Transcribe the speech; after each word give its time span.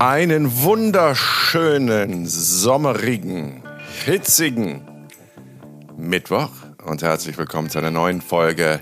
Einen 0.00 0.62
wunderschönen, 0.62 2.24
sommerigen, 2.26 3.62
hitzigen 4.06 4.80
Mittwoch 5.98 6.48
und 6.86 7.02
herzlich 7.02 7.36
willkommen 7.36 7.68
zu 7.68 7.76
einer 7.76 7.90
neuen 7.90 8.22
Folge 8.22 8.80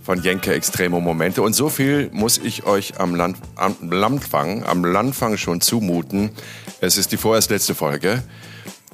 von 0.00 0.22
Jenke 0.22 0.54
Extremo 0.54 1.00
Momente. 1.00 1.42
Und 1.42 1.54
so 1.54 1.68
viel 1.68 2.08
muss 2.12 2.38
ich 2.38 2.66
euch 2.66 3.00
am, 3.00 3.16
Land, 3.16 3.36
am 3.56 3.74
Landfang, 3.90 4.62
am 4.62 4.84
Landfang 4.84 5.38
schon 5.38 5.60
zumuten. 5.60 6.30
Es 6.80 6.98
ist 6.98 7.10
die 7.10 7.16
vorerst 7.16 7.50
letzte 7.50 7.74
Folge, 7.74 8.22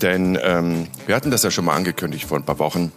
denn 0.00 0.38
ähm, 0.42 0.86
wir 1.04 1.14
hatten 1.14 1.30
das 1.30 1.42
ja 1.42 1.50
schon 1.50 1.66
mal 1.66 1.76
angekündigt 1.76 2.24
vor 2.24 2.38
ein 2.38 2.46
paar 2.46 2.58
Wochen 2.58 2.90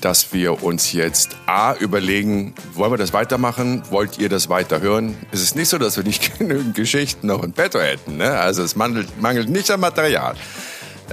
dass 0.00 0.32
wir 0.32 0.62
uns 0.62 0.92
jetzt 0.92 1.36
A 1.46 1.74
überlegen, 1.74 2.54
wollen 2.74 2.92
wir 2.92 2.98
das 2.98 3.12
weitermachen? 3.12 3.82
Wollt 3.90 4.18
ihr 4.18 4.28
das 4.28 4.48
weiterhören? 4.48 5.16
Es 5.32 5.40
ist 5.40 5.56
nicht 5.56 5.68
so, 5.68 5.78
dass 5.78 5.96
wir 5.96 6.04
nicht 6.04 6.38
genügend 6.38 6.74
Geschichten 6.74 7.26
noch 7.26 7.42
in 7.42 7.52
petto 7.52 7.80
hätten. 7.80 8.18
Ne? 8.18 8.30
Also 8.30 8.62
es 8.62 8.76
mangelt, 8.76 9.20
mangelt 9.20 9.48
nicht 9.48 9.70
an 9.70 9.80
Material. 9.80 10.34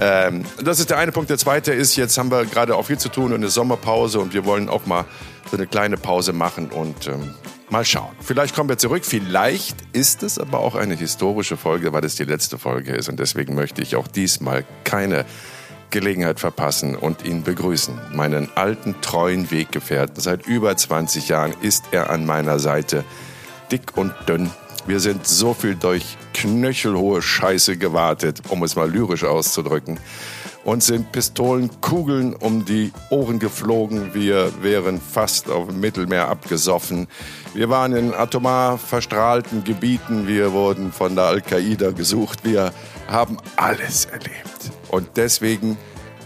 Ähm, 0.00 0.44
das 0.62 0.80
ist 0.80 0.90
der 0.90 0.98
eine 0.98 1.12
Punkt. 1.12 1.30
Der 1.30 1.38
zweite 1.38 1.72
ist, 1.72 1.96
jetzt 1.96 2.16
haben 2.18 2.30
wir 2.30 2.44
gerade 2.44 2.76
auch 2.76 2.86
viel 2.86 2.98
zu 2.98 3.08
tun 3.08 3.26
und 3.26 3.34
eine 3.34 3.48
Sommerpause 3.48 4.20
und 4.20 4.34
wir 4.34 4.44
wollen 4.44 4.68
auch 4.68 4.86
mal 4.86 5.04
so 5.50 5.56
eine 5.56 5.66
kleine 5.66 5.96
Pause 5.96 6.32
machen 6.32 6.70
und 6.70 7.08
ähm, 7.08 7.34
mal 7.68 7.84
schauen. 7.84 8.14
Vielleicht 8.20 8.54
kommen 8.54 8.68
wir 8.68 8.78
zurück. 8.78 9.04
Vielleicht 9.04 9.76
ist 9.92 10.22
es 10.22 10.38
aber 10.38 10.60
auch 10.60 10.74
eine 10.74 10.94
historische 10.94 11.56
Folge, 11.56 11.92
weil 11.92 12.04
es 12.04 12.14
die 12.14 12.24
letzte 12.24 12.58
Folge 12.58 12.92
ist 12.92 13.08
und 13.08 13.18
deswegen 13.18 13.54
möchte 13.54 13.82
ich 13.82 13.96
auch 13.96 14.06
diesmal 14.06 14.64
keine 14.84 15.24
Gelegenheit 15.92 16.40
verpassen 16.40 16.96
und 16.96 17.24
ihn 17.24 17.44
begrüßen. 17.44 17.94
Meinen 18.12 18.48
alten, 18.56 18.96
treuen 19.00 19.52
Weggefährten. 19.52 20.20
Seit 20.20 20.46
über 20.46 20.76
20 20.76 21.28
Jahren 21.28 21.54
ist 21.60 21.84
er 21.92 22.10
an 22.10 22.26
meiner 22.26 22.58
Seite. 22.58 23.04
Dick 23.70 23.96
und 23.96 24.12
dünn. 24.28 24.50
Wir 24.86 24.98
sind 24.98 25.28
so 25.28 25.54
viel 25.54 25.76
durch 25.76 26.16
knöchelhohe 26.34 27.22
Scheiße 27.22 27.76
gewartet, 27.76 28.42
um 28.48 28.64
es 28.64 28.74
mal 28.74 28.90
lyrisch 28.90 29.22
auszudrücken. 29.22 30.00
Und 30.64 30.82
sind 30.82 31.12
Pistolenkugeln 31.12 32.34
um 32.34 32.64
die 32.64 32.92
Ohren 33.10 33.38
geflogen. 33.38 34.14
Wir 34.14 34.50
wären 34.62 35.00
fast 35.00 35.50
auf 35.50 35.68
dem 35.68 35.80
Mittelmeer 35.80 36.28
abgesoffen. 36.28 37.08
Wir 37.52 37.68
waren 37.68 37.94
in 37.94 38.14
atomar 38.14 38.78
verstrahlten 38.78 39.64
Gebieten. 39.64 40.26
Wir 40.26 40.52
wurden 40.52 40.92
von 40.92 41.14
der 41.16 41.24
Al-Qaida 41.24 41.90
gesucht. 41.90 42.44
Wir 42.44 42.72
haben 43.08 43.38
alles 43.56 44.06
erlebt. 44.06 44.81
Und 44.92 45.16
deswegen 45.16 45.78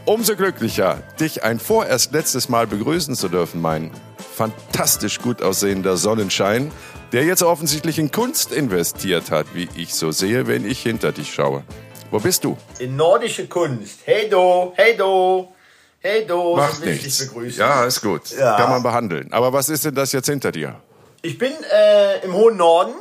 umso 0.07 0.35
glücklicher, 0.37 1.03
dich 1.21 1.45
ein 1.45 1.61
vorerst 1.61 2.13
letztes 2.13 2.49
Mal 2.49 2.67
begrüßen 2.67 3.15
zu 3.15 3.29
dürfen, 3.29 3.61
mein 3.61 3.93
fantastisch 4.35 5.21
gut 5.21 5.41
aussehender 5.41 5.97
Sonnenschein, 5.97 6.73
der 7.13 7.25
jetzt 7.25 7.45
offensichtlich 7.45 7.99
in 8.01 8.11
Kunst 8.11 8.53
investiert 8.53 9.31
hat, 9.31 9.47
wie 9.55 9.69
ich 9.77 9.95
so 9.95 10.11
sehe, 10.11 10.49
wenn 10.49 10.69
ich 10.69 10.83
hinter 10.83 11.13
dich 11.13 11.33
schaue. 11.33 11.63
Wo 12.11 12.19
bist 12.19 12.43
du? 12.43 12.57
In 12.81 12.97
nordische 12.97 13.47
Kunst. 13.47 14.01
Hey 14.05 14.29
do, 14.29 14.73
hey 14.77 14.97
do, 14.97 15.53
hey 16.01 16.27
do. 16.27 16.57
Macht 16.57 16.81
so 16.81 16.85
nichts. 16.85 17.19
Begrüßen. 17.27 17.61
Ja, 17.61 17.85
ist 17.85 18.03
gut. 18.03 18.31
Ja. 18.37 18.57
Kann 18.57 18.71
man 18.71 18.83
behandeln. 18.83 19.33
Aber 19.33 19.53
was 19.53 19.69
ist 19.69 19.85
denn 19.85 19.95
das 19.95 20.11
jetzt 20.11 20.27
hinter 20.27 20.51
dir? 20.51 20.81
Ich 21.23 21.39
bin 21.39 21.53
äh, 21.53 22.25
im 22.25 22.35
hohen 22.35 22.57
Norden 22.57 22.95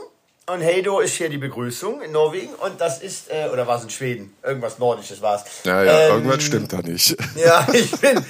und 0.47 0.63
Heido 0.63 0.99
ist 0.99 1.15
hier 1.15 1.29
die 1.29 1.37
Begrüßung 1.37 2.01
in 2.01 2.11
Norwegen 2.11 2.53
und 2.53 2.79
das 2.79 3.01
ist, 3.01 3.31
äh, 3.31 3.49
oder 3.51 3.65
war 3.65 3.77
es 3.77 3.83
in 3.83 3.89
Schweden? 3.89 4.35
Irgendwas 4.43 4.77
Nordisches 4.77 5.21
war 5.21 5.35
es. 5.35 5.43
Ja, 5.63 5.83
ja, 5.83 5.99
ähm, 6.07 6.15
irgendwas 6.15 6.43
stimmt 6.43 6.71
da 6.71 6.81
nicht. 6.81 7.17
Ja, 7.35 7.67
ich 7.73 7.91
bin 7.99 8.23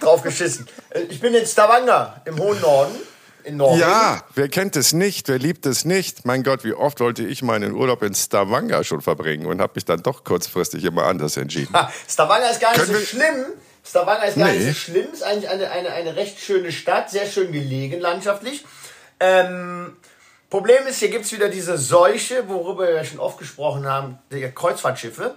drauf 0.00 0.22
geschissen. 0.22 0.66
Äh, 0.90 1.00
ich 1.02 1.20
bin 1.20 1.34
in 1.34 1.46
Stavanger 1.46 2.22
im 2.24 2.38
hohen 2.38 2.60
Norden. 2.60 2.94
In 3.42 3.56
Norwegen. 3.56 3.80
Ja, 3.80 4.22
wer 4.34 4.50
kennt 4.50 4.76
es 4.76 4.92
nicht, 4.92 5.28
wer 5.28 5.38
liebt 5.38 5.64
es 5.64 5.86
nicht? 5.86 6.26
Mein 6.26 6.42
Gott, 6.42 6.62
wie 6.62 6.74
oft 6.74 7.00
wollte 7.00 7.22
ich 7.22 7.42
meinen 7.42 7.72
Urlaub 7.72 8.02
in 8.02 8.14
Stavanger 8.14 8.84
schon 8.84 9.00
verbringen 9.00 9.46
und 9.46 9.62
habe 9.62 9.72
mich 9.76 9.86
dann 9.86 10.02
doch 10.02 10.24
kurzfristig 10.24 10.84
immer 10.84 11.04
anders 11.04 11.38
entschieden. 11.38 11.74
Stavanger 12.06 12.50
ist 12.50 12.60
gar 12.60 12.72
nicht 12.72 12.84
Können 12.84 12.98
so 12.98 13.04
schlimm. 13.06 13.46
Stavanger 13.82 14.26
ist 14.26 14.36
gar 14.36 14.48
nee. 14.48 14.58
nicht 14.58 14.66
so 14.66 14.74
schlimm, 14.74 15.06
ist 15.10 15.22
eigentlich 15.22 15.48
eine, 15.48 15.70
eine, 15.70 15.90
eine 15.90 16.16
recht 16.16 16.38
schöne 16.38 16.70
Stadt, 16.70 17.10
sehr 17.10 17.24
schön 17.24 17.50
gelegen 17.50 17.98
landschaftlich. 18.00 18.64
Ähm, 19.20 19.96
Problem 20.50 20.84
ist, 20.88 20.98
hier 20.98 21.10
gibt 21.10 21.24
es 21.24 21.32
wieder 21.32 21.48
diese 21.48 21.78
Seuche, 21.78 22.48
worüber 22.48 22.88
wir 22.88 23.04
schon 23.04 23.20
oft 23.20 23.38
gesprochen 23.38 23.86
haben, 23.86 24.18
der 24.32 24.50
Kreuzfahrtschiffe. 24.50 25.36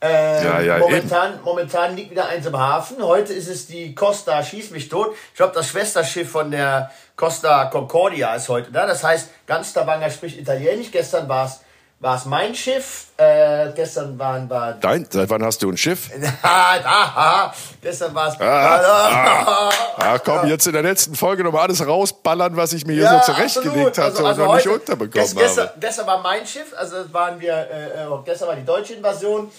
Ähm, 0.00 0.44
ja, 0.44 0.60
ja, 0.60 0.78
momentan, 0.78 1.40
momentan 1.42 1.96
liegt 1.96 2.10
wieder 2.10 2.28
eins 2.28 2.46
im 2.46 2.58
Hafen. 2.58 3.02
Heute 3.02 3.34
ist 3.34 3.48
es 3.48 3.66
die 3.66 3.94
Costa 3.94 4.42
Schieß 4.42 4.70
mich 4.70 4.88
tot. 4.88 5.14
Ich 5.32 5.36
glaube, 5.36 5.54
das 5.54 5.68
Schwesterschiff 5.68 6.30
von 6.30 6.50
der 6.50 6.90
Costa 7.16 7.66
Concordia 7.66 8.34
ist 8.34 8.48
heute 8.48 8.72
da. 8.72 8.86
Das 8.86 9.04
heißt, 9.04 9.28
ganz 9.46 9.70
Stavanger 9.70 10.10
spricht 10.10 10.38
Italienisch. 10.38 10.90
Gestern 10.90 11.28
war 11.28 11.46
es 11.46 11.60
war 11.98 12.16
es 12.16 12.26
mein 12.26 12.54
Schiff. 12.54 13.06
Äh, 13.16 13.70
gestern 13.74 14.18
waren 14.18 14.48
wir. 14.50 14.76
Dein? 14.80 15.06
Seit 15.10 15.30
wann 15.30 15.42
hast 15.42 15.62
du 15.62 15.70
ein 15.70 15.76
Schiff? 15.76 16.10
ah, 16.42 17.52
gestern 17.80 18.14
war 18.14 18.28
es. 18.28 18.40
Ah, 18.40 18.80
ah, 18.84 19.70
ah, 19.96 20.18
komm, 20.18 20.46
jetzt 20.46 20.66
in 20.66 20.74
der 20.74 20.82
letzten 20.82 21.14
Folge 21.14 21.42
nochmal 21.42 21.62
alles 21.62 21.86
rausballern, 21.86 22.56
was 22.56 22.74
ich 22.74 22.86
mir 22.86 22.94
hier 22.94 23.04
ja, 23.04 23.22
so 23.22 23.32
zurechtgelegt 23.32 23.98
hatte 23.98 24.24
also, 24.24 24.26
also 24.26 24.42
und 24.42 24.48
noch 24.48 24.56
nicht 24.56 24.68
unterbekommen 24.68 25.34
gestern, 25.34 25.68
habe. 25.68 25.80
Gestern 25.80 26.06
war 26.06 26.22
mein 26.22 26.46
Schiff, 26.46 26.74
also 26.76 27.12
waren 27.12 27.40
wir, 27.40 27.54
äh, 27.54 28.04
äh, 28.04 28.08
gestern 28.24 28.48
war 28.48 28.56
die 28.56 28.64
deutsche 28.64 28.94
Invasion. 28.94 29.50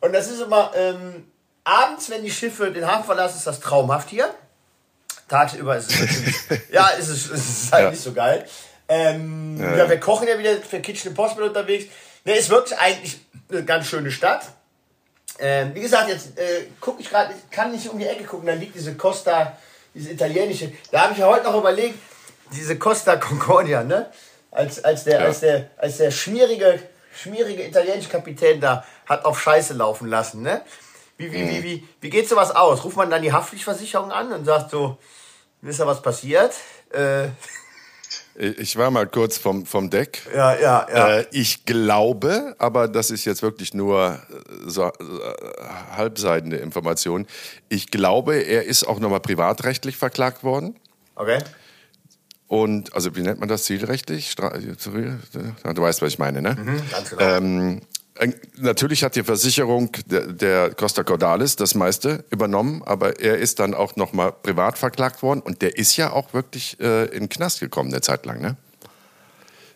Und 0.00 0.12
das 0.12 0.28
ist 0.28 0.40
immer, 0.40 0.70
ähm, 0.74 1.24
abends, 1.64 2.08
wenn 2.10 2.22
die 2.22 2.30
Schiffe 2.30 2.70
den 2.70 2.86
Hafen 2.86 3.04
verlassen, 3.04 3.36
ist 3.36 3.46
das 3.46 3.60
traumhaft 3.60 4.08
hier. 4.08 4.30
Tagsüber 5.28 5.76
ist 5.76 5.90
es 5.90 6.00
natürlich, 6.00 6.68
ja, 6.72 6.88
ist 6.88 7.08
es, 7.08 7.26
ist 7.26 7.72
halt 7.72 7.84
ja. 7.84 7.90
nicht 7.90 8.02
so 8.02 8.12
geil. 8.12 8.46
Ähm, 8.88 9.58
ja. 9.60 9.76
ja. 9.76 9.90
wir 9.90 10.00
kochen 10.00 10.28
ja 10.28 10.38
wieder 10.38 10.56
für 10.56 10.80
Kitchen 10.80 11.10
Impossible 11.10 11.44
unterwegs. 11.44 11.86
Ne, 12.24 12.36
ist 12.36 12.50
wirklich 12.50 12.78
eigentlich 12.78 13.18
eine 13.50 13.64
ganz 13.64 13.86
schöne 13.86 14.10
Stadt. 14.10 14.46
Ähm, 15.38 15.74
wie 15.74 15.80
gesagt, 15.80 16.08
jetzt 16.08 16.38
äh, 16.38 16.66
gucke 16.80 17.02
ich 17.02 17.10
gerade, 17.10 17.34
kann 17.50 17.72
nicht 17.72 17.88
um 17.88 17.98
die 17.98 18.06
Ecke 18.06 18.24
gucken, 18.24 18.46
da 18.46 18.54
liegt 18.54 18.74
diese 18.74 18.94
Costa, 18.94 19.56
diese 19.92 20.12
italienische. 20.12 20.72
Da 20.90 21.02
habe 21.02 21.12
ich 21.12 21.18
ja 21.18 21.26
heute 21.26 21.44
noch 21.44 21.58
überlegt, 21.58 21.98
diese 22.52 22.78
Costa 22.78 23.16
Concordia, 23.16 23.82
ne? 23.82 24.10
Als, 24.50 24.84
als, 24.84 25.04
der, 25.04 25.20
ja. 25.20 25.26
als, 25.26 25.40
der, 25.40 25.70
als 25.76 25.96
der 25.96 26.12
schmierige, 26.12 26.78
schmierige 27.12 27.66
italienische 27.66 28.08
Kapitän 28.08 28.60
da 28.60 28.84
hat 29.06 29.24
auf 29.24 29.40
Scheiße 29.40 29.74
laufen 29.74 30.08
lassen, 30.08 30.42
ne? 30.42 30.62
Wie, 31.16 31.32
wie, 31.32 31.42
mhm. 31.42 31.48
wie, 31.48 31.62
wie, 31.62 31.88
wie 32.00 32.10
geht 32.10 32.28
sowas 32.28 32.54
aus? 32.54 32.84
Ruft 32.84 32.96
man 32.96 33.10
dann 33.10 33.22
die 33.22 33.32
Haftpflichtversicherung 33.32 34.12
an 34.12 34.32
und 34.32 34.44
sagt 34.44 34.70
so, 34.70 34.98
wisst 35.60 35.80
ihr, 35.80 35.86
was 35.86 36.02
passiert? 36.02 36.54
Äh, 36.92 37.28
ich 38.36 38.76
war 38.76 38.90
mal 38.90 39.06
kurz 39.06 39.38
vom, 39.38 39.64
vom 39.64 39.90
Deck. 39.90 40.22
Ja, 40.34 40.58
ja, 40.58 40.86
ja. 40.90 41.18
Äh, 41.18 41.26
ich 41.30 41.64
glaube, 41.64 42.56
aber 42.58 42.88
das 42.88 43.10
ist 43.10 43.24
jetzt 43.24 43.42
wirklich 43.42 43.74
nur 43.74 44.18
äh, 44.28 44.70
so, 44.70 44.86
äh, 44.86 44.90
halbseitende 45.96 46.56
Information. 46.56 47.26
Ich 47.68 47.90
glaube, 47.90 48.36
er 48.36 48.64
ist 48.64 48.84
auch 48.88 48.98
nochmal 48.98 49.20
privatrechtlich 49.20 49.96
verklagt 49.96 50.42
worden. 50.42 50.76
Okay. 51.14 51.38
Und, 52.48 52.94
also 52.94 53.14
wie 53.16 53.22
nennt 53.22 53.40
man 53.40 53.48
das 53.48 53.64
zielrechtlich? 53.64 54.30
Stra 54.30 54.50
du 54.50 55.82
weißt, 55.82 56.02
was 56.02 56.08
ich 56.08 56.18
meine, 56.18 56.42
ne? 56.42 56.56
Mhm, 56.58 56.90
ganz 56.90 57.10
genau. 57.10 57.22
Ähm, 57.22 57.80
Natürlich 58.58 59.02
hat 59.02 59.16
die 59.16 59.24
Versicherung 59.24 59.90
der, 60.06 60.28
der, 60.28 60.74
Costa 60.74 61.02
Cordalis 61.02 61.56
das 61.56 61.74
meiste 61.74 62.24
übernommen, 62.30 62.82
aber 62.84 63.18
er 63.18 63.38
ist 63.38 63.58
dann 63.58 63.74
auch 63.74 63.96
nochmal 63.96 64.30
privat 64.30 64.78
verklagt 64.78 65.22
worden 65.22 65.40
und 65.40 65.62
der 65.62 65.76
ist 65.76 65.96
ja 65.96 66.12
auch 66.12 66.32
wirklich 66.32 66.78
äh, 66.78 67.06
in 67.06 67.24
den 67.24 67.28
Knast 67.28 67.58
gekommen 67.58 67.90
eine 67.90 68.02
Zeit 68.02 68.24
lang, 68.24 68.40
ne? 68.40 68.56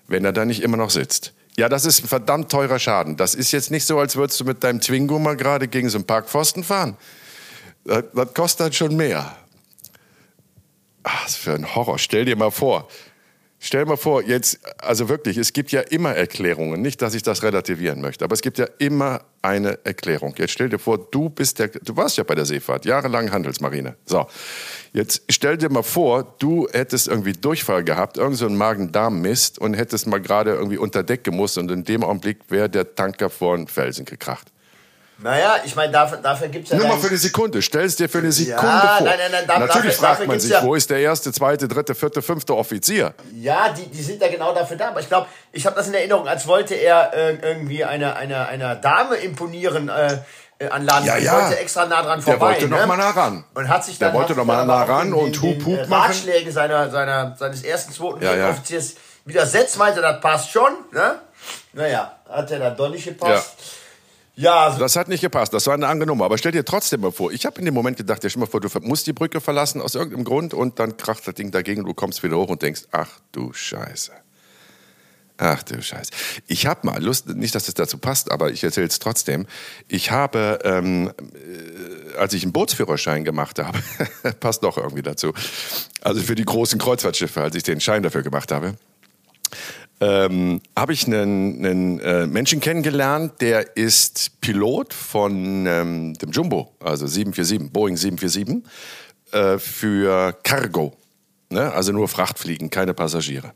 Wenn 0.06 0.25
er 0.25 0.32
da 0.32 0.44
nicht 0.44 0.62
immer 0.62 0.77
noch 0.77 0.91
sitzt. 0.91 1.32
Ja, 1.59 1.69
das 1.69 1.84
ist 1.84 2.04
ein 2.04 2.09
verdammt 2.09 2.53
teurer 2.53 2.78
Schaden. 2.78 3.16
Das 3.16 3.34
ist 3.34 3.50
jetzt 3.50 3.72
nicht 3.72 3.84
so, 3.84 3.98
als 3.98 4.15
würdest 4.15 4.38
du 4.38 4.44
mit 4.44 4.62
deinem 4.62 4.81
Twingo 4.81 5.19
mal 5.19 5.37
gerade 5.37 5.66
gegen 5.66 5.91
so 5.91 5.98
einen 5.98 6.06
Parkpfosten 6.06 6.62
fahren. 6.62 6.97
Das, 7.84 8.04
das 8.15 8.32
kostet 8.32 8.77
schon 8.77 8.97
mehr. 8.97 9.37
Ach, 11.03 11.25
was 11.25 11.34
für 11.34 11.54
ein 11.54 11.75
Horror. 11.75 11.98
Stell 11.98 12.25
dir 12.25 12.37
mal 12.37 12.53
vor, 12.53 12.88
Stell 13.60 13.86
mal 13.86 13.96
vor, 13.96 14.22
jetzt, 14.22 14.60
also 14.78 15.09
wirklich, 15.09 15.36
es 15.36 15.53
gibt 15.53 15.72
ja 15.72 15.80
immer 15.80 16.15
Erklärungen. 16.15 16.80
Nicht, 16.80 17.03
dass 17.03 17.15
ich 17.15 17.24
das 17.24 17.42
relativieren 17.42 18.00
möchte, 18.00 18.24
aber 18.24 18.34
es 18.34 18.41
gibt 18.41 18.56
ja 18.59 18.66
immer 18.78 19.22
eine 19.42 19.84
Erklärung. 19.84 20.34
Jetzt 20.38 20.53
stell 20.53 20.68
dir 20.68 20.78
vor, 20.78 20.98
du 21.10 21.28
bist 21.28 21.59
der, 21.59 21.68
du 21.68 21.97
warst 21.97 22.16
ja 22.18 22.22
bei 22.22 22.36
der 22.36 22.47
Seefahrt, 22.47 22.84
jahrelang 22.84 23.33
Handelsmarine. 23.33 23.97
So. 24.06 24.28
Jetzt 24.92 25.22
stell 25.28 25.56
dir 25.56 25.71
mal 25.71 25.83
vor, 25.83 26.36
du 26.38 26.68
hättest 26.71 27.09
irgendwie 27.09 27.33
Durchfall 27.33 27.83
gehabt, 27.83 28.16
irgend 28.16 28.36
so 28.36 28.47
einen 28.47 28.56
Magen-Darm-Mist 28.56 29.59
und 29.59 29.74
hättest 29.74 30.06
mal 30.06 30.21
gerade 30.21 30.53
irgendwie 30.53 30.78
unter 30.78 31.03
Deck 31.03 31.24
gemusst 31.24 31.59
und 31.59 31.68
in 31.72 31.83
dem 31.83 32.04
Augenblick 32.04 32.38
wäre 32.48 32.71
der 32.71 32.94
Tanker 32.94 33.28
vor 33.28 33.56
den 33.56 33.66
Felsen 33.66 34.04
gekracht. 34.04 34.47
Naja, 35.20 35.56
ich 35.65 35.74
meine, 35.74 35.92
dafür, 35.92 36.18
dafür 36.18 36.47
gibt 36.47 36.66
es 36.66 36.70
ja. 36.70 36.78
Nur 36.78 36.86
mal 36.86 36.98
für 36.98 37.09
eine 37.09 37.16
Sekunde. 37.16 37.60
Stell 37.60 37.84
es 37.84 37.97
dir 37.97 38.09
für 38.09 38.18
eine 38.18 38.30
Sekunde 38.30 38.62
ja, 38.62 38.97
vor. 38.98 39.04
Nein, 39.04 39.18
nein, 39.18 39.32
nein, 39.32 39.44
da, 39.48 39.59
Natürlich 39.59 39.97
dafür, 39.97 40.09
fragt 40.09 40.26
man 40.28 40.38
sich, 40.38 40.53
ja, 40.53 40.62
wo 40.62 40.76
ist 40.76 40.88
der 40.91 41.00
erste, 41.00 41.32
zweite, 41.32 41.66
dritte, 41.66 41.97
vierte, 41.97 42.22
fünfte 42.22 42.54
Offizier? 42.54 43.15
Ja, 43.34 43.70
die, 43.70 43.86
die 43.86 44.03
sind 44.03 44.22
ja 44.22 44.28
genau 44.28 44.54
dafür 44.54 44.76
da. 44.76 44.91
Aber 44.91 45.00
ich 45.00 45.09
glaube, 45.09 45.26
ich 45.50 45.66
habe 45.66 45.74
das 45.74 45.88
in 45.88 45.94
Erinnerung, 45.94 46.28
als 46.28 46.47
wollte 46.47 46.74
er 46.74 47.12
äh, 47.15 47.34
irgendwie 47.34 47.84
einer 47.84 48.15
eine, 48.15 48.47
eine 48.47 48.76
Dame 48.76 49.16
imponieren. 49.16 49.88
Äh, 49.88 50.18
äh 50.60 50.68
an 50.68 50.84
Land. 50.84 51.06
Ja, 51.06 51.16
ja. 51.16 51.42
wollte 51.42 51.59
extra 51.59 51.86
nah 51.86 52.03
dran 52.03 52.22
vorbei. 52.22 52.38
Der 52.38 52.41
wollte 52.41 52.68
ne? 52.68 52.76
noch 52.76 52.86
mal 52.86 52.97
nah 52.97 53.10
ran. 53.10 53.44
Und 53.54 53.68
hat 53.68 53.84
sich 53.84 53.98
dann 53.98 54.12
der 54.12 54.21
wollte 54.21 54.34
noch 54.34 54.44
mal 54.44 54.64
nah 54.66 54.84
ran 54.84 55.12
und 55.12 55.41
Hup 55.42 55.64
Hup 55.64 55.88
machen. 55.88 56.12
Ratschläge 56.12 56.53
seiner, 56.53 56.91
seiner, 56.91 57.36
seines 57.36 57.62
ersten, 57.62 57.92
zweiten 57.92 58.22
ja, 58.22 58.34
ja. 58.36 58.50
Offiziers 58.50 58.94
widersetzt, 59.24 59.78
meinte, 59.78 60.00
das 60.00 60.21
passt 60.21 60.50
schon. 60.50 60.72
Ne? 60.92 61.21
Naja, 61.72 62.18
hat 62.28 62.50
er 62.50 62.59
dann 62.60 62.76
doch 62.76 62.88
nicht 62.88 63.04
gepasst. 63.04 63.54
Ja. 63.59 63.64
Also 64.46 64.78
das 64.78 64.94
hat 64.94 65.08
nicht 65.08 65.20
gepasst, 65.20 65.52
das 65.52 65.66
war 65.66 65.74
eine 65.74 65.88
andere 65.88 66.06
Nummer. 66.06 66.24
Aber 66.24 66.38
stell 66.38 66.52
dir 66.52 66.64
trotzdem 66.64 67.00
mal 67.00 67.10
vor, 67.10 67.32
ich 67.32 67.44
habe 67.44 67.58
in 67.58 67.64
dem 67.64 67.74
Moment 67.74 67.96
gedacht, 67.96 68.22
ja, 68.22 68.30
stell 68.30 68.40
mal 68.40 68.46
vor, 68.46 68.60
du 68.60 68.68
musst 68.82 69.06
die 69.08 69.12
Brücke 69.12 69.40
verlassen 69.40 69.80
aus 69.80 69.94
irgendeinem 69.96 70.24
Grund 70.24 70.54
und 70.54 70.78
dann 70.78 70.96
kracht 70.96 71.26
das 71.26 71.34
Ding 71.34 71.50
dagegen, 71.50 71.84
du 71.84 71.92
kommst 71.92 72.22
wieder 72.22 72.36
hoch 72.36 72.48
und 72.48 72.62
denkst, 72.62 72.82
ach 72.92 73.10
du 73.32 73.52
Scheiße. 73.52 74.12
Ach 75.40 75.62
du 75.62 75.80
Scheiße. 75.80 76.10
Ich 76.48 76.66
habe 76.66 76.86
mal 76.86 77.02
Lust, 77.02 77.28
nicht, 77.28 77.54
dass 77.54 77.68
es 77.68 77.74
dazu 77.74 77.98
passt, 77.98 78.30
aber 78.30 78.50
ich 78.50 78.62
erzähle 78.64 78.88
es 78.88 78.98
trotzdem. 78.98 79.46
Ich 79.86 80.10
habe, 80.10 80.58
ähm, 80.64 81.12
äh, 81.18 82.16
als 82.16 82.32
ich 82.32 82.42
einen 82.42 82.52
Bootsführerschein 82.52 83.24
gemacht 83.24 83.60
habe, 83.60 83.78
passt 84.40 84.64
doch 84.64 84.76
irgendwie 84.78 85.02
dazu, 85.02 85.32
also 86.00 86.20
für 86.20 86.34
die 86.34 86.44
großen 86.44 86.78
Kreuzfahrtschiffe, 86.78 87.40
als 87.40 87.54
ich 87.54 87.62
den 87.62 87.80
Schein 87.80 88.02
dafür 88.02 88.22
gemacht 88.22 88.50
habe, 88.50 88.74
ähm, 90.00 90.60
habe 90.77 90.92
ich 90.92 91.06
einen, 91.06 91.65
einen 91.65 92.00
äh, 92.00 92.27
Menschen 92.27 92.60
kennengelernt, 92.60 93.41
der 93.41 93.77
ist 93.77 94.41
Pilot 94.41 94.95
von 94.95 95.66
ähm, 95.66 96.15
dem 96.15 96.30
Jumbo, 96.30 96.72
also 96.80 97.06
747, 97.06 97.72
Boeing 97.72 97.97
747, 97.97 98.65
äh, 99.33 99.59
für 99.59 100.33
Cargo. 100.45 100.97
Ne? 101.50 101.72
Also 101.72 101.92
nur 101.92 102.09
Frachtfliegen, 102.09 102.71
keine 102.71 102.95
Passagiere. 102.95 103.53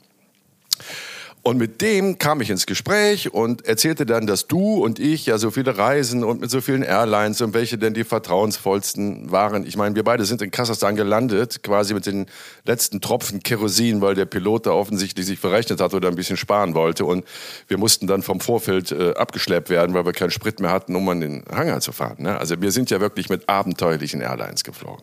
Und 1.44 1.58
mit 1.58 1.80
dem 1.80 2.18
kam 2.18 2.40
ich 2.40 2.50
ins 2.50 2.66
Gespräch 2.66 3.34
und 3.34 3.66
erzählte 3.66 4.06
dann, 4.06 4.28
dass 4.28 4.46
du 4.46 4.84
und 4.84 5.00
ich 5.00 5.26
ja 5.26 5.38
so 5.38 5.50
viele 5.50 5.76
reisen 5.76 6.22
und 6.22 6.40
mit 6.40 6.52
so 6.52 6.60
vielen 6.60 6.84
Airlines 6.84 7.40
und 7.40 7.52
welche 7.52 7.78
denn 7.78 7.94
die 7.94 8.04
vertrauensvollsten 8.04 9.32
waren. 9.32 9.66
Ich 9.66 9.76
meine, 9.76 9.96
wir 9.96 10.04
beide 10.04 10.24
sind 10.24 10.40
in 10.40 10.52
Kasachstan 10.52 10.94
gelandet, 10.94 11.64
quasi 11.64 11.94
mit 11.94 12.06
den 12.06 12.26
letzten 12.64 13.00
Tropfen 13.00 13.42
Kerosin, 13.42 14.00
weil 14.00 14.14
der 14.14 14.24
Pilot 14.26 14.66
da 14.66 14.70
offensichtlich 14.70 15.26
sich 15.26 15.40
verrechnet 15.40 15.80
hat 15.80 15.94
oder 15.94 16.06
ein 16.06 16.14
bisschen 16.14 16.36
sparen 16.36 16.76
wollte. 16.76 17.04
Und 17.04 17.24
wir 17.66 17.76
mussten 17.76 18.06
dann 18.06 18.22
vom 18.22 18.38
Vorfeld 18.38 18.92
äh, 18.92 19.14
abgeschleppt 19.14 19.68
werden, 19.68 19.94
weil 19.94 20.06
wir 20.06 20.12
keinen 20.12 20.30
Sprit 20.30 20.60
mehr 20.60 20.70
hatten, 20.70 20.94
um 20.94 21.08
an 21.08 21.20
den 21.20 21.42
Hangar 21.52 21.80
zu 21.80 21.90
fahren. 21.90 22.22
Ne? 22.22 22.38
Also 22.38 22.60
wir 22.62 22.70
sind 22.70 22.88
ja 22.90 23.00
wirklich 23.00 23.28
mit 23.30 23.48
abenteuerlichen 23.48 24.20
Airlines 24.20 24.62
geflogen. 24.62 25.02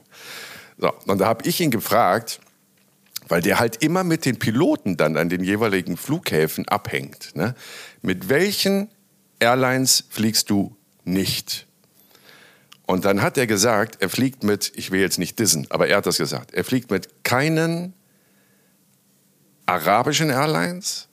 So, 0.77 0.94
und 1.06 1.19
da 1.19 1.27
habe 1.27 1.45
ich 1.45 1.59
ihn 1.59 1.69
gefragt, 1.69 2.39
weil 3.29 3.41
der 3.41 3.59
halt 3.59 3.83
immer 3.83 4.03
mit 4.03 4.25
den 4.25 4.37
Piloten 4.37 4.97
dann 4.97 5.15
an 5.15 5.29
den 5.29 5.43
jeweiligen 5.43 5.97
Flughäfen 5.97 6.67
abhängt. 6.67 7.35
Ne? 7.35 7.55
Mit 8.01 8.29
welchen 8.29 8.89
Airlines 9.39 10.05
fliegst 10.09 10.49
du 10.49 10.75
nicht? 11.03 11.67
Und 12.85 13.05
dann 13.05 13.21
hat 13.21 13.37
er 13.37 13.45
gesagt, 13.45 14.01
er 14.01 14.09
fliegt 14.09 14.43
mit, 14.43 14.71
ich 14.75 14.89
will 14.89 14.99
jetzt 14.99 15.19
nicht 15.19 15.37
dissen, 15.37 15.67
aber 15.69 15.87
er 15.87 15.97
hat 15.97 16.07
das 16.07 16.17
gesagt, 16.17 16.53
er 16.53 16.63
fliegt 16.63 16.89
mit 16.89 17.23
keinen 17.23 17.93
arabischen 19.67 20.31
Airlines, 20.31 21.08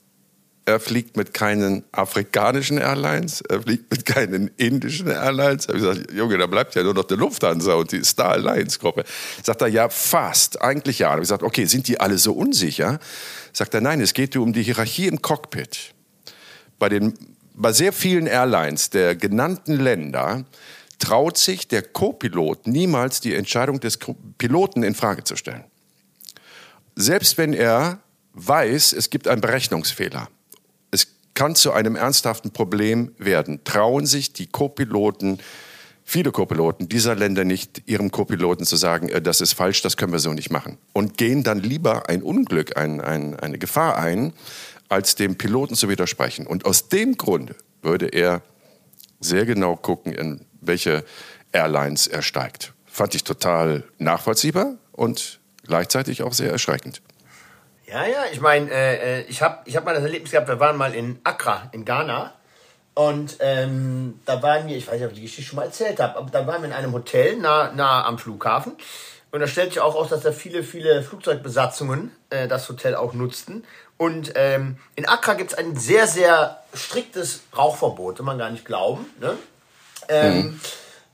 er 0.66 0.80
fliegt 0.80 1.16
mit 1.16 1.32
keinen 1.32 1.84
afrikanischen 1.92 2.78
Airlines, 2.78 3.40
er 3.40 3.62
fliegt 3.62 3.88
mit 3.88 4.04
keinen 4.04 4.50
indischen 4.56 5.06
Airlines. 5.06 5.68
Ich 5.68 5.74
gesagt, 5.76 6.12
Junge, 6.12 6.36
da 6.38 6.48
bleibt 6.48 6.74
ja 6.74 6.82
nur 6.82 6.92
noch 6.92 7.04
die 7.04 7.14
Lufthansa 7.14 7.74
und 7.74 7.92
die 7.92 8.04
Star 8.04 8.32
Alliance 8.32 8.80
Gruppe. 8.80 9.04
Sagt 9.44 9.62
er, 9.62 9.68
ja, 9.68 9.88
fast, 9.88 10.60
eigentlich 10.60 10.98
ja. 10.98 11.10
Habe 11.10 11.20
ich 11.20 11.28
gesagt, 11.28 11.44
okay, 11.44 11.66
sind 11.66 11.86
die 11.86 12.00
alle 12.00 12.18
so 12.18 12.32
unsicher? 12.32 12.98
Sagt 13.52 13.74
er, 13.74 13.80
nein, 13.80 14.00
es 14.00 14.12
geht 14.12 14.36
um 14.36 14.52
die 14.52 14.64
Hierarchie 14.64 15.06
im 15.06 15.22
Cockpit. 15.22 15.94
Bei, 16.80 16.88
den, 16.88 17.14
bei 17.54 17.72
sehr 17.72 17.92
vielen 17.92 18.26
Airlines 18.26 18.90
der 18.90 19.14
genannten 19.14 19.74
Länder 19.74 20.44
traut 20.98 21.38
sich 21.38 21.68
der 21.68 21.82
Co-Pilot 21.82 22.66
niemals 22.66 23.20
die 23.20 23.36
Entscheidung 23.36 23.78
des 23.78 24.00
Piloten 24.36 24.82
in 24.82 24.96
Frage 24.96 25.22
zu 25.22 25.36
stellen. 25.36 25.64
Selbst 26.96 27.38
wenn 27.38 27.52
er 27.52 28.00
weiß, 28.32 28.94
es 28.94 29.10
gibt 29.10 29.28
einen 29.28 29.40
Berechnungsfehler 29.40 30.28
kann 31.36 31.54
zu 31.54 31.72
einem 31.72 31.94
ernsthaften 31.94 32.50
Problem 32.50 33.12
werden. 33.18 33.62
Trauen 33.62 34.06
sich 34.06 34.32
die 34.32 34.48
Co-Piloten, 34.48 35.38
viele 36.02 36.32
Co-Piloten 36.32 36.88
dieser 36.88 37.14
Länder 37.14 37.44
nicht, 37.44 37.82
ihrem 37.86 38.10
Co-Piloten 38.10 38.64
zu 38.64 38.74
sagen, 38.74 39.08
äh, 39.10 39.22
das 39.22 39.40
ist 39.40 39.52
falsch, 39.52 39.82
das 39.82 39.96
können 39.96 40.10
wir 40.10 40.18
so 40.18 40.32
nicht 40.32 40.50
machen. 40.50 40.78
Und 40.92 41.16
gehen 41.16 41.44
dann 41.44 41.60
lieber 41.60 42.08
ein 42.08 42.22
Unglück, 42.22 42.76
ein, 42.76 43.00
ein, 43.00 43.38
eine 43.38 43.58
Gefahr 43.58 43.98
ein, 43.98 44.32
als 44.88 45.14
dem 45.14 45.36
Piloten 45.36 45.76
zu 45.76 45.88
widersprechen. 45.88 46.46
Und 46.46 46.64
aus 46.64 46.88
dem 46.88 47.16
Grunde 47.16 47.54
würde 47.82 48.06
er 48.06 48.42
sehr 49.20 49.44
genau 49.46 49.76
gucken, 49.76 50.12
in 50.12 50.40
welche 50.60 51.04
Airlines 51.52 52.06
er 52.06 52.22
steigt. 52.22 52.72
Fand 52.86 53.14
ich 53.14 53.24
total 53.24 53.84
nachvollziehbar 53.98 54.76
und 54.92 55.40
gleichzeitig 55.64 56.22
auch 56.22 56.32
sehr 56.32 56.50
erschreckend. 56.50 57.02
Ja, 57.86 58.04
ja, 58.04 58.24
ich 58.32 58.40
meine, 58.40 58.70
äh, 58.70 59.20
äh, 59.20 59.22
ich 59.28 59.42
habe 59.42 59.58
ich 59.64 59.76
hab 59.76 59.84
mal 59.84 59.94
das 59.94 60.02
Erlebnis 60.02 60.32
gehabt, 60.32 60.48
wir 60.48 60.58
waren 60.58 60.76
mal 60.76 60.94
in 60.94 61.20
Accra, 61.22 61.68
in 61.72 61.84
Ghana. 61.84 62.32
Und 62.94 63.36
ähm, 63.40 64.20
da 64.24 64.42
waren 64.42 64.66
wir, 64.66 64.76
ich 64.76 64.86
weiß 64.86 64.94
nicht, 64.94 65.04
ob 65.04 65.10
ich 65.10 65.18
die 65.18 65.22
Geschichte 65.22 65.50
schon 65.50 65.56
mal 65.56 65.66
erzählt 65.66 66.00
habe, 66.00 66.16
aber 66.16 66.30
da 66.30 66.46
waren 66.46 66.62
wir 66.62 66.68
in 66.68 66.74
einem 66.74 66.92
Hotel 66.92 67.36
nah, 67.36 67.70
nah 67.72 68.04
am 68.04 68.18
Flughafen. 68.18 68.72
Und 69.30 69.40
da 69.40 69.46
stellt 69.46 69.74
sich 69.74 69.80
auch 69.80 69.94
aus, 69.94 70.08
dass 70.08 70.22
da 70.22 70.32
viele, 70.32 70.62
viele 70.62 71.02
Flugzeugbesatzungen 71.02 72.10
äh, 72.30 72.48
das 72.48 72.68
Hotel 72.68 72.94
auch 72.94 73.12
nutzten. 73.12 73.64
Und 73.98 74.32
ähm, 74.34 74.78
in 74.94 75.06
Accra 75.06 75.34
gibt 75.34 75.52
es 75.52 75.58
ein 75.58 75.76
sehr, 75.76 76.06
sehr 76.06 76.62
striktes 76.74 77.42
Rauchverbot, 77.56 78.16
kann 78.16 78.26
man 78.26 78.38
gar 78.38 78.50
nicht 78.50 78.64
glauben. 78.64 79.06
Ne? 79.20 79.36
Ähm, 80.08 80.36
mhm. 80.36 80.60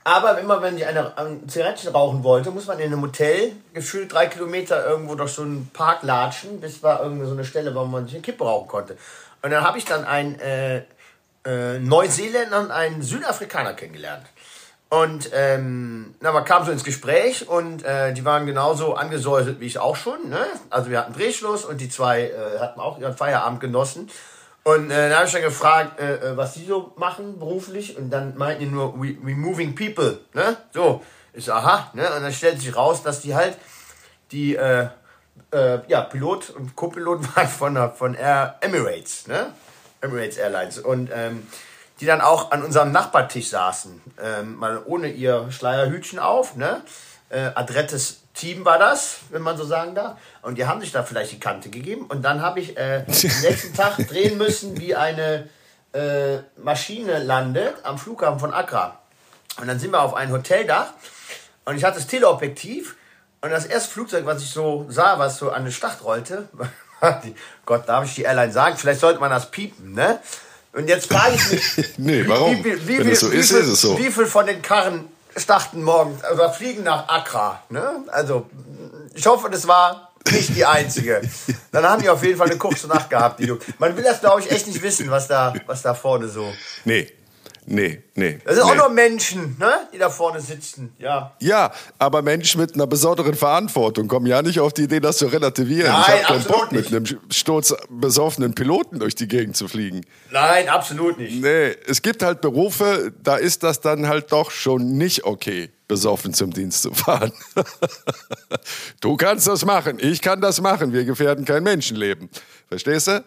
Aber 0.05 0.37
immer 0.39 0.61
wenn 0.61 0.77
ich 0.77 0.85
eine, 0.85 1.17
ein 1.17 1.47
Zigarettchen 1.47 1.91
rauchen 1.91 2.23
wollte, 2.23 2.51
muss 2.51 2.67
man 2.67 2.79
in 2.79 2.91
einem 2.91 3.01
Hotel 3.01 3.53
gefühlt 3.73 4.11
drei 4.11 4.27
Kilometer 4.27 4.85
irgendwo 4.85 5.15
durch 5.15 5.31
so 5.31 5.43
einen 5.43 5.69
Park 5.71 6.03
latschen, 6.03 6.59
bis 6.59 6.83
war 6.83 7.01
irgendwie 7.01 7.25
so 7.25 7.31
eine 7.31 7.45
Stelle, 7.45 7.73
wo 7.73 7.85
man 7.85 8.05
sich 8.05 8.15
eine 8.15 8.21
Kippe 8.21 8.43
rauchen 8.43 8.67
konnte. 8.67 8.97
Und 9.41 9.51
dann 9.51 9.63
habe 9.63 9.77
ich 9.77 9.85
dann 9.85 10.03
einen 10.03 10.39
äh, 10.39 10.83
äh, 11.45 11.79
Neuseeländer 11.79 12.59
und 12.59 12.71
einen 12.71 13.01
Südafrikaner 13.01 13.73
kennengelernt. 13.73 14.25
Und 14.89 15.31
ähm, 15.33 16.13
na, 16.19 16.31
man 16.31 16.45
kam 16.45 16.65
so 16.65 16.71
ins 16.71 16.83
Gespräch 16.83 17.47
und 17.47 17.83
äh, 17.83 18.13
die 18.13 18.25
waren 18.25 18.45
genauso 18.45 18.93
angesäuselt 18.93 19.59
wie 19.59 19.65
ich 19.65 19.79
auch 19.79 19.95
schon. 19.95 20.29
Ne? 20.29 20.45
Also 20.69 20.91
wir 20.91 20.99
hatten 20.99 21.13
Drehschluss 21.13 21.65
und 21.65 21.81
die 21.81 21.89
zwei 21.89 22.25
äh, 22.25 22.59
hatten 22.59 22.79
auch 22.79 22.99
ihren 22.99 23.17
Feierabend 23.17 23.59
genossen. 23.59 24.09
Und 24.63 24.91
äh, 24.91 25.09
dann 25.09 25.17
habe 25.17 25.27
ich 25.27 25.33
dann 25.33 25.41
gefragt, 25.41 25.99
äh, 25.99 26.31
äh, 26.31 26.37
was 26.37 26.53
die 26.53 26.65
so 26.65 26.93
machen 26.95 27.37
beruflich. 27.37 27.97
Und 27.97 28.09
dann 28.09 28.37
meinten 28.37 28.61
die 28.61 28.69
nur, 28.69 28.93
we, 28.95 29.17
we 29.21 29.35
moving 29.35 29.75
people. 29.75 30.19
Ne? 30.33 30.57
So, 30.73 31.03
ist 31.33 31.49
aha. 31.49 31.91
Ne? 31.93 32.03
Und 32.13 32.23
dann 32.23 32.31
stellt 32.31 32.59
sich 32.59 32.75
raus, 32.75 33.03
dass 33.03 33.21
die 33.21 33.35
halt 33.35 33.57
die 34.31 34.55
äh, 34.55 34.87
äh, 35.51 35.79
ja, 35.87 36.01
Pilot 36.01 36.51
und 36.51 36.75
Co-Pilot 36.75 37.35
waren 37.35 37.47
von, 37.47 37.91
von 37.93 38.13
Air 38.15 38.55
Emirates. 38.61 39.27
Ne? 39.27 39.53
Emirates 40.01 40.37
Airlines. 40.37 40.79
Und 40.79 41.09
ähm, 41.13 41.45
die 41.99 42.05
dann 42.05 42.21
auch 42.21 42.51
an 42.51 42.63
unserem 42.63 42.91
Nachbartisch 42.91 43.49
saßen. 43.49 44.01
Ähm, 44.21 44.55
mal 44.55 44.81
ohne 44.85 45.09
ihr 45.09 45.51
Schleierhütchen 45.51 46.19
auf. 46.19 46.55
Ne? 46.55 46.81
Äh, 47.29 47.51
adrettes 47.55 48.22
Team 48.33 48.65
war 48.65 48.79
das, 48.79 49.17
wenn 49.29 49.41
man 49.41 49.57
so 49.57 49.63
sagen 49.63 49.95
darf. 49.95 50.17
Und 50.41 50.57
die 50.57 50.65
haben 50.65 50.81
sich 50.81 50.91
da 50.91 51.03
vielleicht 51.03 51.31
die 51.31 51.39
Kante 51.39 51.69
gegeben. 51.69 52.05
Und 52.07 52.23
dann 52.23 52.41
habe 52.41 52.59
ich 52.59 52.77
äh, 52.77 53.03
den 53.03 53.41
nächsten 53.41 53.73
Tag 53.75 53.97
drehen 54.07 54.37
müssen, 54.37 54.79
wie 54.79 54.95
eine 54.95 55.49
äh, 55.93 56.39
Maschine 56.57 57.23
landet 57.23 57.75
am 57.83 57.97
Flughafen 57.97 58.39
von 58.39 58.53
Accra. 58.53 58.99
Und 59.59 59.67
dann 59.67 59.79
sind 59.79 59.91
wir 59.91 60.01
auf 60.01 60.15
ein 60.15 60.31
Hoteldach 60.31 60.93
und 61.65 61.77
ich 61.77 61.83
hatte 61.83 61.97
das 61.97 62.07
Teleobjektiv 62.07 62.95
und 63.41 63.51
das 63.51 63.65
erste 63.65 63.91
Flugzeug, 63.91 64.25
was 64.25 64.41
ich 64.41 64.49
so 64.49 64.85
sah, 64.89 65.19
was 65.19 65.37
so 65.37 65.51
an 65.51 65.63
den 65.63 65.71
Start 65.71 66.03
rollte, 66.03 66.49
Gott, 67.65 67.87
darf 67.87 68.05
ich 68.05 68.15
die 68.15 68.23
Airline 68.23 68.51
sagen? 68.51 68.77
Vielleicht 68.77 69.01
sollte 69.01 69.19
man 69.19 69.29
das 69.29 69.51
piepen, 69.51 69.93
ne? 69.93 70.19
Und 70.71 70.87
jetzt 70.87 71.11
frage 71.11 71.35
ich 71.35 71.51
mich, 71.51 71.89
nee, 71.97 72.23
warum? 72.27 72.63
Wie, 72.63 72.87
wie, 72.87 72.99
Wenn 72.99 73.09
es 73.09 73.19
so 73.19 73.29
ist, 73.29 73.51
ist 73.51 73.67
es 73.67 73.81
so. 73.81 73.97
Wie 73.97 74.09
viel 74.09 74.25
von 74.25 74.45
den 74.45 74.61
Karren 74.61 75.07
starten 75.35 75.83
morgens, 75.83 76.23
also 76.23 76.49
fliegen 76.49 76.83
nach 76.83 77.07
Accra, 77.07 77.61
ne? 77.69 78.03
Also 78.11 78.47
ich 79.13 79.25
hoffe, 79.25 79.49
das 79.49 79.67
war 79.67 80.11
nicht 80.31 80.55
die 80.55 80.65
einzige. 80.65 81.21
Dann 81.71 81.85
haben 81.85 82.01
die 82.01 82.09
auf 82.09 82.23
jeden 82.23 82.37
Fall 82.37 82.47
eine 82.47 82.57
kurze 82.57 82.87
Nacht 82.87 83.09
gehabt, 83.09 83.39
die 83.39 83.47
du. 83.47 83.57
Man 83.77 83.95
will 83.95 84.03
das, 84.03 84.21
glaube 84.21 84.41
ich, 84.41 84.51
echt 84.51 84.67
nicht 84.67 84.81
wissen, 84.81 85.09
was 85.11 85.27
da, 85.27 85.53
was 85.65 85.81
da 85.81 85.93
vorne 85.93 86.27
so. 86.27 86.51
Nee. 86.85 87.11
Nee, 87.65 88.03
nee. 88.15 88.39
Das 88.43 88.55
sind 88.55 88.65
nee. 88.65 88.71
auch 88.71 88.75
nur 88.75 88.89
Menschen, 88.89 89.55
ne? 89.59 89.87
die 89.93 89.97
da 89.97 90.09
vorne 90.09 90.41
sitzen. 90.41 90.93
Ja. 90.99 91.35
Ja, 91.39 91.71
aber 91.97 92.21
Menschen 92.21 92.59
mit 92.59 92.73
einer 92.75 92.87
besonderen 92.87 93.35
Verantwortung 93.35 94.07
kommen 94.07 94.25
ja 94.25 94.41
nicht 94.41 94.59
auf 94.59 94.73
die 94.73 94.83
Idee, 94.83 94.99
das 94.99 95.17
zu 95.17 95.27
relativieren. 95.27 95.91
Nein, 95.91 96.03
ich 96.03 96.07
habe 96.07 96.39
keinen 96.39 96.43
Bock, 96.43 96.71
nicht. 96.71 96.91
mit 96.91 97.09
einem 97.09 97.19
sturzbesoffenen 97.31 98.53
Piloten 98.53 98.99
durch 98.99 99.15
die 99.15 99.27
Gegend 99.27 99.55
zu 99.55 99.67
fliegen. 99.67 100.05
Nein, 100.31 100.67
absolut 100.67 101.17
nicht. 101.17 101.41
Nee, 101.41 101.75
es 101.87 102.01
gibt 102.01 102.21
halt 102.23 102.41
Berufe, 102.41 103.13
da 103.21 103.37
ist 103.37 103.63
das 103.63 103.79
dann 103.79 104.07
halt 104.07 104.31
doch 104.31 104.51
schon 104.51 104.97
nicht 104.97 105.23
okay 105.23 105.69
besoffen 105.87 106.33
zum 106.33 106.51
Dienst 106.51 106.81
zu 106.81 106.93
fahren. 106.93 107.31
du 109.01 109.15
kannst 109.15 109.47
das 109.47 109.63
machen, 109.63 109.97
ich 109.99 110.21
kann 110.21 110.41
das 110.41 110.59
machen, 110.59 110.91
wir 110.91 111.05
gefährden 111.05 111.45
kein 111.45 111.63
Menschenleben. 111.63 112.29
Verstehst 112.67 113.07
du? 113.07 113.23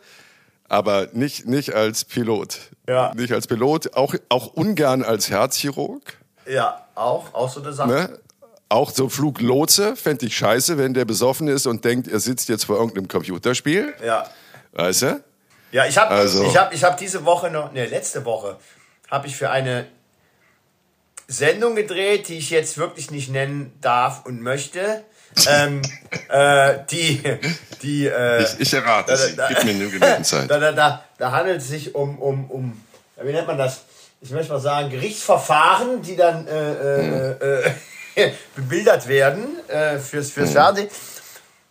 Aber 0.69 1.09
nicht, 1.13 1.47
nicht 1.47 1.75
als 1.75 2.05
Pilot. 2.05 2.59
Ja. 2.89 3.13
Nicht 3.15 3.33
als 3.33 3.47
Pilot, 3.47 3.95
auch, 3.95 4.15
auch 4.29 4.49
ungern 4.49 5.03
als 5.03 5.31
Herzchirurg. 5.31 6.03
Ja, 6.47 6.87
auch, 6.95 7.33
auch 7.35 7.49
so 7.51 7.63
eine 7.63 7.73
Sache. 7.73 7.89
Ne? 7.89 8.19
Auch 8.69 8.91
so 8.91 9.09
Fluglotse 9.09 9.95
fände 9.95 10.27
ich 10.27 10.37
scheiße, 10.37 10.77
wenn 10.77 10.93
der 10.95 11.05
besoffen 11.05 11.47
ist 11.47 11.67
und 11.67 11.85
denkt, 11.85 12.09
er 12.09 12.19
sitzt 12.19 12.49
jetzt 12.49 12.65
vor 12.65 12.77
irgendeinem 12.79 13.07
Computerspiel. 13.07 13.95
Ja. 14.05 14.29
Weißt 14.73 15.03
du? 15.03 15.25
Ja, 15.71 15.87
ich 15.87 15.97
habe 15.99 16.11
Also- 16.15 16.45
ich 16.45 16.57
hab, 16.57 16.73
ich 16.75 16.83
hab 16.83 16.97
diese 16.97 17.25
Woche 17.25 17.51
noch, 17.51 17.73
ne, 17.73 17.87
letzte 17.87 18.25
Woche, 18.25 18.57
habe 19.11 19.27
ich 19.29 19.37
für 19.37 19.51
eine 19.51 19.87
Sendung 21.29 21.75
gedreht, 21.75 22.29
die 22.29 22.39
ich 22.39 22.51
jetzt 22.51 22.79
wirklich 22.79 23.11
nicht 23.11 23.31
nennen 23.31 23.73
darf 23.81 24.25
und 24.27 24.41
möchte. 24.43 25.05
Ähm, 25.49 25.83
äh, 26.29 26.79
die, 26.91 27.23
die, 27.83 28.07
äh, 28.07 28.43
Ich, 28.43 28.61
ich 28.61 28.73
errate 28.75 29.13
da- 29.13 29.17
sie. 29.17 29.37
da- 29.37 29.49
Gib 29.49 29.65
mir 29.65 29.75
nur 29.75 29.91
genügend 29.91 30.27
Zeit. 30.27 30.51
da, 30.51 30.59
da, 30.59 30.73
da, 30.73 31.05
da 31.19 31.31
handelt 31.33 31.61
es 31.61 31.69
sich 31.69 31.95
um, 31.95 32.19
um, 32.19 32.51
um, 32.51 32.85
wie 33.23 33.33
nennt 33.33 33.47
man 33.47 33.59
das? 33.59 33.81
Ich 34.21 34.31
möchte 34.31 34.53
mal 34.53 34.61
sagen, 34.61 34.89
Gerichtsverfahren, 34.91 36.01
die 36.03 36.17
dann 36.17 36.47
äh, 36.49 37.31
äh, 37.33 37.71
äh, 38.17 38.33
bebildert 38.57 39.07
werden 39.09 39.45
äh, 39.69 39.99
fürs, 39.99 40.31
fürs 40.31 40.51
Fernsehen. 40.53 40.89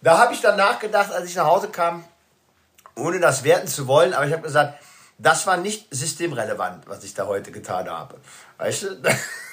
Da 0.02 0.20
habe 0.20 0.34
ich 0.34 0.42
dann 0.42 0.56
nachgedacht, 0.58 1.12
als 1.12 1.28
ich 1.28 1.36
nach 1.36 1.46
Hause 1.46 1.70
kam, 1.70 2.04
ohne 2.96 3.20
das 3.20 3.44
werten 3.44 3.68
zu 3.68 3.88
wollen, 3.88 4.14
aber 4.14 4.26
ich 4.28 4.32
habe 4.34 4.44
gesagt, 4.44 4.80
das 5.18 5.48
war 5.48 5.58
nicht 5.58 5.88
systemrelevant, 5.94 6.88
was 6.88 7.04
ich 7.04 7.14
da 7.14 7.26
heute 7.26 7.52
getan 7.52 7.90
habe. 7.90 8.16
Weißt 8.58 8.84
du? 8.84 8.88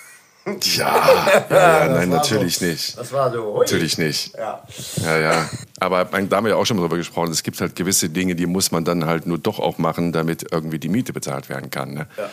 Ja, 0.44 1.44
ja, 1.50 1.56
ja 1.84 1.88
nein, 1.88 2.08
natürlich 2.08 2.58
so, 2.58 2.64
nicht. 2.64 2.98
Das 2.98 3.12
war 3.12 3.32
so. 3.32 3.54
Hui. 3.54 3.60
Natürlich 3.60 3.96
nicht. 3.98 4.34
Ja. 4.36 4.62
Ja, 5.04 5.18
ja. 5.18 5.50
Aber 5.78 6.04
da 6.04 6.36
haben 6.36 6.44
wir 6.44 6.50
ja 6.50 6.56
auch 6.56 6.66
schon 6.66 6.76
mal 6.76 6.82
drüber 6.82 6.96
gesprochen. 6.96 7.30
Es 7.30 7.42
gibt 7.44 7.60
halt 7.60 7.76
gewisse 7.76 8.08
Dinge, 8.08 8.34
die 8.34 8.46
muss 8.46 8.72
man 8.72 8.84
dann 8.84 9.06
halt 9.06 9.26
nur 9.26 9.38
doch 9.38 9.60
auch 9.60 9.78
machen, 9.78 10.12
damit 10.12 10.46
irgendwie 10.50 10.78
die 10.80 10.88
Miete 10.88 11.12
bezahlt 11.12 11.48
werden 11.48 11.70
kann. 11.70 11.94
Ne? 11.94 12.06
Ja. 12.16 12.30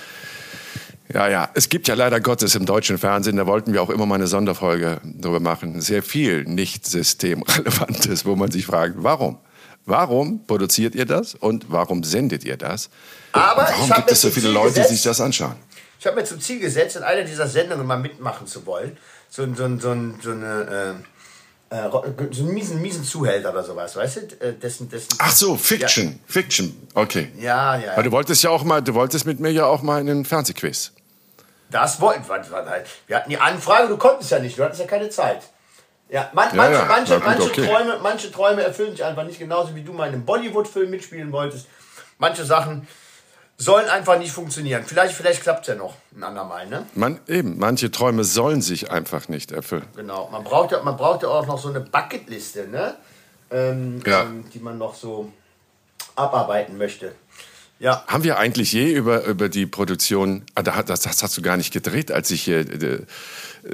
Ja, 1.12 1.28
ja. 1.28 1.50
Es 1.56 1.70
gibt 1.70 1.88
ja 1.88 1.96
leider 1.96 2.20
Gottes 2.20 2.54
im 2.56 2.66
deutschen 2.66 2.98
Fernsehen, 3.00 3.38
da 3.38 3.48
wollten 3.48 3.74
wir 3.74 3.82
auch 3.82 3.90
immer 3.90 4.06
mal 4.06 4.16
eine 4.16 4.28
Sonderfolge 4.28 5.02
drüber 5.04 5.40
machen, 5.40 5.82
sehr 5.82 6.04
viel 6.04 6.44
nicht 6.46 6.86
systemrelevantes, 6.88 8.26
wo 8.26 8.36
man 8.36 8.52
sich 8.52 8.66
fragt, 8.66 8.96
warum? 8.98 9.38
Warum 9.86 10.46
produziert 10.46 10.94
ihr 10.94 11.06
das 11.06 11.34
und 11.34 11.66
warum 11.70 12.04
sendet 12.04 12.44
ihr 12.44 12.58
das? 12.58 12.90
Aber 13.32 13.64
warum 13.64 13.90
gibt 13.90 14.12
es 14.12 14.22
so 14.22 14.30
viele 14.30 14.50
Leute, 14.50 14.74
die 14.76 14.82
gesetzt- 14.82 14.90
sich 14.90 15.02
das 15.04 15.20
anschauen? 15.20 15.56
Ich 16.00 16.08
habe 16.08 16.16
mir 16.16 16.24
zum 16.24 16.40
Ziel 16.40 16.60
gesetzt, 16.60 16.96
in 16.96 17.04
einer 17.04 17.24
dieser 17.24 17.48
Sendungen 17.48 17.86
mal 17.86 17.98
mitmachen 17.98 18.48
zu 18.48 18.66
wollen. 18.66 18.98
So, 19.30 19.44
ein- 19.44 19.56
so, 19.56 19.64
so, 19.80 19.92
ein- 19.92 20.20
so 20.22 20.32
eine. 20.32 20.96
Äh, 21.72 21.76
äh, 21.76 21.90
so 22.32 22.44
einen 22.44 22.54
miesen, 22.54 22.82
miesen 22.82 23.04
Zuhälter 23.04 23.52
oder 23.52 23.64
sowas, 23.64 23.96
weißt 23.96 24.16
du? 24.18 24.22
Äh, 24.44 24.54
Dessen, 24.54 24.90
dessen, 24.90 25.10
Ach 25.20 25.32
so, 25.32 25.56
Fiction, 25.56 26.20
Fiction, 26.26 26.88
okay. 26.96 27.32
Ja, 27.38 27.76
ja. 27.76 27.96
Weil 27.96 28.04
du 28.06 28.12
wolltest 28.12 28.42
ja 28.42 28.50
auch 28.50 28.64
mal, 28.64 28.82
du 28.82 28.96
wolltest 28.96 29.28
mit 29.28 29.40
mir 29.40 29.52
ja 29.52 29.66
auch 29.66 29.84
mal 29.84 30.02
in 30.02 30.10
einen 30.10 30.26
Fernsehquiz. 30.26 30.94
Das 31.70 32.02
wollten 32.02 32.28
wir. 32.28 32.66
halt- 32.66 32.88
Wir 33.06 33.18
hatten 33.18 33.30
die 33.30 33.38
Anfrage, 33.38 33.88
du 33.88 33.98
konntest 33.98 34.32
ja 34.32 34.40
nicht, 34.40 34.58
du 34.58 34.64
hattest 34.64 34.82
ja 34.82 34.88
keine 34.88 35.10
Zeit. 35.12 35.44
Ja, 36.10 36.32
man, 36.34 36.48
Ja, 36.50 36.56
manche, 36.56 36.74
ja, 36.80 36.86
manche, 36.86 37.14
gut, 37.16 37.26
manche, 37.26 37.44
okay. 37.44 37.68
Träume, 37.68 38.00
manche 38.02 38.32
Träume 38.32 38.64
erfüllen 38.64 38.92
sich 38.94 39.04
einfach 39.04 39.26
nicht 39.26 39.38
genauso, 39.38 39.76
wie 39.76 39.84
du 39.84 39.94
mal 39.94 40.08
in 40.08 40.14
einem 40.16 40.26
Bollywood-Film 40.26 40.90
mitspielen 40.90 41.32
wolltest. 41.32 41.68
Manche 42.18 42.46
Sachen 42.46 42.88
sollen 43.62 43.90
einfach 43.90 44.18
nicht 44.18 44.32
funktionieren. 44.32 44.84
Vielleicht, 44.88 45.14
vielleicht 45.14 45.44
klappt 45.44 45.62
es 45.62 45.68
ja 45.68 45.76
noch 45.76 45.94
ein 46.16 46.24
andermal, 46.24 46.66
ne? 46.68 46.86
Man, 46.96 47.20
eben, 47.28 47.58
manche 47.60 47.92
Träume 47.92 48.24
sollen 48.24 48.62
sich 48.62 48.90
einfach 48.90 49.28
nicht 49.28 49.52
erfüllen. 49.52 49.86
Genau. 49.98 50.30
Man 50.32 50.44
braucht 50.46 50.72
ja, 50.72 50.82
man 50.82 50.96
braucht 50.96 51.24
ja 51.24 51.30
auch 51.30 51.46
noch 51.46 51.60
so 51.60 51.68
eine 51.70 51.82
Bucketliste, 51.82 52.68
ne? 52.70 52.96
Ähm, 53.52 54.02
Ja. 54.06 54.22
ähm, 54.24 54.46
die 54.54 54.60
man 54.60 54.78
noch 54.78 54.96
so 54.96 55.32
abarbeiten 56.16 56.78
möchte. 56.78 57.14
Ja. 57.80 58.04
Haben 58.08 58.24
wir 58.24 58.38
eigentlich 58.38 58.74
je 58.74 58.92
über, 58.94 59.24
über 59.26 59.48
die 59.50 59.66
Produktion, 59.66 60.44
ah, 60.56 60.62
das, 60.64 61.02
das 61.02 61.24
hast 61.24 61.38
du 61.38 61.42
gar 61.42 61.56
nicht 61.58 61.72
gedreht, 61.72 62.12
als 62.12 62.30
ich 62.32 62.42
hier 62.44 62.60
äh, 62.60 63.00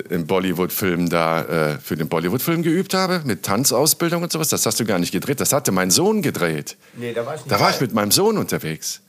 im 0.09 0.27
Bollywood-Film 0.27 1.09
da 1.09 1.41
äh, 1.73 1.79
für 1.79 1.95
den 1.95 2.07
Bollywood-Film 2.07 2.61
geübt 2.63 2.93
habe, 2.93 3.21
mit 3.25 3.43
Tanzausbildung 3.43 4.21
und 4.23 4.31
sowas, 4.31 4.49
das 4.49 4.65
hast 4.65 4.79
du 4.79 4.85
gar 4.85 4.99
nicht 4.99 5.11
gedreht, 5.11 5.39
das 5.39 5.53
hatte 5.53 5.71
mein 5.71 5.89
Sohn 5.91 6.21
gedreht. 6.21 6.77
Nee, 6.93 7.13
da 7.13 7.25
war 7.25 7.35
ich 7.35 7.41
nicht. 7.41 7.51
Da 7.51 7.59
war 7.59 7.69
ich 7.71 7.81
mit 7.81 7.93
meinem 7.93 8.11
Sohn 8.11 8.37
unterwegs. 8.37 9.01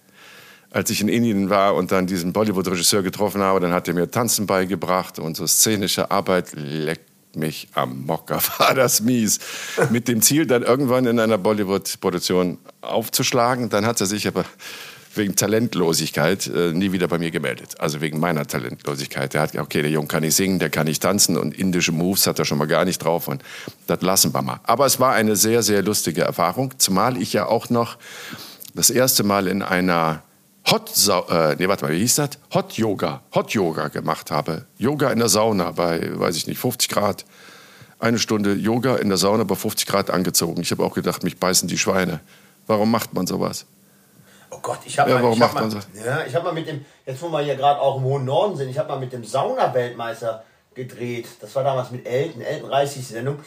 Als 0.76 0.90
ich 0.90 1.00
in 1.00 1.08
Indien 1.08 1.48
war 1.48 1.74
und 1.74 1.90
dann 1.90 2.06
diesen 2.06 2.34
Bollywood-Regisseur 2.34 3.02
getroffen 3.02 3.40
habe, 3.40 3.60
dann 3.60 3.72
hat 3.72 3.88
er 3.88 3.94
mir 3.94 4.10
Tanzen 4.10 4.44
beigebracht 4.44 5.18
und 5.18 5.34
so 5.34 5.46
szenische 5.46 6.10
Arbeit 6.10 6.52
leckt 6.52 7.34
mich 7.34 7.68
am 7.72 8.04
Mocker, 8.04 8.42
war 8.58 8.74
das 8.74 9.00
mies. 9.00 9.38
Mit 9.88 10.06
dem 10.06 10.20
Ziel, 10.20 10.46
dann 10.46 10.62
irgendwann 10.62 11.06
in 11.06 11.18
einer 11.18 11.38
Bollywood-Produktion 11.38 12.58
aufzuschlagen. 12.82 13.70
Dann 13.70 13.86
hat 13.86 14.02
er 14.02 14.06
sich 14.06 14.28
aber 14.28 14.44
wegen 15.14 15.34
Talentlosigkeit 15.34 16.46
äh, 16.46 16.74
nie 16.74 16.92
wieder 16.92 17.08
bei 17.08 17.16
mir 17.16 17.30
gemeldet. 17.30 17.80
Also 17.80 18.02
wegen 18.02 18.20
meiner 18.20 18.46
Talentlosigkeit. 18.46 19.32
Der 19.32 19.40
hat 19.40 19.52
gesagt, 19.52 19.66
okay, 19.66 19.80
der 19.80 19.90
Junge 19.90 20.08
kann 20.08 20.24
nicht 20.24 20.34
singen, 20.34 20.58
der 20.58 20.68
kann 20.68 20.84
nicht 20.84 21.02
tanzen 21.02 21.38
und 21.38 21.56
indische 21.56 21.92
Moves 21.92 22.26
hat 22.26 22.38
er 22.38 22.44
schon 22.44 22.58
mal 22.58 22.66
gar 22.66 22.84
nicht 22.84 22.98
drauf 22.98 23.28
und 23.28 23.42
das 23.86 24.02
lassen 24.02 24.34
wir 24.34 24.42
mal. 24.42 24.60
Aber 24.64 24.84
es 24.84 25.00
war 25.00 25.14
eine 25.14 25.36
sehr, 25.36 25.62
sehr 25.62 25.80
lustige 25.80 26.20
Erfahrung, 26.20 26.74
zumal 26.76 27.16
ich 27.16 27.32
ja 27.32 27.46
auch 27.46 27.70
noch 27.70 27.96
das 28.74 28.90
erste 28.90 29.22
Mal 29.24 29.46
in 29.46 29.62
einer 29.62 30.22
Hot, 30.70 30.88
Sau 30.88 31.26
äh, 31.28 31.54
nee, 31.58 31.68
warte 31.68 31.84
mal, 31.84 31.92
wie 31.92 31.98
hieß 31.98 32.16
das? 32.16 32.30
Hot 32.52 32.72
Yoga, 32.72 33.22
Hot 33.34 33.50
Yoga 33.52 33.88
gemacht 33.88 34.30
habe. 34.30 34.66
Yoga 34.78 35.10
in 35.10 35.18
der 35.20 35.28
Sauna 35.28 35.70
bei, 35.70 36.18
weiß 36.18 36.36
ich 36.36 36.46
nicht, 36.48 36.58
50 36.58 36.88
Grad. 36.88 37.24
Eine 38.00 38.18
Stunde 38.18 38.54
Yoga 38.54 38.96
in 38.96 39.08
der 39.08 39.16
Sauna 39.16 39.44
bei 39.44 39.54
50 39.54 39.86
Grad 39.86 40.10
angezogen. 40.10 40.60
Ich 40.62 40.70
habe 40.72 40.84
auch 40.84 40.94
gedacht, 40.94 41.22
mich 41.22 41.38
beißen 41.38 41.68
die 41.68 41.78
Schweine. 41.78 42.20
Warum 42.66 42.90
macht 42.90 43.14
man 43.14 43.26
sowas? 43.26 43.64
Oh 44.50 44.58
Gott, 44.60 44.80
ich 44.84 44.98
habe 44.98 45.10
Ja, 45.10 45.16
mal, 45.16 45.22
warum 45.24 45.36
ich 45.38 45.42
hab 45.42 45.54
macht 45.54 45.64
man 45.64 45.74
mal, 45.74 45.82
so? 45.82 46.04
ja, 46.04 46.26
ich 46.26 46.34
habe 46.34 46.44
mal 46.46 46.52
mit 46.52 46.66
dem, 46.66 46.84
jetzt 47.04 47.22
wo 47.22 47.28
wir 47.28 47.40
hier 47.40 47.54
gerade 47.56 47.80
auch 47.80 47.96
im 47.98 48.02
hohen 48.02 48.24
Norden 48.24 48.56
sind, 48.56 48.68
ich 48.68 48.78
habe 48.78 48.88
mal 48.88 48.98
mit 48.98 49.12
dem 49.12 49.24
Sauna-Weltmeister 49.24 50.44
gedreht. 50.74 51.26
Das 51.40 51.54
war 51.54 51.62
damals 51.64 51.90
mit 51.90 52.06
Elton, 52.06 52.42
Elton 52.42 52.68
Reis 52.68 52.94
hieß 52.94 53.06
die 53.08 53.14
Sendung. 53.14 53.38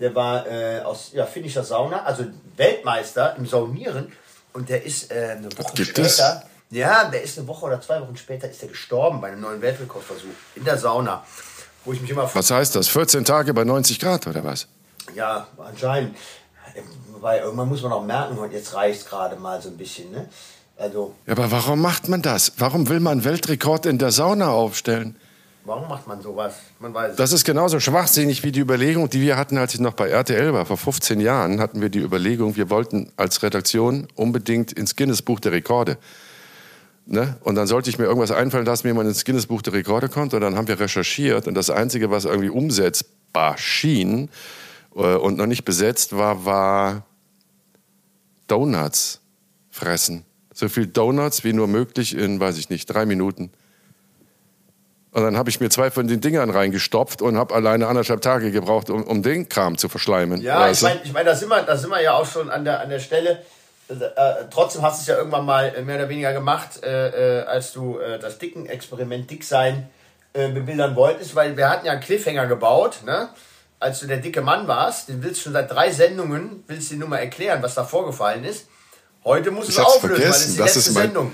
Der 0.00 0.14
war 0.14 0.46
äh, 0.46 0.80
aus 0.82 1.10
ja, 1.12 1.26
finnischer 1.26 1.64
Sauna, 1.64 2.04
also 2.04 2.24
Weltmeister 2.56 3.34
im 3.36 3.46
Saunieren. 3.46 4.12
Und 4.52 4.68
der 4.68 4.84
ist 4.84 5.10
äh, 5.12 5.36
eine 5.36 5.48
Woche 5.58 5.74
Gibt 5.74 5.88
später? 5.88 6.44
Ja, 6.70 7.04
der 7.04 7.22
ist 7.22 7.38
eine 7.38 7.48
Woche 7.48 7.66
oder 7.66 7.80
zwei 7.80 8.00
Wochen 8.00 8.16
später 8.16 8.48
ist 8.50 8.62
er 8.62 8.68
gestorben 8.68 9.20
bei 9.20 9.28
einem 9.28 9.40
neuen 9.40 9.60
Weltrekordversuch 9.62 10.28
in 10.54 10.64
der 10.64 10.76
Sauna. 10.78 11.24
Wo 11.84 11.92
ich 11.92 12.00
mich 12.00 12.10
immer 12.10 12.28
Was 12.32 12.50
heißt 12.50 12.76
das? 12.76 12.88
14 12.88 13.24
Tage 13.24 13.54
bei 13.54 13.64
90 13.64 13.98
Grad 14.00 14.26
oder 14.26 14.44
was? 14.44 14.66
ja, 15.14 15.46
anscheinend. 15.58 16.16
Wobei, 17.12 17.40
irgendwann 17.40 17.68
muss 17.68 17.82
man 17.82 17.92
auch 17.92 18.04
merken, 18.04 18.38
und 18.38 18.52
jetzt 18.52 18.74
reicht 18.74 19.08
gerade 19.08 19.36
mal 19.36 19.60
so 19.60 19.70
ein 19.70 19.76
bisschen, 19.76 20.10
ne? 20.12 20.28
Also, 20.76 21.14
Ja, 21.26 21.32
aber 21.32 21.50
warum 21.50 21.80
macht 21.80 22.08
man 22.08 22.22
das? 22.22 22.52
Warum 22.58 22.88
will 22.88 23.00
man 23.00 23.24
Weltrekord 23.24 23.86
in 23.86 23.98
der 23.98 24.12
Sauna 24.12 24.50
aufstellen? 24.50 25.16
warum 25.64 25.88
macht 25.88 26.06
man 26.06 26.22
sowas? 26.22 26.54
Man 26.78 26.94
weiß 26.94 27.10
es. 27.10 27.16
Das 27.16 27.32
ist 27.32 27.44
genauso 27.44 27.78
schwachsinnig 27.78 28.42
wie 28.42 28.52
die 28.52 28.60
Überlegung, 28.60 29.10
die 29.10 29.20
wir 29.20 29.36
hatten, 29.36 29.58
als 29.58 29.74
ich 29.74 29.80
noch 29.80 29.92
bei 29.94 30.08
RTL 30.08 30.52
war. 30.54 30.64
Vor 30.64 30.78
15 30.78 31.20
Jahren 31.20 31.60
hatten 31.60 31.80
wir 31.82 31.90
die 31.90 31.98
Überlegung, 31.98 32.56
wir 32.56 32.70
wollten 32.70 33.12
als 33.16 33.42
Redaktion 33.42 34.08
unbedingt 34.14 34.72
ins 34.72 34.96
Guinness-Buch 34.96 35.40
der 35.40 35.52
Rekorde. 35.52 35.98
Ne? 37.10 37.38
Und 37.40 37.54
dann 37.54 37.66
sollte 37.66 37.88
ich 37.88 37.98
mir 37.98 38.04
irgendwas 38.04 38.30
einfallen 38.30 38.66
lassen, 38.66 38.86
wie 38.86 38.92
man 38.92 39.06
ins 39.06 39.24
Guinness-Buch 39.24 39.62
der 39.62 39.72
Rekorde 39.72 40.10
kommt. 40.10 40.34
Und 40.34 40.42
dann 40.42 40.56
haben 40.56 40.68
wir 40.68 40.78
recherchiert. 40.78 41.48
Und 41.48 41.54
das 41.54 41.70
Einzige, 41.70 42.10
was 42.10 42.26
irgendwie 42.26 42.50
umsetzbar 42.50 43.56
schien 43.56 44.28
äh, 44.94 45.14
und 45.14 45.38
noch 45.38 45.46
nicht 45.46 45.64
besetzt 45.64 46.18
war, 46.18 46.44
war 46.44 47.06
Donuts 48.46 49.22
fressen. 49.70 50.26
So 50.52 50.68
viel 50.68 50.86
Donuts 50.86 51.44
wie 51.44 51.54
nur 51.54 51.66
möglich 51.66 52.14
in, 52.14 52.40
weiß 52.40 52.58
ich 52.58 52.68
nicht, 52.68 52.86
drei 52.86 53.06
Minuten. 53.06 53.52
Und 55.12 55.22
dann 55.22 55.38
habe 55.38 55.48
ich 55.48 55.60
mir 55.60 55.70
zwei 55.70 55.90
von 55.90 56.08
den 56.08 56.20
Dingern 56.20 56.50
reingestopft 56.50 57.22
und 57.22 57.38
habe 57.38 57.54
alleine 57.54 57.86
anderthalb 57.86 58.20
Tage 58.20 58.50
gebraucht, 58.50 58.90
um, 58.90 59.02
um 59.02 59.22
den 59.22 59.48
Kram 59.48 59.78
zu 59.78 59.88
verschleimen. 59.88 60.42
Ja, 60.42 60.60
weißt 60.60 60.82
ich 60.82 60.88
meine, 60.88 61.00
ich 61.04 61.12
mein, 61.14 61.24
da, 61.24 61.34
sind 61.34 61.48
wir, 61.48 61.62
da 61.62 61.78
sind 61.78 61.88
wir 61.88 62.02
ja 62.02 62.12
auch 62.12 62.26
schon 62.26 62.50
an 62.50 62.66
der, 62.66 62.80
an 62.80 62.90
der 62.90 62.98
Stelle. 62.98 63.42
Äh, 63.88 63.94
trotzdem 64.50 64.82
hast 64.82 64.98
du 64.98 65.00
es 65.02 65.06
ja 65.08 65.16
irgendwann 65.16 65.46
mal 65.46 65.72
äh, 65.74 65.82
mehr 65.82 65.96
oder 65.96 66.08
weniger 66.08 66.32
gemacht, 66.32 66.82
äh, 66.82 67.40
äh, 67.40 67.44
als 67.46 67.72
du 67.72 67.98
äh, 67.98 68.18
das 68.18 68.38
Dicken-Experiment 68.38 69.30
Dicksein 69.30 69.88
äh, 70.34 70.48
bebildern 70.50 70.94
wolltest, 70.94 71.34
weil 71.34 71.56
wir 71.56 71.70
hatten 71.70 71.86
ja 71.86 71.92
einen 71.92 72.00
Cliffhanger 72.02 72.46
gebaut, 72.46 72.98
ne? 73.06 73.30
als 73.80 74.00
du 74.00 74.06
der 74.06 74.18
dicke 74.18 74.42
Mann 74.42 74.68
warst. 74.68 75.08
Den 75.08 75.22
willst 75.22 75.38
du 75.40 75.44
schon 75.44 75.52
seit 75.54 75.70
drei 75.70 75.90
Sendungen, 75.90 76.64
willst 76.66 76.90
du 76.90 76.94
dir 76.94 77.00
nur 77.00 77.08
mal 77.08 77.18
erklären, 77.18 77.62
was 77.62 77.74
da 77.76 77.84
vorgefallen 77.84 78.44
ist. 78.44 78.66
Heute 79.24 79.50
musst 79.50 79.68
du 79.68 79.72
Ich 79.72 79.78
es 79.78 79.84
auflösen, 79.84 80.18
weil 80.22 80.28
das 80.28 80.36
ist 80.38 80.42
vergessen. 80.44 80.52
die 80.52 80.58
Das 80.58 80.74
letzte 80.74 80.90
ist 80.90 80.94
mein- 80.94 81.02
Sendung. 81.04 81.32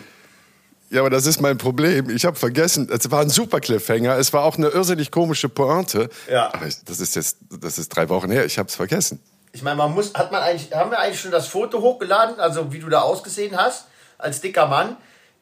Ja, 0.91 1.01
aber 1.01 1.11
das 1.11 1.27
ist 1.27 1.41
mein 1.41 1.59
Problem. 1.59 2.09
Ich 2.11 2.25
habe 2.25 2.37
vergessen, 2.37 2.89
es 2.93 3.11
war 3.11 3.23
ein 3.23 3.31
super 3.31 3.59
Cliffhanger. 3.59 4.17
Es 4.17 4.33
war 4.33 4.45
auch 4.45 4.57
eine 4.57 4.69
irrsinnig 4.69 5.11
komische 5.11 5.49
Pointe. 5.49 6.09
Ja. 6.31 6.53
Aber 6.55 6.67
das 6.85 7.01
ist 7.01 7.17
jetzt, 7.17 7.39
das 7.61 7.79
ist 7.79 7.89
drei 7.89 8.09
Wochen 8.11 8.31
her. 8.31 8.45
Ich 8.45 8.59
habe 8.59 8.69
es 8.69 8.77
vergessen. 8.77 9.21
Ich 9.55 9.63
meine, 9.63 9.77
man 9.77 9.95
muss, 9.95 10.13
hat 10.15 10.33
man 10.33 10.43
eigentlich, 10.43 10.75
haben 10.75 10.91
wir 10.91 10.99
eigentlich 10.99 11.21
schon 11.21 11.31
das 11.31 11.47
Foto 11.47 11.81
hochgeladen, 11.81 12.41
also 12.41 12.73
wie 12.73 12.81
du 12.81 12.89
da 12.89 13.03
ausgesehen 13.03 13.57
hast, 13.57 13.87
als 14.19 14.41
dicker 14.41 14.67
Mann. 14.67 14.97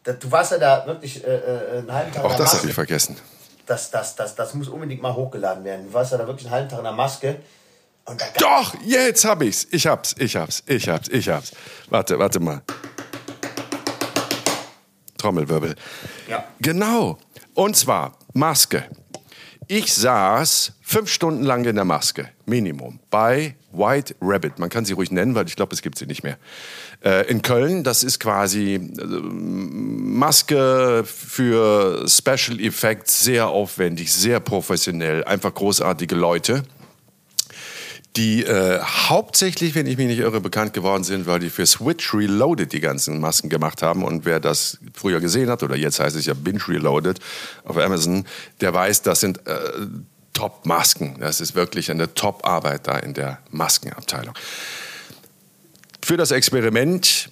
Du 0.04 0.30
warst 0.30 0.52
ja 0.52 0.58
da 0.58 0.86
wirklich 0.86 1.24
äh, 1.24 1.34
äh, 1.34 1.78
einen 1.78 1.90
halben 1.90 2.12
Tag 2.12 2.22
Auch 2.22 2.32
in 2.32 2.36
der 2.36 2.44
das 2.44 2.58
habe 2.58 2.68
ich 2.68 2.74
vergessen. 2.74 3.16
Das, 3.64 3.90
das, 3.90 4.14
das, 4.14 4.34
das 4.34 4.52
muss 4.52 4.68
unbedingt 4.68 5.00
mal 5.00 5.14
hochgeladen 5.14 5.64
werden. 5.64 5.86
Du 5.86 5.94
warst 5.94 6.12
ja 6.12 6.18
da 6.18 6.26
wirklich 6.26 6.46
einen 6.46 6.54
halben 6.54 6.68
Tag 6.68 6.80
in 6.80 6.84
der 6.84 6.92
Maske. 6.92 7.36
Und 8.04 8.20
da 8.20 8.26
Doch, 8.38 8.74
jetzt 8.84 9.24
hab 9.24 9.40
ich's. 9.40 9.66
Ich 9.70 9.86
hab's, 9.86 10.14
ich 10.18 10.36
hab's, 10.36 10.62
ich 10.66 10.90
hab's, 10.90 11.08
ich 11.08 11.30
hab's. 11.30 11.52
Warte, 11.88 12.18
warte 12.18 12.38
mal. 12.38 12.60
Trommelwirbel. 15.16 15.74
Ja. 16.28 16.44
Genau. 16.60 17.16
Und 17.54 17.78
zwar 17.78 18.18
Maske. 18.34 18.84
Ich 19.68 19.94
saß 19.94 20.72
fünf 20.82 21.10
Stunden 21.10 21.44
lang 21.44 21.64
in 21.64 21.76
der 21.76 21.86
Maske, 21.86 22.28
Minimum, 22.44 23.00
bei 23.08 23.56
White 23.72 24.14
Rabbit. 24.20 24.58
Man 24.58 24.68
kann 24.68 24.84
sie 24.84 24.92
ruhig 24.92 25.10
nennen, 25.10 25.34
weil 25.34 25.46
ich 25.46 25.56
glaube, 25.56 25.74
es 25.74 25.82
gibt 25.82 25.98
sie 25.98 26.06
nicht 26.06 26.22
mehr. 26.22 26.38
Äh, 27.04 27.28
in 27.30 27.42
Köln, 27.42 27.84
das 27.84 28.02
ist 28.02 28.20
quasi 28.20 28.74
äh, 28.74 29.04
Maske 29.04 31.04
für 31.04 32.06
Special 32.08 32.60
Effects, 32.60 33.24
sehr 33.24 33.48
aufwendig, 33.48 34.12
sehr 34.12 34.40
professionell, 34.40 35.24
einfach 35.24 35.54
großartige 35.54 36.14
Leute 36.14 36.62
die 38.16 38.44
äh, 38.44 38.78
hauptsächlich, 38.80 39.74
wenn 39.74 39.86
ich 39.86 39.96
mich 39.96 40.06
nicht 40.06 40.18
irre, 40.18 40.40
bekannt 40.40 40.74
geworden 40.74 41.02
sind, 41.02 41.26
weil 41.26 41.38
die 41.38 41.48
für 41.48 41.64
Switch 41.64 42.12
Reloaded 42.12 42.72
die 42.72 42.80
ganzen 42.80 43.20
Masken 43.20 43.48
gemacht 43.48 43.82
haben. 43.82 44.04
Und 44.04 44.26
wer 44.26 44.38
das 44.38 44.78
früher 44.92 45.20
gesehen 45.20 45.48
hat, 45.48 45.62
oder 45.62 45.76
jetzt 45.76 45.98
heißt 45.98 46.16
es 46.16 46.26
ja 46.26 46.34
Binge 46.34 46.60
Reloaded 46.68 47.20
auf 47.64 47.78
Amazon, 47.78 48.26
der 48.60 48.74
weiß, 48.74 49.02
das 49.02 49.20
sind 49.20 49.46
äh, 49.46 49.54
Top-Masken. 50.32 51.16
Das 51.20 51.40
ist 51.40 51.54
wirklich 51.54 51.90
eine 51.90 52.14
Top-Arbeit 52.14 52.86
da 52.86 52.98
in 52.98 53.14
der 53.14 53.38
Maskenabteilung. 53.50 54.34
Für 56.02 56.16
das 56.16 56.30
Experiment 56.30 57.30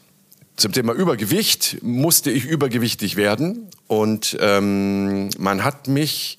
zum 0.56 0.72
Thema 0.72 0.92
Übergewicht 0.92 1.78
musste 1.82 2.30
ich 2.30 2.44
übergewichtig 2.44 3.16
werden. 3.16 3.70
Und 3.86 4.36
ähm, 4.40 5.30
man 5.38 5.64
hat 5.64 5.88
mich 5.88 6.38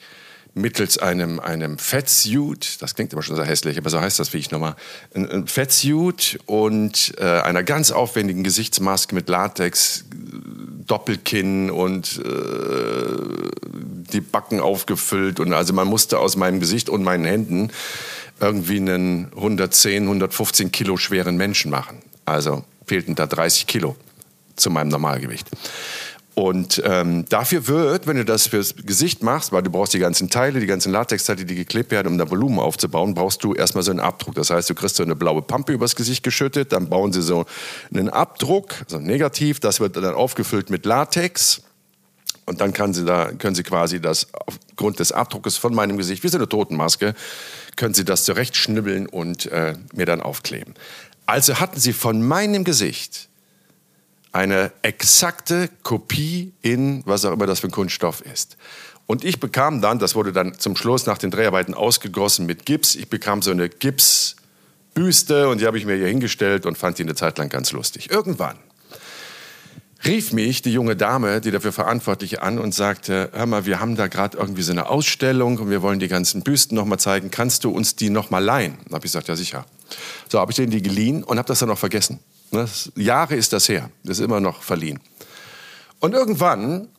mittels 0.54 0.98
einem, 0.98 1.40
einem 1.40 1.78
Fettsuit, 1.78 2.82
das 2.82 2.96
klingt 2.96 3.14
immer 3.14 3.22
schon 3.22 3.36
so 3.36 3.44
hässlich, 3.44 3.78
aber 3.78 3.90
so 3.90 4.02
heißt 4.02 4.20
das 4.20 4.34
wie 4.34 4.38
ich 4.38 4.52
nochmal, 4.52 4.76
ein, 5.14 5.30
ein 5.30 5.48
Fettsuit 5.48 6.40
und 6.46 7.14
äh, 7.20 7.24
einer 7.24 7.64
ganz 7.64 7.92
aufwendigen 7.92 8.44
Gesichtsmaske 8.44 9.16
mit 9.16 9.30
Latex, 9.30 10.06
Doppelkinn 10.88 11.72
und 11.72 12.22
äh, 12.26 13.52
die 14.12 14.22
Backen 14.22 14.60
aufgefüllt 14.60 15.40
und 15.40 15.54
also 15.54 15.74
man 15.74 15.88
musste 15.88 16.20
aus 16.20 16.36
meinem 16.36 16.60
Gesicht 16.60 16.90
und 16.90 17.04
meinen 17.04 17.24
Händen 17.24 17.72
irgendwie 18.42 18.78
einen 18.78 19.32
110, 19.36 20.04
115 20.04 20.72
Kilo 20.72 20.98
schweren 20.98 21.38
Menschen 21.38 21.72
machen. 21.72 22.00
Also 22.26 22.66
fehlten 22.86 23.16
da 23.16 23.28
30 23.28 23.68
Kilo 23.68 23.96
zu 24.56 24.70
meinem 24.70 24.90
Normalgewicht. 24.90 25.48
Und 26.34 26.82
ähm, 26.86 27.26
dafür 27.28 27.68
wird, 27.68 28.08
wenn 28.08 28.16
du 28.16 28.24
das 28.24 28.48
fürs 28.48 28.76
Gesicht 28.76 29.22
machst, 29.22 29.52
weil 29.52 29.64
du 29.64 29.70
brauchst 29.70 29.94
die 29.94 30.00
ganzen 30.00 30.30
Teile, 30.30 30.62
die 30.62 30.66
ganzen 30.66 30.92
Latexteile, 30.92 31.44
die 31.44 31.56
geklebt 31.56 31.92
werden, 31.92 32.08
um 32.08 32.18
da 32.18 32.30
Volumen 32.30 32.58
aufzubauen, 32.60 33.14
brauchst 33.14 33.44
du 33.44 33.54
erstmal 33.54 33.84
so 33.84 33.92
einen 33.92 34.00
Abdruck. 34.00 34.36
Das 34.36 34.50
heißt, 34.50 34.70
du 34.70 34.74
kriegst 34.74 34.96
so 34.96 35.04
eine 35.04 35.16
blaue 35.16 35.42
Pampe 35.42 35.74
übers 35.74 35.96
Gesicht 35.96 36.24
geschüttet, 36.24 36.72
dann 36.72 36.88
bauen 36.88 37.12
sie 37.12 37.22
so 37.22 37.46
einen 37.94 38.08
Abdruck, 38.08 38.76
so 38.88 39.00
negativ, 39.00 39.60
das 39.60 39.82
wird 39.82 39.98
dann 39.98 40.14
aufgefüllt 40.14 40.70
mit 40.70 40.86
Latex. 40.86 41.64
Und 42.46 42.62
dann 42.62 42.74
kann 42.74 42.94
sie 42.94 43.06
da, 43.06 43.32
können 43.34 43.56
sie 43.56 43.64
quasi 43.64 44.00
das 44.00 44.28
aufgrund 44.34 45.00
des 45.00 45.12
Abdruckes 45.12 45.58
von 45.58 45.76
meinem 45.76 45.98
Gesicht, 45.98 46.24
wie 46.24 46.30
so 46.30 46.38
eine 46.38 46.50
Totenmaske, 46.50 47.14
können 47.76 47.94
sie 47.94 48.06
das 48.06 48.24
zurechtschnibbeln 48.24 49.06
und 49.06 49.48
äh, 49.48 49.76
mir 49.94 50.06
dann 50.06 50.22
aufkleben. 50.22 50.74
Also 51.26 51.60
hatten 51.60 51.80
sie 51.80 51.94
von 51.94 52.26
meinem 52.26 52.64
Gesicht 52.64 53.30
eine 54.32 54.72
exakte 54.82 55.70
Kopie 55.84 56.54
in 56.62 57.04
was 57.06 57.26
auch 57.26 57.34
immer 57.34 57.46
das 57.46 57.60
für 57.60 57.68
ein 57.68 57.72
Kunststoff 57.72 58.22
ist. 58.22 58.58
Und 59.08 59.26
ich 59.26 59.40
bekam 59.40 59.82
dann, 59.82 60.00
das 60.00 60.16
wurde 60.16 60.32
dann 60.32 60.58
zum 60.58 60.76
Schluss 60.76 61.06
nach 61.06 61.18
den 61.18 61.32
Dreharbeiten 61.32 61.74
ausgegossen 61.74 62.46
mit 62.46 62.66
Gips, 62.66 62.96
ich 62.96 63.10
bekam 63.10 63.42
so 63.42 63.52
eine 63.52 63.68
Gipsbüste 63.68 65.50
und 65.50 65.60
die 65.60 65.68
habe 65.68 65.78
ich 65.78 65.86
mir 65.86 65.98
hier 65.98 66.08
hingestellt 66.08 66.66
und 66.66 66.78
fand 66.78 66.98
die 66.98 67.04
eine 67.04 67.16
Zeit 67.16 67.38
lang 67.38 67.50
ganz 67.50 67.72
lustig. 67.74 68.10
Irgendwann 68.10 68.58
rief 70.06 70.34
mich 70.34 70.62
die 70.62 70.74
junge 70.74 70.96
Dame, 70.96 71.42
die 71.42 71.52
dafür 71.52 71.72
verantwortlich 71.72 72.42
an 72.42 72.58
und 72.58 72.74
sagte, 72.74 73.30
hör 73.34 73.46
mal, 73.46 73.66
wir 73.66 73.80
haben 73.80 73.96
da 73.96 74.08
gerade 74.08 74.38
irgendwie 74.38 74.64
so 74.64 74.72
eine 74.72 74.90
Ausstellung 74.90 75.58
und 75.58 75.70
wir 75.70 75.82
wollen 75.82 76.00
die 76.00 76.08
ganzen 76.08 76.42
Büsten 76.42 76.76
noch 76.76 76.86
mal 76.86 76.98
zeigen. 76.98 77.32
Kannst 77.32 77.64
du 77.64 77.72
uns 77.72 77.96
die 77.96 78.10
noch 78.10 78.30
mal 78.30 78.44
leihen? 78.44 78.78
Da 78.88 78.96
habe 78.96 79.06
ich 79.06 79.12
gesagt, 79.12 79.28
ja 79.28 79.36
sicher. 79.36 79.66
So 80.30 80.40
habe 80.40 80.52
ich 80.52 80.56
denen 80.56 80.72
die 80.72 80.82
geliehen 80.82 81.24
und 81.24 81.38
habe 81.38 81.48
das 81.48 81.60
dann 81.60 81.70
noch 81.70 81.78
vergessen. 81.78 82.20
Ne? 82.52 82.68
Jahre 82.96 83.36
ist 83.36 83.54
das 83.54 83.68
her, 83.70 83.90
das 84.04 84.20
ist 84.20 84.26
immer 84.26 84.40
noch 84.40 84.62
verliehen. 84.62 85.00
Und 86.00 86.14
irgendwann 86.14 86.90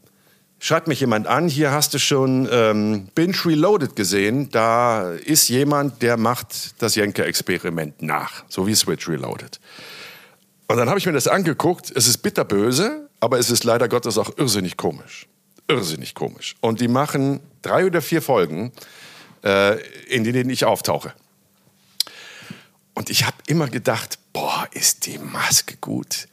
schreibt 0.58 0.86
mich 0.88 1.00
jemand 1.00 1.26
an, 1.26 1.48
hier 1.48 1.72
hast 1.72 1.92
du 1.92 1.98
schon 1.98 2.48
ähm, 2.50 3.08
Binge 3.14 3.36
Reloaded 3.44 3.96
gesehen, 3.96 4.48
da 4.50 5.12
ist 5.12 5.48
jemand, 5.48 6.02
der 6.02 6.16
macht 6.16 6.80
das 6.80 6.94
Jenke-Experiment 6.94 8.00
nach, 8.00 8.44
so 8.48 8.66
wie 8.66 8.74
Switch 8.74 9.08
Reloaded. 9.08 9.60
Und 10.68 10.76
dann 10.78 10.88
habe 10.88 10.98
ich 10.98 11.06
mir 11.06 11.12
das 11.12 11.28
angeguckt, 11.28 11.92
es 11.94 12.06
ist 12.06 12.18
bitterböse, 12.18 13.10
aber 13.20 13.38
es 13.38 13.50
ist 13.50 13.64
leider 13.64 13.88
Gottes 13.88 14.16
auch 14.18 14.30
irrsinnig 14.38 14.76
komisch. 14.76 15.26
Irrsinnig 15.68 16.14
komisch. 16.14 16.54
Und 16.60 16.80
die 16.80 16.88
machen 16.88 17.40
drei 17.60 17.84
oder 17.84 18.00
vier 18.00 18.22
Folgen, 18.22 18.72
äh, 19.44 19.78
in 20.06 20.24
denen 20.24 20.48
ich 20.48 20.64
auftauche. 20.64 21.12
Und 22.94 23.10
ich 23.10 23.26
habe 23.26 23.36
immer 23.46 23.68
gedacht, 23.68 24.18
boah, 24.32 24.66
ist 24.72 25.06
die 25.06 25.18
Maske 25.18 25.76
gut. 25.80 26.28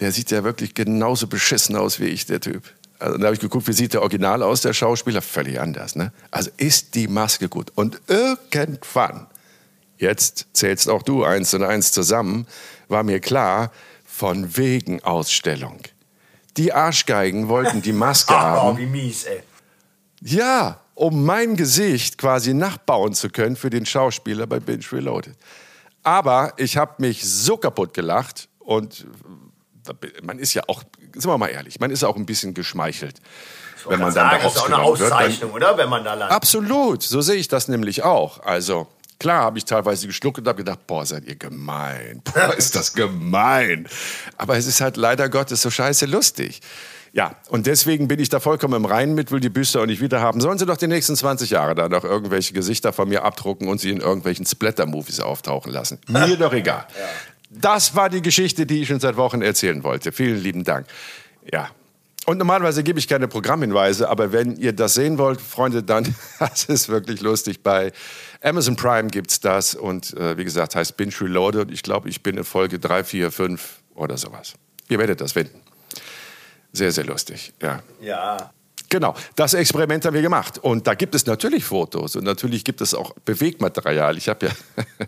Der 0.00 0.12
sieht 0.12 0.30
ja 0.30 0.44
wirklich 0.44 0.74
genauso 0.74 1.26
beschissen 1.26 1.76
aus 1.76 2.00
wie 2.00 2.06
ich, 2.06 2.26
der 2.26 2.40
Typ. 2.40 2.64
Also, 2.98 3.18
da 3.18 3.26
habe 3.26 3.34
ich 3.34 3.40
geguckt, 3.40 3.68
wie 3.68 3.72
sieht 3.72 3.92
der 3.92 4.02
Original 4.02 4.42
aus, 4.42 4.62
der 4.62 4.72
Schauspieler? 4.72 5.22
Völlig 5.22 5.60
anders. 5.60 5.94
Ne? 5.94 6.12
Also 6.30 6.50
ist 6.56 6.94
die 6.94 7.08
Maske 7.08 7.48
gut. 7.48 7.70
Und 7.74 8.00
irgendwann, 8.06 9.26
jetzt 9.98 10.46
zählst 10.52 10.88
auch 10.88 11.02
du 11.02 11.24
eins 11.24 11.54
und 11.54 11.62
eins 11.62 11.92
zusammen, 11.92 12.46
war 12.88 13.02
mir 13.02 13.20
klar, 13.20 13.72
von 14.04 14.56
wegen 14.56 15.02
Ausstellung. 15.02 15.80
Die 16.56 16.72
Arschgeigen 16.72 17.48
wollten 17.48 17.82
die 17.82 17.92
Maske 17.92 18.34
haben. 18.38 18.76
Oh, 18.76 18.78
wie 18.78 18.86
mies, 18.86 19.24
ey. 19.24 19.42
Ja, 20.20 20.80
um 20.94 21.24
mein 21.24 21.56
Gesicht 21.56 22.18
quasi 22.18 22.54
nachbauen 22.54 23.14
zu 23.14 23.28
können 23.28 23.56
für 23.56 23.70
den 23.70 23.84
Schauspieler 23.84 24.46
bei 24.46 24.60
Binge 24.60 24.84
Reloaded. 24.92 25.34
Aber 26.04 26.52
ich 26.58 26.76
habe 26.76 26.94
mich 26.98 27.24
so 27.24 27.56
kaputt 27.56 27.94
gelacht 27.94 28.48
und 28.58 29.06
man 30.22 30.38
ist 30.38 30.54
ja 30.54 30.62
auch, 30.68 30.82
sind 31.14 31.26
wir 31.26 31.38
mal 31.38 31.48
ehrlich, 31.48 31.80
man 31.80 31.90
ist 31.90 32.04
auch 32.04 32.16
ein 32.16 32.26
bisschen 32.26 32.54
geschmeichelt. 32.54 33.20
Wenn 33.86 33.98
man 33.98 34.14
dann 34.14 34.30
sagen, 34.30 34.38
da 34.38 34.44
das 34.44 34.54
ist 34.54 34.60
auch 34.60 34.66
eine 34.66 34.78
Auszeichnung, 34.78 35.54
wird, 35.54 35.62
oder? 35.62 35.78
Wenn 35.78 35.88
man 35.90 36.04
da 36.04 36.14
landet. 36.14 36.34
Absolut, 36.34 37.02
so 37.02 37.20
sehe 37.20 37.36
ich 37.36 37.48
das 37.48 37.68
nämlich 37.68 38.02
auch. 38.02 38.40
Also 38.40 38.86
klar 39.18 39.42
habe 39.42 39.58
ich 39.58 39.64
teilweise 39.64 40.06
geschluckt 40.06 40.38
und 40.38 40.48
habe 40.48 40.58
gedacht, 40.58 40.86
boah, 40.86 41.04
seid 41.04 41.24
ihr 41.24 41.36
gemein, 41.36 42.22
boah, 42.24 42.54
ist 42.56 42.76
das 42.76 42.94
gemein. 42.94 43.88
Aber 44.38 44.56
es 44.56 44.66
ist 44.66 44.80
halt 44.80 44.96
leider 44.96 45.28
Gottes 45.28 45.60
so 45.62 45.70
scheiße 45.70 46.06
lustig. 46.06 46.60
Ja, 47.14 47.36
und 47.48 47.68
deswegen 47.68 48.08
bin 48.08 48.18
ich 48.18 48.28
da 48.28 48.40
vollkommen 48.40 48.74
im 48.74 48.84
Reinen 48.84 49.14
mit, 49.14 49.30
will 49.30 49.38
die 49.38 49.48
Büste 49.48 49.80
auch 49.80 49.86
nicht 49.86 50.00
wieder 50.00 50.20
haben. 50.20 50.40
Sollen 50.40 50.58
sie 50.58 50.66
doch 50.66 50.76
die 50.76 50.88
nächsten 50.88 51.14
20 51.14 51.48
Jahre 51.50 51.76
da 51.76 51.88
noch 51.88 52.02
irgendwelche 52.02 52.52
Gesichter 52.54 52.92
von 52.92 53.08
mir 53.08 53.22
abdrucken 53.22 53.68
und 53.68 53.80
sie 53.80 53.90
in 53.90 54.00
irgendwelchen 54.00 54.44
Splatter-Movies 54.44 55.20
auftauchen 55.20 55.70
lassen. 55.70 56.00
Mir 56.08 56.36
doch 56.36 56.52
egal. 56.52 56.86
Ja. 56.98 57.06
Das 57.50 57.94
war 57.94 58.10
die 58.10 58.20
Geschichte, 58.20 58.66
die 58.66 58.82
ich 58.82 58.88
schon 58.88 58.98
seit 58.98 59.16
Wochen 59.16 59.42
erzählen 59.42 59.84
wollte. 59.84 60.10
Vielen 60.10 60.42
lieben 60.42 60.64
Dank. 60.64 60.88
Ja. 61.52 61.70
Und 62.26 62.38
normalerweise 62.38 62.82
gebe 62.82 62.98
ich 62.98 63.06
keine 63.06 63.28
Programmhinweise, 63.28 64.08
aber 64.08 64.32
wenn 64.32 64.56
ihr 64.56 64.72
das 64.72 64.94
sehen 64.94 65.16
wollt, 65.16 65.40
Freunde, 65.40 65.84
dann, 65.84 66.12
das 66.40 66.64
ist 66.64 66.88
wirklich 66.88 67.20
lustig. 67.20 67.62
Bei 67.62 67.92
Amazon 68.42 68.74
Prime 68.74 69.08
gibt 69.08 69.30
es 69.30 69.38
das 69.38 69.76
und 69.76 70.14
äh, 70.14 70.36
wie 70.36 70.42
gesagt, 70.42 70.74
heißt 70.74 70.96
Binge 70.96 71.14
Reloaded. 71.20 71.70
Ich 71.70 71.84
glaube, 71.84 72.08
ich 72.08 72.24
bin 72.24 72.36
in 72.38 72.44
Folge 72.44 72.80
3, 72.80 73.04
4, 73.04 73.30
5 73.30 73.82
oder 73.94 74.16
sowas. 74.16 74.54
Ihr 74.88 74.98
werdet 74.98 75.20
das 75.20 75.32
finden. 75.32 75.63
Sehr, 76.74 76.92
sehr 76.92 77.04
lustig, 77.04 77.54
ja. 77.62 77.80
Ja. 78.00 78.50
Genau, 78.90 79.14
das 79.34 79.54
Experiment 79.54 80.04
haben 80.04 80.14
wir 80.14 80.22
gemacht. 80.22 80.58
Und 80.58 80.86
da 80.86 80.94
gibt 80.94 81.14
es 81.14 81.26
natürlich 81.26 81.64
Fotos 81.64 82.16
und 82.16 82.24
natürlich 82.24 82.64
gibt 82.64 82.80
es 82.80 82.94
auch 82.94 83.12
Bewegmaterial. 83.24 84.16
Ich 84.16 84.28
habe 84.28 84.46
ja 84.46 84.52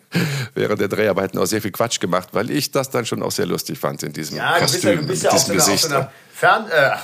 während 0.55 0.81
der 0.81 0.88
Dreharbeiten 0.88 1.38
auch 1.38 1.44
sehr 1.46 1.61
viel 1.61 1.72
Quatsch 1.72 2.00
gemacht, 2.00 2.31
weil 2.33 2.50
ich 2.50 2.70
das 2.70 2.90
dann 2.90 3.05
schon 3.05 3.22
auch 3.22 3.31
sehr 3.31 3.46
lustig 3.46 3.79
fand 3.79 4.02
in 4.02 4.12
diesem 4.12 4.38
ja, 4.38 4.59
Kostüm, 4.59 5.02
du 5.02 5.07
bist 5.07 5.24
ja, 5.24 5.31
du 5.31 5.52
bist 5.52 5.68
ja 5.68 5.74
auf 5.74 5.81
so 5.81 5.88
einer, 5.88 6.11
Fern, 6.33 6.68
äh, 6.68 6.96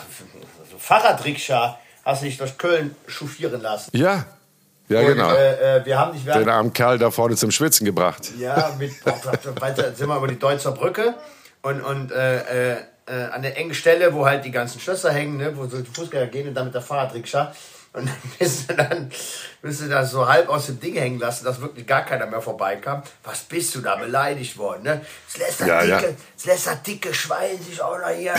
Fahrradrikscha 0.78 1.78
hast 2.04 2.22
dich 2.22 2.38
durch 2.38 2.58
Köln 2.58 2.96
chauffieren 3.06 3.60
lassen. 3.60 3.96
Ja, 3.96 4.26
ja, 4.88 5.00
und, 5.00 5.06
genau. 5.06 5.32
Äh, 5.32 5.78
äh 5.78 5.84
wir 5.84 5.98
haben 5.98 6.12
dich 6.12 6.24
Den 6.24 6.48
armen 6.48 6.72
Kerl 6.72 6.98
da 6.98 7.10
vorne 7.10 7.36
zum 7.36 7.50
Schwitzen 7.50 7.84
gebracht. 7.84 8.30
Ja, 8.38 8.74
mit, 8.78 8.92
weiter 9.60 9.94
sind 9.94 10.08
wir 10.08 10.16
über 10.16 10.28
die 10.28 10.38
Deutzer 10.38 10.72
Brücke 10.72 11.14
und, 11.62 11.80
und 11.80 12.10
äh, 12.10 12.76
äh 13.06 13.24
an 13.30 13.42
der 13.42 13.56
engen 13.56 13.74
Stelle, 13.74 14.12
wo 14.14 14.26
halt 14.26 14.44
die 14.44 14.50
ganzen 14.50 14.80
Schlösser 14.80 15.12
hängen, 15.12 15.36
ne, 15.36 15.56
wo 15.56 15.66
so 15.66 15.80
die 15.80 15.90
Fußgänger 15.90 16.26
gehen 16.26 16.48
und 16.48 16.54
dann 16.54 16.66
mit 16.66 16.74
der 16.74 16.82
Fahrradrikscha. 16.82 17.52
Und 17.94 18.06
dann 18.06 18.16
bist 18.38 18.70
du 18.70 18.74
dann 18.74 19.10
bist 19.60 19.82
du 19.82 19.88
da 19.88 20.04
so 20.04 20.26
halb 20.26 20.48
aus 20.48 20.66
dem 20.66 20.80
Ding 20.80 20.94
hängen 20.94 21.18
lassen, 21.18 21.44
dass 21.44 21.60
wirklich 21.60 21.86
gar 21.86 22.04
keiner 22.04 22.26
mehr 22.26 22.40
vorbeikam. 22.40 23.02
Was 23.22 23.40
bist 23.40 23.74
du 23.74 23.80
da 23.80 23.96
beleidigt 23.96 24.56
worden? 24.56 24.82
Ne? 24.82 25.04
Das 25.26 25.36
lässt 25.38 25.60
das, 25.60 25.68
ja, 25.68 25.80
dicke, 25.82 26.10
ja. 26.10 26.16
das 26.34 26.44
lässt 26.46 26.66
das 26.66 26.82
dicke 26.82 27.14
Schwein 27.14 27.58
sich 27.62 27.80
auch 27.80 27.98
noch 27.98 28.08
hier, 28.08 28.34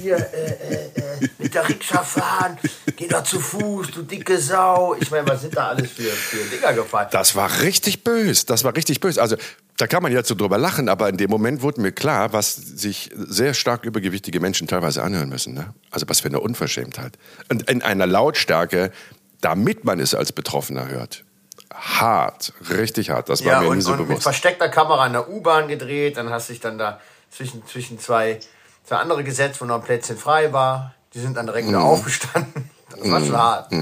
hier 0.00 0.16
äh, 0.16 0.50
äh, 0.50 0.84
äh, 0.94 1.28
mit 1.38 1.54
der 1.54 1.68
Rikscha 1.68 2.02
fahren. 2.02 2.56
Geh 2.96 3.08
doch 3.08 3.24
zu 3.24 3.40
Fuß, 3.40 3.90
du 3.90 4.02
dicke 4.02 4.38
Sau. 4.38 4.94
Ich 4.98 5.10
meine, 5.10 5.28
was 5.28 5.42
sind 5.42 5.56
da 5.56 5.68
alles 5.68 5.90
für, 5.90 6.04
für 6.04 6.44
Dinger 6.44 6.72
gefallen? 6.72 7.08
Das 7.10 7.34
war 7.34 7.60
richtig 7.60 8.04
böse. 8.04 8.46
Das 8.46 8.64
war 8.64 8.74
richtig 8.74 9.00
böse. 9.00 9.20
Also 9.20 9.36
da 9.76 9.86
kann 9.88 10.02
man 10.02 10.12
jetzt 10.12 10.28
so 10.28 10.34
drüber 10.34 10.56
lachen, 10.58 10.88
aber 10.88 11.08
in 11.08 11.16
dem 11.16 11.30
Moment 11.30 11.62
wurde 11.62 11.80
mir 11.80 11.90
klar, 11.92 12.32
was 12.32 12.54
sich 12.54 13.10
sehr 13.14 13.54
stark 13.54 13.84
übergewichtige 13.84 14.38
Menschen 14.40 14.68
teilweise 14.68 15.02
anhören 15.02 15.28
müssen. 15.28 15.54
Ne? 15.54 15.74
Also 15.90 16.08
was 16.08 16.20
für 16.20 16.28
eine 16.28 16.40
Unverschämtheit. 16.40 17.18
Und 17.50 17.68
in 17.68 17.82
einer 17.82 18.06
Lautstärke, 18.06 18.92
damit 19.40 19.84
man 19.84 19.98
es 20.00 20.14
als 20.14 20.32
Betroffener 20.32 20.88
hört. 20.88 21.24
Hart, 21.72 22.52
richtig 22.70 23.10
hart. 23.10 23.28
Das 23.28 23.44
war 23.44 23.52
Ja, 23.54 23.60
mir 23.62 23.68
und, 23.68 23.76
nie 23.78 23.82
so 23.82 23.92
und 23.92 23.98
mit 23.98 24.08
bewusst. 24.08 24.22
versteckter 24.22 24.68
Kamera 24.68 25.06
in 25.06 25.12
der 25.12 25.28
U-Bahn 25.28 25.66
gedreht. 25.66 26.16
Dann 26.16 26.30
hast 26.30 26.48
du 26.48 26.52
dich 26.52 26.60
dann 26.60 26.78
da 26.78 27.00
zwischen, 27.30 27.66
zwischen 27.66 27.98
zwei, 27.98 28.38
zwei 28.84 28.96
andere 28.98 29.24
gesetzt, 29.24 29.60
wo 29.60 29.64
noch 29.64 29.76
ein 29.76 29.82
Plätzchen 29.82 30.16
frei 30.16 30.52
war. 30.52 30.94
Die 31.14 31.18
sind 31.18 31.36
dann 31.36 31.46
direkt 31.46 31.66
wieder 31.68 31.80
Mhm. 31.80 31.84
aufgestanden. 31.86 32.70
Das 32.96 33.10
war 33.10 33.20
schon 33.20 33.36
hart. 33.36 33.72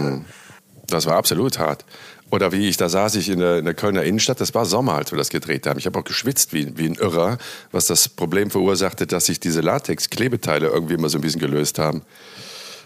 Das 0.87 1.05
war 1.07 1.16
absolut 1.16 1.59
hart. 1.59 1.85
Oder 2.33 2.51
wie 2.51 2.66
ich, 2.66 2.79
da 2.79 2.88
saß 2.88 3.16
ich 3.16 3.29
in 3.29 3.40
der, 3.40 3.59
in 3.59 3.66
der 3.66 3.75
Kölner 3.75 4.05
Innenstadt, 4.05 4.40
das 4.40 4.55
war 4.55 4.64
Sommer, 4.64 4.95
als 4.95 5.12
wir 5.12 5.18
das 5.18 5.29
gedreht 5.29 5.66
haben. 5.66 5.79
Ich 5.79 5.85
habe 5.85 5.99
auch 5.99 6.05
geschwitzt 6.05 6.55
wie, 6.55 6.79
wie 6.79 6.87
ein 6.87 6.95
Irrer, 6.95 7.37
was 7.73 7.88
das 7.88 8.09
Problem 8.09 8.51
verursachte, 8.51 9.07
dass 9.07 9.27
sich 9.27 9.38
diese 9.38 9.61
Latex-Klebeteile 9.61 10.68
irgendwie 10.68 10.95
immer 10.95 11.11
so 11.11 11.18
ein 11.18 11.21
bisschen 11.21 11.42
gelöst 11.42 11.79
haben. 11.79 12.01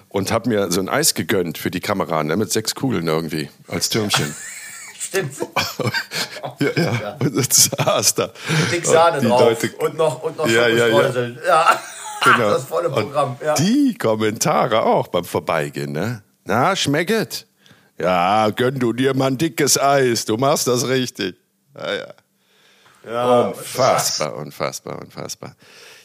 Und 0.09 0.33
habe 0.33 0.49
mir 0.49 0.73
so 0.73 0.81
ein 0.81 0.89
Eis 0.89 1.15
gegönnt 1.15 1.59
für 1.59 1.71
die 1.71 1.79
Kamera, 1.79 2.25
ne, 2.25 2.37
mit 2.37 2.51
sechs 2.51 2.75
Kugeln 2.75 3.07
irgendwie, 3.07 3.49
als 3.69 3.89
Türmchen. 3.89 4.35
Stimmt. 4.99 5.35
ja, 6.59 6.71
ja. 6.75 7.17
Und 7.21 7.37
das 7.37 7.71
saß 7.71 8.15
da. 8.17 8.33
Dick 8.73 8.85
Sahne 8.85 9.21
Und 9.21 9.29
drauf. 9.29 9.43
Leute- 9.43 9.77
und 9.77 9.97
noch, 9.97 10.25
und 10.25 10.39
noch 10.39 10.49
Ja, 10.49 10.67
ja, 10.67 10.89
ja. 10.89 11.29
Ja. 11.47 11.81
Genau. 12.25 12.51
Das 12.51 12.65
volle 12.65 12.91
Programm. 12.91 13.37
Ja. 13.45 13.55
Die 13.55 13.95
Kommentare 13.95 14.83
auch 14.83 15.07
beim 15.07 15.25
Vorbeigehen, 15.25 15.93
ne? 15.93 16.25
Na, 16.45 16.75
schmecket? 16.75 17.47
Ja, 17.99 18.51
gönn 18.51 18.79
du 18.79 18.93
dir 18.93 19.15
mal 19.15 19.29
ein 19.29 19.39
dickes 19.39 19.79
Eis, 19.81 20.25
du 20.25 20.37
machst 20.37 20.67
das 20.67 20.87
richtig. 20.89 21.37
Ja, 21.75 21.95
ja. 21.95 22.15
Ja, 23.07 23.49
Unfassbar, 23.49 24.37
unfassbar, 24.37 25.01
unfassbar. 25.01 25.55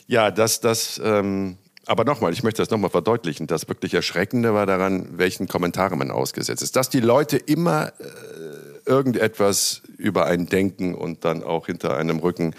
Ja, 0.06 0.30
das, 0.30 0.60
das, 0.60 1.02
ähm, 1.04 1.58
aber 1.88 2.04
nochmal, 2.04 2.32
ich 2.32 2.44
möchte 2.44 2.62
das 2.62 2.70
nochmal 2.70 2.92
verdeutlichen. 2.92 3.48
Das 3.48 3.68
wirklich 3.68 3.94
Erschreckende 3.94 4.54
war 4.54 4.68
daran, 4.68 5.18
welchen 5.18 5.48
Kommentaren 5.48 5.98
man 5.98 6.12
ausgesetzt 6.12 6.62
ist. 6.62 6.76
Dass 6.76 6.90
die 6.90 7.00
Leute 7.00 7.38
immer 7.38 7.88
äh, 7.88 8.90
irgendetwas 8.90 9.82
über 9.98 10.26
einen 10.26 10.48
denken 10.48 10.94
und 10.94 11.26
dann 11.26 11.44
auch 11.44 11.66
hinter 11.66 11.98
einem 11.98 12.20
Rücken, 12.20 12.54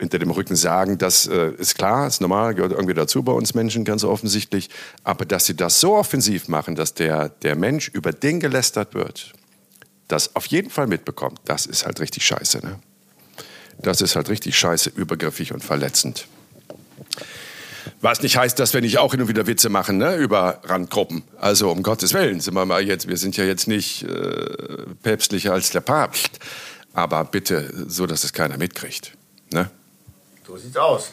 hinter 0.00 0.18
dem 0.18 0.30
Rücken 0.30 0.56
sagen, 0.56 0.96
das 0.96 1.26
äh, 1.26 1.52
ist 1.58 1.76
klar, 1.76 2.06
ist 2.06 2.22
normal, 2.22 2.54
gehört 2.54 2.72
irgendwie 2.72 2.94
dazu 2.94 3.22
bei 3.22 3.32
uns 3.32 3.52
Menschen, 3.54 3.84
ganz 3.84 4.02
offensichtlich. 4.02 4.70
Aber 5.04 5.26
dass 5.26 5.44
sie 5.44 5.54
das 5.54 5.78
so 5.78 5.94
offensiv 5.94 6.48
machen, 6.48 6.74
dass 6.74 6.94
der, 6.94 7.28
der 7.28 7.54
Mensch 7.54 7.88
über 7.88 8.12
den 8.12 8.40
gelästert 8.40 8.94
wird, 8.94 9.34
das 10.08 10.34
auf 10.34 10.46
jeden 10.46 10.70
Fall 10.70 10.86
mitbekommt, 10.86 11.38
das 11.44 11.66
ist 11.66 11.84
halt 11.84 12.00
richtig 12.00 12.24
scheiße, 12.24 12.58
ne? 12.64 12.80
Das 13.78 14.00
ist 14.00 14.16
halt 14.16 14.28
richtig 14.28 14.58
scheiße, 14.58 14.90
übergriffig 14.90 15.52
und 15.52 15.64
verletzend. 15.64 16.26
Was 18.02 18.22
nicht 18.22 18.36
heißt, 18.36 18.58
dass 18.58 18.74
wir 18.74 18.80
nicht 18.80 18.98
auch 18.98 19.12
hin 19.12 19.22
und 19.22 19.28
wieder 19.28 19.46
Witze 19.46 19.68
machen 19.68 19.98
ne, 19.98 20.16
über 20.16 20.60
Randgruppen. 20.64 21.22
Also 21.38 21.70
um 21.70 21.82
Gottes 21.82 22.12
Willen, 22.12 22.40
sind 22.40 22.54
wir 22.54 22.66
mal 22.66 22.82
jetzt, 22.82 23.08
wir 23.08 23.16
sind 23.16 23.36
ja 23.36 23.44
jetzt 23.44 23.68
nicht 23.68 24.02
äh, 24.02 24.84
päpstlicher 25.02 25.52
als 25.52 25.70
der 25.70 25.80
Papst. 25.80 26.38
Aber 26.92 27.24
bitte, 27.24 27.72
so 27.88 28.06
dass 28.06 28.24
es 28.24 28.32
keiner 28.32 28.58
mitkriegt. 28.58 29.12
Ne? 29.52 29.70
So 30.50 30.56
sieht's 30.56 30.76
aus. 30.76 31.12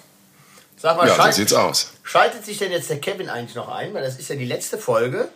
Sag 0.77 0.97
mal, 0.97 1.07
Ja, 1.07 1.15
so 1.15 1.31
sieht's 1.31 1.53
aus. 1.53 1.91
Schaltet 2.01 2.43
sich 2.43 2.57
denn 2.57 2.71
jetzt 2.71 2.89
der 2.89 2.99
Kevin 2.99 3.29
eigentlich 3.29 3.55
noch 3.55 3.67
ein? 3.67 3.93
Weil 3.93 4.01
das 4.01 4.17
ist 4.17 4.29
ja 4.29 4.35
die 4.35 4.45
letzte 4.45 4.79
Folge. 4.79 5.27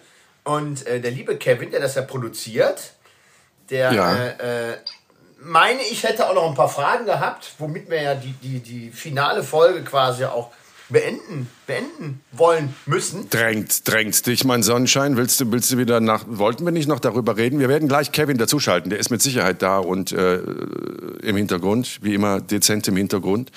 Und 0.44 0.88
äh, 0.88 1.00
der 1.00 1.12
liebe 1.12 1.38
Kevin, 1.38 1.70
der 1.70 1.82
das 1.82 1.94
ja 1.94 2.02
produziert, 2.02 2.94
der 3.70 3.92
Ja. 3.94 4.16
äh, 4.16 4.72
äh, 4.72 4.78
meine 5.40 5.84
ich 5.84 6.02
hätte 6.04 6.28
auch 6.28 6.34
noch 6.34 6.48
ein 6.48 6.56
paar 6.56 6.70
Fragen 6.70 7.06
gehabt, 7.06 7.52
womit 7.60 7.92
wir 7.92 8.02
ja 8.02 8.16
die, 8.16 8.34
die, 8.34 8.60
die 8.60 8.90
finale 8.90 9.44
Folge 9.44 9.84
quasi 9.84 10.26
auch 10.26 10.50
beenden, 10.92 11.50
beenden 11.66 12.22
wollen 12.32 12.76
müssen. 12.86 13.30
Drängt, 13.30 13.88
drängt 13.88 14.26
dich, 14.26 14.44
mein 14.44 14.62
Sonnenschein. 14.64 15.18
Willst 15.18 15.40
du, 15.40 15.52
willst 15.52 15.72
du 15.72 15.78
wieder 15.78 16.00
nach. 16.00 16.26
Wollten 16.28 16.66
wir 16.66 16.72
nicht 16.72 16.88
noch 16.88 17.00
darüber 17.00 17.38
reden? 17.38 17.60
Wir 17.60 17.70
werden 17.70 17.88
gleich 17.88 18.12
Kevin 18.12 18.38
dazuschalten. 18.38 18.90
Der 18.90 19.00
ist 19.00 19.10
mit 19.10 19.22
Sicherheit 19.22 19.62
da 19.62 19.80
und 19.80 20.12
äh, 20.12 20.38
im 20.38 21.36
Hintergrund, 21.36 22.00
wie 22.02 22.14
immer 22.14 22.42
dezent 22.42 22.88
im 22.88 22.98
Hintergrund. 22.98 23.52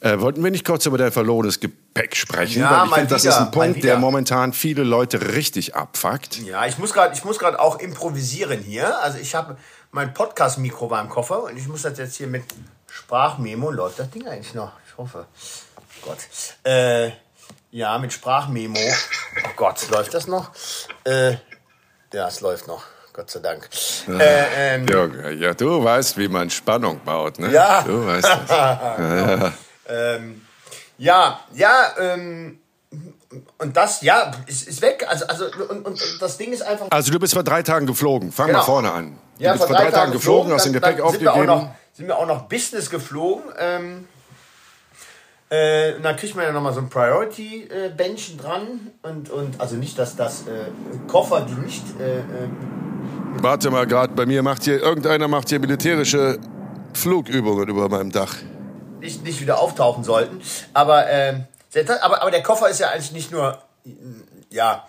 Äh, 0.00 0.18
wollten 0.18 0.42
wir 0.42 0.50
nicht 0.50 0.66
kurz 0.66 0.84
über 0.86 0.98
dein 0.98 1.12
verlorenes 1.12 1.60
Gepäck 1.60 2.16
sprechen? 2.16 2.60
Ja, 2.60 2.80
Weil 2.80 2.88
ich 2.88 2.94
finde, 2.94 3.14
das 3.14 3.24
ist 3.24 3.36
ein 3.36 3.52
Punkt, 3.52 3.84
der 3.84 3.98
momentan 3.98 4.52
viele 4.52 4.82
Leute 4.82 5.34
richtig 5.34 5.76
abfuckt. 5.76 6.40
Ja, 6.42 6.66
ich 6.66 6.78
muss 6.78 6.92
gerade, 6.92 7.14
ich 7.14 7.24
muss 7.24 7.38
gerade 7.38 7.60
auch 7.60 7.78
improvisieren 7.78 8.58
hier. 8.58 9.00
Also 9.00 9.18
ich 9.18 9.36
habe 9.36 9.56
mein 9.92 10.12
Podcast-Mikro 10.12 10.90
war 10.90 11.00
im 11.02 11.08
Koffer 11.08 11.44
und 11.44 11.56
ich 11.56 11.68
muss 11.68 11.82
das 11.82 11.98
jetzt 11.98 12.16
hier 12.16 12.26
mit 12.26 12.42
Sprachmemo. 12.90 13.70
Läuft 13.70 14.00
das 14.00 14.10
Ding 14.10 14.26
eigentlich 14.26 14.54
noch? 14.54 14.72
Ich 14.88 14.98
hoffe. 14.98 15.26
Gott. 16.02 16.18
Äh, 16.64 17.10
ja, 17.70 17.98
mit 17.98 18.12
Sprachmemo. 18.12 18.78
Oh 18.78 19.48
Gott, 19.56 19.88
läuft 19.90 20.14
das 20.14 20.26
noch? 20.26 20.50
Äh, 21.04 21.32
ja, 22.12 22.28
es 22.28 22.40
läuft 22.40 22.66
noch. 22.66 22.84
Gott 23.12 23.30
sei 23.30 23.40
Dank. 23.40 23.68
Äh, 24.08 24.74
ähm, 24.76 24.86
Ja, 24.88 25.30
ja, 25.30 25.54
du 25.54 25.82
weißt, 25.84 26.16
wie 26.16 26.28
man 26.28 26.48
Spannung 26.50 27.00
baut, 27.04 27.38
ne? 27.38 27.50
Ja. 27.50 27.82
Du 27.82 28.06
weißt 28.06 28.28
das. 28.48 29.52
ähm, 29.88 30.42
ja, 30.98 31.40
ja, 31.52 31.92
ähm, 31.98 32.58
und 33.58 33.76
das, 33.76 34.02
ja, 34.02 34.30
ist, 34.46 34.68
ist 34.68 34.82
weg. 34.82 35.06
Also, 35.08 35.26
also 35.26 35.46
und, 35.68 35.86
und, 35.86 36.00
das 36.20 36.36
Ding 36.38 36.52
ist 36.52 36.62
einfach. 36.62 36.86
Also 36.90 37.12
du 37.12 37.18
bist 37.18 37.32
vor 37.34 37.42
drei 37.42 37.62
Tagen 37.62 37.86
geflogen. 37.86 38.30
Fang 38.32 38.46
Genau. 38.48 38.58
mal 38.60 38.64
vorne 38.64 38.92
an. 38.92 39.18
Du 39.38 39.44
Ja, 39.44 39.52
bist 39.52 39.64
vor 39.66 39.74
drei 39.76 39.90
Tagen 39.90 40.12
geflogen, 40.12 40.52
hast 40.52 40.66
den 40.66 40.72
Gepäck 40.74 40.98
dann 40.98 41.10
sind 41.10 41.20
wir, 41.22 41.32
auch 41.32 41.36
aufgegeben. 41.36 41.46
noch, 41.46 41.74
sind 41.94 42.06
wir 42.08 42.18
auch 42.18 42.26
noch 42.26 42.42
Business 42.42 42.90
geflogen. 42.90 43.44
Ähm, 43.58 44.08
äh, 45.52 45.94
und 45.96 46.02
dann 46.02 46.16
kriegt 46.16 46.34
man 46.34 46.44
ja 46.46 46.52
nochmal 46.52 46.72
so 46.72 46.80
ein 46.80 46.88
Priority-Bändchen 46.88 48.38
dran. 48.38 48.90
Und, 49.02 49.28
und 49.30 49.60
also 49.60 49.76
nicht, 49.76 49.98
dass 49.98 50.16
das 50.16 50.46
äh, 50.48 50.70
Koffer, 51.08 51.42
die 51.42 51.54
nicht. 51.54 51.84
Äh, 52.00 52.20
äh, 52.20 52.22
Warte 53.34 53.70
mal 53.70 53.86
gerade, 53.86 54.14
bei 54.14 54.24
mir 54.24 54.42
macht 54.42 54.64
hier, 54.64 54.80
irgendeiner 54.82 55.28
macht 55.28 55.50
hier 55.50 55.60
militärische 55.60 56.38
Flugübungen 56.94 57.68
über 57.68 57.88
meinem 57.88 58.10
Dach. 58.10 58.34
nicht, 59.00 59.24
nicht 59.24 59.40
wieder 59.40 59.58
auftauchen 59.60 60.04
sollten. 60.04 60.40
Aber, 60.72 61.08
ähm, 61.10 61.44
aber, 62.00 62.22
aber 62.22 62.30
der 62.30 62.42
Koffer 62.42 62.70
ist 62.70 62.80
ja 62.80 62.88
eigentlich 62.88 63.12
nicht 63.12 63.30
nur, 63.30 63.58
äh, 63.84 63.90
ja, 64.50 64.86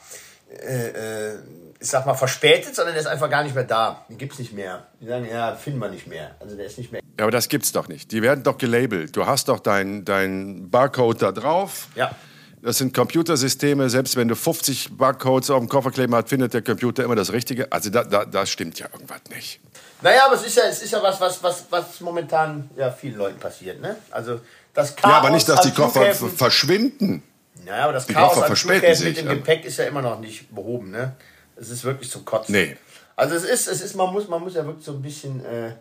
äh, 0.49 0.88
äh, 0.88 1.39
ich 1.83 1.89
sag 1.89 2.05
mal, 2.05 2.13
verspätet, 2.13 2.75
sondern 2.75 2.93
der 2.93 3.01
ist 3.01 3.07
einfach 3.07 3.29
gar 3.29 3.43
nicht 3.43 3.53
mehr 3.53 3.65
da. 3.65 4.05
Den 4.07 4.17
gibt's 4.17 4.39
nicht 4.39 4.53
mehr. 4.53 4.87
Die 5.01 5.05
sagen, 5.05 5.27
ja, 5.29 5.53
finden 5.53 5.79
wir 5.79 5.89
nicht 5.89 6.07
mehr. 6.07 6.31
Also 6.39 6.55
der 6.55 6.65
ist 6.65 6.77
nicht 6.77 6.93
mehr. 6.93 7.01
Ja, 7.19 7.25
aber 7.25 7.31
das 7.31 7.49
gibt's 7.49 7.73
doch 7.73 7.89
nicht. 7.89 8.13
Die 8.13 8.21
werden 8.21 8.41
doch 8.41 8.57
gelabelt. 8.57 9.17
Du 9.17 9.25
hast 9.25 9.49
doch 9.49 9.59
dein, 9.59 10.05
dein 10.05 10.69
Barcode 10.69 11.21
da 11.21 11.31
drauf. 11.33 11.89
Ja. 11.95 12.15
Das 12.61 12.77
sind 12.77 12.93
Computersysteme. 12.93 13.89
Selbst 13.89 14.15
wenn 14.15 14.29
du 14.29 14.35
50 14.35 14.97
Barcodes 14.97 15.49
auf 15.49 15.59
dem 15.59 15.67
Koffer 15.67 15.91
kleben 15.91 16.15
hast, 16.15 16.29
findet 16.29 16.53
der 16.53 16.61
Computer 16.61 17.03
immer 17.03 17.17
das 17.17 17.33
Richtige. 17.33 17.69
Also 17.69 17.89
da, 17.89 18.05
da, 18.05 18.23
da 18.23 18.45
stimmt 18.45 18.79
ja 18.79 18.87
irgendwas 18.93 19.19
nicht. 19.35 19.59
Naja, 20.01 20.27
aber 20.27 20.35
es 20.35 20.45
ist 20.45 20.55
ja, 20.55 20.63
es 20.69 20.81
ist 20.81 20.91
ja 20.91 21.03
was, 21.03 21.19
was, 21.19 21.43
was, 21.43 21.65
was 21.69 21.99
momentan 21.99 22.69
ja 22.77 22.91
vielen 22.91 23.17
Leuten 23.17 23.39
passiert, 23.39 23.81
ne? 23.81 23.97
Also 24.09 24.39
das 24.73 24.95
Chaos 24.95 25.11
ja, 25.11 25.17
aber 25.17 25.29
nicht, 25.31 25.49
dass 25.49 25.61
die 25.61 25.71
Koffer 25.71 26.13
verschwinden. 26.13 27.23
Naja, 27.65 27.83
aber 27.83 27.93
das 27.93 28.07
die 28.07 28.13
Chaos 28.13 28.35
Koffer 28.35 28.47
an 28.47 28.55
Flughäfen 28.55 29.05
mit 29.05 29.17
dem. 29.17 29.27
Gepäck 29.27 29.65
ist 29.65 29.77
ja 29.77 29.83
immer 29.85 30.01
noch 30.01 30.21
nicht 30.21 30.53
behoben, 30.53 30.91
ne? 30.91 31.13
Es 31.55 31.69
ist 31.69 31.83
wirklich 31.83 32.09
zum 32.09 32.25
Kotzen. 32.25 32.53
Nee. 32.53 32.77
Also 33.15 33.35
es 33.35 33.43
ist, 33.43 33.67
es 33.67 33.81
ist, 33.81 33.95
man 33.95 34.11
muss, 34.11 34.27
man 34.27 34.41
muss 34.41 34.55
ja 34.55 34.65
wirklich 34.65 34.85
so 34.85 34.93
ein 34.93 35.01
bisschen, 35.01 35.43
äh, 35.45 35.73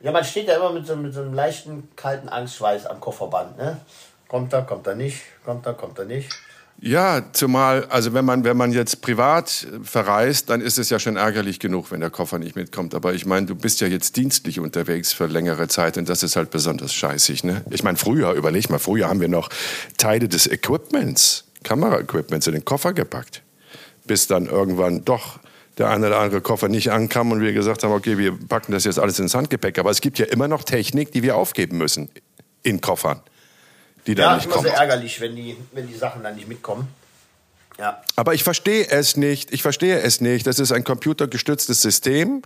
ja, 0.00 0.12
man 0.12 0.24
steht 0.24 0.46
ja 0.48 0.56
immer 0.56 0.72
mit 0.72 0.86
so, 0.86 0.96
mit 0.96 1.12
so 1.12 1.20
einem 1.20 1.34
leichten, 1.34 1.88
kalten 1.96 2.28
Angstschweiß 2.28 2.86
am 2.86 3.00
Kofferband, 3.00 3.56
ne? 3.56 3.80
Kommt 4.28 4.52
er, 4.52 4.62
kommt 4.62 4.86
er 4.86 4.94
nicht, 4.94 5.20
kommt 5.44 5.66
er, 5.66 5.74
kommt 5.74 5.98
er 5.98 6.06
nicht. 6.06 6.30
Ja, 6.80 7.22
zumal, 7.32 7.84
also 7.90 8.12
wenn 8.12 8.24
man, 8.24 8.42
wenn 8.42 8.56
man 8.56 8.72
jetzt 8.72 9.02
privat 9.02 9.68
verreist, 9.84 10.50
dann 10.50 10.60
ist 10.60 10.78
es 10.78 10.90
ja 10.90 10.98
schon 10.98 11.16
ärgerlich 11.16 11.60
genug, 11.60 11.92
wenn 11.92 12.00
der 12.00 12.10
Koffer 12.10 12.40
nicht 12.40 12.56
mitkommt. 12.56 12.94
Aber 12.94 13.14
ich 13.14 13.24
meine, 13.24 13.46
du 13.46 13.54
bist 13.54 13.80
ja 13.80 13.86
jetzt 13.86 14.16
dienstlich 14.16 14.58
unterwegs 14.58 15.12
für 15.12 15.26
längere 15.26 15.68
Zeit 15.68 15.96
und 15.96 16.08
das 16.08 16.24
ist 16.24 16.34
halt 16.34 16.50
besonders 16.50 16.92
scheißig. 16.92 17.44
Ne? 17.44 17.62
Ich 17.70 17.84
meine, 17.84 17.98
früher, 17.98 18.32
überleg 18.32 18.68
mal, 18.68 18.78
früher 18.78 19.08
haben 19.08 19.20
wir 19.20 19.28
noch 19.28 19.48
Teile 19.96 20.28
des 20.28 20.50
Equipments, 20.50 21.44
Kameraequipments 21.62 22.48
in 22.48 22.54
den 22.54 22.64
Koffer 22.64 22.92
gepackt. 22.92 23.42
Bis 24.12 24.26
dann 24.26 24.44
irgendwann 24.44 25.06
doch 25.06 25.38
der 25.78 25.88
eine 25.88 26.08
oder 26.08 26.18
andere 26.18 26.42
Koffer 26.42 26.68
nicht 26.68 26.90
ankam 26.92 27.32
und 27.32 27.40
wir 27.40 27.54
gesagt 27.54 27.82
haben, 27.82 27.92
okay, 27.92 28.18
wir 28.18 28.38
packen 28.46 28.70
das 28.72 28.84
jetzt 28.84 28.98
alles 28.98 29.18
ins 29.18 29.34
Handgepäck. 29.34 29.78
Aber 29.78 29.88
es 29.90 30.02
gibt 30.02 30.18
ja 30.18 30.26
immer 30.26 30.48
noch 30.48 30.64
Technik, 30.64 31.12
die 31.12 31.22
wir 31.22 31.34
aufgeben 31.34 31.78
müssen 31.78 32.10
in 32.62 32.82
Koffern, 32.82 33.22
die 34.06 34.14
dann 34.14 34.24
Ja, 34.26 34.36
nicht 34.36 34.44
immer 34.44 34.56
kommt. 34.56 34.66
sehr 34.66 34.76
ärgerlich, 34.76 35.18
wenn 35.22 35.34
die, 35.34 35.56
wenn 35.72 35.88
die 35.88 35.94
Sachen 35.94 36.22
dann 36.22 36.34
nicht 36.36 36.46
mitkommen. 36.46 36.88
Ja. 37.78 38.02
Aber 38.14 38.34
ich 38.34 38.44
verstehe 38.44 38.86
es 38.90 39.16
nicht. 39.16 39.50
Ich 39.50 39.62
verstehe 39.62 39.98
es 40.02 40.20
nicht. 40.20 40.46
Das 40.46 40.58
ist 40.58 40.72
ein 40.72 40.84
computergestütztes 40.84 41.80
System. 41.80 42.42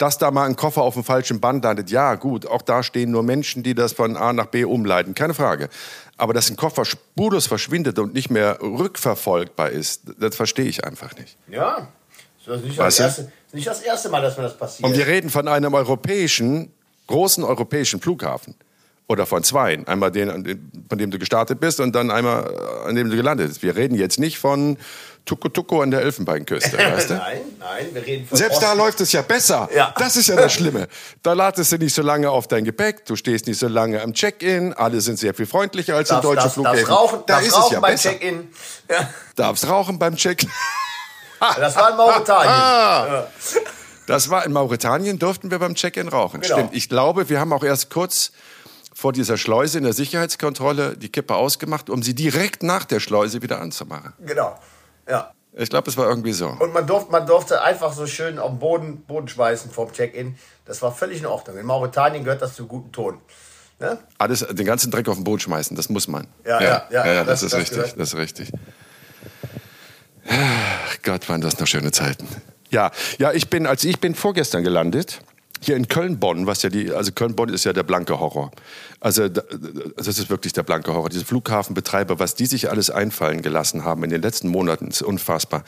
Dass 0.00 0.16
da 0.16 0.30
mal 0.30 0.46
ein 0.46 0.56
Koffer 0.56 0.80
auf 0.80 0.94
dem 0.94 1.04
falschen 1.04 1.40
Band 1.40 1.62
landet, 1.62 1.90
ja 1.90 2.14
gut, 2.14 2.46
auch 2.46 2.62
da 2.62 2.82
stehen 2.82 3.10
nur 3.10 3.22
Menschen, 3.22 3.62
die 3.62 3.74
das 3.74 3.92
von 3.92 4.16
A 4.16 4.32
nach 4.32 4.46
B 4.46 4.64
umleiten, 4.64 5.14
keine 5.14 5.34
Frage. 5.34 5.68
Aber 6.16 6.32
dass 6.32 6.48
ein 6.48 6.56
Koffer 6.56 6.86
spurlos 6.86 7.46
verschwindet 7.46 7.98
und 7.98 8.14
nicht 8.14 8.30
mehr 8.30 8.62
rückverfolgbar 8.62 9.68
ist, 9.68 10.04
das 10.18 10.36
verstehe 10.36 10.64
ich 10.64 10.84
einfach 10.86 11.14
nicht. 11.16 11.36
Ja. 11.48 11.88
Das 12.46 12.56
ist 12.56 12.64
nicht 12.64 12.78
das, 12.78 12.98
erste, 12.98 13.32
nicht 13.52 13.66
das 13.66 13.82
erste 13.82 14.08
Mal, 14.08 14.22
dass 14.22 14.38
mir 14.38 14.44
das 14.44 14.56
passiert. 14.56 14.88
Und 14.88 14.96
wir 14.96 15.06
reden 15.06 15.28
von 15.28 15.46
einem 15.46 15.74
europäischen, 15.74 16.72
großen 17.06 17.44
europäischen 17.44 18.00
Flughafen. 18.00 18.54
Oder 19.10 19.26
von 19.26 19.42
zweien. 19.42 19.88
Einmal 19.88 20.12
den, 20.12 20.70
von 20.88 20.96
dem 20.96 21.10
du 21.10 21.18
gestartet 21.18 21.58
bist 21.58 21.80
und 21.80 21.96
dann 21.96 22.12
einmal, 22.12 22.44
äh, 22.44 22.88
an 22.88 22.94
dem 22.94 23.10
du 23.10 23.16
gelandet 23.16 23.48
bist. 23.48 23.60
Wir 23.60 23.74
reden 23.74 23.96
jetzt 23.96 24.20
nicht 24.20 24.38
von 24.38 24.76
Tuko 25.24 25.48
Tuko 25.48 25.82
an 25.82 25.90
der 25.90 26.02
Elfenbeinküste, 26.02 26.78
weißt 26.78 27.10
du? 27.10 27.14
Nein, 27.14 27.40
nein, 27.58 27.86
wir 27.92 28.06
reden 28.06 28.28
von 28.28 28.38
Selbst 28.38 28.62
da 28.62 28.66
Osten. 28.68 28.78
läuft 28.78 29.00
es 29.00 29.10
ja 29.10 29.22
besser. 29.22 29.68
Ja. 29.74 29.92
Das 29.98 30.14
ist 30.16 30.28
ja 30.28 30.36
das 30.36 30.52
Schlimme. 30.52 30.86
Da 31.24 31.32
latest 31.32 31.72
du 31.72 31.78
nicht 31.78 31.92
so 31.92 32.02
lange 32.02 32.30
auf 32.30 32.46
dein 32.46 32.62
Gepäck, 32.64 33.04
du 33.04 33.16
stehst 33.16 33.48
nicht 33.48 33.58
so 33.58 33.66
lange 33.66 34.00
am 34.00 34.12
Check-in, 34.14 34.74
alle 34.74 35.00
sind 35.00 35.18
sehr 35.18 35.34
viel 35.34 35.46
freundlicher 35.46 35.96
als 35.96 36.10
in 36.10 36.14
Darfst, 36.14 36.28
deutschen 36.28 36.36
darfst, 36.36 36.54
Flughäfen. 36.54 36.86
darfst 36.86 36.90
rauchen, 36.92 37.18
da 37.26 37.34
darfst 37.34 37.48
ist 37.48 37.52
es 37.54 37.58
rauchen 37.60 37.74
ja 37.74 37.80
beim. 37.80 37.96
Check-in. 37.96 38.48
Ja, 38.88 39.10
Darfst 39.34 39.68
rauchen 39.68 39.98
beim 39.98 40.14
Check. 40.14 40.46
das 41.58 41.74
war 41.74 41.90
in 41.90 41.96
Mauretanien. 41.96 42.48
Ah. 42.48 43.26
Das 44.06 44.30
war 44.30 44.46
in 44.46 44.52
Mauretanien, 44.52 45.18
durften 45.18 45.50
wir 45.50 45.58
beim 45.58 45.74
Check-in 45.74 46.06
rauchen. 46.06 46.42
Genau. 46.42 46.54
Stimmt. 46.54 46.74
Ich 46.74 46.88
glaube, 46.88 47.28
wir 47.28 47.40
haben 47.40 47.52
auch 47.52 47.64
erst 47.64 47.90
kurz 47.90 48.30
vor 49.00 49.12
dieser 49.14 49.38
Schleuse 49.38 49.78
in 49.78 49.84
der 49.84 49.94
Sicherheitskontrolle 49.94 50.94
die 50.94 51.08
Kippe 51.08 51.34
ausgemacht, 51.34 51.88
um 51.88 52.02
sie 52.02 52.14
direkt 52.14 52.62
nach 52.62 52.84
der 52.84 53.00
Schleuse 53.00 53.40
wieder 53.40 53.58
anzumachen. 53.58 54.12
Genau. 54.26 54.58
Ja. 55.08 55.32
Ich 55.54 55.70
glaube, 55.70 55.88
es 55.90 55.96
war 55.96 56.06
irgendwie 56.06 56.34
so. 56.34 56.48
Und 56.48 56.74
man 56.74 56.86
durfte, 56.86 57.10
man 57.10 57.26
durfte 57.26 57.62
einfach 57.62 57.94
so 57.94 58.06
schön 58.06 58.38
auf 58.38 58.50
den 58.50 58.58
Boden, 58.58 59.00
Boden 59.00 59.26
schmeißen 59.26 59.70
vom 59.70 59.90
Check-in. 59.90 60.36
Das 60.66 60.82
war 60.82 60.92
völlig 60.92 61.20
in 61.20 61.26
Ordnung. 61.26 61.56
In 61.56 61.64
Mauretanien 61.64 62.24
gehört 62.24 62.42
das 62.42 62.54
zu 62.54 62.66
gutem 62.66 62.92
Ton. 62.92 63.20
Ne? 63.78 63.98
Alles, 64.18 64.40
den 64.46 64.66
ganzen 64.66 64.90
Dreck 64.90 65.08
auf 65.08 65.14
den 65.16 65.24
Boden 65.24 65.40
schmeißen, 65.40 65.74
das 65.76 65.88
muss 65.88 66.06
man. 66.06 66.26
Ja, 66.44 66.60
ja, 66.60 66.86
ja, 66.90 67.24
das, 67.24 67.40
das- 67.40 67.42
ist 67.44 67.52
das 67.54 67.60
richtig, 67.60 67.78
gehört. 67.78 67.98
das 67.98 68.08
ist 68.12 68.16
richtig. 68.18 68.52
Ach 70.28 70.96
Gott, 71.02 71.26
waren 71.30 71.40
das 71.40 71.58
noch 71.58 71.66
schöne 71.66 71.90
Zeiten. 71.90 72.28
Ja, 72.68 72.90
ja, 73.18 73.32
ich 73.32 73.48
bin, 73.48 73.66
als 73.66 73.82
ich 73.84 73.98
bin 73.98 74.14
vorgestern 74.14 74.62
gelandet, 74.62 75.20
hier 75.62 75.76
in 75.76 75.88
Köln-Bonn, 75.88 76.46
was 76.46 76.62
ja 76.62 76.70
die, 76.70 76.90
also 76.92 77.12
Köln-Bonn 77.12 77.50
ist 77.50 77.64
ja 77.64 77.72
der 77.72 77.82
blanke 77.82 78.18
Horror. 78.18 78.50
Also 79.00 79.28
da- 79.28 79.42
das 79.96 80.08
ist 80.08 80.30
wirklich 80.30 80.52
der 80.52 80.62
blanke 80.62 80.92
Horror. 80.94 81.08
Diese 81.10 81.24
Flughafenbetreiber, 81.24 82.18
was 82.18 82.34
die 82.34 82.46
sich 82.46 82.70
alles 82.70 82.90
einfallen 82.90 83.42
gelassen 83.42 83.84
haben 83.84 84.02
in 84.04 84.10
den 84.10 84.22
letzten 84.22 84.48
Monaten, 84.48 84.88
ist 84.88 85.02
unfassbar. 85.02 85.64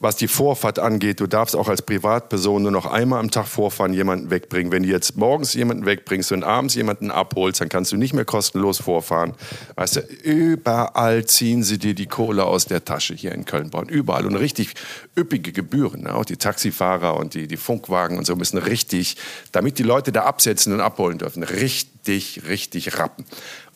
Was 0.00 0.14
die 0.14 0.28
Vorfahrt 0.28 0.78
angeht, 0.78 1.18
du 1.18 1.26
darfst 1.26 1.56
auch 1.56 1.68
als 1.68 1.82
Privatperson 1.82 2.62
nur 2.62 2.70
noch 2.70 2.86
einmal 2.86 3.18
am 3.18 3.32
Tag 3.32 3.48
vorfahren, 3.48 3.92
jemanden 3.92 4.30
wegbringen. 4.30 4.70
Wenn 4.70 4.84
du 4.84 4.88
jetzt 4.88 5.16
morgens 5.16 5.54
jemanden 5.54 5.86
wegbringst 5.86 6.30
und 6.30 6.44
abends 6.44 6.76
jemanden 6.76 7.10
abholst, 7.10 7.60
dann 7.60 7.68
kannst 7.68 7.90
du 7.90 7.96
nicht 7.96 8.14
mehr 8.14 8.24
kostenlos 8.24 8.78
vorfahren. 8.78 9.34
Weißt 9.74 9.96
du, 9.96 10.00
überall 10.22 11.24
ziehen 11.24 11.64
sie 11.64 11.78
dir 11.78 11.94
die 11.94 12.06
Kohle 12.06 12.44
aus 12.44 12.66
der 12.66 12.84
Tasche 12.84 13.14
hier 13.14 13.32
in 13.32 13.44
Köln-Bonn. 13.44 13.88
Überall. 13.88 14.24
Und 14.24 14.36
richtig 14.36 14.74
üppige 15.18 15.50
Gebühren. 15.50 16.04
ne? 16.04 16.14
Auch 16.14 16.24
die 16.24 16.36
Taxifahrer 16.36 17.16
und 17.16 17.34
die, 17.34 17.48
die 17.48 17.56
Funkwagen 17.56 18.18
und 18.18 18.24
so 18.24 18.36
müssen 18.36 18.58
richtig, 18.58 19.16
damit 19.50 19.80
die 19.80 19.82
Leute 19.82 20.12
da 20.12 20.22
absetzen 20.22 20.72
und 20.72 20.80
abholen 20.80 21.18
dürfen, 21.18 21.42
richtig, 21.42 22.42
richtig 22.46 22.98
rappen. 22.98 23.24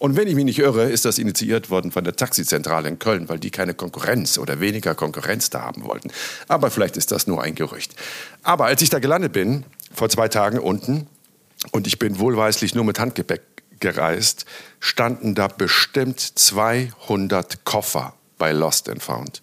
Und 0.03 0.17
wenn 0.17 0.27
ich 0.27 0.35
mich 0.35 0.45
nicht 0.45 0.59
irre, 0.59 0.91
ist 0.91 1.05
das 1.05 1.19
initiiert 1.19 1.71
worden 1.71 1.93
von 1.93 2.03
der 2.03 2.17
Taxizentrale 2.17 2.89
in 2.89 2.99
Köln, 2.99 3.29
weil 3.29 3.39
die 3.39 3.53
keine 3.53 3.73
Konkurrenz 3.73 4.37
oder 4.37 4.59
weniger 4.59 4.97
Konkurrenz 4.97 5.49
da 5.49 5.61
haben 5.61 5.85
wollten. 5.85 6.11
Aber 6.49 6.73
vielleicht 6.73 6.97
ist 6.97 7.13
das 7.13 7.29
nur 7.29 7.41
ein 7.41 7.55
Gerücht. 7.55 7.95
Aber 8.43 8.65
als 8.65 8.83
ich 8.83 8.91
da 8.91 8.99
gelandet 8.99 9.33
bin, 9.33 9.65
vor 9.95 10.09
zwei 10.09 10.27
Tagen 10.27 10.59
unten, 10.59 11.07
und 11.71 11.87
ich 11.87 12.01
bin 12.01 12.19
wohlweislich 12.19 12.75
nur 12.75 12.83
mit 12.83 12.99
Handgepäck 12.99 13.43
gereist, 13.79 14.45
standen 14.81 15.37
da 15.37 15.47
bestimmt 15.47 16.19
200 16.19 17.65
Koffer 17.65 18.15
bei 18.39 18.51
Lost 18.51 18.89
and 18.89 19.05
Found. 19.05 19.41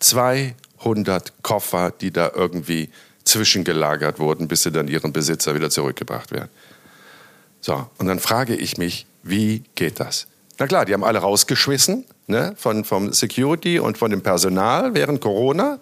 200 0.00 1.42
Koffer, 1.42 1.90
die 1.90 2.10
da 2.10 2.30
irgendwie 2.34 2.90
zwischengelagert 3.24 4.18
wurden, 4.18 4.46
bis 4.46 4.62
sie 4.62 4.72
dann 4.72 4.88
ihren 4.88 5.14
Besitzer 5.14 5.54
wieder 5.54 5.70
zurückgebracht 5.70 6.32
werden. 6.32 6.50
So, 7.62 7.88
und 7.96 8.08
dann 8.08 8.18
frage 8.18 8.54
ich 8.54 8.76
mich, 8.76 9.06
wie 9.22 9.64
geht 9.74 10.00
das? 10.00 10.26
Na 10.58 10.66
klar, 10.66 10.84
die 10.84 10.92
haben 10.92 11.04
alle 11.04 11.20
rausgeschmissen, 11.20 12.04
ne, 12.26 12.54
von, 12.56 12.84
vom 12.84 13.12
Security 13.12 13.78
und 13.78 13.98
von 13.98 14.10
dem 14.10 14.22
Personal 14.22 14.94
während 14.94 15.20
Corona. 15.20 15.78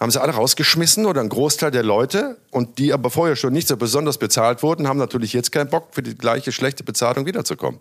Haben 0.00 0.10
sie 0.10 0.20
alle 0.20 0.32
rausgeschmissen 0.32 1.06
oder 1.06 1.22
ein 1.22 1.28
Großteil 1.28 1.70
der 1.70 1.82
Leute 1.82 2.36
und 2.50 2.78
die 2.78 2.92
aber 2.92 3.10
vorher 3.10 3.36
schon 3.36 3.52
nicht 3.52 3.68
so 3.68 3.76
besonders 3.76 4.18
bezahlt 4.18 4.62
wurden, 4.62 4.88
haben 4.88 4.98
natürlich 4.98 5.32
jetzt 5.32 5.52
keinen 5.52 5.70
Bock, 5.70 5.88
für 5.92 6.02
die 6.02 6.16
gleiche 6.16 6.52
schlechte 6.52 6.84
Bezahlung 6.84 7.24
wiederzukommen. 7.24 7.80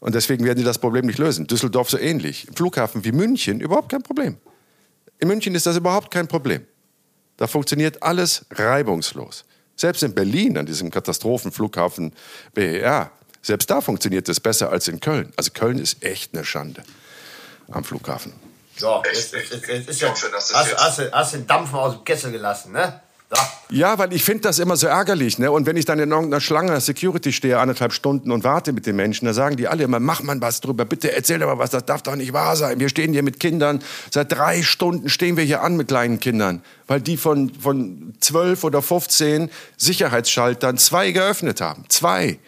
Und 0.00 0.14
deswegen 0.14 0.44
werden 0.44 0.58
die 0.58 0.64
das 0.64 0.78
Problem 0.78 1.06
nicht 1.06 1.18
lösen. 1.18 1.46
Düsseldorf 1.46 1.90
so 1.90 1.98
ähnlich. 1.98 2.48
Im 2.48 2.54
Flughafen 2.54 3.04
wie 3.04 3.12
München 3.12 3.60
überhaupt 3.60 3.90
kein 3.90 4.02
Problem. 4.02 4.36
In 5.18 5.28
München 5.28 5.54
ist 5.54 5.66
das 5.66 5.76
überhaupt 5.76 6.10
kein 6.10 6.28
Problem. 6.28 6.62
Da 7.36 7.46
funktioniert 7.46 8.02
alles 8.02 8.46
reibungslos. 8.50 9.44
Selbst 9.76 10.02
in 10.02 10.14
Berlin, 10.14 10.58
an 10.58 10.66
diesem 10.66 10.90
Katastrophenflughafen 10.90 12.12
BER, 12.52 13.12
selbst 13.48 13.68
da 13.70 13.80
funktioniert 13.80 14.28
es 14.28 14.38
besser 14.38 14.70
als 14.70 14.86
in 14.88 15.00
Köln. 15.00 15.32
Also 15.36 15.50
Köln 15.52 15.78
ist 15.78 16.04
echt 16.04 16.34
eine 16.34 16.44
Schande 16.44 16.84
am 17.70 17.82
Flughafen. 17.82 18.32
So, 18.76 19.02
Echt, 19.10 19.16
jetzt, 19.16 19.32
jetzt, 19.34 19.50
jetzt, 19.52 19.68
jetzt 19.68 19.88
ist 19.88 20.00
ja, 20.00 20.10
hoffe, 20.10 20.28
dass 20.32 20.48
das 20.48 20.56
hast, 20.56 20.76
hast, 20.78 20.98
du- 21.00 21.12
hast 21.12 21.34
den 21.34 21.46
Dampfen 21.48 21.74
aus 21.76 21.94
dem 21.94 22.04
Kessel 22.04 22.30
gelassen, 22.30 22.70
ne? 22.72 23.00
So. 23.30 23.36
Ja, 23.76 23.98
weil 23.98 24.14
ich 24.14 24.24
finde 24.24 24.42
das 24.42 24.58
immer 24.58 24.76
so 24.76 24.86
ärgerlich. 24.86 25.38
Ne? 25.38 25.50
Und 25.52 25.66
wenn 25.66 25.76
ich 25.76 25.84
dann 25.84 25.98
in 25.98 26.10
irgendeiner 26.10 26.40
Schlange 26.40 26.80
Security 26.80 27.30
stehe, 27.32 27.58
anderthalb 27.58 27.92
Stunden 27.92 28.30
und 28.32 28.42
warte 28.42 28.72
mit 28.72 28.86
den 28.86 28.96
Menschen, 28.96 29.26
da 29.26 29.34
sagen 29.34 29.56
die 29.56 29.68
alle 29.68 29.84
immer, 29.84 30.00
mach 30.00 30.22
mal 30.22 30.40
was 30.40 30.60
drüber, 30.62 30.86
bitte 30.86 31.12
erzähl 31.12 31.38
doch 31.38 31.46
mal 31.46 31.58
was, 31.58 31.68
das 31.68 31.84
darf 31.84 32.00
doch 32.02 32.16
nicht 32.16 32.32
wahr 32.32 32.56
sein. 32.56 32.80
Wir 32.80 32.88
stehen 32.88 33.12
hier 33.12 33.22
mit 33.22 33.38
Kindern, 33.38 33.82
seit 34.10 34.32
drei 34.32 34.62
Stunden 34.62 35.10
stehen 35.10 35.36
wir 35.36 35.44
hier 35.44 35.60
an 35.62 35.76
mit 35.76 35.88
kleinen 35.88 36.20
Kindern, 36.20 36.62
weil 36.86 37.02
die 37.02 37.18
von, 37.18 37.52
von 37.52 38.14
12 38.20 38.64
oder 38.64 38.80
15 38.80 39.50
Sicherheitsschaltern 39.76 40.78
zwei 40.78 41.10
geöffnet 41.10 41.60
haben. 41.60 41.84
Zwei. 41.88 42.38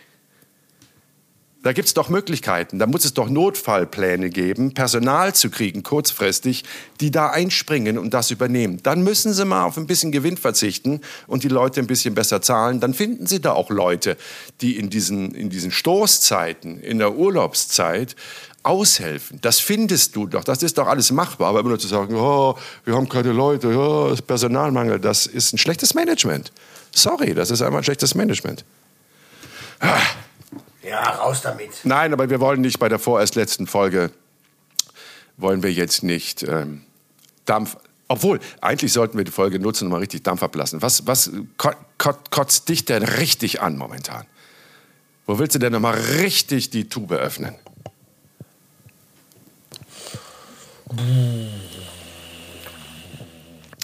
Da 1.62 1.74
gibt 1.74 1.88
es 1.88 1.94
doch 1.94 2.08
Möglichkeiten. 2.08 2.78
Da 2.78 2.86
muss 2.86 3.04
es 3.04 3.12
doch 3.12 3.28
Notfallpläne 3.28 4.30
geben, 4.30 4.72
Personal 4.72 5.34
zu 5.34 5.50
kriegen, 5.50 5.82
kurzfristig, 5.82 6.64
die 7.00 7.10
da 7.10 7.28
einspringen 7.28 7.98
und 7.98 8.14
das 8.14 8.30
übernehmen. 8.30 8.82
Dann 8.82 9.02
müssen 9.02 9.34
sie 9.34 9.44
mal 9.44 9.64
auf 9.64 9.76
ein 9.76 9.86
bisschen 9.86 10.10
Gewinn 10.10 10.38
verzichten 10.38 11.02
und 11.26 11.42
die 11.42 11.48
Leute 11.48 11.80
ein 11.80 11.86
bisschen 11.86 12.14
besser 12.14 12.40
zahlen. 12.40 12.80
Dann 12.80 12.94
finden 12.94 13.26
sie 13.26 13.42
da 13.42 13.52
auch 13.52 13.68
Leute, 13.68 14.16
die 14.62 14.78
in 14.78 14.88
diesen, 14.88 15.34
in 15.34 15.50
diesen 15.50 15.70
Stoßzeiten, 15.70 16.80
in 16.80 16.98
der 16.98 17.14
Urlaubszeit 17.14 18.16
aushelfen. 18.62 19.38
Das 19.42 19.60
findest 19.60 20.16
du 20.16 20.26
doch. 20.26 20.44
Das 20.44 20.62
ist 20.62 20.78
doch 20.78 20.86
alles 20.86 21.12
machbar. 21.12 21.48
Aber 21.48 21.60
immer 21.60 21.70
nur 21.70 21.78
zu 21.78 21.88
sagen, 21.88 22.14
oh, 22.14 22.56
wir 22.86 22.94
haben 22.94 23.08
keine 23.08 23.32
Leute, 23.32 23.68
oh, 23.76 24.08
das 24.08 24.22
Personalmangel, 24.22 24.98
das 24.98 25.26
ist 25.26 25.52
ein 25.52 25.58
schlechtes 25.58 25.92
Management. 25.92 26.52
Sorry, 26.94 27.34
das 27.34 27.50
ist 27.50 27.60
einmal 27.60 27.82
ein 27.82 27.84
schlechtes 27.84 28.14
Management. 28.14 28.64
Ja, 30.82 31.02
raus 31.02 31.42
damit. 31.42 31.70
Nein, 31.84 32.12
aber 32.12 32.30
wir 32.30 32.40
wollen 32.40 32.60
nicht 32.60 32.78
bei 32.78 32.88
der 32.88 32.98
vorerst 32.98 33.34
letzten 33.34 33.66
Folge, 33.66 34.10
wollen 35.36 35.62
wir 35.62 35.72
jetzt 35.72 36.02
nicht 36.02 36.42
ähm, 36.42 36.82
Dampf. 37.44 37.76
Obwohl, 38.08 38.40
eigentlich 38.60 38.92
sollten 38.92 39.16
wir 39.18 39.24
die 39.24 39.30
Folge 39.30 39.60
nutzen 39.60 39.84
und 39.84 39.92
mal 39.92 39.98
richtig 39.98 40.22
Dampf 40.22 40.42
ablassen. 40.42 40.82
Was, 40.82 41.06
was 41.06 41.30
ko 41.56 41.70
ko 41.98 42.12
kotzt 42.30 42.68
dich 42.68 42.84
denn 42.84 43.02
richtig 43.02 43.60
an 43.60 43.76
momentan? 43.76 44.26
Wo 45.26 45.38
willst 45.38 45.54
du 45.54 45.58
denn 45.58 45.72
noch 45.72 45.80
mal 45.80 45.94
richtig 45.94 46.70
die 46.70 46.88
Tube 46.88 47.12
öffnen? 47.12 47.54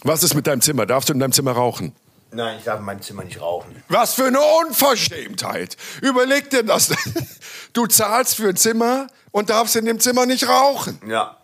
Was 0.02 0.22
ist 0.24 0.34
mit 0.34 0.46
deinem 0.46 0.60
Zimmer? 0.60 0.86
Darfst 0.86 1.08
du 1.08 1.12
in 1.12 1.20
deinem 1.20 1.32
Zimmer 1.32 1.52
rauchen? 1.52 1.92
Nein, 2.32 2.58
ich 2.58 2.64
darf 2.64 2.80
in 2.80 2.84
meinem 2.84 3.02
Zimmer 3.02 3.24
nicht 3.24 3.40
rauchen. 3.40 3.82
Was 3.88 4.14
für 4.14 4.26
eine 4.26 4.40
Unverschämtheit. 4.40 5.76
Überleg 6.02 6.50
dir 6.50 6.62
das. 6.62 6.90
Du 7.72 7.86
zahlst 7.86 8.36
für 8.36 8.48
ein 8.48 8.56
Zimmer 8.56 9.06
und 9.32 9.50
darfst 9.50 9.76
in 9.76 9.84
dem 9.84 10.00
Zimmer 10.00 10.24
nicht 10.24 10.48
rauchen. 10.48 10.98
Ja. 11.06 11.36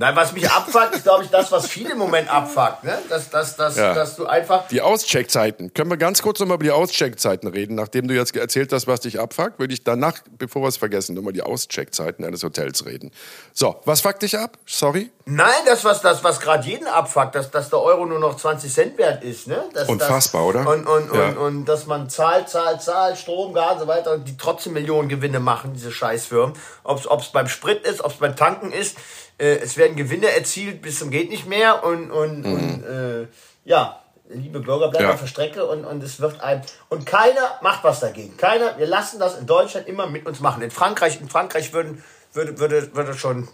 Nein, 0.00 0.16
was 0.16 0.32
mich 0.32 0.50
abfuckt, 0.50 0.94
ist, 0.94 1.02
glaube 1.02 1.24
ich, 1.24 1.30
das, 1.30 1.52
was 1.52 1.66
viele 1.66 1.92
im 1.92 1.98
Moment 1.98 2.32
abfuckt. 2.32 2.84
Ne? 2.84 2.98
Dass, 3.10 3.28
dass, 3.28 3.54
dass, 3.56 3.76
Ja. 3.76 3.92
dass 3.92 4.16
du 4.16 4.24
einfach. 4.24 4.66
Die 4.68 4.80
Auscheckzeiten. 4.80 5.74
Können 5.74 5.90
wir 5.90 5.98
ganz 5.98 6.22
kurz 6.22 6.40
nochmal 6.40 6.54
über 6.54 6.64
die 6.64 6.70
Auscheckzeiten 6.70 7.46
reden? 7.50 7.74
Nachdem 7.74 8.08
du 8.08 8.14
jetzt 8.14 8.34
erzählt 8.34 8.72
hast, 8.72 8.86
was 8.86 9.00
dich 9.00 9.20
abfuckt, 9.20 9.58
würde 9.58 9.74
ich 9.74 9.84
danach, 9.84 10.14
bevor 10.38 10.62
wir 10.62 10.68
es 10.68 10.78
vergessen, 10.78 11.14
nochmal 11.16 11.34
die 11.34 11.42
Auscheckzeiten 11.42 12.24
eines 12.24 12.42
Hotels 12.42 12.86
reden. 12.86 13.10
So, 13.52 13.78
was 13.84 14.00
fuckt 14.00 14.22
dich 14.22 14.38
ab? 14.38 14.56
Sorry? 14.64 15.10
Nein, 15.26 15.52
das, 15.66 15.84
was, 15.84 16.00
das, 16.00 16.24
was 16.24 16.40
gerade 16.40 16.66
jeden 16.66 16.86
abfuckt, 16.88 17.34
dass, 17.34 17.50
dass 17.50 17.68
der 17.68 17.80
Euro 17.82 18.06
nur 18.06 18.20
noch 18.20 18.38
20 18.38 18.72
Cent 18.72 18.96
wert 18.96 19.22
ist. 19.22 19.48
Ne? 19.48 19.62
Dass, 19.74 19.86
Unfassbar, 19.86 20.50
dass, 20.54 20.66
oder? 20.66 20.70
Und, 20.72 20.86
und, 20.86 21.14
Ja. 21.14 21.28
und, 21.28 21.36
und 21.36 21.64
dass 21.66 21.84
man 21.84 22.08
zahlt, 22.08 22.48
zahlt, 22.48 22.80
zahlt, 22.80 23.18
Strom, 23.18 23.52
Gas 23.52 23.74
und 23.74 23.78
so 23.80 23.86
weiter 23.86 24.12
und 24.14 24.26
die 24.26 24.38
trotzdem 24.38 24.72
Millionen 24.72 25.10
Gewinne 25.10 25.40
machen, 25.40 25.74
diese 25.74 25.92
Scheißfirmen. 25.92 26.54
Ob 26.90 27.20
es 27.20 27.28
beim 27.32 27.48
Sprit 27.48 27.86
ist, 27.86 28.00
ob 28.02 28.12
es 28.12 28.18
beim 28.18 28.36
Tanken 28.36 28.72
ist. 28.72 28.96
Äh, 29.38 29.56
es 29.58 29.76
werden 29.76 29.96
Gewinne 29.96 30.30
erzielt 30.30 30.82
bis 30.82 30.98
zum 30.98 31.10
geht 31.10 31.30
nicht 31.30 31.46
mehr 31.46 31.84
und, 31.84 32.10
und, 32.10 32.44
und 32.44 32.84
äh, 32.84 33.26
ja, 33.64 34.02
liebe 34.28 34.60
Bürger, 34.60 34.88
bleiben 34.88 35.04
Mhm. 35.04 35.08
Ja. 35.08 35.14
auf 35.14 35.20
der 35.20 35.26
Strecke 35.28 35.66
und, 35.66 35.84
und 35.84 36.02
es 36.02 36.20
wird 36.20 36.40
ein. 36.40 36.62
Und 36.88 37.06
keiner 37.06 37.58
macht 37.62 37.82
was 37.84 38.00
dagegen. 38.00 38.36
Keiner, 38.36 38.76
wir 38.78 38.86
lassen 38.86 39.18
das 39.18 39.38
in 39.38 39.46
Deutschland 39.46 39.88
immer 39.88 40.06
mit 40.06 40.26
uns 40.26 40.40
machen. 40.40 40.62
In 40.62 40.70
Frankreich, 40.70 41.20
in 41.20 41.28
Frankreich 41.28 41.72
würden, 41.72 42.02
würde, 42.32 42.58
würde, 42.58 42.94
würde 42.94 43.14
schon 43.14 43.48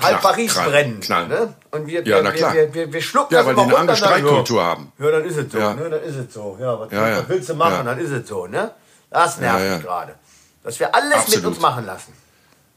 halb 0.00 0.20
Paris 0.22 0.54
knall, 0.54 0.70
brennen. 0.70 1.00
knall. 1.00 1.28
Ne? 1.28 1.54
Und 1.70 1.86
wir, 1.86 2.06
Ja, 2.06 2.22
wir, 2.22 2.32
wir, 2.52 2.74
wir, 2.74 2.92
wir 2.92 3.02
schlucken 3.02 3.34
Ja, 3.34 3.40
das 3.40 3.46
weil 3.46 3.54
immer 3.54 3.64
die 3.64 3.70
eine 3.70 3.78
andere 3.92 4.28
runter, 4.36 4.54
ja, 4.54 4.62
haben. 4.64 4.92
Ja, 4.98 5.10
dann 5.10 5.24
ist 5.24 5.36
es 5.36 5.52
so. 5.52 5.58
Ja. 5.58 5.74
Ne? 5.74 5.90
Dann 5.90 6.02
ist 6.02 6.16
es 6.16 6.34
so. 6.34 6.56
Ja, 6.60 6.80
was, 6.80 6.92
Ja, 6.92 7.18
was 7.18 7.28
willst 7.28 7.48
du 7.48 7.54
machen? 7.54 7.86
Dann 7.86 7.98
ist 7.98 8.10
es 8.10 8.28
so. 8.28 8.46
Ne? 8.46 8.70
Das 9.10 9.38
nervt 9.38 9.60
mich 9.76 9.82
gerade. 9.82 10.14
Dass 10.62 10.78
wir 10.80 10.94
alles 10.94 11.14
Absolut. 11.18 11.36
mit 11.36 11.46
uns 11.46 11.60
machen 11.60 11.84
lassen. 11.86 12.12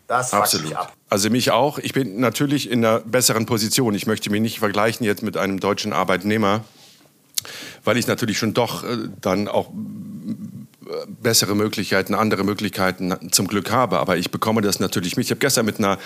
Das 0.07 0.33
Absolut. 0.33 0.69
mich 0.69 0.77
ab. 0.77 0.93
Also 1.09 1.29
mich 1.29 1.51
auch. 1.51 1.79
Ich 1.79 1.93
bin 1.93 2.19
natürlich 2.19 2.71
in 2.71 2.83
einer 2.83 2.99
besseren 3.01 3.45
Position. 3.45 3.93
Ich 3.93 4.07
möchte 4.07 4.29
mich 4.29 4.41
nicht 4.41 4.59
vergleichen 4.59 5.05
jetzt 5.05 5.21
mit 5.21 5.35
einem 5.35 5.59
deutschen 5.59 5.91
Arbeitnehmer, 5.91 6.63
weil 7.83 7.97
ich 7.97 8.07
natürlich 8.07 8.37
schon 8.37 8.53
doch 8.53 8.85
äh, 8.85 9.09
dann 9.19 9.49
auch 9.49 9.69
äh, 9.69 11.05
bessere 11.21 11.55
Möglichkeiten, 11.55 12.13
andere 12.13 12.45
Möglichkeiten 12.45 13.31
zum 13.31 13.47
Glück 13.49 13.69
habe. 13.69 13.99
Aber 13.99 14.15
ich 14.15 14.31
bekomme 14.31 14.61
das 14.61 14.79
natürlich 14.79 15.17
mit. 15.17 15.25
Ich 15.25 15.31
habe 15.31 15.39
gestern 15.39 15.65
mit 15.65 15.79
einer, 15.79 15.97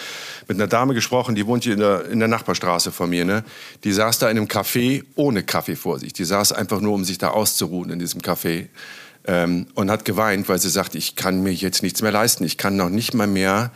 mit 0.48 0.58
einer 0.58 0.68
Dame 0.68 0.96
gesprochen, 0.96 1.36
die 1.36 1.46
wohnt 1.46 1.64
hier 1.64 1.74
in 1.74 1.80
der, 1.80 2.06
in 2.06 2.18
der 2.18 2.28
Nachbarstraße 2.28 2.92
von 2.92 3.08
mir. 3.08 3.24
Ne? 3.24 3.44
Die 3.84 3.92
saß 3.92 4.18
da 4.18 4.32
in 4.32 4.38
einem 4.38 4.48
Café 4.48 5.04
ohne 5.14 5.44
Kaffee 5.44 5.76
vor 5.76 6.00
sich. 6.00 6.12
Die 6.14 6.26
saß 6.26 6.54
einfach 6.54 6.82
nur, 6.82 6.94
um 6.94 7.04
sich 7.04 7.20
da 7.20 7.30
auszuruhen 7.30 7.92
in 7.92 8.00
diesem 8.00 8.22
Café. 8.22 8.68
Ähm, 9.26 9.68
und 9.76 9.92
hat 9.92 10.06
geweint, 10.06 10.50
weil 10.50 10.60
sie 10.60 10.70
sagt, 10.70 10.96
ich 10.96 11.16
kann 11.16 11.44
mir 11.44 11.54
jetzt 11.54 11.84
nichts 11.84 12.02
mehr 12.02 12.12
leisten. 12.12 12.44
Ich 12.44 12.58
kann 12.58 12.76
noch 12.76 12.90
nicht 12.90 13.14
mal 13.14 13.28
mehr 13.28 13.72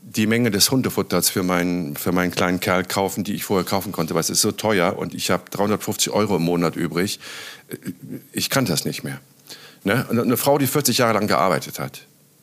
die 0.00 0.26
Menge 0.26 0.50
des 0.52 0.70
Hundefutters 0.70 1.28
für 1.28 1.42
meinen, 1.42 1.96
für 1.96 2.12
meinen 2.12 2.30
kleinen 2.30 2.60
Kerl 2.60 2.84
kaufen, 2.84 3.24
die 3.24 3.34
ich 3.34 3.44
vorher 3.44 3.66
kaufen 3.66 3.90
konnte, 3.90 4.14
weil 4.14 4.20
es 4.20 4.30
ist 4.30 4.40
so 4.40 4.52
teuer 4.52 4.96
und 4.96 5.14
ich 5.14 5.30
habe 5.30 5.50
350 5.50 6.12
Euro 6.12 6.36
im 6.36 6.42
Monat 6.42 6.76
übrig. 6.76 7.18
Ich 8.32 8.48
kann 8.48 8.66
das 8.66 8.84
nicht 8.84 9.02
mehr. 9.02 9.20
Ne? 9.82 10.06
Und 10.08 10.20
eine 10.20 10.36
Frau, 10.36 10.58
die 10.58 10.68
40 10.68 10.98
Jahre 10.98 11.14
lang 11.14 11.26
gearbeitet 11.26 11.80
hat, 11.80 12.02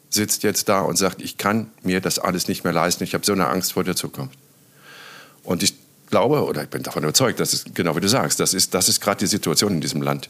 sitzt 0.09 0.43
jetzt 0.43 0.67
da 0.69 0.81
und 0.81 0.97
sagt, 0.97 1.21
ich 1.21 1.37
kann 1.37 1.71
mir 1.81 2.01
das 2.01 2.19
alles 2.19 2.49
nicht 2.49 2.65
mehr 2.65 2.73
leisten. 2.73 3.03
Ich 3.03 3.13
habe 3.13 3.25
so 3.25 3.31
eine 3.31 3.47
Angst 3.47 3.73
vor 3.73 3.83
der 3.85 3.95
Zukunft. 3.95 4.37
Und 5.43 5.63
ich 5.63 5.73
glaube, 6.13 6.45
oder 6.45 6.62
ich 6.62 6.69
bin 6.69 6.84
davon 6.84 7.02
überzeugt, 7.02 7.39
das 7.39 7.54
ist 7.56 7.73
genau 7.73 7.95
wie 7.95 7.99
du 7.99 8.08
sagst, 8.08 8.39
das 8.39 8.54
ist, 8.54 8.76
das 8.76 8.88
ist 8.88 9.02
gerade 9.02 9.17
die 9.17 9.26
Situation 9.26 9.71
in 9.73 9.82
diesem 9.82 10.04
Land. 10.04 10.30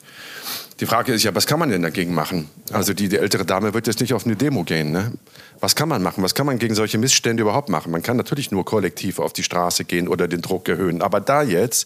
Die 0.79 0.85
Frage 0.85 1.11
ist 1.11 1.23
ja, 1.23 1.35
was 1.35 1.45
kann 1.45 1.59
man 1.59 1.69
denn 1.69 1.81
dagegen 1.81 2.13
machen? 2.13 2.49
Also 2.71 2.93
die, 2.93 3.09
die 3.09 3.17
ältere 3.17 3.43
Dame 3.43 3.73
wird 3.73 3.85
jetzt 3.87 3.99
nicht 3.99 4.13
auf 4.13 4.25
eine 4.25 4.37
Demo 4.37 4.63
gehen. 4.63 4.91
Ne? 4.93 5.11
Was 5.59 5.75
kann 5.75 5.89
man 5.89 6.01
machen? 6.01 6.23
Was 6.23 6.35
kann 6.35 6.45
man 6.45 6.57
gegen 6.57 6.73
solche 6.73 6.97
Missstände 6.97 7.43
überhaupt 7.43 7.67
machen? 7.67 7.91
Man 7.91 8.01
kann 8.01 8.15
natürlich 8.15 8.49
nur 8.49 8.63
kollektiv 8.63 9.19
auf 9.19 9.33
die 9.33 9.43
Straße 9.43 9.83
gehen 9.83 10.07
oder 10.07 10.29
den 10.29 10.41
Druck 10.41 10.69
erhöhen. 10.69 11.01
Aber 11.01 11.19
da 11.19 11.43
jetzt 11.43 11.85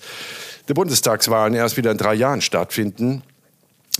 die 0.70 0.76
Bundestagswahlen 0.76 1.56
erst 1.56 1.76
wieder 1.76 1.90
in 1.90 1.98
drei 1.98 2.14
Jahren 2.14 2.42
stattfinden, 2.42 3.24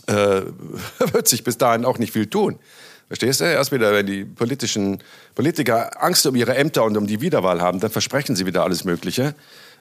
äh, 0.06 0.42
wird 1.12 1.28
sich 1.28 1.44
bis 1.44 1.58
dahin 1.58 1.86
auch 1.86 1.98
nicht 1.98 2.14
viel 2.14 2.28
tun. 2.28 2.60
Verstehst 3.08 3.40
du? 3.40 3.46
Erst 3.46 3.72
wieder, 3.72 3.94
wenn 3.94 4.06
die 4.06 4.26
politischen 4.26 5.00
Politiker 5.34 6.04
Angst 6.04 6.28
um 6.28 6.36
ihre 6.36 6.56
Ämter 6.56 6.84
und 6.84 6.98
um 6.98 7.08
die 7.08 7.20
Wiederwahl 7.20 7.62
haben, 7.62 7.80
dann 7.80 7.90
versprechen 7.90 8.36
sie 8.36 8.46
wieder 8.46 8.64
alles 8.64 8.84
Mögliche, 8.84 9.34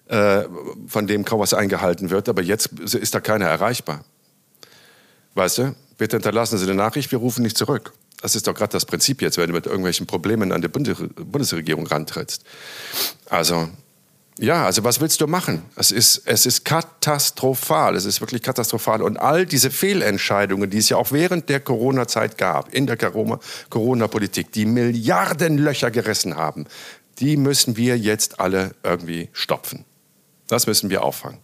äh, 0.08 0.44
von 0.86 1.06
dem 1.06 1.24
kaum 1.24 1.40
was 1.40 1.54
eingehalten 1.54 2.10
wird. 2.10 2.28
Aber 2.28 2.42
jetzt 2.42 2.66
ist 2.80 3.14
da 3.14 3.20
keiner 3.20 3.46
erreichbar. 3.46 4.04
Weißt 5.34 5.58
du? 5.58 5.74
Bitte 5.98 6.16
hinterlassen 6.16 6.58
Sie 6.58 6.64
eine 6.64 6.74
Nachricht, 6.74 7.10
wir 7.12 7.18
rufen 7.18 7.42
nicht 7.42 7.56
zurück. 7.56 7.92
Das 8.20 8.34
ist 8.34 8.46
doch 8.46 8.54
gerade 8.54 8.72
das 8.72 8.84
Prinzip 8.84 9.20
jetzt, 9.22 9.36
wenn 9.38 9.48
du 9.48 9.52
mit 9.54 9.66
irgendwelchen 9.66 10.06
Problemen 10.06 10.52
an 10.52 10.62
die 10.62 10.68
Bundes- 10.68 11.02
Bundesregierung 11.14 11.86
rantrittst. 11.86 12.44
Also, 13.28 13.68
ja, 14.38 14.64
also 14.64 14.84
was 14.84 15.00
willst 15.00 15.20
du 15.20 15.26
machen? 15.26 15.62
Es 15.76 15.90
ist, 15.90 16.22
es 16.26 16.46
ist 16.46 16.64
katastrophal. 16.64 17.94
Es 17.94 18.04
ist 18.04 18.20
wirklich 18.20 18.42
katastrophal. 18.42 19.02
Und 19.02 19.16
all 19.18 19.46
diese 19.46 19.70
Fehlentscheidungen, 19.70 20.70
die 20.70 20.78
es 20.78 20.88
ja 20.88 20.96
auch 20.96 21.12
während 21.12 21.48
der 21.48 21.60
Corona-Zeit 21.60 22.36
gab, 22.38 22.72
in 22.74 22.86
der 22.86 22.96
Corona- 22.96 23.40
Corona-Politik, 23.70 24.52
die 24.52 24.66
Milliardenlöcher 24.66 25.90
gerissen 25.90 26.36
haben, 26.36 26.66
die 27.18 27.36
müssen 27.38 27.76
wir 27.78 27.96
jetzt 27.98 28.40
alle 28.40 28.74
irgendwie 28.82 29.30
stopfen. 29.32 29.86
Das 30.48 30.66
müssen 30.66 30.90
wir 30.90 31.02
auffangen. 31.02 31.38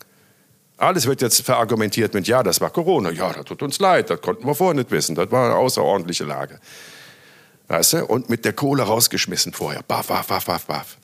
Alles 0.77 1.07
wird 1.07 1.23
jetzt 1.23 1.43
verargumentiert 1.43 2.15
mit, 2.15 2.27
ja, 2.27 2.43
das 2.43 2.61
war 2.61 2.71
Corona. 2.71 3.11
Ja, 3.11 3.33
das 3.33 3.45
tut 3.45 3.63
uns 3.63 3.79
leid, 3.79 4.11
das 4.11 4.21
konnten 4.21 4.47
wir 4.47 4.55
vorher 4.55 4.75
nicht 4.75 4.91
wissen. 4.91 5.15
Das 5.15 5.31
war 5.31 5.47
eine 5.47 5.57
außerordentliche 5.57 6.25
Lage. 6.25 6.59
Weißt 7.69 7.93
du? 7.95 8.07
Und 8.07 8.29
mit 8.29 8.45
der 8.45 8.53
Kohle 8.53 8.83
rausgeschmissen 8.83 9.53
vorher. 9.53 9.83
Baff, 9.83 10.09
baff, 10.09 10.27
baff, 10.27 10.45
baff, 10.45 10.67
baff. 10.67 10.97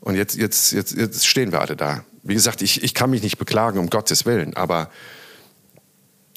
Und 0.00 0.16
jetzt, 0.16 0.36
jetzt, 0.36 0.72
jetzt, 0.72 0.92
jetzt 0.92 1.26
stehen 1.26 1.52
wir 1.52 1.60
alle 1.60 1.76
da. 1.76 2.04
Wie 2.22 2.34
gesagt, 2.34 2.62
ich, 2.62 2.82
ich 2.82 2.94
kann 2.94 3.10
mich 3.10 3.22
nicht 3.22 3.38
beklagen, 3.38 3.78
um 3.78 3.90
Gottes 3.90 4.26
Willen, 4.26 4.54
aber 4.54 4.90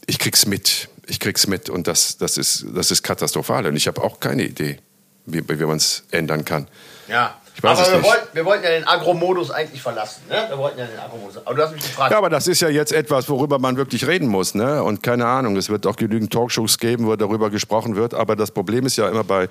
ich 0.06 0.20
krieg's 0.20 0.46
mit. 0.46 0.90
Ich 1.06 1.20
krieg's 1.20 1.48
mit 1.48 1.70
und 1.70 1.88
das, 1.88 2.18
das, 2.18 2.38
ist, 2.38 2.66
das 2.74 2.92
ist 2.92 3.04
katastrophal. 3.04 3.66
Und 3.66 3.76
ich 3.76 3.88
habe 3.88 4.02
auch 4.02 4.20
keine 4.20 4.44
Idee, 4.44 4.80
wie, 5.26 5.48
wie 5.48 5.66
man 5.66 5.78
es 5.78 6.04
ändern 6.12 6.46
kann. 6.46 6.68
Ja. 7.10 7.42
Ich 7.56 7.64
weiß 7.64 7.78
aber 7.78 7.82
es 7.82 7.92
wir 7.92 7.98
nicht. 8.00 8.10
wollten, 8.10 8.28
wir 8.34 8.46
wollten 8.46 8.64
ja 8.64 8.70
den 8.72 8.88
Agro-Modus 8.88 9.52
eigentlich 9.52 9.82
verlassen. 9.82 10.24
Ne? 10.30 10.46
Wir 10.50 10.58
wollten 10.58 10.80
ja 10.80 10.86
den 10.86 11.00
Agro-Modus. 11.00 11.46
Aber 11.46 11.56
du 11.56 11.64
hast 11.64 11.74
mich 11.74 11.84
gefragt. 11.84 12.12
Ja, 12.12 12.18
aber 12.18 12.30
das 12.30 12.48
ist 12.48 12.62
ja 12.62 12.70
jetzt 12.70 12.92
etwas, 12.92 13.30
worüber 13.30 13.60
man 13.60 13.78
wirklich 13.78 14.08
reden 14.08 14.28
muss. 14.28 14.56
Ne? 14.56 14.82
Und 14.84 15.04
keine 15.04 15.26
Ahnung, 15.26 15.56
es 15.58 15.70
wird 15.70 15.86
auch 15.86 15.96
genügend 15.96 16.34
Talkshows 16.34 16.78
geben, 16.78 17.06
wo 17.06 17.16
darüber 17.16 17.50
gesprochen 17.50 17.96
wird. 17.96 18.14
Aber 18.14 18.36
das 18.36 18.52
Problem 18.52 18.86
ist 18.86 18.98
ja 18.98 19.08
immer 19.08 19.24
bei 19.24 19.48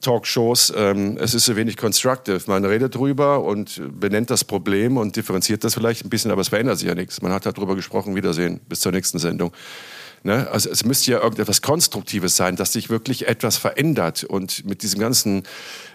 Talkshows, 0.00 0.72
ähm, 0.76 1.18
es 1.20 1.34
ist 1.34 1.44
so 1.44 1.56
wenig 1.56 1.76
constructive. 1.76 2.40
Man 2.46 2.64
redet 2.64 2.94
drüber 2.94 3.42
und 3.42 3.80
benennt 4.00 4.30
das 4.30 4.44
Problem 4.44 4.96
und 4.96 5.16
differenziert 5.16 5.62
das 5.64 5.74
vielleicht 5.74 6.04
ein 6.04 6.10
bisschen, 6.10 6.30
aber 6.30 6.40
es 6.40 6.48
verändert 6.48 6.78
sich 6.78 6.88
ja 6.88 6.94
nichts. 6.94 7.20
Man 7.22 7.32
hat 7.32 7.46
halt 7.46 7.58
drüber 7.58 7.76
gesprochen, 7.76 8.16
Wiedersehen, 8.16 8.60
bis 8.68 8.80
zur 8.80 8.92
nächsten 8.92 9.18
Sendung. 9.18 9.52
Ne? 10.22 10.48
Also 10.50 10.68
es 10.68 10.84
müsste 10.84 11.12
ja 11.12 11.22
irgendetwas 11.22 11.62
Konstruktives 11.62 12.36
sein, 12.36 12.56
dass 12.56 12.72
sich 12.72 12.90
wirklich 12.90 13.26
etwas 13.26 13.56
verändert. 13.56 14.24
Und 14.24 14.66
mit 14.66 14.82
diesem 14.82 15.00
ganzen, 15.00 15.44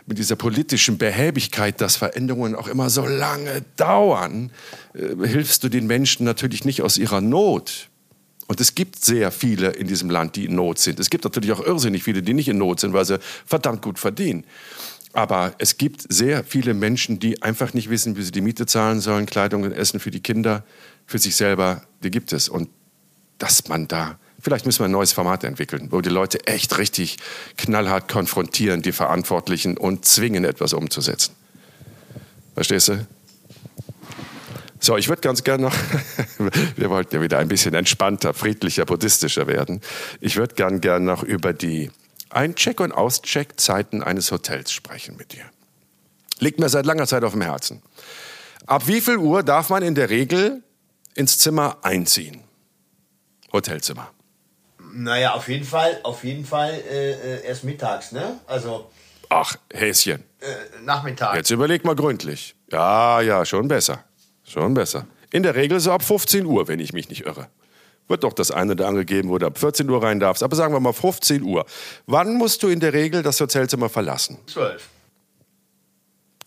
mit 0.08 0.18
dieser 0.18 0.36
politischen 0.36 0.98
Behäbigkeit, 0.98 1.80
dass 1.82 1.96
Veränderungen 1.96 2.56
auch 2.56 2.68
immer 2.68 2.90
so 2.90 3.06
lange 3.06 3.64
dauern, 3.76 4.52
äh, 4.94 5.28
hilfst 5.28 5.64
du 5.64 5.70
den 5.70 5.86
Menschen 5.88 6.26
natürlich 6.26 6.66
nicht 6.66 6.82
aus 6.82 6.98
ihrer 6.98 7.22
Not. 7.22 7.90
Und 8.48 8.62
es 8.62 8.76
gibt 8.76 9.04
sehr 9.04 9.32
viele 9.32 9.72
in 9.72 9.88
diesem 9.88 10.10
Land, 10.10 10.36
die 10.36 10.46
in 10.46 10.56
Not 10.56 10.80
sind. 10.80 11.00
Es 11.00 11.10
gibt 11.10 11.24
natürlich 11.24 11.52
auch 11.52 11.66
irrsinnig 11.66 12.04
viele, 12.04 12.22
die 12.22 12.34
nicht 12.34 12.48
in 12.48 12.58
Not 12.58 12.80
sind, 12.80 12.94
weil 12.94 13.06
sie 13.06 13.20
verdammt 13.46 13.82
gut 13.82 13.98
verdienen. 13.98 14.44
Aber 15.14 15.56
es 15.60 15.78
gibt 15.78 16.06
sehr 16.10 16.44
viele 16.44 16.74
Menschen, 16.74 17.20
die 17.20 17.42
einfach 17.42 17.74
nicht 17.74 17.90
wissen, 17.90 18.18
wie 18.18 18.22
sie 18.22 18.32
die 18.32 18.42
Miete 18.42 18.66
zahlen 18.66 19.00
sollen, 19.00 19.26
Kleidung 19.26 19.64
und 19.64 19.72
Essen 19.72 20.00
für 20.00 20.12
die 20.12 20.20
Kinder, 20.20 20.66
für 21.06 21.20
sich 21.20 21.36
selber. 21.36 21.84
Die 22.04 22.12
gibt 22.12 22.34
es. 22.34 22.50
Und 22.50 22.70
dass 23.38 23.68
man 23.68 23.88
da, 23.88 24.18
vielleicht 24.42 24.66
müssen 24.66 24.80
wir 24.80 24.86
ein 24.86 24.92
neues 24.92 25.14
Format 25.14 25.44
entwickeln, 25.44 25.90
wo 25.92 26.02
die 26.02 26.10
Leute 26.10 26.46
echt 26.48 26.78
richtig 26.78 27.18
knallhart 27.58 28.08
konfrontieren, 28.08 28.82
die 28.82 28.92
Verantwortlichen, 28.92 29.78
und 29.78 30.06
zwingen, 30.06 30.46
etwas 30.46 30.74
umzusetzen. 30.74 31.36
Verstehst 32.54 32.88
du? 32.88 33.08
So, 34.80 34.98
ich 34.98 35.10
würde 35.10 35.22
ganz 35.22 35.44
gerne 35.44 35.64
noch, 35.64 35.76
wir 36.76 36.90
wollten 36.90 37.16
ja 37.16 37.22
wieder 37.22 37.40
ein 37.40 37.48
bisschen 37.48 37.74
entspannter, 37.74 38.34
friedlicher, 38.34 38.86
buddhistischer 38.86 39.48
werden. 39.48 39.82
Ich 40.22 40.36
würde 40.38 40.54
gern 40.56 40.80
gern 40.80 41.06
noch 41.06 41.24
über 41.24 41.54
die 41.54 41.90
Ein-Check- 42.30 42.82
und 42.82 42.92
Auscheck-Zeiten 42.92 44.04
eines 44.04 44.32
Hotels 44.32 44.72
sprechen 44.72 45.18
mit 45.18 45.34
dir. 45.34 45.46
Liegt 46.40 46.60
mir 46.60 46.70
seit 46.70 46.86
langer 46.86 47.08
Zeit 47.08 47.24
auf 47.24 47.32
dem 47.32 47.42
Herzen. 47.42 47.82
Ab 48.68 48.88
wie 48.88 49.02
viel 49.02 49.18
Uhr 49.18 49.44
darf 49.44 49.70
man 49.70 49.84
in 49.84 49.96
der 49.96 50.10
Regel 50.10 50.62
ins 51.16 51.38
Zimmer 51.40 51.78
einziehen? 51.82 52.45
Hotelzimmer. 53.56 54.12
Naja, 54.94 55.34
auf 55.34 55.48
jeden 55.48 55.66
Fall, 55.66 56.00
auf 56.04 56.24
jeden 56.24 56.46
Fall 56.46 56.74
äh, 56.74 57.12
äh, 57.12 57.46
erst 57.46 57.64
mittags, 57.64 58.12
ne? 58.12 58.40
Also 58.48 58.90
Ach, 59.30 59.56
Häschen. 59.74 60.24
äh, 60.40 60.46
Nachmittag. 60.84 61.36
Jetzt 61.36 61.50
überleg 61.50 61.84
mal 61.84 61.96
gründlich. 61.96 62.56
Ja, 62.72 63.22
ja, 63.22 63.46
schon 63.46 63.68
besser. 63.68 64.04
Schon 64.44 64.74
besser. 64.74 65.08
In 65.32 65.44
der 65.44 65.56
Regel 65.56 65.80
so 65.80 65.92
ab 65.92 66.04
15 66.04 66.46
Uhr, 66.46 66.68
wenn 66.68 66.80
ich 66.80 66.94
mich 66.94 67.10
nicht 67.10 67.26
irre. 67.26 67.48
Wird 68.08 68.24
doch 68.24 68.34
das 68.34 68.52
eine 68.52 68.74
oder 68.74 68.88
andere 68.88 69.04
geben, 69.04 69.30
wo 69.30 69.38
du 69.40 69.48
ab 69.48 69.58
14 69.58 69.90
Uhr 69.90 70.02
rein 70.04 70.20
darfst. 70.20 70.44
Aber 70.44 70.56
sagen 70.56 70.74
wir 70.74 70.80
mal 70.80 70.94
15 70.94 71.42
Uhr. 71.42 71.66
Wann 72.06 72.36
musst 72.36 72.62
du 72.62 72.68
in 72.68 72.80
der 72.80 72.94
Regel 72.94 73.24
das 73.24 73.42
Hotelzimmer 73.42 73.90
verlassen? 73.90 74.38
Zwölf. 74.46 74.88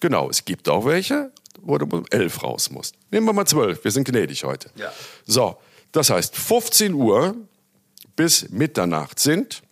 Genau, 0.01 0.31
es 0.31 0.44
gibt 0.44 0.68
auch 0.68 0.87
welche, 0.87 1.33
wo 1.61 1.77
du 1.77 1.87
um 1.87 2.05
11 2.11 2.42
raus 2.44 2.71
musst. 2.71 2.94
Nehmen 3.11 3.27
wir 3.27 3.33
mal 3.33 3.47
12, 3.47 3.83
wir 3.83 3.90
sind 3.90 4.07
gnädig 4.07 4.44
heute. 4.44 4.71
Ja. 4.77 4.92
So, 5.27 5.57
das 5.92 6.11
heißt 6.11 6.37
15 6.37 6.92
Uhr 6.94 7.37
bis 8.16 8.48
Mitternacht 8.51 9.18
sind 9.18 9.62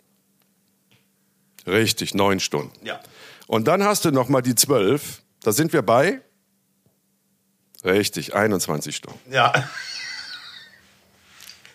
richtig 1.65 2.13
neun 2.13 2.39
Stunden. 2.39 2.73
Ja. 2.85 2.99
Und 3.47 3.67
dann 3.67 3.83
hast 3.83 4.05
du 4.05 4.11
noch 4.11 4.29
mal 4.29 4.41
die 4.41 4.55
12, 4.55 5.21
da 5.43 5.51
sind 5.51 5.73
wir 5.73 5.81
bei 5.81 6.21
richtig 7.83 8.33
21 8.35 8.95
Stunden. 8.95 9.19
Ja. 9.31 9.69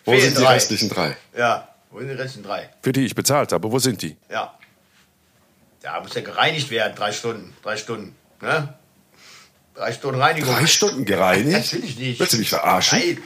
Wo 0.05 0.11
Fehlen 0.11 0.23
sind 0.23 0.37
die 0.37 0.41
drei. 0.43 0.53
restlichen 0.53 0.89
drei? 0.89 1.17
Ja. 1.37 1.69
Wo 1.89 1.99
sind 1.99 2.09
die 2.09 2.15
restlichen 2.15 2.43
drei? 2.43 2.69
Für 2.81 2.91
die 2.91 3.05
ich 3.05 3.15
bezahlt 3.15 3.51
habe, 3.51 3.71
wo 3.71 3.79
sind 3.79 4.01
die? 4.01 4.17
Ja. 4.29 4.57
Ja, 5.83 5.99
muss 5.99 6.13
ja 6.13 6.21
gereinigt 6.21 6.69
werden, 6.69 6.95
drei 6.95 7.11
Stunden. 7.11 7.53
Drei 7.61 7.77
Stunden. 7.77 8.15
Ne? 8.41 8.73
Drei 9.75 9.91
Stunden 9.91 10.21
Reinigung. 10.21 10.53
Drei 10.53 10.67
Stunden 10.67 11.05
gereinigt? 11.05 11.51
Natürlich 11.51 11.97
nicht. 11.97 12.19
Willst 12.19 12.33
du 12.33 12.37
mich 12.37 12.49
verarschen? 12.49 12.99
Nein. 12.99 13.23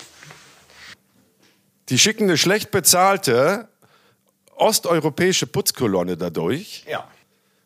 Die 1.90 2.00
schicken 2.00 2.24
eine 2.24 2.38
schlecht 2.38 2.72
bezahlte 2.72 3.70
osteuropäische 4.56 5.48
Putzkolonne 5.48 6.18
dadurch. 6.18 6.86
Ja. 6.90 7.08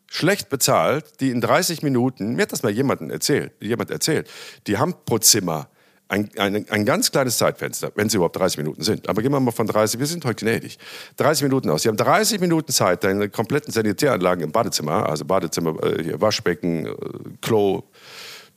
schlecht 0.06 0.50
bezahlt, 0.50 1.20
die 1.20 1.30
in 1.30 1.40
30 1.40 1.82
Minuten, 1.82 2.34
mir 2.34 2.42
hat 2.42 2.52
das 2.52 2.62
mal 2.62 2.70
jemanden 2.70 3.08
erzählt, 3.08 3.52
jemand 3.60 3.90
erzählt, 3.90 4.28
die 4.66 4.76
haben 4.76 4.94
pro 5.06 5.18
Zimmer 5.18 5.68
ein, 6.12 6.28
ein, 6.36 6.68
ein 6.68 6.84
ganz 6.84 7.10
kleines 7.10 7.38
Zeitfenster, 7.38 7.90
wenn 7.94 8.08
es 8.08 8.14
überhaupt 8.14 8.36
30 8.36 8.58
Minuten 8.58 8.82
sind. 8.82 9.08
Aber 9.08 9.22
gehen 9.22 9.32
wir 9.32 9.40
mal 9.40 9.50
von 9.50 9.66
30, 9.66 9.98
wir 9.98 10.06
sind 10.06 10.26
heute 10.26 10.44
gnädig. 10.44 10.78
30 11.16 11.44
Minuten 11.44 11.70
aus. 11.70 11.82
Sie 11.82 11.88
haben 11.88 11.96
30 11.96 12.38
Minuten 12.40 12.70
Zeit, 12.70 13.02
deine 13.02 13.30
kompletten 13.30 13.72
Sanitäranlagen 13.72 14.44
im 14.44 14.52
Badezimmer, 14.52 15.08
also 15.08 15.24
Badezimmer, 15.24 15.82
äh, 15.82 16.02
hier 16.02 16.20
Waschbecken, 16.20 16.84
äh, 16.84 16.92
Klo, 17.40 17.84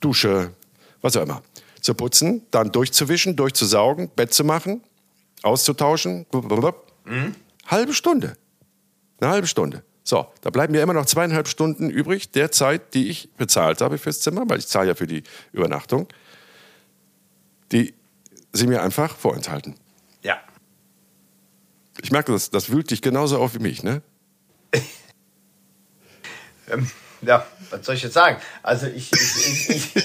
Dusche, 0.01 0.51
was 1.01 1.16
auch 1.16 1.24
immer, 1.24 1.41
zu 1.80 1.93
putzen, 1.93 2.45
dann 2.51 2.74
durchzuwischen, 2.74 3.38
durchzusaugen, 3.38 4.09
Bett 4.09 4.34
zu 4.34 4.43
machen, 4.43 4.84
auszutauschen. 5.45 6.25
Mhm. 7.05 7.35
Halbe 7.67 7.93
Stunde. 7.93 8.37
Eine 9.19 9.31
halbe 9.31 9.47
Stunde. 9.47 9.83
So, 10.03 10.27
da 10.41 10.49
bleiben 10.49 10.73
mir 10.73 10.81
immer 10.81 10.93
noch 10.93 11.05
zweieinhalb 11.05 11.47
Stunden 11.47 11.89
übrig, 11.89 12.31
der 12.31 12.51
Zeit, 12.51 12.93
die 12.93 13.09
ich 13.09 13.31
bezahlt 13.37 13.81
habe 13.81 13.97
fürs 13.97 14.19
Zimmer, 14.19 14.43
weil 14.47 14.59
ich 14.59 14.67
zahle 14.67 14.89
ja 14.89 14.95
für 14.95 15.07
die 15.07 15.23
Übernachtung 15.51 16.07
die 17.71 17.93
sie 18.53 18.67
mir 18.67 18.81
einfach 18.81 19.15
vorenthalten. 19.15 19.75
Ja. 20.21 20.39
Ich 22.01 22.11
merke, 22.11 22.31
das, 22.31 22.49
das 22.49 22.71
wühlt 22.71 22.91
dich 22.91 23.01
genauso 23.01 23.39
auf 23.39 23.55
wie 23.55 23.59
mich, 23.59 23.83
ne? 23.83 24.01
ähm, 26.69 26.89
ja, 27.22 27.45
was 27.70 27.86
soll 27.86 27.95
ich 27.95 28.03
jetzt 28.03 28.13
sagen? 28.13 28.39
Also 28.63 28.88
ich, 28.88 29.11
ich, 29.11 29.70
ich, 29.70 29.95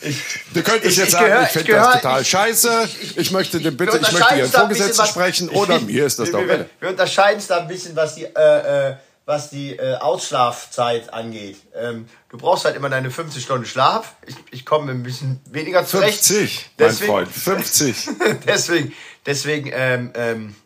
ich 0.00 0.22
Du 0.54 0.62
könntest 0.62 0.98
jetzt 0.98 1.12
sagen, 1.12 1.44
ich 1.44 1.50
finde 1.50 1.72
das 1.72 1.92
total 1.94 2.24
scheiße, 2.24 2.88
ich, 3.16 3.30
möchte 3.30 3.60
den 3.60 3.76
bitte, 3.76 3.98
ich 3.98 4.12
möchte 4.12 4.34
Ihren 4.34 4.50
Vorgesetzten 4.50 5.06
sprechen 5.06 5.48
oder 5.48 5.80
mir 5.80 6.06
ist 6.06 6.18
das 6.18 6.30
doch. 6.30 6.40
Wir, 6.40 6.68
wir 6.80 6.88
unterscheiden 6.88 7.38
es 7.38 7.46
da 7.46 7.58
ein 7.58 7.68
bisschen, 7.68 7.94
was 7.96 8.14
die 8.14 8.24
äh, 8.24 8.90
äh, 8.90 8.96
was 9.26 9.50
die 9.50 9.72
äh, 9.72 9.96
Ausschlafzeit 9.96 11.12
angeht. 11.12 11.56
Ähm, 11.74 12.08
du 12.28 12.38
brauchst 12.38 12.64
halt 12.64 12.76
immer 12.76 12.88
deine 12.88 13.10
50 13.10 13.42
Stunden 13.42 13.66
Schlaf. 13.66 14.14
Ich, 14.24 14.36
ich 14.52 14.64
komme 14.64 14.92
ein 14.92 15.02
bisschen 15.02 15.40
weniger 15.50 15.84
zurecht. 15.84 16.24
50, 16.24 16.70
deswegen, 16.78 17.12
mein 17.12 17.26
Freund, 17.26 17.58
50. 17.58 18.08
deswegen, 18.46 18.94
deswegen, 19.26 19.70
ähm, 19.72 20.12
ähm, 20.14 20.56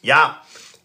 ja, 0.00 0.40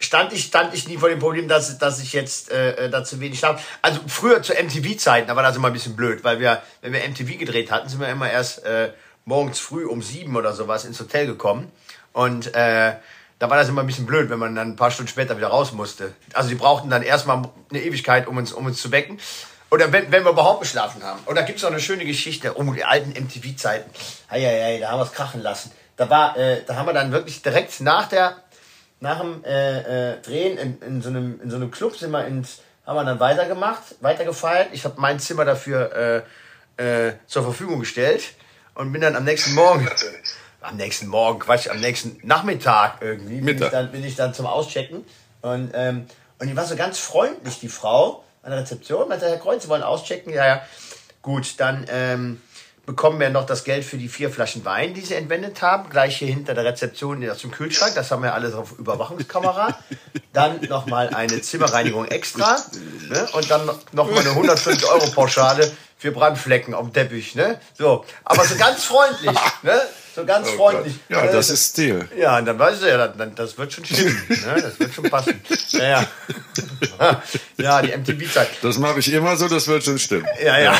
stand 0.05 0.31
ich, 0.33 0.45
stand 0.45 0.73
ich 0.73 0.87
nie 0.87 0.97
vor 0.97 1.09
dem 1.09 1.19
Problem, 1.19 1.47
dass, 1.47 1.77
dass 1.77 1.99
ich 1.99 2.13
jetzt 2.13 2.51
äh, 2.51 2.85
äh 2.85 2.89
dazu 2.89 3.19
wenig 3.19 3.39
schlafe. 3.39 3.63
Also 3.81 3.99
früher 4.07 4.41
zu 4.41 4.53
MTV-Zeiten, 4.53 5.27
da 5.27 5.35
war 5.35 5.43
das 5.43 5.55
immer 5.55 5.67
ein 5.67 5.73
bisschen 5.73 5.95
blöd, 5.95 6.23
weil 6.23 6.39
wir, 6.39 6.61
wenn 6.81 6.93
wir 6.93 7.07
MTV 7.07 7.37
gedreht 7.37 7.71
hatten, 7.71 7.89
sind 7.89 7.99
wir 7.99 8.09
immer 8.09 8.29
erst 8.29 8.63
äh, 8.63 8.91
morgens 9.25 9.59
früh 9.59 9.85
um 9.85 10.01
sieben 10.01 10.35
oder 10.35 10.53
sowas 10.53 10.85
ins 10.85 10.99
Hotel 10.99 11.25
gekommen. 11.25 11.71
Und 12.13 12.53
äh, 12.55 12.95
da 13.39 13.49
war 13.49 13.57
das 13.57 13.67
immer 13.67 13.81
ein 13.81 13.87
bisschen 13.87 14.05
blöd, 14.05 14.29
wenn 14.29 14.39
man 14.39 14.55
dann 14.55 14.69
ein 14.69 14.75
paar 14.75 14.91
Stunden 14.91 15.09
später 15.09 15.35
wieder 15.37 15.47
raus 15.47 15.73
musste. 15.73 16.13
Also 16.33 16.49
die 16.49 16.55
brauchten 16.55 16.89
dann 16.89 17.03
erstmal 17.03 17.49
eine 17.69 17.81
Ewigkeit, 17.81 18.27
um 18.27 18.37
uns, 18.37 18.53
um 18.53 18.65
uns 18.65 18.81
zu 18.81 18.91
wecken. 18.91 19.19
Oder 19.71 19.91
wenn, 19.91 20.11
wenn 20.11 20.23
wir 20.23 20.31
überhaupt 20.31 20.61
geschlafen 20.61 21.03
haben. 21.03 21.19
Und 21.25 21.35
da 21.35 21.41
gibt 21.41 21.59
es 21.59 21.65
auch 21.65 21.69
eine 21.69 21.81
schöne 21.81 22.05
Geschichte 22.05 22.53
um 22.53 22.73
die 22.73 22.85
alten 22.85 23.09
MTV-Zeiten. 23.11 23.89
Eieiei, 24.29 24.79
da 24.79 24.91
haben 24.91 24.99
wir 24.99 25.03
es 25.03 25.11
krachen 25.11 25.41
lassen. 25.41 25.71
Da, 25.97 26.09
war, 26.09 26.37
äh, 26.37 26.63
da 26.65 26.75
haben 26.75 26.85
wir 26.85 26.93
dann 26.93 27.11
wirklich 27.11 27.41
direkt 27.41 27.81
nach, 27.81 28.07
der, 28.07 28.37
nach 28.99 29.19
dem 29.19 29.43
äh, 29.43 30.13
äh, 30.13 30.21
Drehen 30.21 30.57
in, 30.57 30.81
in, 30.81 31.01
so 31.01 31.09
einem, 31.09 31.39
in 31.41 31.49
so 31.49 31.55
einem 31.57 31.71
Club 31.71 31.95
sind 31.97 32.11
wir 32.11 32.25
ins, 32.25 32.61
haben 32.85 32.95
wir 32.95 33.03
dann 33.03 33.19
weitergemacht, 33.19 33.95
weitergefeiert. 34.01 34.69
Ich 34.71 34.85
habe 34.85 34.95
mein 34.99 35.19
Zimmer 35.19 35.45
dafür 35.45 36.23
äh, 36.77 37.07
äh, 37.07 37.13
zur 37.27 37.43
Verfügung 37.43 37.79
gestellt 37.79 38.33
und 38.73 38.91
bin 38.91 39.01
dann 39.01 39.15
am 39.15 39.23
nächsten 39.23 39.53
Morgen 39.53 39.87
am 40.65 40.77
nächsten 40.77 41.07
Morgen, 41.07 41.39
Quatsch, 41.39 41.69
am 41.69 41.79
nächsten 41.79 42.17
Nachmittag 42.23 43.01
irgendwie 43.01 43.41
bin 43.41 43.61
ich, 43.61 43.69
dann, 43.69 43.91
bin 43.91 44.03
ich 44.03 44.15
dann 44.15 44.33
zum 44.33 44.45
Auschecken. 44.45 45.05
Und, 45.41 45.71
ähm, 45.73 46.07
und 46.39 46.47
die 46.47 46.55
war 46.55 46.65
so 46.65 46.75
ganz 46.75 46.97
freundlich, 46.97 47.59
die 47.59 47.69
Frau 47.69 48.23
an 48.41 48.51
der 48.51 48.61
Rezeption. 48.61 49.07
Meinte, 49.07 49.27
Herr 49.27 49.37
Kreuz, 49.37 49.63
Sie 49.63 49.69
wollen 49.69 49.83
auschecken? 49.83 50.33
Ja, 50.33 50.47
ja. 50.47 50.61
Gut, 51.21 51.59
dann 51.59 51.85
ähm, 51.89 52.41
bekommen 52.85 53.19
wir 53.19 53.29
noch 53.29 53.45
das 53.45 53.63
Geld 53.63 53.83
für 53.83 53.97
die 53.97 54.07
vier 54.07 54.29
Flaschen 54.29 54.63
Wein, 54.65 54.93
die 54.93 55.01
Sie 55.01 55.15
entwendet 55.15 55.61
haben. 55.61 55.89
Gleich 55.89 56.17
hier 56.17 56.27
hinter 56.27 56.53
der 56.53 56.65
Rezeption 56.65 57.27
aus 57.29 57.39
dem 57.39 57.51
Kühlschrank. 57.51 57.95
Das 57.95 58.11
haben 58.11 58.23
wir 58.23 58.33
alles 58.33 58.53
auf 58.53 58.77
Überwachungskamera. 58.77 59.77
Dann 60.33 60.61
nochmal 60.61 61.09
eine 61.09 61.41
Zimmerreinigung 61.41 62.05
extra. 62.05 62.57
Ne? 63.09 63.27
Und 63.33 63.49
dann 63.49 63.69
nochmal 63.91 64.19
eine 64.19 64.29
150 64.29 64.87
Euro 64.87 65.07
Pauschale 65.11 65.71
für 65.97 66.11
Brandflecken 66.11 66.73
auf 66.73 66.85
dem 66.85 66.93
Teppich. 66.93 67.35
Ne? 67.35 67.59
So, 67.77 68.05
aber 68.23 68.45
so 68.45 68.55
ganz 68.55 68.83
freundlich. 68.83 69.37
Ne? 69.63 69.81
So 70.15 70.23
ganz 70.25 70.47
oh 70.49 70.57
freundlich. 70.57 70.93
Gott. 71.09 71.17
Ja, 71.25 71.31
das 71.31 71.49
ist 71.49 71.71
Stil. 71.71 72.07
Ja, 72.17 72.37
und 72.37 72.45
dann 72.45 72.59
weißt 72.59 72.83
du 72.83 72.87
ja, 72.87 73.07
das, 73.07 73.27
das 73.35 73.57
wird 73.57 73.73
schon 73.73 73.85
stimmen. 73.85 74.21
ne? 74.29 74.61
Das 74.61 74.79
wird 74.79 74.93
schon 74.93 75.09
passen. 75.09 75.41
Naja. 75.73 76.07
ja, 77.57 77.81
die 77.81 77.97
MTV-Zeit. 77.97 78.49
Das 78.61 78.77
mache 78.77 78.99
ich 78.99 79.11
immer 79.11 79.35
so, 79.35 79.47
das 79.47 79.67
wird 79.67 79.83
schon 79.83 79.99
stimmen. 79.99 80.27
Ja, 80.43 80.59
ja. 80.59 80.77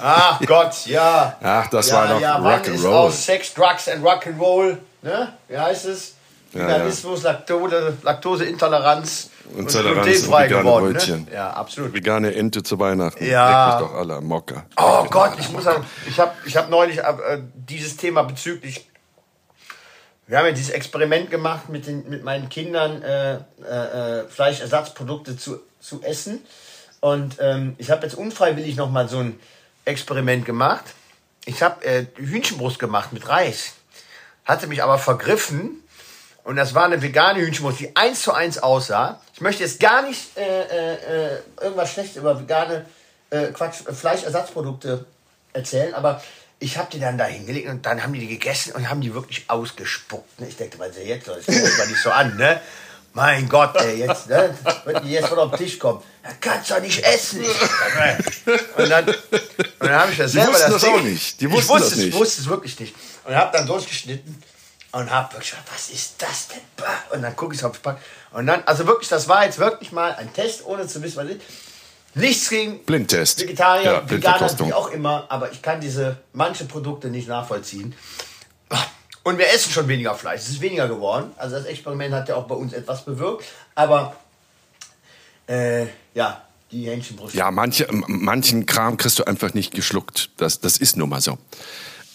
Ach 0.00 0.40
Gott, 0.46 0.86
ja. 0.86 1.36
Ach, 1.40 1.68
das 1.68 1.88
ja, 1.88 1.96
war 1.96 2.08
noch 2.08 2.20
ja, 2.20 2.38
Rock'n'Roll. 2.38 2.86
Aus 2.86 3.24
Sex, 3.24 3.54
Drugs 3.54 3.88
and 3.88 4.04
Rock'n'Roll. 4.04 4.78
Ne? 5.02 5.32
Wie 5.48 5.58
heißt 5.58 5.86
es? 5.86 6.14
Veganismus, 6.52 7.22
ja, 7.22 7.30
ja. 7.30 7.36
Laktose, 7.36 7.98
Laktoseintoleranz 8.02 9.30
und, 9.54 9.74
und 9.74 9.82
glutenfrei 9.82 10.48
geworden. 10.48 10.92
Ne? 10.94 11.26
Ja, 11.32 11.50
absolut. 11.50 11.92
Vegane 11.92 12.34
Ente 12.34 12.62
zu 12.62 12.78
Weihnachten. 12.78 13.24
Ja. 13.24 13.78
Leck 13.78 13.86
doch 13.86 13.94
alle 13.94 14.20
Mocker. 14.20 14.64
Oh 14.76 15.00
Leck 15.02 15.10
Gott, 15.10 15.32
ich 15.38 15.50
muss 15.50 15.64
sagen, 15.64 15.84
ich 16.06 16.18
habe 16.18 16.32
ich 16.46 16.56
hab 16.56 16.70
neulich 16.70 16.98
äh, 16.98 17.38
dieses 17.54 17.96
Thema 17.96 18.22
bezüglich 18.22 18.88
wir 20.28 20.36
haben 20.36 20.44
ja 20.44 20.52
dieses 20.52 20.70
Experiment 20.70 21.30
gemacht 21.30 21.70
mit, 21.70 21.86
den, 21.86 22.08
mit 22.08 22.22
meinen 22.22 22.50
Kindern, 22.50 23.02
äh, 23.02 23.36
äh, 23.36 24.20
äh 24.20 24.28
Fleischersatzprodukte 24.28 25.38
zu, 25.38 25.58
zu 25.80 26.02
essen. 26.02 26.40
Und 27.00 27.36
ähm, 27.40 27.74
ich 27.78 27.90
habe 27.90 28.04
jetzt 28.04 28.14
unfreiwillig 28.14 28.76
nochmal 28.76 29.08
so 29.08 29.18
ein 29.18 29.38
Experiment 29.84 30.44
gemacht. 30.44 30.84
Ich 31.44 31.62
habe 31.62 31.84
äh, 31.84 32.06
Hühnchenbrust 32.16 32.78
gemacht 32.78 33.12
mit 33.12 33.28
Reis. 33.28 33.74
Hatte 34.44 34.66
mich 34.66 34.82
aber 34.82 34.98
vergriffen 34.98 35.82
und 36.48 36.56
das 36.56 36.74
war 36.74 36.86
eine 36.86 37.02
vegane 37.02 37.40
Hühnchenbrust, 37.40 37.80
die 37.80 37.94
eins 37.94 38.22
zu 38.22 38.32
eins 38.32 38.56
aussah. 38.58 39.20
Ich 39.34 39.42
möchte 39.42 39.62
jetzt 39.62 39.80
gar 39.80 40.00
nicht 40.00 40.34
äh, 40.38 40.62
äh, 40.62 40.94
äh 40.94 41.38
irgendwas 41.60 41.92
Schlechtes 41.92 42.16
über 42.16 42.40
vegane 42.40 42.86
äh, 43.28 43.48
Quatsch, 43.48 43.86
äh, 43.86 43.92
Fleischersatzprodukte 43.92 45.04
erzählen, 45.52 45.92
aber 45.92 46.22
ich 46.58 46.78
habe 46.78 46.88
die 46.90 47.00
dann 47.00 47.18
da 47.18 47.26
hingelegt 47.26 47.68
und 47.68 47.84
dann 47.84 48.02
haben 48.02 48.14
die 48.14 48.20
die 48.20 48.28
gegessen 48.28 48.72
und 48.72 48.88
haben 48.88 49.02
die 49.02 49.12
wirklich 49.12 49.44
ausgespuckt. 49.48 50.40
Ne? 50.40 50.48
Ich 50.48 50.56
denke, 50.56 50.78
weil 50.78 50.90
sie 50.90 51.02
jetzt, 51.02 51.28
das 51.28 51.44
fängt 51.44 51.90
nicht 51.90 52.02
so 52.02 52.10
an, 52.10 52.38
ne? 52.38 52.62
Mein 53.14 53.48
Gott, 53.48 53.74
ey, 53.80 53.98
jetzt, 53.98 54.28
ne? 54.28 54.56
Wenn 54.84 55.02
die 55.02 55.10
jetzt 55.12 55.28
von 55.28 55.38
auf 55.38 55.50
den 55.50 55.58
Tisch 55.58 55.78
kommen, 55.78 56.02
da 56.22 56.30
kannst 56.40 56.70
du 56.70 56.74
doch 56.74 56.82
nicht 56.82 57.02
essen. 57.04 57.44
Und 58.76 58.88
dann, 58.88 59.06
und 59.08 59.16
dann 59.80 59.92
habe 59.92 60.12
ich 60.12 60.18
das 60.18 60.32
die 60.32 60.38
selber 60.38 60.52
wussten 60.52 60.72
das, 60.72 60.82
das 60.82 60.90
auch 60.90 61.02
nicht. 61.02 61.40
Die 61.40 61.50
wussten 61.50 61.62
ich 61.62 61.68
wusste 61.68 61.90
das 61.90 61.98
nicht. 61.98 62.08
Ich 62.08 62.14
wusste 62.14 62.40
es 62.42 62.48
wirklich 62.48 62.80
nicht. 62.80 62.94
Und 63.24 63.34
habe 63.34 63.56
dann 63.56 63.66
durchgeschnitten 63.66 64.42
und 64.92 65.10
habe 65.10 65.32
wirklich 65.34 65.50
gedacht, 65.50 65.66
was 65.72 65.90
ist 65.90 66.14
das 66.18 66.48
denn? 66.48 66.60
Und 67.10 67.22
dann 67.22 67.34
gucke 67.34 67.54
ich 67.54 67.64
aufs 67.64 67.78
Pack. 67.78 67.98
Und 68.32 68.46
dann, 68.46 68.62
also 68.66 68.86
wirklich, 68.86 69.08
das 69.08 69.28
war 69.28 69.44
jetzt 69.44 69.58
wirklich 69.58 69.92
mal 69.92 70.14
ein 70.14 70.32
Test, 70.32 70.64
ohne 70.64 70.86
zu 70.86 71.02
wissen, 71.02 71.16
was 71.16 71.26
ist. 71.28 71.40
Nichts 72.14 72.48
gegen 72.48 72.84
Blindtest. 72.84 73.40
Vegetarier, 73.40 73.84
ja, 73.84 74.10
Veganer, 74.10 74.58
wie 74.60 74.72
auch 74.72 74.90
immer, 74.90 75.26
aber 75.28 75.52
ich 75.52 75.62
kann 75.62 75.80
diese 75.80 76.18
manche 76.32 76.64
Produkte 76.64 77.08
nicht 77.08 77.28
nachvollziehen. 77.28 77.94
Und 79.28 79.36
wir 79.36 79.52
essen 79.52 79.70
schon 79.70 79.88
weniger 79.88 80.14
Fleisch. 80.14 80.40
Es 80.40 80.48
ist 80.48 80.62
weniger 80.62 80.88
geworden. 80.88 81.32
Also 81.36 81.56
das 81.56 81.66
Experiment 81.66 82.14
hat 82.14 82.30
ja 82.30 82.36
auch 82.36 82.46
bei 82.46 82.54
uns 82.54 82.72
etwas 82.72 83.04
bewirkt. 83.04 83.44
Aber 83.74 84.16
äh, 85.46 85.84
ja, 86.14 86.42
die 86.72 86.86
Hähnchenbrust. 86.86 87.34
Ja, 87.34 87.50
manche, 87.50 87.86
manchen 87.90 88.64
Kram 88.64 88.96
kriegst 88.96 89.18
du 89.18 89.24
einfach 89.24 89.52
nicht 89.52 89.74
geschluckt. 89.74 90.30
Das, 90.38 90.60
das 90.60 90.78
ist 90.78 90.96
nun 90.96 91.10
mal 91.10 91.20
so. 91.20 91.36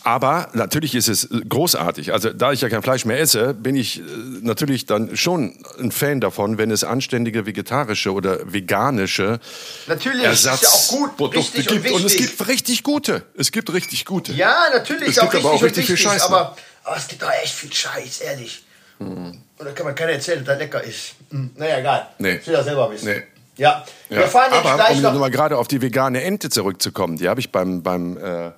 Aber 0.02 0.50
natürlich 0.54 0.96
ist 0.96 1.08
es 1.08 1.30
großartig. 1.48 2.14
Also 2.14 2.32
da 2.32 2.52
ich 2.52 2.62
ja 2.62 2.70
kein 2.70 2.82
Fleisch 2.82 3.06
mehr 3.06 3.20
esse, 3.20 3.54
bin 3.54 3.76
ich 3.76 4.00
äh, 4.00 4.04
natürlich 4.42 4.88
dann 4.88 5.16
schon 5.16 5.64
ein 5.80 5.92
Fan 5.92 6.20
davon, 6.20 6.58
wenn 6.58 6.72
es 6.72 6.84
anständige 6.84 7.46
vegetarische 7.46 8.12
oder 8.12 8.52
veganische 8.52 9.40
natürlich, 9.86 10.24
Ersatzprodukte 10.24 11.62
ja 11.62 11.72
gibt. 11.72 11.92
Und, 11.92 12.02
und, 12.02 12.06
es 12.06 12.18
gibt 12.18 12.48
richtig 12.48 12.82
gute. 12.82 13.24
Es 13.38 13.52
gibt 13.52 13.72
richtig 13.72 14.04
gute. 14.06 14.34
Ja, 14.34 14.56
natürlich. 14.74 15.10
Es 15.10 15.20
gibt 15.20 15.36
aber 15.36 15.52
auch 15.52 15.62
richtig 15.62 15.86
viel 15.86 15.98
Scheiß. 15.98 16.24
Aber, 16.24 16.58
aber, 16.84 16.98
es 16.98 17.08
gibt 17.08 17.22
doch 17.22 17.32
echt 17.32 17.54
viel 17.54 17.74
Scheiß, 17.74 18.22
ehrlich. 18.22 18.64
Hm. 19.00 19.42
Und 19.58 19.66
da 19.66 19.72
kann 19.72 19.86
man 19.86 19.96
keiner 19.96 20.14
erzählen, 20.14 20.40
dass 20.40 20.48
das 20.48 20.60
lecker 20.60 20.84
ist. 20.84 21.16
Hm. 21.30 21.52
Naja, 21.56 21.80
egal. 21.80 22.08
Nee. 22.20 22.36
Ich 22.36 22.48
will 22.48 22.54
das 22.54 22.66
selber 22.66 22.92
wissen. 22.92 23.10
Nee. 23.10 23.24
Ja. 23.56 23.86
ja. 24.10 24.18
Wir 24.18 24.28
fahren 24.28 24.52
jetzt 24.52 24.66
aber 24.66 24.76
gleich 24.76 24.98
um 24.98 25.04
noch 25.04 25.14
mal 25.16 25.30
gerade 25.30 25.58
auf 25.58 25.68
die 25.68 25.82
vegane 25.82 26.24
Ente 26.24 26.50
zurückzukommen, 26.50 27.18
die 27.18 27.30
habe 27.30 27.40
ich 27.40 27.52
beim, 27.52 27.84
beim 27.84 28.18
äh, 28.18 28.52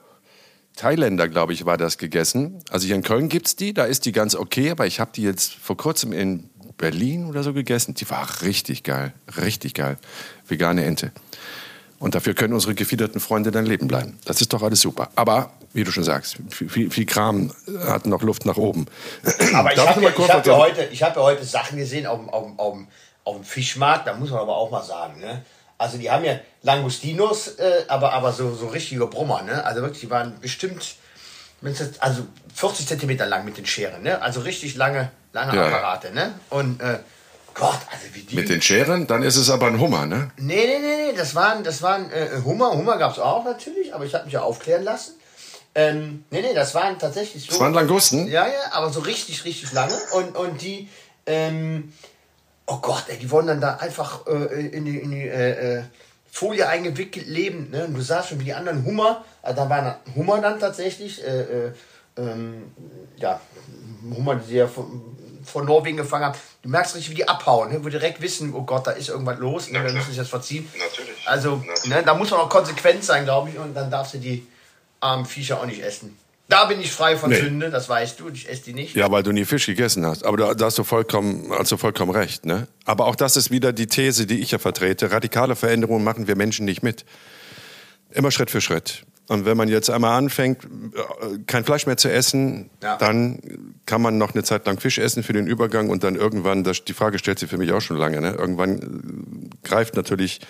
Thailänder, 0.75 1.27
glaube 1.27 1.53
ich, 1.53 1.65
war 1.65 1.77
das 1.77 1.97
gegessen. 1.97 2.61
Also 2.69 2.85
hier 2.85 2.95
in 2.95 3.03
Köln 3.03 3.29
gibt 3.29 3.47
es 3.47 3.55
die, 3.55 3.73
da 3.73 3.85
ist 3.85 4.05
die 4.05 4.11
ganz 4.11 4.35
okay, 4.35 4.71
aber 4.71 4.85
ich 4.85 4.99
habe 4.99 5.11
die 5.13 5.23
jetzt 5.23 5.53
vor 5.53 5.77
kurzem 5.77 6.11
in 6.11 6.49
Berlin 6.77 7.25
oder 7.25 7.43
so 7.43 7.53
gegessen. 7.53 7.93
Die 7.93 8.09
war 8.09 8.27
richtig 8.41 8.83
geil, 8.83 9.13
richtig 9.41 9.73
geil. 9.73 9.97
Vegane 10.47 10.83
Ente. 10.85 11.11
Und 11.99 12.13
dafür 12.13 12.33
können 12.33 12.53
unsere 12.53 12.75
gefiederten 12.75 13.19
Freunde 13.19 13.51
dann 13.51 13.65
leben 13.65 13.87
bleiben. 13.87 14.19
Das 14.25 14.41
ist 14.41 14.51
doch 14.51 14.61
alles 14.61 14.81
super. 14.81 15.09
Aber, 15.15 15.51
wie 15.73 15.83
du 15.83 15.91
schon 15.91 16.03
sagst, 16.03 16.37
viel, 16.49 16.91
viel 16.91 17.05
Kram 17.05 17.53
hat 17.87 18.05
noch 18.05 18.21
Luft 18.21 18.45
nach 18.45 18.57
oben. 18.57 18.85
Aber 19.53 19.71
ich 19.73 19.79
habe 19.79 20.01
ja, 20.01 20.27
hab 20.27 20.45
ja, 20.45 20.57
heute, 20.57 20.89
hab 20.91 21.15
ja 21.15 21.21
heute 21.21 21.45
Sachen 21.45 21.77
gesehen 21.77 22.05
auf, 22.05 22.19
auf, 22.27 22.47
auf, 22.57 22.77
auf 23.23 23.35
dem 23.37 23.45
Fischmarkt, 23.45 24.07
da 24.07 24.13
muss 24.13 24.29
man 24.29 24.41
aber 24.41 24.55
auch 24.55 24.69
mal 24.71 24.83
sagen. 24.83 25.19
Ne? 25.19 25.43
Also 25.77 25.97
die 25.97 26.09
haben 26.09 26.23
ja 26.23 26.39
Langustinos, 26.63 27.47
äh, 27.59 27.83
aber, 27.87 28.13
aber 28.13 28.31
so, 28.31 28.53
so 28.53 28.67
richtige 28.67 29.07
Brummer, 29.07 29.41
ne? 29.41 29.63
Also 29.65 29.81
wirklich, 29.81 30.01
die 30.01 30.09
waren 30.09 30.39
bestimmt 30.39 30.95
also 31.99 32.27
40 32.53 32.87
Zentimeter 32.87 33.25
lang 33.25 33.43
mit 33.43 33.57
den 33.57 33.65
Scheren, 33.65 34.03
ne? 34.03 34.21
Also 34.21 34.41
richtig 34.41 34.75
lange, 34.75 35.11
lange 35.33 35.55
ja. 35.55 35.65
Apparate, 35.65 36.13
ne? 36.13 36.33
Und 36.49 36.81
äh, 36.81 36.99
Gott, 37.55 37.79
also 37.89 38.13
wie 38.13 38.21
die. 38.21 38.35
Mit 38.35 38.49
den 38.49 38.61
Scheren? 38.61 39.07
Dann 39.07 39.23
ist 39.23 39.37
es 39.37 39.49
aber 39.49 39.67
ein 39.67 39.79
Hummer, 39.79 40.05
ne? 40.05 40.29
Nee, 40.37 40.67
nee, 40.67 40.79
nee, 40.79 41.07
nee. 41.07 41.17
Das 41.17 41.33
waren, 41.33 41.63
das 41.63 41.81
waren 41.81 42.11
äh, 42.11 42.41
Hummer. 42.43 42.71
Hummer 42.73 42.97
gab 42.97 43.13
es 43.13 43.19
auch 43.19 43.45
natürlich, 43.45 43.95
aber 43.95 44.05
ich 44.05 44.13
habe 44.13 44.25
mich 44.25 44.33
ja 44.33 44.41
aufklären 44.41 44.83
lassen. 44.83 45.13
Ähm, 45.73 46.25
nee, 46.29 46.41
nee, 46.41 46.53
das 46.53 46.75
waren 46.75 46.99
tatsächlich 46.99 47.43
so. 47.43 47.51
Das 47.51 47.59
waren 47.59 47.73
Langusten? 47.73 48.27
Ja, 48.27 48.45
ja, 48.45 48.53
aber 48.71 48.91
so 48.91 48.99
richtig, 48.99 49.45
richtig 49.45 49.71
lange. 49.71 49.95
Und, 50.11 50.35
und 50.35 50.61
die, 50.61 50.89
ähm, 51.25 51.93
oh 52.67 52.77
Gott, 52.81 53.05
ey, 53.07 53.17
die 53.17 53.31
wurden 53.31 53.47
dann 53.47 53.61
da 53.61 53.77
einfach 53.77 54.27
äh, 54.27 54.67
in 54.67 54.85
die, 54.85 54.99
in 54.99 55.11
die 55.11 55.27
äh, 55.27 55.77
äh 55.77 55.83
Folie 56.35 56.67
eingewickelt 56.67 57.27
leben. 57.27 57.69
Ne? 57.71 57.85
Und 57.85 57.93
du 57.93 58.01
sahst 58.01 58.27
schon 58.27 58.41
wie 58.41 58.43
die 58.43 58.53
anderen 58.53 58.83
Hummer, 58.83 59.23
also 59.41 59.55
da 59.55 59.69
waren 59.69 59.95
Hummer 60.15 60.41
dann 60.41 60.59
tatsächlich, 60.59 61.25
äh, 61.25 61.67
äh, 61.67 61.71
ähm, 62.17 62.73
ja, 63.15 63.39
Hummer, 64.13 64.35
die 64.35 64.55
ja 64.55 64.67
von, 64.67 65.15
von 65.45 65.65
Norwegen 65.65 65.97
gefangen 65.97 66.25
haben. 66.25 66.37
Du 66.61 66.69
merkst 66.69 66.95
richtig, 66.95 67.11
wie 67.11 67.15
die 67.15 67.27
abhauen, 67.27 67.71
ne? 67.71 67.83
wo 67.83 67.89
direkt 67.89 68.21
wissen, 68.21 68.53
oh 68.53 68.63
Gott, 68.63 68.87
da 68.87 68.91
ist 68.91 69.09
irgendwas 69.09 69.39
los, 69.39 69.69
ne? 69.69 69.83
wir 69.83 69.91
müssen 69.93 70.07
sich 70.07 70.17
das 70.17 70.29
verziehen. 70.29 70.67
Natürlich. 70.73 71.15
Also, 71.25 71.57
Natürlich. 71.57 71.85
Ne, 71.85 72.03
da 72.03 72.13
muss 72.13 72.31
man 72.31 72.39
auch 72.41 72.49
konsequent 72.49 73.03
sein, 73.03 73.23
glaube 73.23 73.49
ich, 73.49 73.57
und 73.57 73.73
dann 73.73 73.89
darfst 73.89 74.13
du 74.15 74.17
die 74.17 74.45
armen 74.99 75.25
Viecher 75.25 75.59
auch 75.59 75.65
nicht 75.65 75.81
essen. 75.81 76.17
Da 76.47 76.65
bin 76.65 76.79
ich 76.79 76.91
frei 76.91 77.17
von 77.17 77.31
nee. 77.31 77.39
Sünde, 77.39 77.71
das 77.71 77.89
weißt 77.89 78.19
du, 78.19 78.29
ich 78.29 78.47
esse 78.47 78.63
die 78.63 78.73
nicht. 78.73 78.95
Ja, 78.95 79.09
weil 79.09 79.23
du 79.23 79.31
nie 79.31 79.45
Fisch 79.45 79.65
gegessen 79.65 80.05
hast. 80.05 80.23
Aber 80.23 80.37
da, 80.37 80.53
da 80.53 80.65
hast, 80.65 80.77
du 80.77 80.83
vollkommen, 80.83 81.51
du 81.67 81.77
vollkommen 81.77 82.11
recht. 82.11 82.45
Ne? 82.45 82.67
Aber 82.85 83.07
auch 83.07 83.15
das 83.15 83.35
ist 83.35 83.49
wieder 83.49 83.73
die 83.73 83.87
These, 83.87 84.27
die 84.27 84.39
ich 84.41 84.51
ja 84.51 84.59
vertrete. 84.59 85.09
Radikale 85.09 85.55
Veränderungen 85.55 86.03
machen 86.03 86.27
wir 86.27 86.35
Menschen 86.35 86.65
nicht 86.65 86.83
mit. 86.83 87.03
Immer 88.11 88.29
Schritt 88.29 88.51
für 88.51 88.61
Schritt. 88.61 89.05
Und 89.27 89.45
wenn 89.45 89.57
man 89.57 89.69
jetzt 89.69 89.89
einmal 89.89 90.17
anfängt, 90.17 90.63
äh, 90.63 91.39
kein 91.47 91.63
Fleisch 91.63 91.87
mehr 91.87 91.97
zu 91.97 92.11
essen, 92.11 92.69
ja. 92.83 92.97
dann 92.97 93.39
kann 93.85 94.01
man 94.01 94.17
noch 94.17 94.33
eine 94.33 94.43
Zeit 94.43 94.65
lang 94.67 94.79
Fisch 94.79 94.99
essen 94.99 95.23
für 95.23 95.33
den 95.33 95.47
Übergang 95.47 95.89
und 95.89 96.03
dann 96.03 96.15
irgendwann, 96.15 96.63
das, 96.63 96.83
die 96.83 96.93
Frage 96.93 97.17
stellt 97.17 97.39
sich 97.39 97.49
für 97.49 97.57
mich 97.57 97.71
auch 97.71 97.81
schon 97.81 97.97
lange, 97.97 98.21
ne? 98.21 98.35
irgendwann 98.37 99.51
äh, 99.63 99.67
greift 99.67 99.95
natürlich 99.95 100.41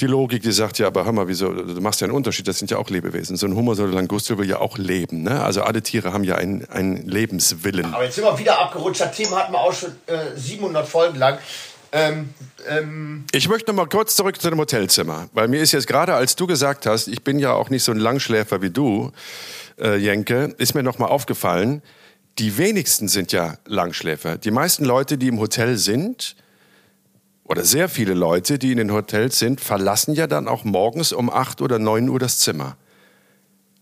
die 0.00 0.06
Logik, 0.06 0.42
die 0.42 0.52
sagt, 0.52 0.78
ja, 0.78 0.86
aber 0.86 1.04
hör 1.04 1.12
mal, 1.12 1.28
wieso, 1.28 1.52
du 1.52 1.80
machst 1.80 2.00
ja 2.00 2.06
einen 2.06 2.16
Unterschied, 2.16 2.48
das 2.48 2.58
sind 2.58 2.70
ja 2.70 2.78
auch 2.78 2.90
Lebewesen. 2.90 3.36
So 3.36 3.46
ein 3.46 3.54
Hummer, 3.54 3.74
so 3.74 3.84
ein 3.84 3.92
Langustel 3.92 4.38
will 4.38 4.48
ja 4.48 4.58
auch 4.58 4.78
leben. 4.78 5.22
Ne? 5.22 5.42
Also 5.42 5.62
alle 5.62 5.82
Tiere 5.82 6.12
haben 6.12 6.24
ja 6.24 6.36
einen, 6.36 6.68
einen 6.70 7.06
Lebenswillen. 7.06 7.94
Aber 7.94 8.04
jetzt 8.04 8.16
sind 8.16 8.24
wir 8.24 8.38
wieder 8.38 8.58
abgerutscht. 8.58 9.00
Das 9.00 9.14
Thema 9.14 9.38
hatten 9.38 9.52
wir 9.52 9.60
auch 9.60 9.72
schon 9.72 9.90
äh, 10.06 10.36
700 10.36 10.88
Folgen 10.88 11.18
lang. 11.18 11.38
Ähm, 11.92 12.30
ähm 12.68 13.24
ich 13.32 13.48
möchte 13.48 13.70
noch 13.70 13.76
mal 13.76 13.88
kurz 13.88 14.16
zurück 14.16 14.40
zu 14.40 14.48
dem 14.48 14.58
Hotelzimmer, 14.58 15.28
weil 15.32 15.48
mir 15.48 15.60
ist 15.60 15.72
jetzt 15.72 15.86
gerade, 15.86 16.14
als 16.14 16.36
du 16.36 16.46
gesagt 16.46 16.86
hast, 16.86 17.06
ich 17.06 17.22
bin 17.22 17.38
ja 17.38 17.52
auch 17.52 17.70
nicht 17.70 17.84
so 17.84 17.92
ein 17.92 17.98
Langschläfer 17.98 18.62
wie 18.62 18.70
du, 18.70 19.12
äh, 19.78 19.96
Jenke, 19.96 20.54
ist 20.58 20.74
mir 20.74 20.82
noch 20.82 20.98
mal 20.98 21.06
aufgefallen, 21.06 21.82
die 22.38 22.56
wenigsten 22.56 23.08
sind 23.08 23.32
ja 23.32 23.58
Langschläfer. 23.66 24.38
Die 24.38 24.50
meisten 24.50 24.84
Leute, 24.84 25.18
die 25.18 25.28
im 25.28 25.38
Hotel 25.38 25.76
sind, 25.76 26.34
oder 27.44 27.64
sehr 27.64 27.90
viele 27.90 28.14
Leute, 28.14 28.58
die 28.58 28.72
in 28.72 28.78
den 28.78 28.92
Hotels 28.92 29.38
sind, 29.38 29.60
verlassen 29.60 30.14
ja 30.14 30.26
dann 30.26 30.48
auch 30.48 30.64
morgens 30.64 31.12
um 31.12 31.28
8 31.28 31.60
oder 31.60 31.78
9 31.78 32.08
Uhr 32.08 32.18
das 32.18 32.38
Zimmer. 32.38 32.78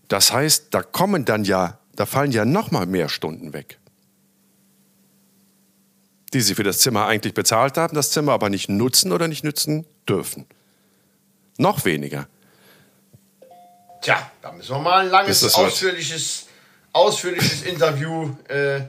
Das 0.08 0.32
heißt, 0.32 0.68
da 0.72 0.82
kommen 0.82 1.24
dann 1.24 1.44
ja, 1.44 1.78
da 1.94 2.06
fallen 2.06 2.32
ja 2.32 2.44
noch 2.44 2.72
mal 2.72 2.86
mehr 2.86 3.08
Stunden 3.08 3.52
weg 3.52 3.79
die 6.32 6.40
sie 6.40 6.54
für 6.54 6.62
das 6.62 6.78
Zimmer 6.78 7.06
eigentlich 7.06 7.34
bezahlt 7.34 7.76
haben, 7.76 7.94
das 7.94 8.10
Zimmer 8.10 8.32
aber 8.32 8.50
nicht 8.50 8.68
nutzen 8.68 9.12
oder 9.12 9.28
nicht 9.28 9.44
nutzen 9.44 9.86
dürfen. 10.08 10.46
Noch 11.58 11.84
weniger. 11.84 12.28
Tja, 14.00 14.30
da 14.40 14.52
müssen 14.52 14.74
wir 14.74 14.78
mal 14.78 15.00
ein 15.00 15.10
langes, 15.10 15.54
ausführliches, 15.54 16.46
ausführliches 16.92 17.62
Interview 17.62 18.30
äh, 18.48 18.80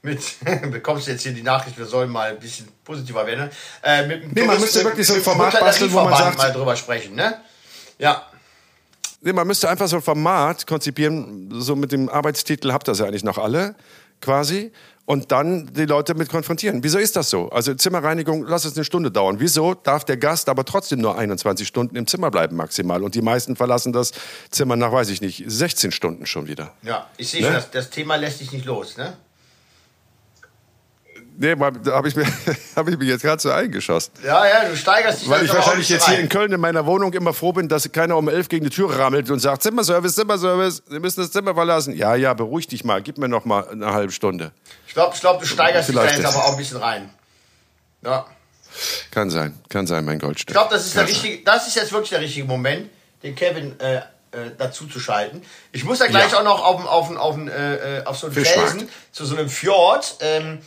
mit. 0.00 0.20
bekommst 0.70 1.06
du 1.06 1.10
jetzt 1.10 1.22
hier 1.22 1.32
die 1.32 1.42
Nachricht, 1.42 1.76
wir 1.76 1.84
sollen 1.84 2.10
mal 2.10 2.30
ein 2.30 2.38
bisschen 2.38 2.68
positiver 2.84 3.26
werden. 3.26 3.50
Äh, 3.82 4.06
mit 4.06 4.34
nee, 4.34 4.44
man 4.44 4.58
müsste 4.58 4.82
wirklich 4.84 5.06
so 5.06 5.14
ein 5.14 5.20
Format 5.20 5.58
basteln, 5.60 5.92
wo 5.92 6.02
man 6.02 6.16
sagt. 6.16 6.38
mal 6.38 6.52
drüber 6.52 6.76
sprechen, 6.76 7.14
ne? 7.14 7.40
Ja. 7.98 8.26
Nee, 9.20 9.32
man 9.32 9.46
müsste 9.46 9.68
einfach 9.68 9.88
so 9.88 9.96
ein 9.96 10.02
Format 10.02 10.66
konzipieren, 10.66 11.60
so 11.60 11.76
mit 11.76 11.92
dem 11.92 12.08
Arbeitstitel 12.08 12.72
habt 12.72 12.88
ihr 12.88 12.92
das 12.92 12.98
ja 13.00 13.06
eigentlich 13.06 13.24
noch 13.24 13.38
alle, 13.38 13.74
quasi 14.20 14.72
und 15.06 15.32
dann 15.32 15.70
die 15.72 15.84
Leute 15.84 16.14
mit 16.14 16.28
konfrontieren. 16.28 16.82
Wieso 16.82 16.98
ist 16.98 17.16
das 17.16 17.28
so? 17.28 17.50
Also 17.50 17.74
Zimmerreinigung, 17.74 18.46
lass 18.46 18.64
es 18.64 18.74
eine 18.74 18.84
Stunde 18.84 19.10
dauern. 19.10 19.36
Wieso 19.38 19.74
darf 19.74 20.04
der 20.04 20.16
Gast 20.16 20.48
aber 20.48 20.64
trotzdem 20.64 21.00
nur 21.00 21.18
21 21.18 21.68
Stunden 21.68 21.96
im 21.96 22.06
Zimmer 22.06 22.30
bleiben 22.30 22.56
maximal? 22.56 23.02
Und 23.02 23.14
die 23.14 23.22
meisten 23.22 23.56
verlassen 23.56 23.92
das 23.92 24.12
Zimmer 24.50 24.76
nach, 24.76 24.92
weiß 24.92 25.10
ich 25.10 25.20
nicht, 25.20 25.44
16 25.46 25.92
Stunden 25.92 26.26
schon 26.26 26.46
wieder. 26.46 26.72
Ja, 26.82 27.06
ich 27.16 27.30
sehe 27.30 27.42
ne? 27.42 27.48
schon, 27.48 27.54
das, 27.56 27.70
das 27.70 27.90
Thema 27.90 28.16
lässt 28.16 28.38
sich 28.38 28.52
nicht 28.52 28.64
los, 28.64 28.96
ne? 28.96 29.14
Nee, 31.36 31.56
da 31.56 31.96
habe 31.96 32.06
ich, 32.06 32.14
mir, 32.14 32.26
hab 32.76 32.88
ich 32.88 32.96
mich 32.96 33.08
jetzt 33.08 33.22
gerade 33.22 33.42
so 33.42 33.50
eingeschossen. 33.50 34.12
Ja, 34.24 34.46
ja, 34.46 34.68
du 34.68 34.76
steigerst 34.76 35.22
dich 35.22 35.28
Weil 35.28 35.44
ich 35.44 35.52
wahrscheinlich 35.52 35.88
jetzt 35.88 36.06
rein. 36.06 36.14
hier 36.14 36.22
in 36.22 36.28
Köln 36.28 36.52
in 36.52 36.60
meiner 36.60 36.86
Wohnung 36.86 37.12
immer 37.12 37.32
froh 37.32 37.52
bin, 37.52 37.68
dass 37.68 37.90
keiner 37.90 38.16
um 38.16 38.28
elf 38.28 38.48
gegen 38.48 38.64
die 38.64 38.70
Tür 38.70 38.96
rammelt 38.96 39.30
und 39.30 39.40
sagt, 39.40 39.62
Zimmerservice, 39.62 40.14
Zimmerservice, 40.14 40.82
Sie 40.88 41.00
müssen 41.00 41.22
das 41.22 41.32
Zimmer 41.32 41.54
verlassen. 41.54 41.96
Ja, 41.96 42.14
ja, 42.14 42.34
beruhig 42.34 42.68
dich 42.68 42.84
mal, 42.84 43.02
gib 43.02 43.18
mir 43.18 43.28
noch 43.28 43.44
mal 43.44 43.68
eine 43.68 43.92
halbe 43.92 44.12
Stunde. 44.12 44.52
Ich 44.94 44.96
glaube, 44.96 45.12
ich 45.12 45.20
glaub, 45.20 45.40
du 45.40 45.46
steigerst 45.46 45.88
dich 45.88 45.96
da 45.96 46.04
jetzt 46.04 46.24
aber 46.24 46.44
auch 46.44 46.52
ein 46.52 46.56
bisschen 46.56 46.76
rein. 46.76 47.10
Ja. 48.02 48.28
Kann 49.10 49.28
sein, 49.28 49.58
kann 49.68 49.88
sein, 49.88 50.04
mein 50.04 50.20
Goldstück. 50.20 50.50
Ich 50.50 50.54
glaube, 50.54 50.72
das, 50.72 50.86
ist 50.86 50.96
das 51.44 51.66
ist 51.66 51.74
jetzt 51.74 51.90
wirklich 51.90 52.10
der 52.10 52.20
richtige 52.20 52.46
Moment, 52.46 52.90
den 53.24 53.34
Kevin 53.34 53.80
äh, 53.80 53.96
äh, 53.96 54.02
dazu 54.56 54.86
zu 54.86 55.00
schalten. 55.00 55.42
Ich 55.72 55.82
muss 55.82 55.98
ja 55.98 56.06
gleich 56.06 56.30
ja. 56.30 56.38
auch 56.38 56.44
noch 56.44 56.62
auf, 56.62 56.86
auf, 56.86 57.16
auf, 57.16 57.38
äh, 57.38 58.02
auf 58.04 58.16
so 58.16 58.28
einen 58.28 58.36
Felsen, 58.36 58.88
zu 59.10 59.24
so 59.24 59.34
einem 59.36 59.48
Fjord. 59.48 60.18
Ähm, 60.20 60.60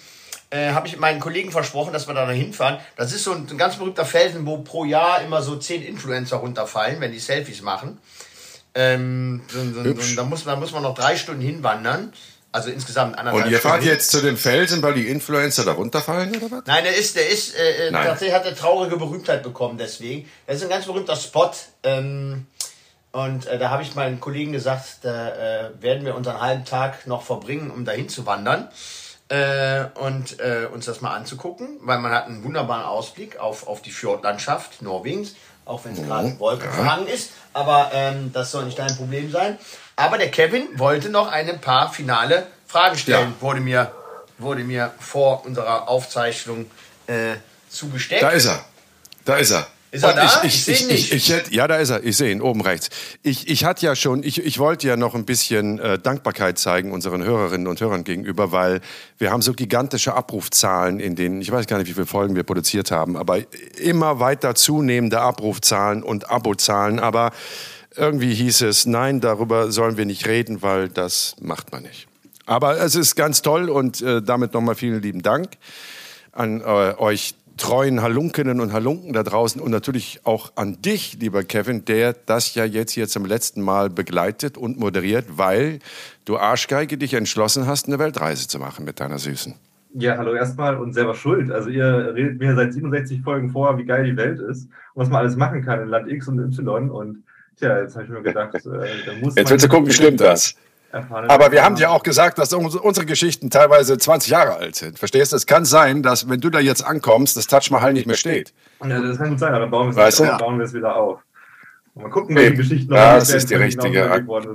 äh, 0.50 0.72
habe 0.72 0.90
ich 0.90 0.98
meinen 0.98 1.22
Kollegen 1.22 1.54
versprochen, 1.54 1.94
dass 1.94 2.10
wir 2.10 2.14
da 2.14 2.30
hinfahren. 2.30 2.82
Das 2.98 3.14
ist 3.14 3.24
so 3.24 3.32
ein, 3.32 3.48
ein, 3.50 3.58
ganz 3.58 3.78
berühmter 3.78 4.04
Felsen, 4.04 4.46
wo 4.46 4.58
pro 4.58 4.84
Jahr 4.84 5.22
immer 5.22 5.42
so 5.42 5.56
zehn 5.56 5.82
Influencer 5.82 6.36
runterfallen, 6.36 7.00
wenn 7.00 7.14
die 7.14 7.20
Selfies 7.20 7.62
machen. 7.62 7.98
Ähm, 8.76 9.44
so, 9.48 9.64
so, 9.64 9.84
so, 9.86 10.16
da, 10.16 10.24
muss, 10.24 10.44
da 10.44 10.56
muss 10.58 10.74
man 10.74 10.84
noch 10.84 10.96
drei 10.96 11.16
Stunden 11.16 11.42
hinwandern. 11.42 12.12
Also 12.58 12.72
insgesamt 12.72 13.18
anderthalb 13.20 13.45
Und 13.45 13.51
ihr 13.51 13.60
fahrt 13.60 13.84
jetzt 13.84 14.10
zu 14.10 14.20
den 14.20 14.36
Felsen, 14.36 14.82
weil 14.82 14.95
die 14.95 15.08
Influencer 15.08 15.64
da 15.64 15.74
runterfallen 15.74 16.36
oder 16.36 16.49
was? 16.49 16.64
Nein, 16.66 16.84
der 16.84 16.95
ist, 16.95 17.16
der 17.16 17.30
ist, 17.30 17.55
äh, 17.55 17.89
äh 17.89 17.91
tatsächlich 17.91 18.34
hat 18.34 18.45
er 18.45 18.55
traurige 18.55 18.97
Berühmtheit 18.97 19.43
bekommen 19.43 19.78
deswegen. 19.78 20.28
Das 20.47 20.58
ist 20.58 20.64
ein 20.64 20.70
ganz 20.70 20.86
berühmter 20.86 21.16
Spot. 21.16 21.51
Ähm, 21.84 22.47
und 23.12 23.45
äh, 23.45 23.60
da 23.60 23.70
habe 23.70 23.84
ich 23.84 23.93
meinen 23.93 24.20
Kollegen 24.20 24.53
gesagt, 24.53 24.99
da 25.03 25.68
äh, 25.68 25.70
werden 25.80 26.03
wir 26.03 26.16
unseren 26.16 26.41
halben 26.41 26.66
Tag 26.66 27.05
noch 27.05 27.22
verbringen, 27.22 27.70
um 27.70 27.86
dahin 27.86 28.10
zu 28.10 28.26
wandern 28.26 28.70
äh, 29.30 29.86
und 29.99 30.39
äh, 30.39 30.68
uns 30.72 30.86
das 30.86 31.01
mal 31.01 31.16
anzugucken, 31.16 31.78
weil 31.82 31.99
man 31.99 32.12
hat 32.12 32.26
einen 32.26 32.43
wunderbaren 32.43 32.84
Ausblick 32.84 33.39
auf, 33.39 33.68
auf 33.68 33.84
die 33.84 33.91
Fjordlandschaft 33.91 34.82
Norwegens, 34.82 35.36
auch 35.66 35.86
wenn 35.86 35.93
es 35.93 35.99
mhm. 35.99 36.08
gerade 36.08 36.39
wolkenverhangen 36.39 37.08
ja. 37.08 37.14
ist, 37.14 37.32
aber 37.53 37.91
ähm, 37.93 38.32
das 38.34 38.51
soll 38.51 38.66
nicht 38.66 38.80
dein 38.80 38.95
Problem 38.95 39.32
sein. 39.32 39.60
Aber 39.98 40.20
der 40.20 40.30
Kevin 40.30 40.68
wollte 40.76 41.10
noch 41.10 41.28
ein 41.32 41.60
paar 41.60 41.91
finale 41.91 42.48
Fragen 42.68 42.98
stellen, 42.98 43.34
ja. 43.36 43.41
wurde, 43.41 43.60
mir, 43.60 43.91
wurde 44.38 44.64
mir 44.64 44.93
vor 45.00 45.43
unserer 45.43 45.89
Aufzeichnung 45.89 46.68
äh, 47.08 47.36
zugesteckt. 47.68 48.22
Da 48.22 48.30
ist 48.30 48.45
er, 48.45 48.64
da 49.26 49.38
ist 49.38 49.52
er. 49.52 49.68
Ist 49.89 50.04
er 50.04 50.14
da? 50.14 50.43
Ich, 50.43 50.68
ich, 50.68 50.68
ich, 50.68 50.82
ich, 50.82 50.88
nicht. 50.88 51.14
ich, 51.14 51.32
ich, 51.32 51.48
ja, 51.50 51.68
da 51.68 51.78
ist 51.78 51.89
er. 51.89 52.04
Ich 52.04 52.16
sehe 52.16 52.32
ihn 52.32 52.41
oben 52.41 52.62
rechts. 52.62 52.89
Ich, 53.24 53.50
ich 53.50 53.64
hatte 53.64 53.86
ja 53.86 53.95
schon, 53.95 54.22
ich, 54.22 54.45
ich 54.45 54.60
wollte 54.60 54.88
ja 54.88 54.98
noch 54.98 55.16
ein 55.16 55.26
bisschen 55.26 55.80
äh, 55.80 55.98
Dankbarkeit 55.98 56.60
zeigen 56.60 56.91
unseren 56.91 57.24
Hörerinnen 57.24 57.66
und 57.66 57.82
Hörern 57.82 58.04
gegenüber, 58.04 58.52
weil 58.52 58.82
wir 59.18 59.32
haben 59.32 59.41
so 59.41 59.54
gigantische 59.54 60.14
Abrufzahlen 60.14 61.00
in 61.00 61.16
denen, 61.16 61.41
ich 61.41 61.52
weiß 61.52 61.66
gar 61.66 61.78
nicht, 61.80 61.88
wie 61.88 61.93
viele 61.93 62.06
Folgen 62.06 62.36
wir 62.36 62.43
produziert 62.43 62.91
haben, 62.91 63.18
aber 63.18 63.39
immer 63.82 64.20
weiter 64.20 64.54
zunehmende 64.54 65.22
Abrufzahlen 65.22 66.04
und 66.04 66.30
Abozahlen. 66.30 67.00
Aber 67.00 67.32
irgendwie 67.98 68.34
hieß 68.34 68.62
es, 68.62 68.86
nein, 68.86 69.22
darüber 69.22 69.72
sollen 69.72 69.98
wir 69.98 70.06
nicht 70.06 70.28
reden, 70.28 70.62
weil 70.62 70.89
das 70.89 71.36
macht 71.41 71.72
man 71.72 71.84
nicht. 71.84 72.08
Aber 72.45 72.80
es 72.80 72.95
ist 72.95 73.16
ganz 73.16 73.41
toll 73.41 73.70
und 73.70 74.02
äh, 74.02 74.22
damit 74.22 74.54
nochmal 74.54 74.76
vielen 74.76 75.02
lieben 75.02 75.22
Dank 75.22 75.58
an 76.32 76.62
äh, 76.62 76.93
euch 76.98 77.36
treuen 77.58 78.02
Halunkinnen 78.02 78.62
und 78.62 78.72
Halunken 78.72 79.14
da 79.14 79.24
draußen 79.24 79.60
und 79.60 79.72
natürlich 79.72 80.22
auch 80.24 80.52
an 80.56 80.82
dich, 80.82 81.18
lieber 81.20 81.43
Kevin, 81.43 81.86
der 81.86 82.14
das 82.14 82.54
ja 82.56 82.64
jetzt 82.64 82.91
hier 82.91 83.08
zum 83.08 83.26
letzten 83.26 83.62
Mal 83.62 83.89
begleitet 83.89 84.58
und 84.58 84.80
moderiert, 84.80 85.26
weil 85.38 85.80
du 86.26 86.38
Arschgeige 86.38 86.98
dich 86.98 87.16
entschlossen 87.16 87.68
hast, 87.68 87.88
eine 87.88 88.00
Weltreise 88.00 88.48
zu 88.48 88.60
machen 88.60 88.86
mit 88.86 89.00
deiner 89.00 89.18
Süßen. 89.18 89.56
Ja, 89.93 90.18
hallo 90.18 90.34
erstmal 90.34 90.78
und 90.78 90.93
selber 90.93 91.16
schuld. 91.16 91.52
Also 91.52 91.70
ihr 91.70 92.14
redet 92.14 92.39
mir 92.39 92.56
seit 92.56 92.74
67 92.74 93.22
Folgen 93.24 93.50
vor, 93.50 93.78
wie 93.80 93.86
geil 93.86 94.06
die 94.06 94.16
Welt 94.16 94.39
ist 94.39 94.66
und 94.93 95.02
was 95.02 95.10
man 95.10 95.22
alles 95.22 95.36
machen 95.36 95.64
kann 95.64 95.82
in 95.82 95.88
Land 95.88 96.12
X 96.12 96.28
und 96.28 96.39
Y 96.39 96.91
und 96.91 97.24
tja, 97.60 97.82
jetzt 97.82 97.95
habe 97.95 98.05
ich 98.05 98.10
mir 98.10 98.22
gedacht, 98.22 98.55
äh, 98.55 98.60
da 98.60 99.14
muss 99.22 99.36
Jetzt 99.36 99.49
willst 99.49 99.66
du 99.66 99.70
gucken, 99.70 99.91
stimmt 99.91 100.22
das? 100.22 100.55
Aber 100.91 101.51
wir 101.51 101.64
haben 101.64 101.76
dir 101.76 101.91
auch 101.91 102.01
gesagt, 102.01 102.38
dass 102.38 102.53
unsere 102.53 103.05
Geschichten 103.05 103.49
teilweise 103.49 103.97
20 103.97 104.32
Jahre 104.32 104.55
alt 104.55 104.76
sind. 104.76 104.97
Verstehst 104.97 105.34
du? 105.34 105.36
Es 105.36 105.45
kann 105.45 105.66
sein, 105.66 106.01
dass 106.01 106.30
wenn 106.30 106.39
du 106.39 106.49
da 106.49 106.60
jetzt 106.60 106.86
ankommst, 106.86 107.36
das 107.36 107.47
Taj 107.47 107.70
Mahal 107.72 107.93
nicht 107.93 108.08
mehr 108.08 108.16
steht. 108.16 108.53
Ja, 108.88 109.01
das 109.01 109.18
kann 109.18 109.30
gut 109.30 109.39
sein, 109.39 109.53
aber 109.53 109.68
bauen 109.68 109.95
wir 109.95 110.05
es, 110.05 110.20
wieder, 110.20 110.38
bauen 110.38 110.58
wir 110.58 110.66
es 110.66 110.74
wieder 110.74 110.95
auf. 110.95 111.20
Mal 111.95 112.10
gucken, 112.10 112.36
welche 112.36 112.53
Geschichten 112.53 112.91
noch 112.91 112.97
das 112.97 113.34
ist 113.34 113.49
die 113.49 113.55
richtige. 113.55 114.10
Also, 114.12 114.49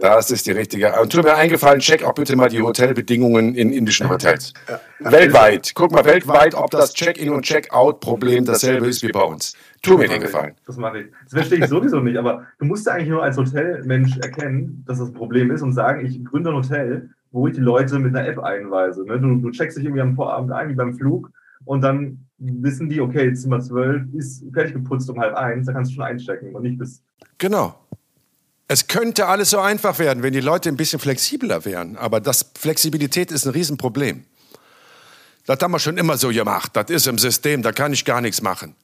das 0.00 0.30
ist 0.32 0.46
die 0.46 0.50
richtige. 0.50 0.92
Und 1.00 1.12
tut 1.12 1.22
mir 1.22 1.34
eingefallen, 1.34 1.78
check 1.78 2.02
auch 2.02 2.14
bitte 2.14 2.34
mal 2.34 2.48
die 2.48 2.60
Hotelbedingungen 2.60 3.54
in 3.54 3.72
indischen 3.72 4.10
Hotels. 4.10 4.52
Ja. 4.68 4.80
Weltweit. 4.98 5.72
Guck 5.74 5.92
mal 5.92 6.04
weltweit, 6.04 6.54
ob 6.54 6.70
das 6.72 6.92
Check-in 6.92 7.30
und 7.30 7.42
Check-out-Problem 7.42 8.44
dasselbe 8.44 8.88
ist 8.88 9.02
wie 9.02 9.12
bei 9.12 9.22
uns. 9.22 9.54
Tu 9.86 9.98
mir 9.98 10.08
den 10.08 10.20
Gefallen. 10.20 10.54
Das 10.66 10.76
mache 10.76 11.00
ich. 11.00 11.06
Das 11.24 11.32
verstehe 11.32 11.58
ich 11.58 11.66
sowieso 11.66 12.00
nicht, 12.00 12.16
aber 12.16 12.46
du 12.58 12.66
musst 12.66 12.86
ja 12.86 12.92
eigentlich 12.92 13.08
nur 13.08 13.22
als 13.22 13.36
Hotelmensch 13.36 14.18
erkennen, 14.18 14.84
dass 14.86 14.98
das 14.98 15.08
ein 15.08 15.14
Problem 15.14 15.50
ist 15.50 15.62
und 15.62 15.72
sagen, 15.72 16.04
ich 16.04 16.24
gründe 16.24 16.50
ein 16.50 16.56
Hotel, 16.56 17.10
wo 17.30 17.46
ich 17.46 17.54
die 17.54 17.60
Leute 17.60 17.98
mit 17.98 18.14
einer 18.14 18.26
App 18.26 18.38
einweise. 18.38 19.04
Ne? 19.04 19.20
Du, 19.20 19.36
du 19.36 19.50
checkst 19.50 19.76
dich 19.76 19.84
irgendwie 19.84 20.02
am 20.02 20.14
Vorabend 20.14 20.52
ein, 20.52 20.68
wie 20.68 20.74
beim 20.74 20.94
Flug, 20.94 21.30
und 21.66 21.80
dann 21.82 22.26
wissen 22.38 22.88
die, 22.88 23.00
okay, 23.00 23.32
Zimmer 23.34 23.60
12 23.60 24.14
ist 24.14 24.44
fertig 24.52 24.74
geputzt 24.74 25.10
um 25.10 25.18
halb 25.18 25.34
eins, 25.34 25.66
da 25.66 25.72
kannst 25.72 25.90
du 25.90 25.96
schon 25.96 26.04
einchecken 26.04 26.54
und 26.54 26.62
nicht 26.62 26.78
bis. 26.78 27.02
Genau. 27.38 27.78
Es 28.68 28.88
könnte 28.88 29.26
alles 29.26 29.50
so 29.50 29.58
einfach 29.58 29.98
werden, 29.98 30.22
wenn 30.22 30.32
die 30.32 30.40
Leute 30.40 30.68
ein 30.68 30.76
bisschen 30.76 30.98
flexibler 30.98 31.64
wären. 31.64 31.96
Aber 31.96 32.20
das 32.20 32.52
Flexibilität 32.58 33.30
ist 33.30 33.46
ein 33.46 33.52
Riesenproblem. 33.52 34.24
Das 35.46 35.58
haben 35.60 35.72
wir 35.72 35.78
schon 35.78 35.98
immer 35.98 36.16
so 36.16 36.28
gemacht. 36.28 36.72
Das 36.74 36.90
ist 36.90 37.06
im 37.06 37.18
System, 37.18 37.62
da 37.62 37.72
kann 37.72 37.92
ich 37.92 38.04
gar 38.04 38.20
nichts 38.20 38.42
machen. 38.42 38.74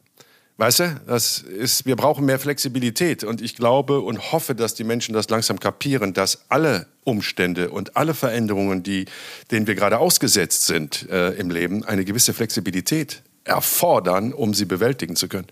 Weißt 0.62 0.78
du, 0.78 1.00
das 1.08 1.38
ist, 1.38 1.86
wir 1.86 1.96
brauchen 1.96 2.24
mehr 2.24 2.38
Flexibilität. 2.38 3.24
Und 3.24 3.42
ich 3.42 3.56
glaube 3.56 3.98
und 3.98 4.30
hoffe, 4.30 4.54
dass 4.54 4.74
die 4.74 4.84
Menschen 4.84 5.12
das 5.12 5.28
langsam 5.28 5.58
kapieren, 5.58 6.14
dass 6.14 6.44
alle 6.50 6.86
Umstände 7.02 7.70
und 7.70 7.96
alle 7.96 8.14
Veränderungen, 8.14 8.84
die, 8.84 9.06
denen 9.50 9.66
wir 9.66 9.74
gerade 9.74 9.98
ausgesetzt 9.98 10.66
sind 10.66 11.10
äh, 11.10 11.30
im 11.30 11.50
Leben, 11.50 11.84
eine 11.84 12.04
gewisse 12.04 12.32
Flexibilität 12.32 13.24
erfordern, 13.42 14.32
um 14.32 14.54
sie 14.54 14.64
bewältigen 14.64 15.16
zu 15.16 15.26
können. 15.26 15.48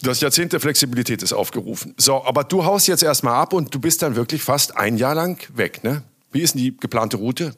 Das 0.00 0.22
Jahrzehnt 0.22 0.54
der 0.54 0.60
Flexibilität 0.60 1.22
ist 1.22 1.34
aufgerufen. 1.34 1.92
So, 1.98 2.24
aber 2.24 2.44
du 2.44 2.64
haust 2.64 2.88
jetzt 2.88 3.02
erstmal 3.02 3.34
ab 3.34 3.52
und 3.52 3.74
du 3.74 3.78
bist 3.78 4.00
dann 4.00 4.16
wirklich 4.16 4.42
fast 4.42 4.78
ein 4.78 4.96
Jahr 4.96 5.14
lang 5.14 5.38
weg, 5.54 5.84
ne? 5.84 6.02
Wie 6.32 6.40
ist 6.40 6.54
denn 6.54 6.62
die 6.62 6.74
geplante 6.74 7.18
Route? 7.18 7.54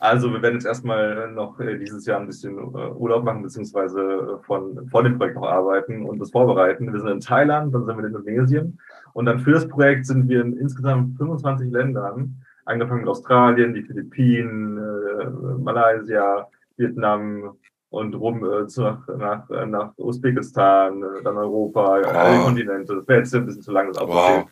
Also 0.00 0.32
wir 0.32 0.40
werden 0.42 0.54
jetzt 0.54 0.66
erstmal 0.66 1.32
noch 1.32 1.58
äh, 1.58 1.76
dieses 1.76 2.06
Jahr 2.06 2.20
ein 2.20 2.26
bisschen 2.26 2.56
äh, 2.56 2.90
Urlaub 2.92 3.24
machen, 3.24 3.42
beziehungsweise 3.42 4.00
äh, 4.00 4.44
von, 4.46 4.88
vor 4.88 5.02
dem 5.02 5.18
Projekt 5.18 5.34
noch 5.34 5.48
arbeiten 5.48 6.04
und 6.04 6.20
das 6.20 6.30
vorbereiten. 6.30 6.92
Wir 6.92 7.00
sind 7.00 7.10
in 7.10 7.20
Thailand, 7.20 7.74
dann 7.74 7.84
sind 7.84 7.96
wir 7.96 8.04
in 8.04 8.14
Indonesien 8.14 8.78
und 9.12 9.26
dann 9.26 9.40
für 9.40 9.52
das 9.52 9.66
Projekt 9.66 10.06
sind 10.06 10.28
wir 10.28 10.40
in 10.40 10.56
insgesamt 10.56 11.16
25 11.18 11.72
Ländern, 11.72 12.36
angefangen 12.64 13.00
mit 13.00 13.08
Australien, 13.08 13.74
die 13.74 13.82
Philippinen, 13.82 14.78
Malaysia, 15.62 16.46
Vietnam, 16.76 17.56
und 17.90 18.14
rum 18.14 18.44
zu, 18.66 18.82
nach, 18.82 19.08
nach, 19.08 19.66
nach 19.66 19.92
Usbekistan, 19.96 21.02
dann 21.24 21.38
Europa, 21.38 22.02
oh. 22.04 22.06
alle 22.06 22.44
Kontinente. 22.44 22.96
Das 22.96 23.08
wäre 23.08 23.20
jetzt 23.20 23.34
ein 23.34 23.46
bisschen 23.46 23.62
zu 23.62 23.72
lang, 23.72 23.90
das 23.90 24.06
wow. 24.06 24.46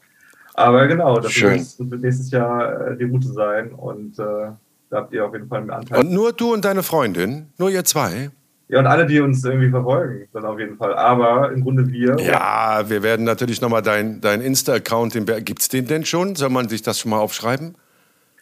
Aber 0.54 0.86
genau, 0.86 1.20
das 1.20 1.32
Schön. 1.32 1.60
wird 1.90 2.00
nächstes 2.00 2.30
Jahr 2.30 2.94
die 2.94 3.04
Route 3.04 3.28
sein 3.28 3.72
und 3.72 4.18
äh, 4.18 4.52
da 4.90 4.98
habt 4.98 5.12
ihr 5.12 5.24
auf 5.24 5.32
jeden 5.32 5.48
Fall 5.48 5.60
einen 5.60 5.70
Anteil. 5.70 6.00
Und 6.00 6.12
nur 6.12 6.32
du 6.32 6.52
und 6.52 6.64
deine 6.64 6.82
Freundin? 6.82 7.52
Nur 7.58 7.70
ihr 7.70 7.84
zwei? 7.84 8.30
Ja, 8.68 8.80
und 8.80 8.86
alle, 8.86 9.06
die 9.06 9.20
uns 9.20 9.44
irgendwie 9.44 9.70
verfolgen, 9.70 10.26
dann 10.32 10.44
auf 10.44 10.58
jeden 10.58 10.76
Fall. 10.76 10.94
Aber 10.96 11.52
im 11.52 11.62
Grunde 11.62 11.88
wir. 11.88 12.16
Ja, 12.18 12.88
wir 12.88 13.02
werden 13.02 13.24
natürlich 13.24 13.60
nochmal 13.60 13.82
dein, 13.82 14.20
dein 14.20 14.40
Insta-Account, 14.40 15.14
gibt 15.44 15.62
es 15.62 15.68
den 15.68 15.86
denn 15.86 16.04
schon? 16.04 16.34
Soll 16.34 16.50
man 16.50 16.68
sich 16.68 16.82
das 16.82 16.98
schon 16.98 17.10
mal 17.10 17.18
aufschreiben? 17.18 17.76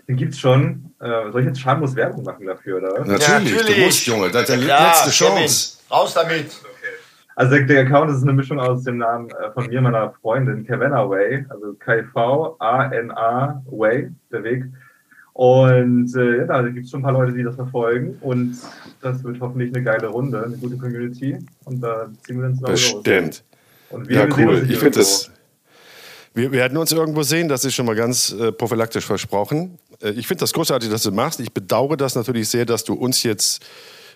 Den 0.08 0.16
gibt's 0.16 0.38
schon. 0.38 0.94
Äh, 1.00 1.30
soll 1.30 1.42
ich 1.42 1.46
jetzt 1.48 1.60
schamlos 1.60 1.94
Werbung 1.94 2.24
machen 2.24 2.46
dafür, 2.46 2.78
oder? 2.78 3.00
Natürlich, 3.00 3.20
ja, 3.26 3.38
natürlich. 3.38 3.76
du 3.76 3.84
musst, 3.84 4.06
Junge. 4.06 4.30
Das 4.30 4.42
ist 4.42 4.50
deine 4.50 4.66
ja, 4.66 4.88
letzte 4.88 5.10
Chance. 5.10 5.78
Kevin, 5.78 5.96
raus 5.96 6.14
damit. 6.14 6.50
Also 7.36 7.58
der 7.58 7.82
Account 7.82 8.10
ist 8.10 8.22
eine 8.22 8.32
Mischung 8.32 8.60
aus 8.60 8.84
dem 8.84 8.98
Namen 8.98 9.28
äh, 9.30 9.50
von 9.52 9.66
mir, 9.66 9.80
meiner 9.80 10.12
Freundin, 10.22 10.64
Kevana 10.64 11.08
Way, 11.08 11.46
also 11.48 11.74
K-V-A-N-A 11.80 13.62
Way, 13.66 14.10
der 14.30 14.44
Weg. 14.44 14.64
Und 15.34 16.14
äh, 16.14 16.38
ja, 16.38 16.44
da 16.46 16.62
gibt 16.62 16.84
es 16.84 16.90
schon 16.92 17.00
ein 17.00 17.02
paar 17.02 17.12
Leute, 17.12 17.32
die 17.32 17.42
das 17.42 17.56
verfolgen. 17.56 18.16
Und 18.20 18.56
das 19.02 19.22
wird 19.24 19.40
hoffentlich 19.40 19.74
eine 19.74 19.82
geile 19.82 20.06
Runde, 20.06 20.42
eine 20.42 20.56
gute 20.56 20.76
Community. 20.76 21.36
Und 21.64 21.80
da 21.80 22.08
ziehen 22.24 22.38
wir 22.38 22.46
uns 22.46 22.58
zusammen 22.58 22.72
Bestimmt. 22.72 23.44
Und 23.90 24.08
wir 24.08 24.16
ja, 24.16 24.28
cool. 24.36 24.64
Ich 24.68 24.78
finde 24.78 24.98
das. 24.98 25.30
Wir 26.34 26.50
werden 26.52 26.78
uns 26.78 26.92
irgendwo 26.92 27.22
sehen, 27.22 27.48
das 27.48 27.64
ist 27.64 27.74
schon 27.74 27.86
mal 27.86 27.94
ganz 27.94 28.32
äh, 28.32 28.52
prophylaktisch 28.52 29.04
versprochen. 29.04 29.78
Äh, 30.00 30.10
ich 30.10 30.28
finde 30.28 30.40
das 30.40 30.52
großartig, 30.52 30.88
dass 30.88 31.02
du 31.02 31.10
machst. 31.10 31.40
Ich 31.40 31.52
bedauere 31.52 31.96
das 31.96 32.14
natürlich 32.14 32.48
sehr, 32.48 32.64
dass 32.64 32.84
du 32.84 32.94
uns 32.94 33.24
jetzt 33.24 33.64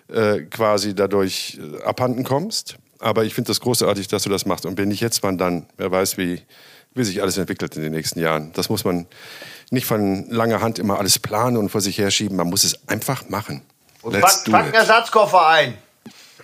äh, 0.07 0.41
quasi 0.43 0.95
dadurch 0.95 1.59
äh, 1.61 1.83
abhanden 1.83 2.23
kommst. 2.23 2.77
Aber 2.99 3.25
ich 3.25 3.33
finde 3.33 3.49
das 3.49 3.59
großartig, 3.59 4.07
dass 4.07 4.23
du 4.23 4.29
das 4.29 4.45
machst. 4.45 4.65
Und 4.65 4.77
wenn 4.77 4.87
nicht 4.87 5.01
jetzt, 5.01 5.21
wann 5.23 5.37
dann? 5.37 5.65
Wer 5.77 5.91
weiß, 5.91 6.17
wie, 6.17 6.41
wie 6.93 7.03
sich 7.03 7.21
alles 7.21 7.37
entwickelt 7.37 7.75
in 7.75 7.83
den 7.83 7.91
nächsten 7.91 8.19
Jahren. 8.19 8.51
Das 8.53 8.69
muss 8.69 8.85
man 8.85 9.05
nicht 9.71 9.85
von 9.85 10.25
langer 10.29 10.61
Hand 10.61 10.79
immer 10.79 10.99
alles 10.99 11.19
planen 11.19 11.57
und 11.57 11.69
vor 11.69 11.81
sich 11.81 11.97
herschieben. 11.97 12.37
Man 12.37 12.47
muss 12.47 12.63
es 12.63 12.87
einfach 12.87 13.29
machen. 13.29 13.61
Und 14.01 14.13
Let's 14.13 14.43
pack, 14.43 14.51
pack 14.51 14.65
einen 14.65 14.73
Ersatzkoffer 14.73 15.47
ein. 15.47 15.77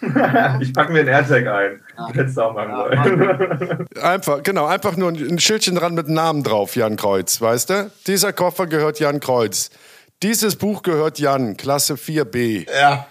ich 0.62 0.74
packe 0.74 0.92
mir 0.92 1.00
einen 1.00 1.08
AirTag 1.08 1.48
ein. 1.48 1.82
Ja. 1.98 2.08
Hättest 2.14 2.38
du 2.38 2.42
auch 2.42 2.54
machen 2.54 2.76
sollen. 2.76 3.88
einfach, 4.02 4.44
genau, 4.44 4.66
einfach 4.66 4.98
nur 4.98 5.12
ein 5.12 5.40
Schildchen 5.40 5.76
dran 5.76 5.94
mit 5.94 6.10
Namen 6.10 6.44
drauf, 6.44 6.76
Jan 6.76 6.98
Kreuz, 6.98 7.40
weißt 7.40 7.70
du? 7.70 7.92
Dieser 8.06 8.34
Koffer 8.34 8.68
gehört 8.68 9.00
Jan 9.00 9.20
Kreuz. 9.20 9.70
Dieses 10.22 10.56
Buch 10.58 10.84
gehört 10.84 11.20
Jan, 11.20 11.58
Klasse 11.58 11.96
4b. 11.96 12.70
Ja. 12.72 13.08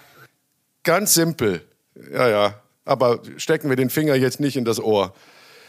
Ganz 0.83 1.15
simpel. 1.15 1.63
Ja, 2.13 2.29
ja. 2.29 2.55
Aber 2.85 3.21
stecken 3.39 3.71
wir 3.71 3.77
den 3.77 3.89
Finger 3.89 4.15
jetzt 4.15 4.41
nicht 4.41 4.57
in 4.57 4.65
das 4.65 4.79
Ohr. 4.79 5.15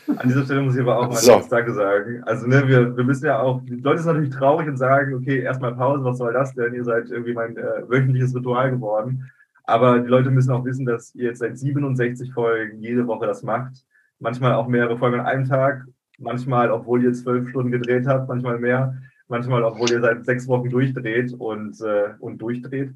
An 0.07 0.27
dieser 0.27 0.45
Stelle 0.45 0.61
muss 0.61 0.75
ich 0.75 0.81
aber 0.81 0.99
auch 0.99 1.07
mal 1.07 1.15
so. 1.15 1.41
Danke 1.49 1.73
sagen. 1.73 2.23
Also, 2.23 2.47
ne, 2.47 2.67
wir, 2.67 2.95
wir 2.95 3.03
müssen 3.03 3.25
ja 3.25 3.39
auch, 3.39 3.61
die 3.63 3.75
Leute 3.75 3.99
sind 4.01 4.13
natürlich 4.13 4.35
traurig 4.35 4.67
und 4.67 4.77
sagen, 4.77 5.13
okay, 5.15 5.39
erstmal 5.39 5.75
Pause, 5.75 6.03
was 6.03 6.17
soll 6.17 6.33
das 6.33 6.53
denn? 6.53 6.73
Ihr 6.73 6.83
seid 6.83 7.09
irgendwie 7.09 7.33
mein 7.33 7.57
äh, 7.57 7.87
wöchentliches 7.87 8.35
Ritual 8.35 8.71
geworden. 8.71 9.29
Aber 9.63 9.99
die 9.99 10.07
Leute 10.07 10.29
müssen 10.29 10.51
auch 10.51 10.63
wissen, 10.63 10.85
dass 10.85 11.15
ihr 11.15 11.25
jetzt 11.25 11.39
seit 11.39 11.57
67 11.57 12.33
Folgen 12.33 12.79
jede 12.79 13.07
Woche 13.07 13.25
das 13.25 13.41
macht. 13.41 13.73
Manchmal 14.19 14.53
auch 14.53 14.67
mehrere 14.67 14.97
Folgen 14.97 15.19
an 15.19 15.25
einem 15.25 15.45
Tag. 15.45 15.85
Manchmal, 16.19 16.71
obwohl 16.71 17.03
ihr 17.03 17.13
zwölf 17.13 17.49
Stunden 17.49 17.71
gedreht 17.71 18.07
habt, 18.07 18.29
manchmal 18.29 18.59
mehr. 18.59 18.95
Manchmal, 19.27 19.63
obwohl 19.63 19.89
ihr 19.89 20.01
seit 20.01 20.25
sechs 20.25 20.47
Wochen 20.47 20.69
durchdreht 20.69 21.33
und, 21.33 21.81
äh, 21.81 22.13
und 22.19 22.41
durchdreht. 22.41 22.93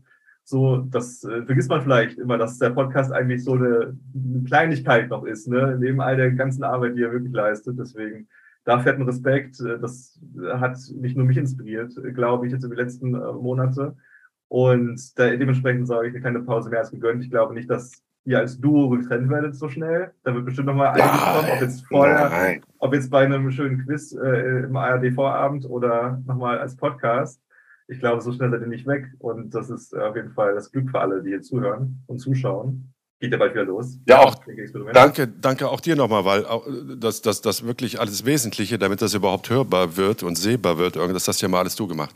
So, 0.49 0.77
das 0.77 1.23
äh, 1.25 1.43
vergisst 1.45 1.69
man 1.69 1.83
vielleicht 1.83 2.17
immer, 2.17 2.39
dass 2.39 2.57
der 2.57 2.71
Podcast 2.71 3.11
eigentlich 3.11 3.43
so 3.43 3.53
eine, 3.53 3.95
eine 4.15 4.43
Kleinigkeit 4.45 5.07
noch 5.09 5.23
ist, 5.23 5.47
ne? 5.47 5.77
neben 5.79 6.01
all 6.01 6.17
der 6.17 6.31
ganzen 6.31 6.63
Arbeit, 6.63 6.97
die 6.97 7.03
er 7.03 7.11
wirklich 7.11 7.31
leistet. 7.31 7.77
Deswegen 7.77 8.27
da 8.63 8.79
fetten 8.79 9.03
Respekt. 9.03 9.59
Das 9.59 10.19
hat 10.53 10.79
nicht 10.95 11.15
nur 11.15 11.27
mich 11.27 11.37
inspiriert, 11.37 11.93
glaube 12.15 12.47
ich, 12.47 12.51
jetzt 12.51 12.63
in 12.63 12.71
den 12.71 12.79
letzten 12.79 13.13
äh, 13.13 13.31
Monate. 13.33 13.95
Und 14.47 15.19
da, 15.19 15.29
dementsprechend 15.29 15.87
sage 15.87 16.07
ich 16.07 16.13
eine 16.13 16.21
kleine 16.21 16.39
Pause 16.39 16.71
mehr 16.71 16.79
als 16.79 16.89
gegönnt. 16.89 17.23
Ich 17.23 17.29
glaube 17.29 17.53
nicht, 17.53 17.69
dass 17.69 18.01
ihr 18.25 18.39
als 18.39 18.59
Duo 18.59 18.89
getrennt 18.89 19.29
werdet 19.29 19.55
so 19.55 19.69
schnell. 19.69 20.13
Da 20.23 20.33
wird 20.33 20.45
bestimmt 20.45 20.65
nochmal 20.65 20.99
einiges 20.99 21.21
kommen, 21.21 21.49
ob 21.53 21.61
jetzt 21.61 21.85
vorher, 21.85 22.27
Nein. 22.27 22.61
ob 22.79 22.93
jetzt 22.95 23.11
bei 23.11 23.23
einem 23.23 23.51
schönen 23.51 23.85
Quiz 23.85 24.13
äh, 24.13 24.63
im 24.63 24.75
ARD-Vorabend 24.75 25.69
oder 25.69 26.23
nochmal 26.25 26.57
als 26.57 26.75
Podcast. 26.75 27.39
Ich 27.89 27.99
glaube, 27.99 28.21
so 28.21 28.31
schnell 28.31 28.51
seid 28.51 28.61
ihr 28.61 28.67
nicht 28.67 28.87
weg. 28.87 29.07
Und 29.19 29.53
das 29.53 29.69
ist 29.69 29.95
auf 29.95 30.15
jeden 30.15 30.31
Fall 30.31 30.53
das 30.53 30.71
Glück 30.71 30.89
für 30.91 30.99
alle, 30.99 31.23
die 31.23 31.29
hier 31.29 31.41
zuhören 31.41 32.03
und 32.07 32.19
zuschauen. 32.19 32.93
Geht 33.19 33.33
ja 33.33 33.37
bald 33.37 33.53
wieder 33.53 33.65
los. 33.65 33.99
Ja, 34.07 34.19
auch. 34.19 34.35
Danke, 34.93 35.27
danke 35.27 35.67
auch 35.67 35.81
dir 35.81 35.97
nochmal, 35.97 36.23
weil 36.23 36.45
das, 36.97 37.21
das, 37.21 37.41
das 37.41 37.65
wirklich 37.65 37.99
alles 37.99 38.25
Wesentliche, 38.25 38.79
damit 38.79 39.01
das 39.01 39.13
überhaupt 39.13 39.49
hörbar 39.49 39.97
wird 39.97 40.23
und 40.23 40.37
sehbar 40.37 40.77
wird, 40.77 40.95
das 40.95 41.27
hast 41.27 41.41
ja 41.41 41.49
mal 41.49 41.59
alles 41.59 41.75
du 41.75 41.87
gemacht 41.87 42.15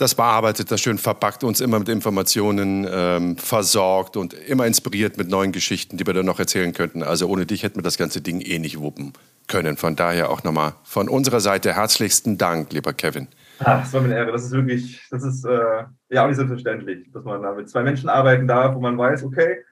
das 0.00 0.14
bearbeitet, 0.14 0.70
das 0.70 0.80
schön 0.80 0.96
verpackt, 0.96 1.44
uns 1.44 1.60
immer 1.60 1.78
mit 1.78 1.88
Informationen 1.90 2.88
ähm, 2.90 3.36
versorgt 3.36 4.16
und 4.16 4.32
immer 4.32 4.66
inspiriert 4.66 5.18
mit 5.18 5.28
neuen 5.28 5.52
Geschichten, 5.52 5.98
die 5.98 6.06
wir 6.06 6.14
dann 6.14 6.24
noch 6.24 6.38
erzählen 6.38 6.72
könnten. 6.72 7.02
Also 7.02 7.28
ohne 7.28 7.44
dich 7.44 7.62
hätten 7.62 7.76
wir 7.76 7.82
das 7.82 7.98
ganze 7.98 8.22
Ding 8.22 8.40
eh 8.40 8.58
nicht 8.58 8.80
wuppen 8.80 9.12
können. 9.46 9.76
Von 9.76 9.96
daher 9.96 10.30
auch 10.30 10.42
nochmal 10.42 10.72
von 10.84 11.08
unserer 11.08 11.40
Seite 11.40 11.74
herzlichsten 11.74 12.38
Dank, 12.38 12.72
lieber 12.72 12.94
Kevin. 12.94 13.28
Ach, 13.62 13.80
das 13.80 13.92
war 13.92 14.00
mir 14.00 14.06
eine 14.06 14.16
Ehre. 14.16 14.32
Das 14.32 14.44
ist 14.44 14.52
wirklich, 14.52 15.06
das 15.10 15.22
ist 15.22 15.44
äh, 15.44 15.84
ja 16.08 16.22
auch 16.22 16.28
nicht 16.28 16.36
selbstverständlich, 16.36 17.10
dass 17.12 17.24
man 17.24 17.42
da 17.42 17.54
mit 17.54 17.68
zwei 17.68 17.82
Menschen 17.82 18.08
arbeiten 18.08 18.48
darf, 18.48 18.74
wo 18.74 18.80
man 18.80 18.96
weiß, 18.96 19.22
okay, 19.24 19.64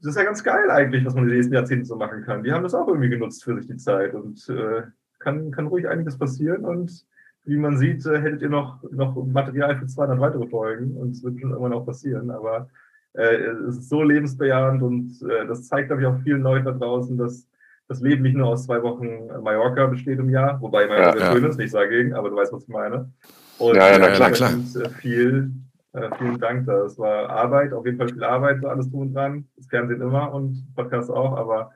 das 0.00 0.10
ist 0.10 0.16
ja 0.16 0.24
ganz 0.24 0.42
geil 0.42 0.70
eigentlich, 0.70 1.04
was 1.04 1.14
man 1.14 1.24
in 1.24 1.28
den 1.30 1.36
nächsten 1.36 1.54
Jahrzehnten 1.54 1.84
so 1.84 1.94
machen 1.94 2.24
kann. 2.24 2.42
Die 2.42 2.52
haben 2.52 2.64
das 2.64 2.74
auch 2.74 2.88
irgendwie 2.88 3.08
genutzt 3.08 3.44
für 3.44 3.54
sich 3.54 3.68
die 3.68 3.76
Zeit 3.76 4.14
und 4.14 4.48
äh, 4.48 4.82
kann, 5.20 5.52
kann 5.52 5.68
ruhig 5.68 5.88
einiges 5.88 6.18
passieren 6.18 6.64
und 6.64 7.06
wie 7.44 7.56
man 7.56 7.78
sieht, 7.78 8.04
äh, 8.06 8.20
hättet 8.20 8.42
ihr 8.42 8.48
noch, 8.48 8.82
noch 8.90 9.14
Material 9.24 9.76
für 9.76 9.86
200 9.86 10.18
weitere 10.18 10.48
Folgen 10.48 10.96
und 10.96 11.10
es 11.10 11.22
wird 11.22 11.40
schon 11.40 11.50
irgendwann 11.50 11.74
auch 11.74 11.86
passieren. 11.86 12.30
Aber 12.30 12.68
äh, 13.12 13.36
es 13.36 13.78
ist 13.78 13.88
so 13.88 14.02
lebensbejahend 14.02 14.82
und 14.82 15.22
äh, 15.22 15.46
das 15.46 15.68
zeigt, 15.68 15.88
glaube 15.88 16.02
ich, 16.02 16.08
auch 16.08 16.18
vielen 16.22 16.42
Leuten 16.42 16.64
da 16.64 16.72
draußen, 16.72 17.16
dass 17.16 17.46
das 17.92 18.00
Leben 18.00 18.22
nicht 18.22 18.36
nur 18.36 18.48
aus 18.48 18.64
zwei 18.64 18.82
Wochen 18.82 19.26
Mallorca 19.42 19.86
besteht 19.86 20.18
im 20.18 20.30
Jahr, 20.30 20.60
wobei 20.60 20.86
Mallorca 20.86 21.18
ja, 21.18 21.26
ja. 21.26 21.32
schön 21.32 21.44
ist, 21.44 21.58
nicht 21.58 21.74
dagegen, 21.74 22.14
aber 22.14 22.30
du 22.30 22.36
weißt, 22.36 22.52
was 22.52 22.62
ich 22.62 22.68
meine. 22.68 23.10
Und 23.58 23.76
ja, 23.76 23.92
ja, 23.92 23.98
na, 23.98 24.10
klar, 24.10 24.30
klar. 24.30 24.52
Äh, 24.52 24.88
viel, 24.88 25.52
äh, 25.92 26.08
vielen 26.18 26.38
Dank 26.38 26.66
da. 26.66 26.84
Es 26.84 26.98
war 26.98 27.28
Arbeit, 27.28 27.72
auf 27.72 27.84
jeden 27.84 27.98
Fall 27.98 28.08
viel 28.08 28.24
Arbeit, 28.24 28.60
so 28.62 28.68
alles 28.68 28.90
tun 28.90 29.08
und 29.08 29.14
dran. 29.14 29.46
Das 29.56 29.66
Fernsehen 29.66 30.00
immer 30.00 30.32
und 30.32 30.66
Podcast 30.74 31.10
auch, 31.10 31.36
aber 31.36 31.70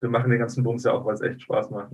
wir 0.00 0.10
machen 0.10 0.30
den 0.30 0.38
ganzen 0.38 0.64
Bums 0.64 0.84
ja 0.84 0.92
auch, 0.92 1.04
weil 1.04 1.14
es 1.14 1.20
echt 1.20 1.42
Spaß 1.42 1.70
macht. 1.70 1.88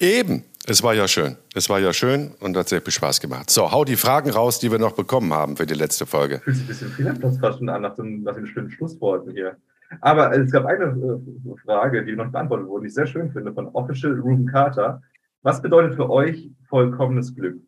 Eben, 0.00 0.44
es 0.66 0.82
war 0.82 0.94
ja 0.94 1.06
schön. 1.06 1.36
Es 1.54 1.68
war 1.68 1.78
ja 1.78 1.92
schön 1.92 2.32
und 2.40 2.56
hat 2.56 2.68
sehr 2.68 2.82
viel 2.82 2.92
Spaß 2.92 3.20
gemacht. 3.20 3.50
So, 3.50 3.70
hau 3.70 3.84
die 3.84 3.96
Fragen 3.96 4.30
raus, 4.30 4.58
die 4.58 4.70
wir 4.70 4.78
noch 4.78 4.92
bekommen 4.92 5.32
haben 5.32 5.56
für 5.56 5.66
die 5.66 5.74
letzte 5.74 6.06
Folge. 6.06 6.40
Fühlt 6.40 6.56
sich 6.56 6.64
ein 6.64 6.68
bisschen 6.68 6.90
viel 6.90 7.14
Platz 7.14 7.38
fast 7.38 7.58
schon 7.58 7.68
an 7.68 7.82
nach 7.82 7.94
den, 7.94 8.22
nach 8.22 8.34
den 8.34 8.46
schönen 8.46 8.70
Schlussworten 8.70 9.32
hier. 9.32 9.56
Aber 10.00 10.32
es 10.32 10.50
gab 10.50 10.66
eine 10.66 10.84
äh, 10.84 11.56
Frage, 11.64 12.04
die 12.04 12.16
noch 12.16 12.30
beantwortet 12.30 12.66
wurde, 12.66 12.82
die 12.82 12.88
ich 12.88 12.94
sehr 12.94 13.06
schön 13.06 13.30
finde, 13.32 13.52
von 13.52 13.68
Official 13.68 14.18
Ruben 14.18 14.46
Carter. 14.46 15.02
Was 15.42 15.62
bedeutet 15.62 15.94
für 15.94 16.10
euch 16.10 16.50
vollkommenes 16.68 17.34
Glück? 17.34 17.60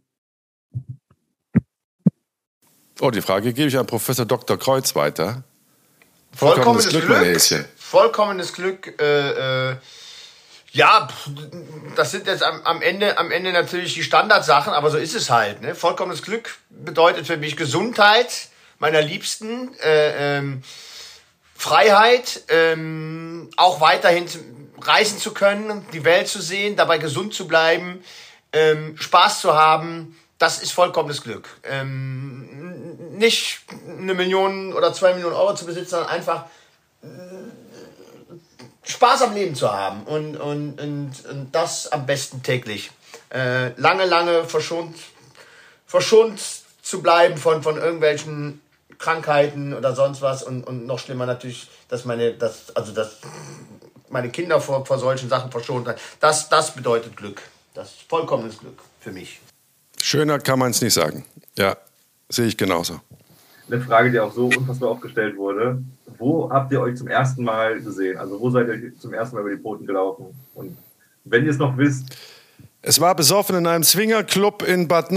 Oh, 3.01 3.11
die 3.11 3.21
Frage 3.21 3.53
gebe 3.53 3.69
ich 3.69 3.79
an 3.79 3.87
Professor 3.87 4.27
Dr. 4.27 4.59
Kreuz 4.59 4.97
weiter. 4.97 5.45
Vollkommenes, 6.33 6.87
vollkommenes 6.87 6.89
Glück, 6.89 7.07
Glück, 7.07 7.19
mein 7.19 7.25
Häschen. 7.25 7.65
Vollkommenes 7.77 8.53
Glück, 8.53 9.01
äh, 9.01 9.71
äh, 9.71 9.77
ja, 10.73 11.09
das 11.97 12.11
sind 12.11 12.27
jetzt 12.27 12.43
am, 12.43 12.61
am, 12.63 12.83
Ende, 12.83 13.19
am 13.19 13.31
Ende 13.31 13.53
natürlich 13.53 13.95
die 13.95 14.03
Standardsachen, 14.03 14.73
aber 14.73 14.91
so 14.91 14.99
ist 14.99 15.15
es 15.15 15.31
halt. 15.31 15.63
Ne? 15.63 15.75
Vollkommenes 15.75 16.23
Glück 16.23 16.59
bedeutet 16.69 17.27
für 17.27 17.37
mich 17.37 17.57
Gesundheit 17.57 18.49
meiner 18.79 19.01
Liebsten, 19.01 19.71
äh, 19.83 20.39
ähm, 20.39 20.63
Freiheit, 21.59 22.45
ähm, 22.51 23.51
auch 23.57 23.81
weiterhin 23.81 24.27
reisen 24.81 25.19
zu 25.19 25.35
können, 25.35 25.85
die 25.93 26.05
Welt 26.05 26.29
zu 26.29 26.41
sehen, 26.41 26.77
dabei 26.77 26.99
gesund 26.99 27.35
zu 27.35 27.49
bleiben, 27.49 28.05
ähm, 28.53 28.97
Spaß 28.97 29.41
zu 29.41 29.55
haben, 29.55 30.17
das 30.39 30.63
ist 30.63 30.71
vollkommenes 30.71 31.21
Glück. 31.21 31.49
Ähm, 31.65 33.19
nicht 33.19 33.63
eine 33.89 34.15
Million 34.15 34.73
oder 34.73 34.93
zwei 34.93 35.15
Millionen 35.15 35.35
Euro 35.35 35.53
zu 35.57 35.67
besitzen, 35.67 35.91
sondern 35.91 36.11
einfach 36.11 36.45
äh, 37.03 37.07
Spaß 38.85 39.23
am 39.23 39.35
Leben 39.35 39.57
zu 39.57 39.73
haben 39.73 40.05
und, 40.05 40.37
und, 40.37 40.81
und, 40.81 41.13
und 41.29 41.49
das 41.51 41.89
am 41.89 42.07
besten 42.07 42.45
täglich. 42.45 42.93
Äh, 43.35 43.71
lange, 43.81 44.05
lange 44.07 44.45
verschont, 44.45 44.97
verschont 45.87 46.41
zu 46.83 47.03
bleiben 47.03 47.37
von, 47.37 47.65
von 47.65 47.77
irgendwelchen 47.77 48.61
Krankheiten 48.99 49.75
oder 49.75 49.95
sonst 49.95 50.23
was 50.23 50.43
und, 50.43 50.65
und 50.65 50.87
noch 50.87 50.99
schlimmer 50.99 51.27
natürlich, 51.27 51.69
dass 51.89 52.05
meine, 52.05 52.35
dass, 52.35 52.75
also 52.77 52.93
dass 52.93 53.19
meine 54.11 54.31
Kinder 54.31 54.61
vor, 54.61 54.85
vor 54.85 54.99
solchen 54.99 55.29
Sachen 55.29 55.51
verschont 55.51 55.87
werden. 55.87 55.99
Das, 56.21 56.49
das 56.49 56.75
bedeutet 56.75 57.17
Glück. 57.17 57.43
Das 57.75 57.91
ist 57.91 58.03
vollkommenes 58.09 58.59
Glück 58.59 58.79
für 59.01 59.13
mich. 59.13 59.41
Schöner 60.01 60.39
kann 60.39 60.59
man 60.59 60.71
es 60.71 60.81
nicht 60.81 60.95
sagen. 60.95 61.25
Ja, 61.57 61.77
sehe 62.29 62.47
ich 62.47 62.57
genauso. 62.57 63.01
Eine 63.71 63.81
Frage, 63.83 64.11
die 64.11 64.19
auch 64.19 64.33
so 64.33 64.47
unfassbar 64.47 64.91
oft 64.91 65.03
gestellt 65.03 65.37
wurde. 65.37 65.83
Wo 66.19 66.51
habt 66.51 66.73
ihr 66.73 66.81
euch 66.81 66.97
zum 66.97 67.09
ersten 67.09 67.45
Mal 67.45 67.81
gesehen? 67.81 68.17
Also 68.17 68.41
wo 68.41 68.51
seid 68.51 68.69
ihr 68.69 68.99
zum 68.99 69.13
ersten 69.13 69.37
Mal 69.37 69.43
über 69.43 69.51
die 69.51 69.57
Boten 69.57 69.87
gelaufen? 69.87 70.27
Und 70.55 70.77
wenn 71.25 71.45
ihr 71.45 71.51
es 71.51 71.59
noch 71.59 71.77
wisst. 71.77 72.07
Es 72.81 73.01
war 73.01 73.15
besoffen 73.15 73.57
in 73.57 73.67
einem 73.67 73.85
Swingerclub 73.85 74.63
in 74.63 74.89
Bad 74.89 75.11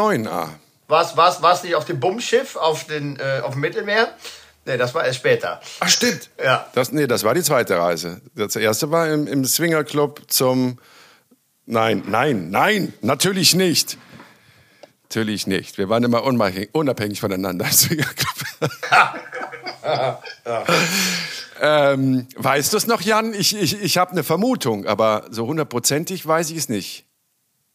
Neuenahr. 0.91 1.41
War 1.41 1.53
es 1.53 1.63
nicht 1.63 1.75
auf 1.75 1.85
dem 1.85 1.99
Bummschiff 1.99 2.55
auf, 2.55 2.85
den, 2.85 3.17
äh, 3.19 3.41
auf 3.43 3.53
dem 3.53 3.61
Mittelmeer? 3.61 4.13
Nee, 4.65 4.77
das 4.77 4.93
war 4.93 5.05
erst 5.05 5.19
später. 5.19 5.59
Ach, 5.79 5.89
stimmt. 5.89 6.29
Ja. 6.41 6.67
Das, 6.73 6.91
nee, 6.91 7.07
das 7.07 7.23
war 7.23 7.33
die 7.33 7.41
zweite 7.41 7.77
Reise. 7.77 8.21
Das 8.35 8.55
erste 8.55 8.91
war 8.91 9.07
im, 9.07 9.25
im 9.25 9.43
Swingerclub 9.45 10.21
zum. 10.27 10.77
Nein, 11.65 12.03
nein, 12.07 12.49
nein, 12.51 12.93
natürlich 13.01 13.55
nicht. 13.55 13.97
Natürlich 15.03 15.47
nicht. 15.47 15.77
Wir 15.77 15.89
waren 15.89 16.03
immer 16.03 16.23
unabhängig 16.23 17.19
voneinander 17.19 17.65
im 17.65 17.71
Swingerclub. 17.71 18.31
ähm, 21.61 22.27
weißt 22.35 22.73
du 22.73 22.77
es 22.77 22.87
noch, 22.87 23.01
Jan? 23.01 23.33
Ich, 23.33 23.55
ich, 23.55 23.81
ich 23.81 23.97
habe 23.97 24.11
eine 24.11 24.23
Vermutung, 24.23 24.85
aber 24.85 25.25
so 25.31 25.47
hundertprozentig 25.47 26.25
weiß 26.25 26.51
ich 26.51 26.57
es 26.57 26.69
nicht. 26.69 27.05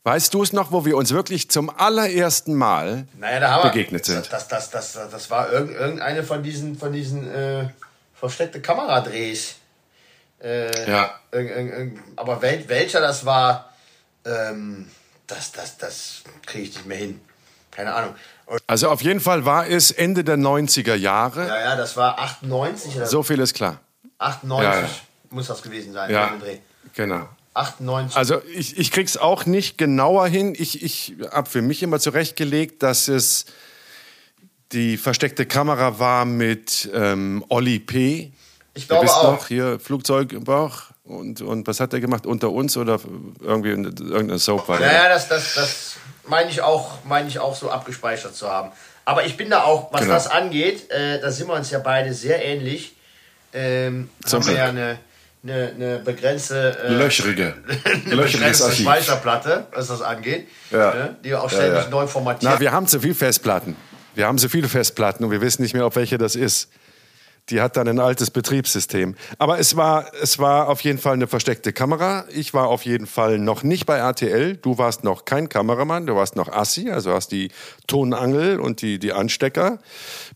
Weißt 0.06 0.32
du 0.34 0.44
es 0.44 0.52
noch, 0.52 0.70
wo 0.70 0.84
wir 0.84 0.96
uns 0.96 1.10
wirklich 1.10 1.50
zum 1.50 1.68
allerersten 1.68 2.54
Mal 2.54 3.08
naja, 3.18 3.60
begegnet 3.60 4.04
sind? 4.04 4.32
Das, 4.32 4.46
das, 4.46 4.70
das, 4.70 4.92
das, 4.92 5.10
das 5.10 5.30
war 5.30 5.50
irgendeine 5.50 6.22
von 6.22 6.44
diesen, 6.44 6.78
von 6.78 6.92
diesen 6.92 7.28
äh, 7.28 7.70
versteckte 8.14 8.60
Kameradrehs. 8.60 9.56
Äh, 10.40 10.88
ja. 10.88 11.10
Aber 12.14 12.40
wel, 12.40 12.68
welcher 12.68 13.00
das 13.00 13.26
war, 13.26 13.72
ähm, 14.24 14.88
das, 15.26 15.50
das, 15.50 15.76
das 15.76 16.22
kriege 16.46 16.68
ich 16.68 16.74
nicht 16.76 16.86
mehr 16.86 16.98
hin. 16.98 17.20
Keine 17.72 17.92
Ahnung. 17.92 18.14
Und 18.46 18.60
also 18.68 18.90
auf 18.90 19.02
jeden 19.02 19.18
Fall 19.18 19.44
war 19.44 19.66
es 19.66 19.90
Ende 19.90 20.22
der 20.22 20.36
90er 20.36 20.94
Jahre. 20.94 21.48
Ja, 21.48 21.58
ja, 21.58 21.76
das 21.76 21.96
war 21.96 22.16
98. 22.20 22.94
Oder? 22.94 23.06
So 23.06 23.24
viel 23.24 23.40
ist 23.40 23.54
klar. 23.54 23.80
98 24.18 24.72
ja, 24.72 24.80
ja. 24.82 24.88
muss 25.30 25.48
das 25.48 25.62
gewesen 25.62 25.92
sein. 25.92 26.12
Ja, 26.12 26.32
genau. 26.94 27.28
98. 27.56 28.16
Also 28.16 28.42
ich, 28.54 28.78
ich 28.78 28.90
krieg's 28.90 29.16
auch 29.16 29.46
nicht 29.46 29.78
genauer 29.78 30.28
hin. 30.28 30.54
Ich, 30.56 30.82
ich 30.82 31.14
habe 31.30 31.48
für 31.48 31.62
mich 31.62 31.82
immer 31.82 31.98
zurechtgelegt, 31.98 32.82
dass 32.82 33.08
es 33.08 33.46
die 34.72 34.96
versteckte 34.96 35.46
Kamera 35.46 35.98
war 35.98 36.24
mit 36.24 36.88
ähm, 36.92 37.44
Olli 37.48 37.78
P. 37.78 38.32
Ich 38.74 38.88
glaube 38.88 39.10
auch. 39.10 39.32
Noch, 39.32 39.48
hier 39.48 39.78
Flugzeug 39.80 40.32
im 40.32 40.44
Bauch. 40.44 40.82
Und, 41.04 41.40
und 41.40 41.66
was 41.66 41.80
hat 41.80 41.92
er 41.92 42.00
gemacht? 42.00 42.26
Unter 42.26 42.50
uns 42.50 42.76
oder 42.76 43.00
irgendwie 43.40 43.70
irgendeine 43.70 44.38
Soap 44.38 44.68
war 44.68 44.80
Naja, 44.80 45.08
das, 45.08 45.28
das, 45.28 45.54
das 45.54 45.96
meine 46.26 46.50
ich, 46.50 46.62
auch, 46.62 46.98
mein 47.04 47.28
ich 47.28 47.38
auch 47.38 47.54
so 47.54 47.70
abgespeichert 47.70 48.34
zu 48.34 48.48
haben. 48.48 48.72
Aber 49.04 49.24
ich 49.24 49.36
bin 49.36 49.50
da 49.50 49.62
auch, 49.62 49.92
was 49.92 50.02
genau. 50.02 50.14
das 50.14 50.26
angeht, 50.26 50.90
äh, 50.90 51.20
da 51.20 51.30
sind 51.30 51.46
wir 51.46 51.54
uns 51.54 51.70
ja 51.70 51.78
beide 51.78 52.12
sehr 52.12 52.44
ähnlich. 52.44 52.96
Ähm, 53.52 54.10
Zum 54.24 54.42
haben 54.42 54.48
wir 54.48 54.56
ja 54.56 54.64
eine 54.66 54.98
eine, 55.42 55.72
eine 55.74 55.98
begrenzte 55.98 56.78
äh, 56.84 56.92
löchrige, 56.94 57.54
eine 58.06 58.16
begrenzte 58.16 58.72
Speicherplatte, 58.72 59.66
was 59.72 59.88
das 59.88 60.02
angeht, 60.02 60.48
ja. 60.70 60.94
ne, 60.94 61.16
die 61.24 61.34
auch 61.34 61.48
ständig 61.48 61.74
ja, 61.74 61.84
ja. 61.84 61.90
neu 61.90 62.06
formatiert. 62.06 62.52
Na, 62.52 62.60
wir 62.60 62.72
haben 62.72 62.86
zu 62.86 63.00
viele 63.00 63.14
Festplatten. 63.14 63.76
Wir 64.14 64.26
haben 64.26 64.38
zu 64.38 64.48
viele 64.48 64.68
Festplatten 64.68 65.24
und 65.24 65.30
wir 65.30 65.40
wissen 65.40 65.62
nicht 65.62 65.74
mehr, 65.74 65.84
auf 65.84 65.96
welche 65.96 66.16
das 66.18 66.36
ist. 66.36 66.70
Die 67.50 67.60
hat 67.60 67.76
dann 67.76 67.86
ein 67.86 68.00
altes 68.00 68.30
Betriebssystem. 68.30 69.14
Aber 69.38 69.60
es 69.60 69.76
war, 69.76 70.10
es 70.20 70.40
war 70.40 70.68
auf 70.68 70.80
jeden 70.80 70.98
Fall 70.98 71.12
eine 71.12 71.28
versteckte 71.28 71.72
Kamera. 71.72 72.24
Ich 72.34 72.54
war 72.54 72.66
auf 72.66 72.84
jeden 72.84 73.06
Fall 73.06 73.38
noch 73.38 73.62
nicht 73.62 73.86
bei 73.86 73.98
RTL. 73.98 74.56
Du 74.56 74.78
warst 74.78 75.04
noch 75.04 75.26
kein 75.26 75.48
Kameramann, 75.48 76.06
du 76.06 76.16
warst 76.16 76.34
noch 76.34 76.48
Assi, 76.48 76.90
also 76.90 77.12
hast 77.12 77.30
die 77.30 77.50
Tonangel 77.86 78.58
und 78.58 78.82
die, 78.82 78.98
die 78.98 79.12
Anstecker 79.12 79.78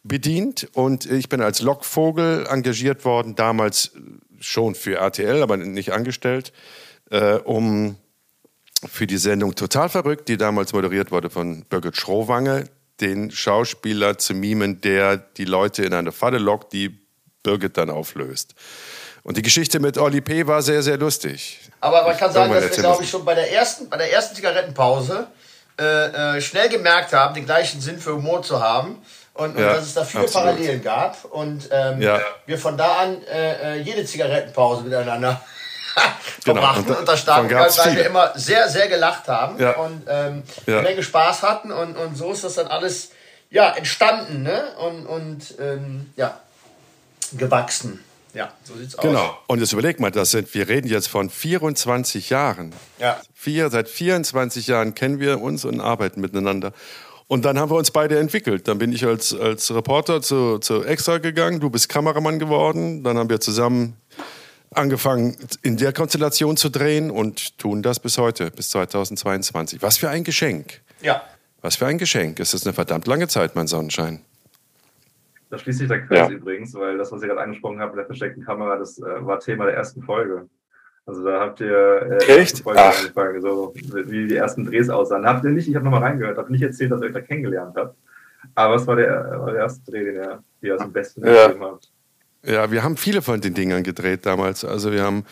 bedient. 0.05 0.69
Und 0.75 1.07
ich 1.07 1.29
bin 1.29 1.41
als 1.41 1.63
Lockvogel 1.63 2.47
engagiert 2.49 3.05
worden, 3.05 3.35
damals 3.35 3.91
schon 4.41 4.75
für 4.75 4.97
RTL, 4.97 5.43
aber 5.43 5.57
nicht 5.57 5.93
angestellt, 5.93 6.53
äh, 7.11 7.35
um 7.35 7.97
für 8.89 9.07
die 9.07 9.19
Sendung 9.19 9.55
Total 9.55 9.89
Verrückt, 9.89 10.29
die 10.29 10.37
damals 10.37 10.73
moderiert 10.73 11.11
wurde 11.11 11.31
von 11.31 11.65
Birgit 11.67 11.97
Schrowange, 11.97 12.65
den 13.01 13.31
Schauspieler 13.31 14.19
zu 14.19 14.35
mimen, 14.35 14.81
der 14.81 15.17
die 15.17 15.45
Leute 15.45 15.85
in 15.85 15.95
eine 15.95 16.13
Falle 16.13 16.39
lockt, 16.39 16.73
die 16.73 16.99
Birgit 17.43 17.77
dann 17.77 17.91
auflöst. 17.91 18.55
Und 19.23 19.37
die 19.37 19.43
Geschichte 19.43 19.81
mit 19.81 19.99
Oli 19.99 20.21
P. 20.21 20.47
war 20.47 20.63
sehr, 20.63 20.83
sehr 20.83 20.97
lustig. 20.97 21.61
Aber 21.81 22.05
man 22.05 22.17
kann 22.17 22.33
sagen, 22.33 22.53
dass 22.53 22.77
wir, 22.77 22.83
glaube 22.83 23.05
ich, 23.05 23.11
schon 23.11 23.25
bei 23.25 23.35
der 23.35 23.53
ersten, 23.53 23.89
bei 23.89 23.99
der 23.99 24.13
ersten 24.13 24.35
Zigarettenpause 24.35 25.27
äh, 25.79 26.37
äh, 26.37 26.41
schnell 26.41 26.69
gemerkt 26.69 27.13
haben, 27.13 27.35
den 27.35 27.45
gleichen 27.45 27.81
Sinn 27.81 27.99
für 27.99 28.15
Humor 28.15 28.43
zu 28.43 28.61
haben 28.61 28.99
und, 29.41 29.57
und 29.57 29.63
ja, 29.63 29.75
dass 29.75 29.87
es 29.87 29.95
da 29.95 30.05
viele 30.05 30.25
absolut. 30.25 30.49
Parallelen 30.49 30.83
gab 30.83 31.25
und 31.25 31.69
ähm, 31.73 32.03
ja. 32.03 32.21
wir 32.45 32.59
von 32.59 32.77
da 32.77 32.99
an 32.99 33.23
äh, 33.25 33.79
äh 33.79 33.81
jede 33.81 34.05
Zigarettenpause 34.05 34.85
miteinander 34.85 35.41
genau. 36.45 36.61
verbrachten 36.61 36.85
genau. 36.85 36.99
und, 36.99 37.09
da 37.09 37.17
starten, 37.17 37.51
weil, 37.51 37.71
weil 37.71 37.97
wir 37.97 38.07
immer 38.07 38.33
sehr, 38.39 38.69
sehr 38.69 38.89
gelacht 38.89 39.29
haben 39.29 39.59
ja. 39.59 39.77
und 39.77 40.03
ähm, 40.09 40.43
eine 40.67 40.83
Menge 40.83 41.03
Spaß 41.03 41.43
hatten 41.43 41.73
und, 41.73 41.97
und 41.97 42.17
so 42.17 42.33
ist 42.33 42.45
das 42.45 42.55
dann 42.55 42.67
alles 42.67 43.13
ja, 43.49 43.71
entstanden 43.71 44.43
ne? 44.43 44.77
und, 44.79 45.07
und 45.07 45.55
ähm, 45.59 46.13
ja, 46.17 46.39
gewachsen. 47.33 48.05
Ja, 48.33 48.53
so 48.63 48.77
sieht's 48.77 48.95
aus. 48.95 49.03
Genau. 49.03 49.37
Und 49.49 49.59
jetzt 49.59 49.73
überleg 49.73 49.99
mal, 49.99 50.13
das 50.13 50.31
sind, 50.31 50.55
wir 50.55 50.69
reden 50.69 50.87
jetzt 50.87 51.09
von 51.09 51.31
24 51.31 52.31
Jahren. 52.31 52.73
Ja. 52.99 53.21
Vier, 53.35 53.71
seit 53.71 53.89
24 53.89 54.69
Jahren 54.69 54.95
kennen 54.95 55.19
wir 55.19 55.41
uns 55.41 55.65
und 55.65 55.81
arbeiten 55.81 56.21
miteinander. 56.21 56.73
Und 57.31 57.45
dann 57.45 57.61
haben 57.61 57.71
wir 57.71 57.77
uns 57.77 57.93
beide 57.93 58.19
entwickelt. 58.19 58.67
Dann 58.67 58.79
bin 58.79 58.93
ich 58.93 59.07
als, 59.07 59.33
als 59.33 59.73
Reporter 59.73 60.21
zu, 60.21 60.59
zu 60.59 60.83
Extra 60.83 61.19
gegangen, 61.19 61.61
du 61.61 61.71
bist 61.71 61.89
Kameramann 61.89 62.41
geworden. 62.41 63.05
Dann 63.05 63.17
haben 63.19 63.31
wir 63.31 63.39
zusammen 63.39 63.95
angefangen, 64.73 65.37
in 65.63 65.77
der 65.77 65.93
Konstellation 65.93 66.57
zu 66.57 66.71
drehen 66.71 67.09
und 67.09 67.57
tun 67.57 67.83
das 67.85 68.01
bis 68.01 68.19
heute, 68.19 68.51
bis 68.51 68.71
2022. 68.71 69.81
Was 69.81 69.97
für 69.97 70.09
ein 70.11 70.25
Geschenk. 70.25 70.81
Ja. 71.03 71.23
Was 71.61 71.77
für 71.77 71.87
ein 71.87 71.99
Geschenk. 71.99 72.41
Es 72.41 72.53
ist 72.53 72.67
eine 72.67 72.75
verdammt 72.75 73.07
lange 73.07 73.29
Zeit, 73.29 73.55
mein 73.55 73.69
Sonnenschein. 73.69 74.25
Da 75.51 75.59
schließt 75.59 75.79
sich 75.79 75.89
der 75.89 76.05
Kreis 76.05 76.31
ja. 76.31 76.31
übrigens, 76.31 76.75
weil 76.75 76.99
das, 76.99 77.13
was 77.13 77.23
ich 77.23 77.29
gerade 77.29 77.43
angesprochen 77.43 77.79
habe 77.79 77.93
mit 77.93 77.99
der 77.99 78.07
versteckten 78.07 78.45
Kamera, 78.45 78.77
das 78.77 78.99
äh, 78.99 79.25
war 79.25 79.39
Thema 79.39 79.67
der 79.67 79.75
ersten 79.75 80.03
Folge. 80.03 80.49
Also 81.07 81.25
da 81.25 81.41
habt 81.41 81.61
ihr 81.61 82.19
äh, 82.21 82.41
Echt? 82.41 82.67
angefangen, 82.67 83.41
so 83.41 83.75
wie 83.75 84.29
die 84.29 84.37
ersten 84.37 84.65
Drehs 84.65 84.89
aussahen. 84.91 85.27
Habt 85.27 85.45
ihr 85.45 85.51
nicht, 85.51 85.69
ich 85.69 85.75
habe 85.75 85.85
nochmal 85.85 86.03
reingehört, 86.03 86.39
habt 86.39 86.51
nicht 86.51 86.63
erzählt, 86.63 86.93
dass 86.93 87.01
ihr 87.01 87.07
euch 87.07 87.13
da 87.13 87.21
kennengelernt 87.21 87.75
habt. 87.77 87.97
Aber 88.55 88.77
es 88.77 88.87
war 88.87 88.97
der, 88.97 89.41
war 89.41 89.53
der 89.53 89.63
erste 89.63 89.91
Dreh, 89.91 90.05
den 90.05 90.15
ihr, 90.15 90.43
ihr 90.63 90.75
aus 90.75 90.83
dem 90.83 90.93
besten 90.93 91.27
ja. 91.27 91.49
gegeben 91.49 91.65
habt. 91.65 91.91
Ja, 92.45 92.71
wir 92.71 92.83
haben 92.83 92.97
viele 92.97 93.23
von 93.23 93.41
den 93.41 93.55
Dingern 93.55 93.83
gedreht 93.83 94.25
damals. 94.25 94.65
Also 94.65 94.93
wir 94.93 95.03
haben 95.03 95.25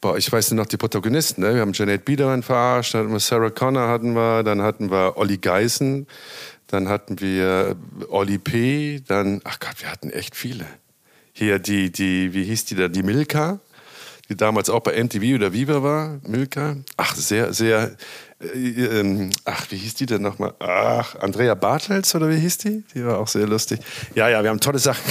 boah, 0.00 0.16
ich 0.16 0.30
weiß 0.30 0.52
noch 0.52 0.66
die 0.66 0.76
Protagonisten, 0.76 1.42
ne? 1.42 1.54
Wir 1.54 1.60
haben 1.60 1.72
Janet 1.72 2.04
Biedermann 2.04 2.42
verarscht, 2.42 2.94
dann 2.94 3.02
hatten 3.02 3.12
wir 3.12 3.20
Sarah 3.20 3.50
Connor 3.50 3.88
hatten 3.88 4.14
wir, 4.14 4.42
dann 4.42 4.62
hatten 4.62 4.90
wir 4.90 5.16
Olli 5.16 5.36
Geißen, 5.36 6.06
dann 6.68 6.88
hatten 6.88 7.20
wir 7.20 7.76
Olli 8.08 8.38
P., 8.38 9.02
dann, 9.06 9.40
ach 9.44 9.60
Gott, 9.60 9.74
wir 9.78 9.90
hatten 9.90 10.10
echt 10.10 10.36
viele. 10.36 10.64
Hier 11.32 11.58
die, 11.58 11.90
die, 11.92 12.32
wie 12.34 12.44
hieß 12.44 12.64
die 12.66 12.74
da, 12.74 12.88
die 12.88 13.02
Milka, 13.02 13.60
die 14.30 14.36
damals 14.36 14.70
auch 14.70 14.80
bei 14.80 15.02
MTV 15.02 15.34
oder 15.34 15.52
Viva 15.52 15.82
war, 15.82 16.20
Milka. 16.26 16.76
Ach, 16.96 17.16
sehr, 17.16 17.52
sehr, 17.52 17.96
äh, 18.40 19.00
ähm, 19.00 19.30
ach, 19.44 19.66
wie 19.70 19.76
hieß 19.76 19.94
die 19.94 20.06
denn 20.06 20.22
nochmal? 20.22 20.54
Ach, 20.60 21.16
Andrea 21.16 21.56
Bartels 21.56 22.14
oder 22.14 22.30
wie 22.30 22.36
hieß 22.36 22.58
die? 22.58 22.84
Die 22.94 23.04
war 23.04 23.18
auch 23.18 23.26
sehr 23.26 23.48
lustig. 23.48 23.80
Ja, 24.14 24.28
ja, 24.28 24.40
wir 24.42 24.50
haben 24.50 24.60
tolle 24.60 24.78
Sachen. 24.78 25.02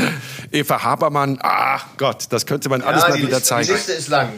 Eva 0.52 0.84
Habermann, 0.84 1.38
ach 1.40 1.86
Gott, 1.96 2.26
das 2.30 2.44
könnte 2.44 2.68
man 2.68 2.82
alles 2.82 3.04
ja, 3.04 3.08
mal 3.08 3.16
wieder 3.16 3.28
Liste, 3.28 3.42
zeigen. 3.42 3.66
Die 3.68 3.72
Liste 3.72 3.92
ist 3.92 4.08
lang. 4.08 4.28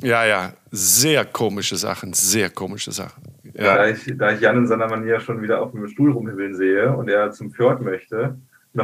Ja, 0.00 0.24
ja, 0.24 0.52
sehr 0.72 1.24
komische 1.24 1.76
Sachen, 1.76 2.12
sehr 2.12 2.50
komische 2.50 2.90
Sachen. 2.90 3.22
Ja. 3.54 3.76
Da, 3.76 3.88
ich, 3.88 4.00
da 4.16 4.32
ich 4.32 4.40
Jan 4.40 4.56
in 4.56 4.66
seiner 4.66 4.88
Manier 4.88 5.20
schon 5.20 5.42
wieder 5.42 5.62
auf 5.62 5.70
dem 5.70 5.86
Stuhl 5.86 6.10
rumhibbeln 6.10 6.56
sehe 6.56 6.92
und 6.92 7.08
er 7.08 7.30
zum 7.30 7.52
Fjord 7.52 7.82
möchte, 7.82 8.36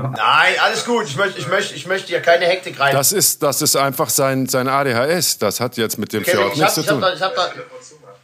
Nein, 0.02 0.54
alles 0.62 0.84
gut. 0.84 1.04
Ich 1.04 1.16
möchte, 1.16 1.38
ich 1.38 1.48
möchte, 1.48 1.74
ich 1.74 1.86
möchte 1.86 2.12
ja 2.12 2.20
keine 2.20 2.44
Hektik 2.46 2.78
rein. 2.78 2.94
Das 2.94 3.12
ist, 3.12 3.42
das 3.42 3.62
ist 3.62 3.76
einfach 3.76 4.08
sein, 4.10 4.46
sein 4.46 4.68
ADHS. 4.68 5.38
Das 5.38 5.60
hat 5.60 5.76
jetzt 5.76 5.98
mit 5.98 6.12
dem 6.12 6.22
Kevin, 6.22 6.38
Fjord 6.40 6.52
ich 6.54 6.58
nichts 6.60 6.76
habe 6.76 6.86
zu 6.86 6.92
hab 6.94 7.00
tun. 7.00 7.00
da, 7.02 7.14
ich 7.14 7.22
hab 7.22 7.34
da, 7.34 7.48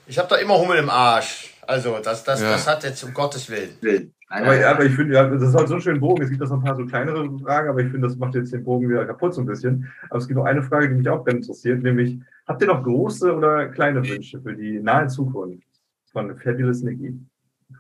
ich 0.07 0.19
hab 0.19 0.29
da 0.29 0.37
immer 0.37 0.59
Hummel 0.59 0.79
im 0.79 0.91
Arsch. 0.91 1.55
Also, 1.67 1.99
das, 2.03 2.25
das, 2.25 2.41
Ja. 2.41 2.53
das 2.53 2.67
hat 2.67 2.83
jetzt 2.85 3.03
um 3.05 3.15
Gottes 3.15 3.49
Willen. 3.49 3.71
Nein, 3.81 4.13
Aber, 4.29 4.47
nein, 4.55 4.65
aber 4.65 4.85
ich 4.85 4.95
finde, 4.95 5.15
ja, 5.15 5.25
das 5.29 5.43
ist 5.43 5.55
halt 5.55 5.69
so 5.69 5.75
ein 5.75 5.81
schöner 5.81 5.99
Bogen. 6.01 6.23
Es 6.23 6.31
gibt 6.31 6.41
noch 6.41 6.51
ein 6.51 6.63
paar 6.63 6.77
so 6.77 6.85
kleinere 6.87 7.29
Fragen, 7.41 7.69
aber 7.69 7.81
ich 7.81 7.91
finde, 7.91 8.07
das 8.09 8.17
macht 8.17 8.35
jetzt 8.35 8.53
den 8.53 8.63
Bogen 8.65 8.89
wieder 8.89 9.05
kaputt 9.05 9.35
so 9.35 9.41
ein 9.41 9.47
bisschen. 9.47 9.91
Aber 10.09 10.19
es 10.19 10.27
gibt 10.29 10.39
noch 10.39 10.45
eine 10.47 10.63
Frage, 10.63 10.89
die 10.89 10.95
mich 10.95 11.09
auch 11.09 11.25
ganz 11.25 11.47
interessiert, 11.47 11.83
nämlich, 11.83 12.19
habt 12.47 12.61
ihr 12.63 12.69
noch 12.69 12.83
große 12.83 13.33
oder 13.35 13.67
kleine 13.69 14.07
Wünsche 14.09 14.41
für 14.41 14.55
die 14.55 14.79
nahe 14.81 15.07
Zukunft 15.09 15.67
von 16.13 16.37
Fabulous 16.39 16.83
Nicky? 16.83 17.19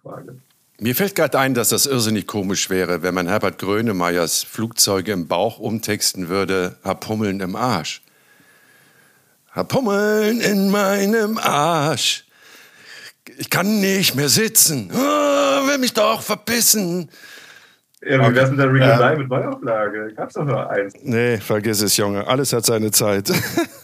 Frage. 0.03 0.38
Mir 0.82 0.94
fällt 0.94 1.14
gerade 1.14 1.38
ein, 1.38 1.52
dass 1.52 1.68
das 1.68 1.84
irrsinnig 1.84 2.26
komisch 2.26 2.70
wäre, 2.70 3.02
wenn 3.02 3.12
man 3.12 3.28
Herbert 3.28 3.58
Grönemeyers 3.58 4.42
Flugzeuge 4.42 5.12
im 5.12 5.28
Bauch 5.28 5.58
umtexten 5.58 6.30
würde, 6.30 6.76
hab 6.82 7.06
Hummeln 7.06 7.40
im 7.40 7.54
Arsch. 7.54 8.00
Hab 9.50 9.74
Hummeln 9.74 10.40
in 10.40 10.70
meinem 10.70 11.36
Arsch. 11.36 12.24
Ich 13.36 13.50
kann 13.50 13.80
nicht 13.80 14.14
mehr 14.14 14.30
sitzen. 14.30 14.90
Ah, 14.94 15.66
will 15.66 15.76
mich 15.76 15.92
doch 15.92 16.22
verpissen. 16.22 17.10
Ja, 18.00 18.30
wie 18.30 18.34
wär's 18.34 18.48
mit 18.48 18.58
der 18.58 18.72
Regelei 18.72 19.16
mit 19.16 19.28
Neuauflage? 19.28 20.14
Gab's 20.16 20.32
doch 20.32 20.46
nur 20.46 20.70
eins. 20.70 20.94
Nee, 21.02 21.36
vergiss 21.36 21.82
es, 21.82 21.98
Junge. 21.98 22.26
Alles 22.26 22.54
hat 22.54 22.64
seine 22.64 22.90
Zeit. 22.90 23.30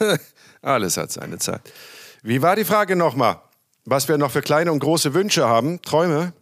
Alles 0.63 0.97
hat 0.97 1.13
seine 1.13 1.37
Zeit. 1.37 1.61
Wie 2.23 2.41
war 2.41 2.57
die 2.57 2.65
Frage 2.65 2.97
nochmal? 2.97 3.43
Was 3.85 4.09
wir 4.09 4.17
noch 4.17 4.31
für 4.31 4.41
kleine 4.41 4.73
und 4.73 4.79
große 4.79 5.13
Wünsche 5.13 5.47
haben? 5.47 5.83
Träume? 5.83 6.33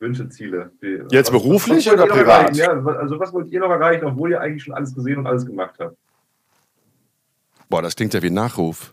Wünsche, 0.00 0.28
Ziele. 0.28 0.70
Jetzt 1.10 1.30
beruflich 1.30 1.86
wollt 1.86 1.98
ihr 1.98 2.04
oder 2.04 2.14
privat? 2.14 2.56
Ja, 2.56 2.70
also 2.70 3.18
was 3.18 3.32
wollt 3.32 3.48
ihr 3.50 3.60
noch 3.60 3.70
erreichen, 3.70 4.04
obwohl 4.04 4.30
ihr 4.30 4.40
eigentlich 4.40 4.62
schon 4.62 4.74
alles 4.74 4.94
gesehen 4.94 5.18
und 5.18 5.26
alles 5.26 5.44
gemacht 5.44 5.74
habt? 5.78 5.96
Boah, 7.68 7.82
das 7.82 7.96
klingt 7.96 8.14
ja 8.14 8.22
wie 8.22 8.28
ein 8.28 8.34
Nachruf. 8.34 8.92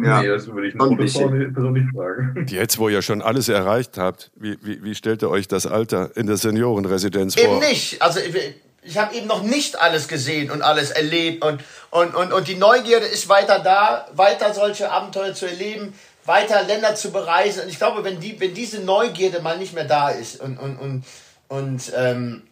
Ja. 0.00 0.22
Nee, 0.22 0.28
das 0.28 0.46
würde 0.46 0.68
ich 0.68 0.80
eine. 0.80 0.96
Person 0.96 1.72
nicht 1.72 1.88
fragen. 1.92 2.46
Jetzt, 2.48 2.78
wo 2.78 2.88
ihr 2.88 3.02
schon 3.02 3.20
alles 3.20 3.48
erreicht 3.48 3.98
habt, 3.98 4.30
wie, 4.36 4.56
wie, 4.62 4.82
wie 4.84 4.94
stellt 4.94 5.22
ihr 5.22 5.30
euch 5.30 5.48
das 5.48 5.66
Alter 5.66 6.16
in 6.16 6.28
der 6.28 6.36
Seniorenresidenz 6.36 7.36
Eben 7.36 7.46
vor? 7.48 7.60
nicht. 7.60 8.00
Also 8.00 8.20
ich, 8.20 8.54
ich 8.82 8.96
habe 8.96 9.14
eben 9.16 9.26
noch 9.26 9.42
nicht 9.42 9.80
alles 9.80 10.06
gesehen 10.06 10.52
und 10.52 10.62
alles 10.62 10.92
erlebt 10.92 11.44
und, 11.44 11.64
und, 11.90 12.14
und, 12.14 12.32
und 12.32 12.46
die 12.46 12.54
Neugierde 12.54 13.06
ist 13.06 13.28
weiter 13.28 13.58
da, 13.58 14.06
weiter 14.14 14.54
solche 14.54 14.90
Abenteuer 14.90 15.34
zu 15.34 15.46
erleben, 15.46 15.92
weiter 16.28 16.62
Länder 16.62 16.94
zu 16.94 17.10
bereisen. 17.10 17.62
Und 17.62 17.68
ich 17.68 17.78
glaube, 17.78 18.04
wenn, 18.04 18.20
die, 18.20 18.38
wenn 18.38 18.54
diese 18.54 18.80
Neugierde 18.80 19.40
mal 19.40 19.58
nicht 19.58 19.74
mehr 19.74 19.84
da 19.84 20.10
ist 20.10 20.40
und, 20.40 20.58
und, 20.58 20.76
und, 20.76 21.04
und 21.48 21.92
ähm, 21.96 22.46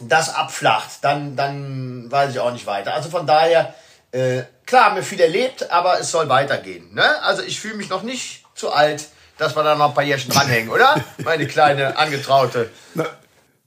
das 0.00 0.34
abflacht, 0.34 0.98
dann, 1.02 1.36
dann 1.36 2.10
weiß 2.10 2.32
ich 2.32 2.40
auch 2.40 2.52
nicht 2.52 2.66
weiter. 2.66 2.92
Also 2.92 3.08
von 3.08 3.26
daher, 3.26 3.72
äh, 4.12 4.42
klar, 4.66 4.86
haben 4.86 4.96
wir 4.96 5.02
viel 5.02 5.20
erlebt, 5.20 5.70
aber 5.70 6.00
es 6.00 6.10
soll 6.10 6.28
weitergehen. 6.28 6.92
Ne? 6.92 7.22
Also 7.22 7.42
ich 7.42 7.58
fühle 7.60 7.76
mich 7.76 7.88
noch 7.88 8.02
nicht 8.02 8.44
zu 8.54 8.72
alt, 8.72 9.06
dass 9.38 9.56
wir 9.56 9.62
da 9.62 9.74
noch 9.74 9.88
ein 9.88 9.94
paar 9.94 10.04
Jährchen 10.04 10.30
dranhängen, 10.30 10.70
oder? 10.70 11.02
Meine 11.18 11.46
kleine 11.46 11.96
Angetraute. 11.96 12.70
Na, 12.94 13.06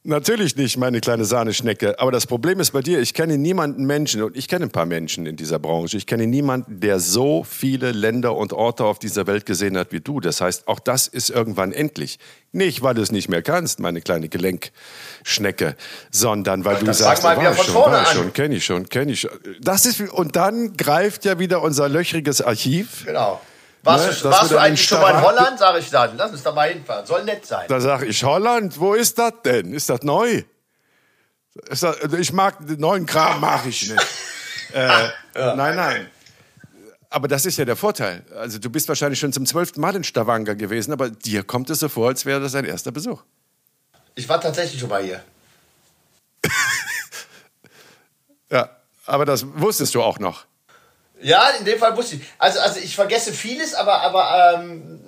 natürlich 0.08 0.56
nicht, 0.56 0.78
meine 0.78 1.02
kleine 1.02 1.26
Sahneschnecke. 1.26 2.00
Aber 2.00 2.12
das 2.12 2.26
Problem 2.26 2.60
ist 2.60 2.72
bei 2.72 2.82
dir, 2.82 3.00
ich 3.00 3.14
kenne 3.14 3.38
niemanden 3.38 3.86
Menschen, 3.86 4.24
und 4.24 4.36
ich 4.36 4.48
kenne 4.48 4.66
ein 4.66 4.72
paar 4.72 4.86
Menschen 4.86 5.26
in 5.26 5.36
dieser 5.36 5.60
Branche, 5.60 5.98
ich 5.98 6.08
kenne 6.08 6.26
niemanden, 6.26 6.80
der 6.80 7.00
so 7.00 7.44
viele 7.44 7.92
Länder 7.92 8.36
und 8.36 8.54
Orte 8.54 8.86
auf 8.86 9.00
dieser 9.00 9.28
Welt 9.28 9.46
gesehen 9.46 9.78
hat 9.78 9.92
wie 9.92 10.00
du. 10.00 10.20
Das 10.20 10.42
heißt, 10.42 10.68
auch 10.68 10.80
das 10.80 11.08
ist 11.08 11.30
irgendwann 11.30 11.72
endlich. 11.72 12.18
Nicht, 12.52 12.82
weil 12.82 12.96
du 12.96 13.02
es 13.02 13.12
nicht 13.12 13.30
mehr 13.30 13.42
kannst, 13.42 13.80
meine 13.80 14.02
kleine 14.02 14.30
Gelenkschnecke, 14.30 15.76
sondern 16.10 16.66
weil 16.66 16.78
du 16.78 16.94
sagst, 16.94 17.22
fang 17.22 17.38
mal 17.38 17.46
war 17.46 17.64
schon, 17.64 17.76
war 17.76 18.06
schon, 18.06 18.34
kenne 18.34 18.56
ich 18.56 18.66
schon, 18.66 18.90
kenne 18.90 19.12
ich 19.12 19.20
schon. 19.22 19.32
Das 19.62 19.86
ist, 19.86 20.00
und 20.02 20.36
dann 20.36 20.76
greift 20.78 21.26
ja 21.26 21.40
wieder 21.40 21.62
unser 21.62 21.90
löchriges 21.90 22.42
Archiv. 22.42 23.06
Genau. 23.06 23.42
Warst, 23.88 24.06
Ne, 24.08 24.16
du, 24.22 24.30
warst 24.30 24.52
du 24.52 24.58
eigentlich 24.58 24.86
schon 24.86 25.00
mal 25.02 25.12
in 25.12 25.22
Holland? 25.22 25.58
Sag 25.60 25.78
ich 25.80 25.90
dann. 25.90 26.18
Lass 26.18 26.32
uns 26.32 26.44
da 26.44 26.52
mal 26.52 26.70
hinfahren. 26.70 27.06
Soll 27.06 27.24
nett 27.24 27.46
sein. 27.46 27.66
Da 27.68 27.80
sage 27.80 28.06
ich, 28.06 28.24
Holland, 28.24 28.80
wo 28.80 28.94
ist 28.94 29.18
das 29.18 29.34
denn? 29.46 29.74
Ist 29.74 29.90
das 29.90 30.02
neu? 30.04 30.44
Ist 31.70 31.84
das, 31.84 31.98
ich 32.20 32.34
mag 32.34 32.66
den 32.68 32.80
neuen 32.80 33.06
Kram, 33.06 33.40
mache 33.42 33.70
ich 33.70 33.90
nicht. 33.90 34.06
äh, 34.74 35.08
Nein, 35.34 35.76
nein. 35.76 36.08
Aber 37.10 37.28
das 37.30 37.46
ist 37.46 37.58
ja 37.58 37.64
der 37.66 37.78
Vorteil. 37.78 38.26
Also 38.36 38.60
du 38.60 38.70
bist 38.70 38.90
wahrscheinlich 38.90 39.20
schon 39.20 39.32
zum 39.32 39.46
zwölften 39.46 39.80
Mal 39.80 39.96
in 39.96 40.04
Stavanger 40.04 40.56
gewesen, 40.56 40.92
aber 40.92 41.10
dir 41.10 41.44
kommt 41.44 41.70
es 41.70 41.80
so 41.80 41.88
vor, 41.88 42.10
als 42.10 42.26
wäre 42.26 42.42
das 42.42 42.52
dein 42.52 42.66
erster 42.66 42.92
Besuch. 42.92 43.24
Ich 44.16 44.28
war 44.28 44.42
tatsächlich 44.42 44.80
schon 44.80 44.90
mal 44.90 45.02
hier. 45.04 45.24
Ja, 48.50 48.70
aber 49.06 49.26
das 49.26 49.46
wusstest 49.56 49.94
du 49.96 50.02
auch 50.02 50.20
noch. 50.20 50.46
Ja, 51.22 51.50
in 51.60 51.66
dem 51.66 51.80
Fall 51.80 51.96
wusste 51.98 52.16
ich. 52.18 52.22
Also, 52.38 52.60
also 52.60 52.80
ich 52.80 52.96
vergesse 52.96 53.34
vieles, 53.34 53.74
aber, 53.74 54.02
aber 54.02 54.56
ähm, 54.62 55.00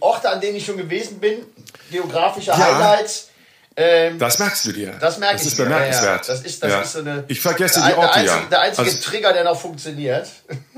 Orte, 0.00 0.30
an 0.30 0.40
denen 0.40 0.56
ich 0.56 0.64
schon 0.66 0.76
gewesen 0.76 1.18
bin, 1.20 1.44
geografische 1.90 2.56
Highlights. 2.56 3.28
Ähm, 3.76 4.18
Das 4.18 4.38
merkst 4.38 4.64
du 4.66 4.72
dir. 4.72 4.92
das 5.00 5.18
merke 5.18 5.34
das 5.34 5.42
ich 5.42 5.48
ist 5.52 5.58
mir. 5.58 5.64
Ja, 5.64 5.70
bemerkenswert. 5.70 6.26
ja. 6.26 6.34
Das 6.34 6.42
ist, 6.44 6.62
das 6.62 6.72
Ja. 6.72 6.80
ist 6.80 6.92
so 6.92 6.98
eine. 7.00 7.24
ich 7.28 7.40
vergesse 7.40 7.80
die 7.86 7.94
Orte 7.94 8.20
ja. 8.24 8.40
Der 8.50 8.60
einzige 8.62 8.88
Also, 8.88 9.02
Trigger, 9.10 9.32
der 9.32 9.44
noch 9.44 9.60
funktioniert. 9.60 10.28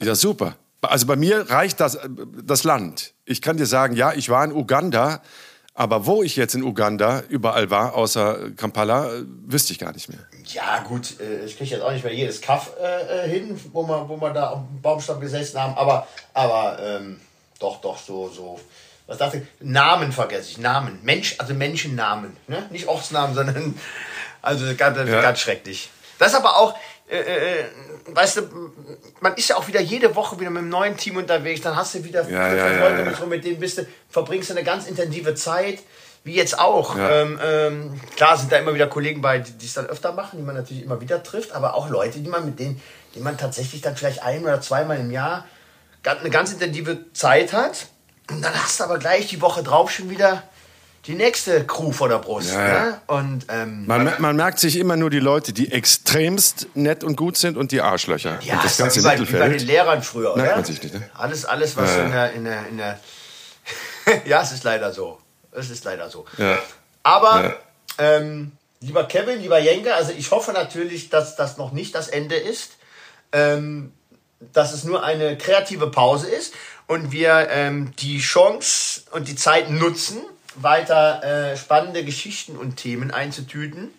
Ja, 0.00 0.16
super. 0.16 0.56
Also 0.80 1.06
bei 1.06 1.14
mir 1.14 1.48
reicht 1.48 1.78
das, 1.78 1.96
das 2.44 2.64
Land. 2.64 3.12
Ich 3.24 3.40
kann 3.40 3.56
dir 3.56 3.66
sagen, 3.66 3.94
ja, 3.94 4.12
ich 4.14 4.30
war 4.30 4.44
in 4.44 4.50
Uganda, 4.50 5.22
aber 5.74 6.06
wo 6.06 6.22
ich 6.22 6.36
jetzt 6.36 6.54
in 6.54 6.62
Uganda 6.62 7.22
überall 7.28 7.70
war, 7.70 7.94
außer 7.94 8.50
Kampala, 8.56 9.10
wüsste 9.46 9.72
ich 9.72 9.78
gar 9.78 9.92
nicht 9.92 10.08
mehr. 10.08 10.18
Ja, 10.46 10.80
gut, 10.86 11.18
äh, 11.20 11.44
ich 11.44 11.56
kriege 11.56 11.70
jetzt 11.70 11.82
auch 11.82 11.92
nicht 11.92 12.04
mehr 12.04 12.14
jedes 12.14 12.40
Kaff 12.40 12.72
äh, 12.80 13.24
äh, 13.24 13.28
hin, 13.28 13.58
wo 13.72 13.86
wir, 13.86 14.08
wo 14.08 14.20
wir 14.20 14.30
da 14.30 14.52
am 14.52 14.68
Baumstamm 14.82 15.20
gesessen 15.20 15.58
haben, 15.60 15.74
aber, 15.76 16.06
aber 16.34 16.78
ähm, 16.80 17.20
doch, 17.58 17.80
doch, 17.80 17.98
so, 17.98 18.28
so. 18.28 18.60
Was 19.06 19.18
dachte 19.18 19.38
ich? 19.38 19.44
Namen 19.60 20.12
vergesse 20.12 20.50
ich, 20.50 20.58
Namen. 20.58 20.98
Mensch, 21.02 21.34
also 21.38 21.54
Menschennamen. 21.54 22.36
Ne? 22.46 22.66
Nicht 22.70 22.86
Ortsnamen, 22.86 23.34
sondern 23.34 23.74
also 24.42 24.64
ganz, 24.76 24.96
Ja. 24.98 25.20
ganz 25.20 25.40
schrecklich. 25.40 25.90
Das 26.18 26.32
ist 26.32 26.38
aber 26.38 26.56
auch, 26.56 26.74
äh, 27.18 27.60
äh, 27.60 27.64
weißt 28.06 28.38
du, 28.38 28.42
man 29.20 29.34
ist 29.34 29.48
ja 29.48 29.56
auch 29.56 29.68
wieder 29.68 29.80
jede 29.80 30.14
Woche 30.14 30.38
wieder 30.40 30.50
mit 30.50 30.60
einem 30.60 30.70
neuen 30.70 30.96
Team 30.96 31.16
unterwegs, 31.16 31.60
dann 31.60 31.76
hast 31.76 31.94
du 31.94 32.04
wieder 32.04 32.28
Ja, 32.28 32.54
ja, 32.54 32.70
ja, 32.72 32.80
Leute 32.80 32.98
ja. 33.00 33.04
mit 33.04 33.20
rum, 33.20 33.28
mit 33.28 33.44
denen 33.44 33.60
bist 33.60 33.78
du, 33.78 33.86
verbringst 34.08 34.50
du 34.50 34.54
eine 34.54 34.64
ganz 34.64 34.86
intensive 34.86 35.34
Zeit, 35.34 35.80
wie 36.24 36.34
jetzt 36.34 36.58
auch. 36.58 36.96
Ja. 36.96 37.22
Ähm, 37.22 37.38
ähm, 37.42 38.00
klar 38.16 38.36
sind 38.36 38.50
da 38.52 38.58
immer 38.58 38.74
wieder 38.74 38.86
Kollegen 38.86 39.20
bei, 39.20 39.38
die 39.38 39.66
es 39.66 39.74
dann 39.74 39.86
öfter 39.86 40.12
machen, 40.12 40.38
die 40.38 40.42
man 40.42 40.54
natürlich 40.54 40.84
immer 40.84 41.00
wieder 41.00 41.22
trifft, 41.22 41.52
aber 41.52 41.74
auch 41.74 41.88
Leute, 41.90 42.20
die 42.20 42.28
man 42.28 42.44
mit 42.44 42.58
denen, 42.58 42.80
die 43.14 43.20
man 43.20 43.36
tatsächlich 43.36 43.82
dann 43.82 43.96
vielleicht 43.96 44.22
ein 44.22 44.42
oder 44.42 44.60
zweimal 44.60 44.98
im 44.98 45.10
Jahr 45.10 45.46
eine 46.04 46.30
ganz 46.30 46.52
intensive 46.52 47.12
Zeit 47.12 47.52
hat. 47.52 47.86
Und 48.30 48.42
dann 48.42 48.54
hast 48.54 48.80
du 48.80 48.84
aber 48.84 48.98
gleich 48.98 49.26
die 49.28 49.40
Woche 49.40 49.62
drauf 49.62 49.90
schon 49.90 50.10
wieder 50.10 50.42
die 51.06 51.14
nächste 51.14 51.66
Crew 51.66 51.90
vor 51.92 52.08
der 52.08 52.18
Brust. 52.18 52.52
Ja, 52.52 52.66
ja. 52.68 52.84
Ne? 52.84 53.00
Und 53.08 53.46
ähm, 53.48 53.86
Man, 53.86 54.04
mer- 54.04 54.20
man 54.20 54.36
merkt 54.36 54.58
sich 54.60 54.76
immer 54.76 54.96
nur 54.96 55.10
die 55.10 55.18
Leute, 55.18 55.52
die 55.52 55.72
extremst 55.72 56.68
nett 56.74 57.02
und 57.02 57.16
gut 57.16 57.36
sind 57.36 57.56
und 57.56 57.72
die 57.72 57.80
Arschlöcher. 57.80 58.38
ja, 58.42 58.54
und 58.54 58.64
das 58.64 58.76
ganze 58.76 59.00
wie 59.00 59.04
bei, 59.04 59.14
wie 59.18 59.18
bei 59.24 59.24
den 59.24 59.38
Mittelfeld. 59.52 59.62
Lehrern 59.62 60.02
früher, 60.02 60.36
Merkt 60.36 60.48
oder? 60.48 60.56
man 60.56 60.64
sich 60.64 60.82
nicht, 60.82 60.94
ne? 60.94 61.10
Alles, 61.14 61.44
alles, 61.44 61.76
was 61.76 61.96
in 61.96 62.10
der, 62.12 62.32
in 62.32 62.44
der, 62.44 62.66
in 62.68 62.76
der 62.78 63.00
ja, 64.26 64.42
es 64.42 64.52
ist 64.52 64.64
leider 64.64 64.92
so. 64.92 65.18
Es 65.52 65.70
ist 65.70 65.84
leider 65.84 66.08
so. 66.08 66.24
Ja. 66.38 66.58
Aber, 67.02 67.42
Ja. 67.44 68.16
ähm, 68.16 68.52
lieber 68.80 69.04
Kevin, 69.04 69.40
lieber 69.40 69.58
Jenke, 69.58 69.94
also 69.94 70.12
ich 70.16 70.30
hoffe 70.30 70.52
natürlich, 70.52 71.08
dass 71.10 71.36
das 71.36 71.56
noch 71.56 71.72
nicht 71.72 71.94
das 71.94 72.08
Ende 72.08 72.36
ist. 72.36 72.72
Ähm, 73.32 73.92
dass 74.52 74.72
es 74.72 74.82
nur 74.82 75.04
eine 75.04 75.38
kreative 75.38 75.88
Pause 75.90 76.28
ist 76.28 76.52
und 76.88 77.12
wir 77.12 77.46
ähm, 77.50 77.92
die 78.00 78.18
Chance 78.18 79.02
und 79.12 79.28
die 79.28 79.36
Zeit 79.36 79.70
nutzen, 79.70 80.18
weiter 80.56 81.52
äh, 81.52 81.56
spannende 81.56 82.04
Geschichten 82.04 82.56
und 82.56 82.76
Themen 82.76 83.10
einzutüten, 83.10 83.92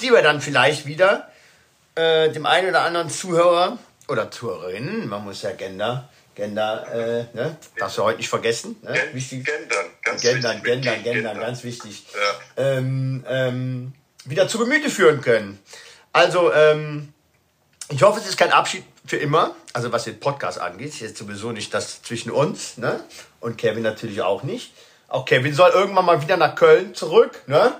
die 0.00 0.10
wir 0.10 0.22
dann 0.22 0.40
vielleicht 0.40 0.86
wieder 0.86 1.30
äh, 1.94 2.30
dem 2.30 2.46
einen 2.46 2.68
oder 2.68 2.82
anderen 2.82 3.10
Zuhörer 3.10 3.78
oder 4.08 4.30
Zuhörerinnen, 4.30 5.08
man 5.08 5.24
muss 5.24 5.42
ja 5.42 5.52
Gender, 5.52 6.08
Gender, 6.34 6.86
äh, 6.92 7.36
ne? 7.36 7.56
darfst 7.76 7.98
du 7.98 8.04
heute 8.04 8.18
nicht 8.18 8.28
vergessen. 8.28 8.76
Ne? 8.82 8.94
Wichtig. 9.12 9.44
Gendern, 9.44 9.86
ganz 10.02 10.22
Gendern, 10.22 10.56
wichtig. 10.56 10.64
Gendern, 10.64 11.02
Gendern, 11.02 11.14
Gendern, 11.14 11.40
ganz 11.40 11.64
wichtig. 11.64 12.04
Ja. 12.56 12.64
Ähm, 12.64 13.24
ähm, 13.28 13.92
wieder 14.24 14.48
zu 14.48 14.58
Gemüte 14.58 14.88
führen 14.88 15.20
können. 15.20 15.58
Also, 16.12 16.52
ähm, 16.52 17.12
ich 17.90 18.02
hoffe, 18.02 18.20
es 18.20 18.28
ist 18.28 18.36
kein 18.36 18.52
Abschied 18.52 18.84
für 19.04 19.16
immer. 19.16 19.56
Also 19.72 19.90
was 19.92 20.04
den 20.04 20.20
Podcast 20.20 20.60
angeht, 20.60 21.00
ist 21.00 21.16
sowieso 21.16 21.52
nicht 21.52 21.72
das 21.72 22.02
zwischen 22.02 22.30
uns, 22.30 22.76
ne? 22.76 23.00
Und 23.40 23.56
Kevin 23.56 23.82
natürlich 23.82 24.22
auch 24.22 24.42
nicht. 24.42 24.72
Auch 25.08 25.24
Kevin 25.24 25.54
soll 25.54 25.70
irgendwann 25.70 26.04
mal 26.04 26.22
wieder 26.22 26.36
nach 26.36 26.54
Köln 26.54 26.94
zurück, 26.94 27.42
ne? 27.46 27.72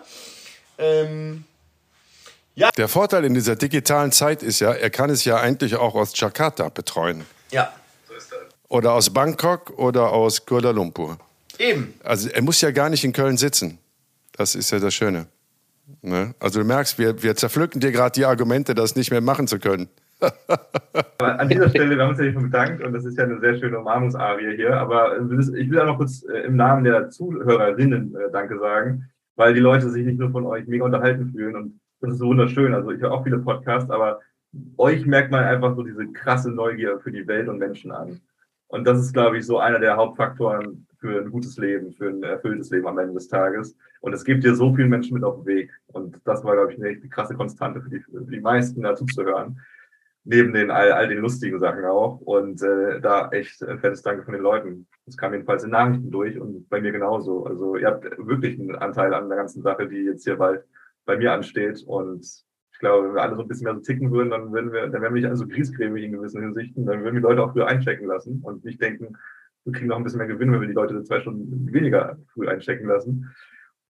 Ähm, 0.79 1.45
ja. 2.55 2.71
Der 2.77 2.89
Vorteil 2.89 3.25
in 3.25 3.35
dieser 3.35 3.55
digitalen 3.55 4.11
Zeit 4.11 4.43
ist 4.43 4.61
ja, 4.61 4.73
er 4.73 4.91
kann 4.91 5.11
es 5.11 5.25
ja 5.25 5.37
eigentlich 5.37 5.77
auch 5.77 5.95
aus 5.95 6.19
Jakarta 6.19 6.71
betreuen. 6.71 7.25
Ja. 7.51 7.73
Oder 8.69 8.93
aus 8.93 9.11
Bangkok 9.11 9.79
oder 9.79 10.11
aus 10.11 10.45
Kuala 10.45 10.71
Lumpur. 10.71 11.19
Eben. 11.59 11.95
Also 12.03 12.29
er 12.29 12.43
muss 12.43 12.61
ja 12.61 12.71
gar 12.71 12.89
nicht 12.89 13.05
in 13.05 13.13
Köln 13.13 13.37
sitzen. 13.37 13.79
Das 14.33 14.55
ist 14.55 14.71
ja 14.71 14.79
das 14.79 14.95
Schöne. 14.95 15.27
Ne? 16.03 16.35
Also 16.41 16.61
du 16.61 16.67
merkst, 16.67 16.99
wir, 16.99 17.23
wir 17.23 17.37
zerpflücken 17.37 17.81
dir 17.81 17.93
gerade 17.93 18.13
die 18.13 18.25
Argumente, 18.25 18.75
das 18.75 18.97
nicht 18.97 19.11
mehr 19.11 19.21
machen 19.21 19.47
zu 19.47 19.59
können. 19.59 19.89
Aber 20.21 21.41
an 21.41 21.49
dieser 21.49 21.69
Stelle, 21.69 21.97
wir 21.97 22.03
haben 22.03 22.11
uns 22.11 22.19
ja 22.19 22.33
schon 22.33 22.45
bedankt 22.45 22.83
und 22.83 22.93
das 22.93 23.05
ist 23.05 23.19
ja 23.19 23.25
eine 23.25 23.39
sehr 23.41 23.57
schöne 23.57 23.79
Umarmungsarie 23.79 24.57
hier, 24.57 24.77
aber 24.77 25.17
ich 25.19 25.71
will 25.71 25.81
auch 25.81 25.87
noch 25.87 25.99
kurz 25.99 26.25
äh, 26.25 26.41
im 26.41 26.57
Namen 26.57 26.85
der 26.85 27.11
Zuhörerinnen 27.11 28.15
äh, 28.17 28.31
Danke 28.33 28.59
sagen, 28.59 29.11
weil 29.37 29.55
die 29.55 29.61
Leute 29.61 29.91
sich 29.91 30.05
nicht 30.05 30.19
nur 30.19 30.31
von 30.31 30.47
euch 30.47 30.67
mega 30.67 30.85
unterhalten 30.85 31.31
fühlen 31.31 31.57
und 31.57 31.81
das 32.01 32.13
ist 32.13 32.19
so 32.19 32.27
wunderschön. 32.27 32.75
Also 32.75 32.91
ich 32.91 33.01
höre 33.01 33.13
auch 33.13 33.25
viele 33.25 33.39
Podcasts, 33.39 33.91
aber 33.91 34.21
euch 34.77 35.05
merkt 35.05 35.31
man 35.31 35.45
einfach 35.45 35.75
so 35.75 35.83
diese 35.83 36.07
krasse 36.13 36.51
Neugier 36.51 37.01
für 37.01 37.11
die 37.11 37.27
Welt 37.27 37.49
und 37.49 37.59
Menschen 37.59 37.91
an. 37.91 38.21
Und 38.69 38.87
das 38.87 39.01
ist, 39.01 39.13
glaube 39.13 39.39
ich, 39.39 39.47
so 39.47 39.59
einer 39.59 39.79
der 39.79 39.97
Hauptfaktoren 39.97 40.87
für 40.99 41.21
ein 41.21 41.31
gutes 41.31 41.57
Leben, 41.57 41.93
für 41.93 42.09
ein 42.09 42.23
erfülltes 42.23 42.71
Leben 42.71 42.87
am 42.87 42.99
Ende 42.99 43.15
des 43.15 43.29
Tages. 43.29 43.77
Und 44.01 44.13
es 44.13 44.25
gibt 44.25 44.45
dir 44.45 44.55
so 44.55 44.75
vielen 44.75 44.91
Menschen 44.91 45.15
mit 45.15 45.25
auf 45.25 45.37
den 45.37 45.47
Weg. 45.47 45.71
Und 45.89 46.21
das 46.25 46.45
war, 46.45 46.55
glaube 46.55 46.73
ich, 46.73 46.79
eine 46.79 46.97
krasse 47.09 47.35
Konstante 47.35 47.81
für 47.81 47.91
die, 47.91 48.01
für 48.01 48.21
die 48.31 48.41
meisten 48.41 48.83
dazu 48.83 49.07
zu 49.07 49.25
hören. 49.25 49.61
Neben 50.31 50.53
den 50.53 50.71
all, 50.71 50.93
all 50.93 51.09
den 51.09 51.19
lustigen 51.19 51.59
Sachen 51.59 51.87
auch. 51.87 52.21
Und 52.21 52.63
äh, 52.63 53.01
da 53.01 53.31
echt 53.31 53.63
ein 53.63 53.79
fettes 53.79 54.03
Danke 54.03 54.25
von 54.25 54.35
den 54.35 54.43
Leuten. 54.43 54.87
Das 55.07 55.17
kam 55.17 55.33
jedenfalls 55.33 55.65
in 55.65 55.71
Nachrichten 55.71 56.11
durch 56.11 56.39
und 56.39 56.69
bei 56.69 56.83
mir 56.83 56.93
genauso. 56.93 57.47
Also 57.47 57.77
ihr 57.77 57.87
habt 57.87 58.05
wirklich 58.19 58.61
einen 58.61 58.77
Anteil 58.77 59.15
an 59.15 59.29
der 59.29 59.39
ganzen 59.39 59.63
Sache, 59.63 59.89
die 59.89 60.05
jetzt 60.05 60.25
hier 60.25 60.37
bald 60.37 60.65
bei 61.07 61.17
mir 61.17 61.33
ansteht. 61.33 61.83
Und 61.87 62.27
ich 62.79 62.79
glaube, 62.79 63.09
wenn 63.09 63.15
wir 63.15 63.23
alle 63.23 63.37
so 63.37 63.43
ein 63.43 63.49
bisschen 63.49 63.65
mehr 63.65 63.75
so 63.75 63.81
ticken 63.81 64.13
würden, 64.13 64.29
dann 64.29 64.53
würden 64.53 64.71
wir, 64.71 64.83
dann 64.89 65.01
wären 65.01 65.15
wir 65.15 65.21
nicht 65.21 65.27
alle 65.27 65.37
so 65.37 65.49
griesgrämig 65.49 66.05
in 66.05 66.13
gewissen 66.13 66.43
Hinsichten, 66.43 66.85
dann 66.85 67.03
würden 67.03 67.17
die 67.17 67.23
Leute 67.23 67.43
auch 67.43 67.53
früher 67.53 67.67
einchecken 67.67 68.07
lassen 68.07 68.43
und 68.43 68.65
nicht 68.67 68.83
denken, 68.83 69.17
wir 69.65 69.73
kriegen 69.73 69.89
noch 69.89 69.97
ein 69.97 70.05
bisschen 70.05 70.19
mehr 70.19 70.29
Gewinn, 70.29 70.53
wenn 70.53 70.61
wir 70.61 70.69
die 70.69 70.75
Leute 70.75 71.03
zwei 71.05 71.21
Stunden 71.21 71.73
weniger 71.73 72.19
früh 72.35 72.49
einchecken 72.49 72.87
lassen. 72.87 73.35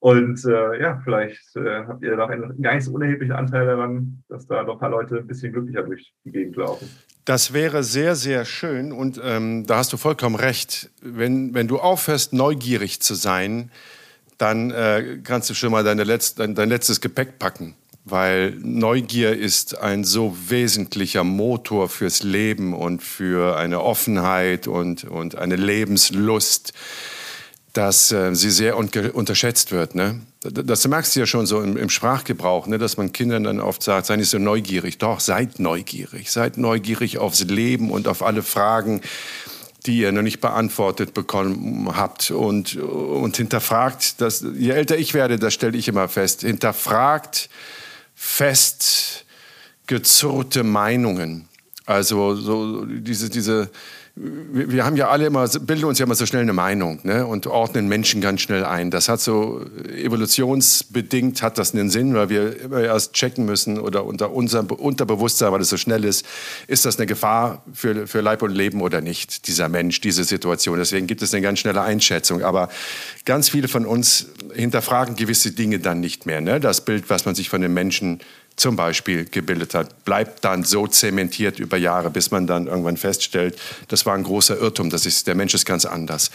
Und 0.05 0.45
äh, 0.45 0.83
ja, 0.83 1.01
vielleicht 1.03 1.57
äh, 1.57 1.87
habt 1.87 2.03
ihr 2.03 2.15
noch 2.15 2.29
einen 2.29 2.81
so 2.83 2.93
unerheblichen 2.93 3.33
Anteil 3.33 3.65
daran, 3.65 4.23
dass 4.29 4.47
da 4.47 4.63
noch 4.63 4.75
ein 4.75 4.79
paar 4.79 4.91
Leute 4.91 5.17
ein 5.17 5.27
bisschen 5.27 5.51
glücklicher 5.51 5.83
durch 5.83 6.13
die 6.27 6.31
Gegend 6.31 6.57
laufen. 6.57 6.91
Das 7.25 7.55
wäre 7.55 7.83
sehr, 7.83 8.15
sehr 8.15 8.45
schön 8.45 8.93
und 8.93 9.19
ähm, 9.25 9.65
da 9.67 9.79
hast 9.79 9.95
du 9.95 9.97
vollkommen 9.97 10.37
recht. 10.37 10.91
Wenn, 11.01 11.55
wenn 11.55 11.69
du 11.69 11.79
aufhörst, 11.79 12.35
neugierig 12.35 13.01
zu 13.01 13.15
sein, 13.15 13.71
dann 14.37 14.73
äh, 14.73 15.21
kannst 15.25 15.49
du 15.49 15.55
schon 15.55 15.73
mal 15.73 15.85
deine 15.85 16.05
Letz-, 16.05 16.37
dein, 16.37 16.55
dein 16.55 16.69
letztes 16.69 17.01
Gepäck 17.01 17.39
packen 17.39 17.75
weil 18.07 18.51
Neugier 18.61 19.35
ist 19.35 19.79
ein 19.79 20.05
so 20.05 20.37
wesentlicher 20.49 21.25
Motor 21.25 21.89
fürs 21.89 22.23
Leben 22.23 22.75
und 22.75 23.03
für 23.03 23.57
eine 23.57 23.81
Offenheit 23.81 24.67
und, 24.67 25.05
und 25.05 25.37
eine 25.37 25.57
Lebenslust, 25.57 26.75
dass 27.75 28.11
äh, 28.13 28.35
sie 28.35 28.51
sehr 28.51 28.79
unterschätzt 28.79 29.73
wird. 29.73 29.97
Ne? 29.97 30.21
Das 30.43 30.87
merkst 30.87 31.15
du 31.15 31.21
ja 31.21 31.27
schon 31.27 31.45
so 31.45 31.61
im, 31.61 31.77
im 31.77 31.91
Sprachgebrauch, 31.91 32.67
ne? 32.69 32.79
dass 32.79 32.97
man 32.97 33.13
Kindern 33.13 33.45
dann 33.45 33.61
oft 33.61 33.83
sagt, 33.83 34.07
sei 34.07 34.17
nicht 34.17 34.31
so 34.31 34.39
neugierig. 34.39 34.97
Doch, 34.99 35.21
seid 35.21 35.59
neugierig. 35.59 36.31
Seid 36.31 36.57
neugierig 36.57 37.19
aufs 37.19 37.43
Leben 37.43 37.91
und 37.91 38.07
auf 38.07 38.23
alle 38.23 38.45
Fragen, 38.45 39.01
die 39.87 39.99
ihr 39.99 40.13
noch 40.13 40.23
nicht 40.23 40.41
beantwortet 40.41 41.15
bekommen 41.15 41.97
habt 41.97 42.31
und, 42.31 42.77
und 42.77 43.37
hinterfragt, 43.37 44.21
dass, 44.21 44.47
je 44.55 44.71
älter 44.71 44.97
ich 44.97 45.13
werde, 45.13 45.41
das 45.41 45.53
stelle 45.53 45.77
ich 45.77 45.89
immer 45.89 46.07
fest, 46.09 46.43
hinterfragt 46.43 47.51
festgezurrte 48.15 50.63
Meinungen. 50.63 51.49
Also 51.87 52.37
so 52.37 52.87
diese, 52.87 53.29
diese 53.29 53.69
wir 54.17 54.85
haben 54.85 54.97
ja 54.97 55.09
alle 55.09 55.27
immer, 55.27 55.49
bilden 55.49 55.87
uns 55.87 55.99
ja 55.99 56.07
immer 56.07 56.15
so 56.15 56.25
schnell 56.25 56.43
eine 56.43 56.53
Meinung 56.53 57.01
ne? 57.03 57.27
und 57.27 57.49
ordnen 57.49 57.89
Menschen 57.89 58.21
ganz 58.21 58.43
schnell 58.43 58.65
ein. 58.65 58.93
Das 58.93 59.09
hat 59.09 59.21
so 59.21 59.67
evolutionsbedingt 59.93 61.43
hat 61.43 61.59
das 61.59 61.75
einen 61.75 61.91
Sinn, 61.91 62.15
weil 62.15 62.29
wir 62.29 62.61
immer 62.61 62.81
erst 62.81 63.15
checken 63.15 63.45
müssen 63.45 63.81
oder 63.81 64.05
unter 64.05 64.31
unserem 64.31 64.67
Unterbewusstsein, 64.67 65.51
weil 65.51 65.63
es 65.63 65.69
so 65.69 65.77
schnell 65.77 66.05
ist, 66.05 66.25
ist 66.69 66.85
das 66.85 66.97
eine 66.97 67.07
Gefahr 67.07 67.65
für, 67.73 68.07
für 68.07 68.21
Leib 68.21 68.43
und 68.43 68.53
Leben 68.53 68.83
oder 68.83 69.01
nicht, 69.01 69.49
dieser 69.49 69.69
Mensch, 69.69 70.01
diese 70.01 70.23
Situation. 70.23 70.79
Deswegen 70.79 71.09
gibt 71.09 71.21
es 71.21 71.35
eine 71.35 71.43
ganz 71.43 71.59
schnelle 71.59 71.83
Einschätzung. 71.83 72.43
Aber 72.43 72.69
ganz 73.25 73.49
viele 73.49 73.67
von 73.67 73.85
uns 73.85 74.27
hinterfragen 74.55 75.17
gewisse 75.17 75.51
Dinge 75.51 75.81
dann 75.81 75.99
nicht 75.99 76.25
mehr. 76.25 76.41
Ne? 76.41 76.61
Das 76.61 76.85
Bild, 76.85 77.11
was 77.11 77.25
man 77.25 77.35
sich 77.35 77.49
von 77.49 77.61
den 77.61 77.75
Menschen 77.75 78.21
zum 78.57 78.77
Beispiel 78.77 79.25
gebildet 79.25 79.75
hat, 79.75 80.05
bleibt 80.05 80.45
dann 80.45 80.63
so 80.63 80.87
zementiert 80.87 81.59
über 81.59 81.77
Jahre, 81.77 82.11
bis 82.11 82.31
man 82.31 82.47
dann 82.47 82.67
irgendwann 82.67 82.97
feststellt, 82.97 83.59
das 83.89 84.07
war 84.07 84.15
ein 84.15 84.23
großer 84.23 84.59
Irrtum, 84.59 84.91
das 84.91 85.07
ist, 85.07 85.27
der 85.27 85.35
Mensch 85.35 85.55
ist 85.55 85.67
ganz 85.67 85.85
anders. 85.85 86.31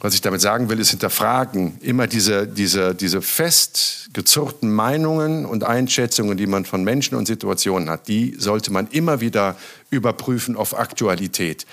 Was 0.00 0.14
ich 0.14 0.20
damit 0.20 0.40
sagen 0.40 0.68
will, 0.68 0.78
ist 0.78 0.90
hinterfragen 0.90 1.78
immer 1.80 2.06
diese, 2.06 2.46
diese, 2.46 2.94
diese 2.94 3.20
festgezurrten 3.20 4.70
Meinungen 4.70 5.44
und 5.44 5.64
Einschätzungen, 5.64 6.36
die 6.36 6.46
man 6.46 6.64
von 6.64 6.84
Menschen 6.84 7.16
und 7.16 7.26
Situationen 7.26 7.90
hat, 7.90 8.06
die 8.06 8.36
sollte 8.38 8.72
man 8.72 8.86
immer 8.88 9.20
wieder 9.20 9.56
überprüfen 9.90 10.56
auf 10.56 10.78
Aktualität. 10.78 11.66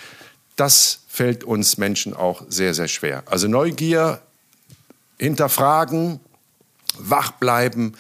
Das 0.56 1.02
fällt 1.08 1.44
uns 1.44 1.78
Menschen 1.78 2.16
auch 2.16 2.44
sehr, 2.50 2.74
sehr 2.74 2.88
schwer. 2.88 3.24
Also 3.28 3.48
Neugier, 3.48 4.22
hinterfragen, 5.20 6.20
wach 6.98 7.32
bleiben, 7.32 7.94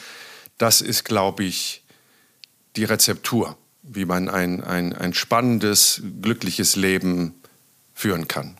das 0.58 0.82
ist, 0.82 1.06
glaube 1.06 1.44
ich, 1.44 1.84
die 2.76 2.84
Rezeptur, 2.84 3.58
wie 3.84 4.06
man 4.06 4.30
ein, 4.30 4.64
ein, 4.64 4.94
ein 4.94 5.14
spannendes, 5.14 6.02
glückliches 6.22 6.76
Leben 6.76 7.34
führen 7.94 8.28
kann. 8.28 8.58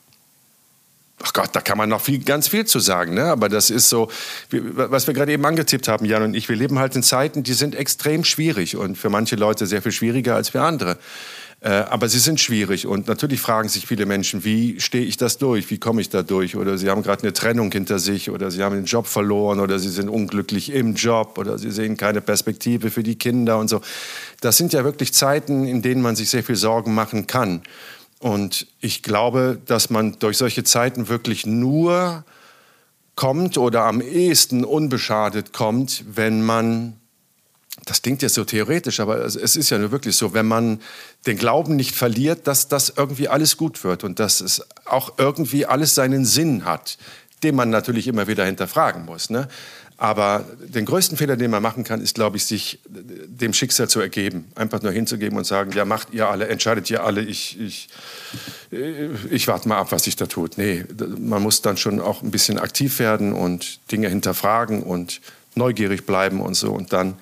Ach 1.24 1.34
Gott, 1.34 1.50
da 1.54 1.62
kann 1.62 1.80
man 1.80 1.90
noch 1.90 2.02
viel, 2.02 2.20
ganz 2.24 2.48
viel 2.48 2.66
zu 2.66 2.80
sagen, 2.80 3.16
ne? 3.16 3.26
aber 3.26 3.50
das 3.50 3.72
ist 3.72 3.90
so, 3.90 4.12
was 4.52 5.08
wir 5.08 5.16
gerade 5.16 5.32
eben 5.32 5.46
angetippt 5.46 5.88
haben, 5.88 6.06
Jan 6.06 6.22
und 6.22 6.36
ich, 6.36 6.48
wir 6.48 6.56
leben 6.56 6.78
halt 6.78 6.96
in 6.96 7.02
Zeiten, 7.02 7.42
die 7.42 7.54
sind 7.54 7.74
extrem 7.74 8.24
schwierig 8.24 8.76
und 8.76 8.98
für 8.98 9.10
manche 9.10 9.36
Leute 9.36 9.66
sehr 9.66 9.82
viel 9.82 9.92
schwieriger 9.92 10.36
als 10.36 10.50
für 10.50 10.62
andere. 10.62 11.00
Äh, 11.60 11.70
aber 11.70 12.08
sie 12.08 12.20
sind 12.20 12.40
schwierig 12.40 12.86
und 12.86 13.08
natürlich 13.08 13.42
fragen 13.42 13.68
sich 13.68 13.88
viele 13.88 14.06
Menschen, 14.06 14.44
wie 14.44 14.80
stehe 14.80 15.04
ich 15.04 15.18
das 15.18 15.40
durch, 15.40 15.72
wie 15.72 15.80
komme 15.80 16.02
ich 16.02 16.10
da 16.10 16.22
durch? 16.22 16.56
Oder 16.56 16.78
sie 16.78 16.90
haben 16.90 17.02
gerade 17.02 17.24
eine 17.24 17.34
Trennung 17.34 17.72
hinter 17.72 17.98
sich 17.98 18.30
oder 18.30 18.52
sie 18.52 18.64
haben 18.64 18.76
den 18.76 18.86
Job 18.86 19.08
verloren 19.08 19.60
oder 19.60 19.80
sie 19.80 19.90
sind 19.90 20.08
unglücklich 20.08 20.72
im 20.72 20.94
Job 20.94 21.40
oder 21.40 21.58
sie 21.58 21.72
sehen 21.72 21.98
keine 21.98 22.22
Perspektive 22.22 22.92
für 22.92 23.02
die 23.02 23.18
Kinder 23.18 23.58
und 23.58 23.70
so. 23.70 23.82
Das 24.40 24.56
sind 24.58 24.72
ja 24.72 24.84
wirklich 24.84 25.14
Zeiten, 25.14 25.66
in 25.66 25.82
denen 25.82 26.02
man 26.04 26.16
sich 26.16 26.30
sehr 26.30 26.44
viel 26.44 26.56
Sorgen 26.56 26.94
machen 26.94 27.26
kann. 27.26 27.64
Und 28.20 28.68
ich 28.80 29.02
glaube, 29.02 29.60
dass 29.66 29.90
man 29.90 30.18
durch 30.20 30.38
solche 30.38 30.64
Zeiten 30.64 31.10
wirklich 31.10 31.48
nur 31.48 32.24
kommt 33.16 33.58
oder 33.58 33.86
am 33.86 34.00
ehesten 34.00 34.64
unbeschadet 34.64 35.54
kommt, 35.54 36.04
wenn 36.08 36.44
man 36.44 36.98
das 37.88 38.02
klingt 38.02 38.22
jetzt 38.22 38.36
so 38.36 38.44
theoretisch, 38.44 39.00
aber 39.00 39.26
es 39.26 39.36
ist 39.36 39.70
ja 39.70 39.78
nur 39.78 39.92
wirklich 39.92 40.16
so, 40.16 40.34
wenn 40.34 40.46
man 40.46 40.80
den 41.26 41.38
Glauben 41.38 41.76
nicht 41.76 41.96
verliert, 41.96 42.46
dass 42.48 42.68
das 42.68 42.94
irgendwie 42.96 43.30
alles 43.30 43.58
gut 43.58 43.84
wird 43.84 44.04
und 44.04 44.20
dass 44.20 44.42
es 44.42 44.62
auch 44.86 45.14
irgendwie 45.18 45.66
alles 45.66 45.96
seinen 45.96 46.26
Sinn 46.26 46.66
hat, 46.66 46.98
den 47.44 47.56
man 47.56 47.70
natürlich 47.70 48.08
immer 48.08 48.28
wieder 48.28 48.46
hinterfragen 48.46 49.06
muss. 49.06 49.30
Ne? 49.30 49.48
Aber 50.00 50.46
den 50.60 50.86
größten 50.86 51.18
Fehler, 51.18 51.38
den 51.38 51.50
man 51.50 51.64
machen 51.64 51.84
kann, 51.84 52.02
ist, 52.02 52.14
glaube 52.14 52.38
ich, 52.38 52.46
sich 52.46 52.80
dem 52.88 53.54
Schicksal 53.54 53.90
zu 53.90 54.00
ergeben. 54.00 54.52
Einfach 54.54 54.82
nur 54.84 54.92
hinzugeben 54.92 55.38
und 55.38 55.46
sagen, 55.46 55.72
ja, 55.72 55.86
macht 55.86 56.14
ihr 56.14 56.30
alle, 56.30 56.48
entscheidet 56.50 56.90
ihr 56.92 57.04
alle, 57.04 57.22
ich, 57.22 57.60
ich, 57.60 57.90
ich 59.32 59.48
warte 59.48 59.68
mal 59.68 59.78
ab, 59.78 59.92
was 59.92 60.04
sich 60.04 60.16
da 60.16 60.28
tut. 60.28 60.60
Nee, 60.60 60.86
man 61.18 61.42
muss 61.42 61.64
dann 61.64 61.78
schon 61.78 62.00
auch 62.00 62.22
ein 62.22 62.30
bisschen 62.30 62.60
aktiv 62.60 63.00
werden 63.00 63.34
und 63.34 63.80
Dinge 63.92 64.10
hinterfragen 64.10 64.84
und 64.84 65.20
neugierig 65.56 66.06
bleiben 66.06 66.42
und 66.42 66.54
so. 66.54 66.72
Und 66.74 66.94
dann 66.94 67.16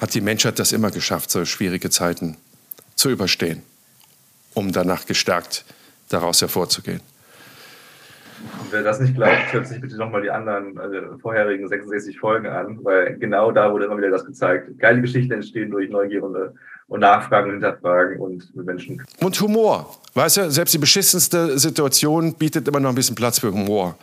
hat 0.00 0.14
die 0.14 0.20
Menschheit 0.20 0.58
das 0.58 0.72
immer 0.72 0.90
geschafft, 0.90 1.30
so 1.30 1.44
schwierige 1.44 1.90
Zeiten 1.90 2.36
zu 2.94 3.10
überstehen, 3.10 3.62
um 4.54 4.72
danach 4.72 5.06
gestärkt 5.06 5.64
daraus 6.08 6.40
hervorzugehen. 6.40 7.00
Wer 8.70 8.82
das 8.82 9.00
nicht 9.00 9.14
glaubt, 9.14 9.52
hört 9.52 9.66
sich 9.66 9.80
bitte 9.80 9.96
nochmal 9.96 10.22
die 10.22 10.30
anderen 10.30 10.78
also 10.78 11.18
vorherigen 11.18 11.68
66 11.68 12.18
Folgen 12.18 12.46
an, 12.46 12.78
weil 12.84 13.16
genau 13.18 13.50
da 13.50 13.72
wurde 13.72 13.86
immer 13.86 13.98
wieder 13.98 14.10
das 14.10 14.24
gezeigt. 14.24 14.78
Geile 14.78 15.00
Geschichten 15.00 15.32
entstehen 15.32 15.70
durch 15.70 15.90
Neugier 15.90 16.22
und, 16.22 16.36
und 16.86 17.00
nachfragen 17.00 17.48
und 17.48 17.54
hinterfragen 17.54 18.18
und 18.18 18.54
mit 18.54 18.66
Menschen. 18.66 19.02
Und 19.20 19.40
Humor. 19.40 19.98
Weißt 20.14 20.36
du, 20.36 20.50
selbst 20.50 20.74
die 20.74 20.78
beschissenste 20.78 21.58
Situation 21.58 22.34
bietet 22.34 22.68
immer 22.68 22.80
noch 22.80 22.90
ein 22.90 22.94
bisschen 22.94 23.16
Platz 23.16 23.40
für 23.40 23.52
Humor, 23.52 23.98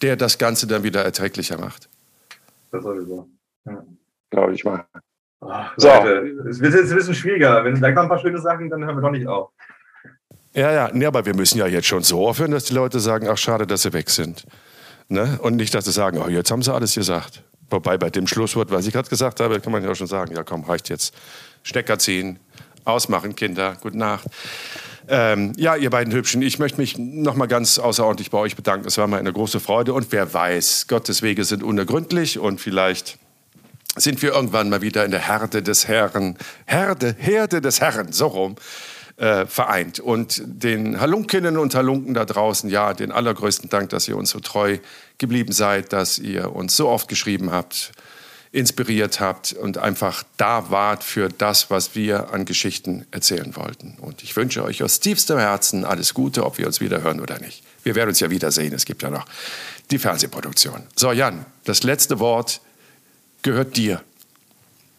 der 0.00 0.16
das 0.16 0.38
Ganze 0.38 0.66
dann 0.66 0.82
wieder 0.82 1.04
erträglicher 1.04 1.58
macht. 1.58 1.88
Das 2.70 2.82
sowieso. 2.82 3.28
Ja. 3.66 3.84
Glaube 4.30 4.54
ich 4.54 4.64
mal. 4.64 4.84
Ach, 5.48 5.72
so. 5.76 5.88
Leute, 5.88 6.48
es 6.48 6.60
wird 6.60 6.74
jetzt 6.74 6.90
ein 6.90 6.96
bisschen 6.96 7.14
schwieriger. 7.14 7.64
Wenn 7.64 7.80
da 7.80 7.92
kommen 7.92 8.06
ein 8.06 8.08
paar 8.08 8.18
schöne 8.18 8.40
Sachen, 8.40 8.70
dann 8.70 8.84
hören 8.84 8.96
wir 8.96 9.02
doch 9.02 9.10
nicht 9.10 9.26
auf. 9.26 9.50
Ja, 10.54 10.72
ja, 10.72 10.90
nee, 10.92 11.04
aber 11.04 11.26
wir 11.26 11.34
müssen 11.34 11.58
ja 11.58 11.66
jetzt 11.66 11.88
schon 11.88 12.02
so 12.02 12.28
aufhören, 12.28 12.52
dass 12.52 12.64
die 12.64 12.74
Leute 12.74 13.00
sagen, 13.00 13.26
ach 13.28 13.36
schade, 13.36 13.66
dass 13.66 13.82
sie 13.82 13.92
weg 13.92 14.08
sind. 14.08 14.46
Ne? 15.08 15.38
Und 15.42 15.56
nicht, 15.56 15.74
dass 15.74 15.84
sie 15.84 15.92
sagen, 15.92 16.18
oh, 16.24 16.28
jetzt 16.28 16.50
haben 16.50 16.62
sie 16.62 16.72
alles 16.72 16.94
gesagt. 16.94 17.42
Wobei 17.70 17.98
bei 17.98 18.10
dem 18.10 18.26
Schlusswort, 18.26 18.70
was 18.70 18.86
ich 18.86 18.92
gerade 18.92 19.08
gesagt 19.08 19.40
habe, 19.40 19.58
kann 19.60 19.72
man 19.72 19.82
ja 19.82 19.90
auch 19.90 19.96
schon 19.96 20.06
sagen, 20.06 20.34
ja 20.34 20.44
komm, 20.44 20.62
reicht 20.64 20.88
jetzt. 20.90 21.14
Stecker 21.64 21.98
ziehen, 21.98 22.38
ausmachen, 22.84 23.34
Kinder, 23.34 23.76
gute 23.80 23.98
Nacht. 23.98 24.26
Ähm, 25.08 25.52
ja, 25.56 25.76
ihr 25.76 25.90
beiden 25.90 26.12
Hübschen, 26.12 26.40
ich 26.40 26.58
möchte 26.58 26.80
mich 26.80 26.96
noch 26.98 27.34
mal 27.34 27.46
ganz 27.46 27.78
außerordentlich 27.78 28.30
bei 28.30 28.38
euch 28.38 28.54
bedanken. 28.56 28.86
Es 28.86 28.96
war 28.96 29.06
mir 29.06 29.18
eine 29.18 29.32
große 29.32 29.60
Freude 29.60 29.92
und 29.92 30.12
wer 30.12 30.32
weiß, 30.32 30.86
Gottes 30.88 31.22
Wege 31.22 31.44
sind 31.44 31.62
unergründlich 31.62 32.38
und 32.38 32.60
vielleicht 32.60 33.18
sind 33.96 34.22
wir 34.22 34.32
irgendwann 34.32 34.68
mal 34.68 34.82
wieder 34.82 35.04
in 35.04 35.10
der 35.10 35.26
Herde 35.26 35.62
des 35.62 35.88
Herrn, 35.88 36.36
Herde, 36.66 37.14
Herde 37.18 37.60
des 37.60 37.80
Herrn, 37.80 38.12
so 38.12 38.26
rum, 38.26 38.56
äh, 39.16 39.46
vereint. 39.46 40.00
Und 40.00 40.42
den 40.44 41.00
Halunkinnen 41.00 41.56
und 41.56 41.74
Halunken 41.74 42.14
da 42.14 42.24
draußen, 42.24 42.68
ja, 42.68 42.94
den 42.94 43.12
allergrößten 43.12 43.70
Dank, 43.70 43.90
dass 43.90 44.08
ihr 44.08 44.16
uns 44.16 44.30
so 44.30 44.40
treu 44.40 44.78
geblieben 45.18 45.52
seid, 45.52 45.92
dass 45.92 46.18
ihr 46.18 46.54
uns 46.54 46.76
so 46.76 46.88
oft 46.88 47.08
geschrieben 47.08 47.52
habt, 47.52 47.92
inspiriert 48.50 49.20
habt 49.20 49.52
und 49.52 49.78
einfach 49.78 50.22
da 50.36 50.70
wart 50.70 51.02
für 51.02 51.28
das, 51.28 51.70
was 51.70 51.94
wir 51.94 52.32
an 52.32 52.44
Geschichten 52.44 53.04
erzählen 53.10 53.56
wollten. 53.56 53.96
Und 54.00 54.22
ich 54.22 54.36
wünsche 54.36 54.62
euch 54.64 54.82
aus 54.82 55.00
tiefstem 55.00 55.38
Herzen 55.38 55.84
alles 55.84 56.14
Gute, 56.14 56.44
ob 56.44 56.58
wir 56.58 56.66
uns 56.66 56.80
wieder 56.80 57.02
hören 57.02 57.20
oder 57.20 57.40
nicht. 57.40 57.64
Wir 57.82 57.94
werden 57.94 58.10
uns 58.10 58.20
ja 58.20 58.30
wiedersehen. 58.30 58.72
Es 58.72 58.84
gibt 58.84 59.02
ja 59.02 59.10
noch 59.10 59.26
die 59.90 59.98
Fernsehproduktion. 59.98 60.84
So, 60.96 61.12
Jan, 61.12 61.46
das 61.64 61.82
letzte 61.82 62.20
Wort 62.20 62.60
gehört 63.44 63.76
dir. 63.76 64.02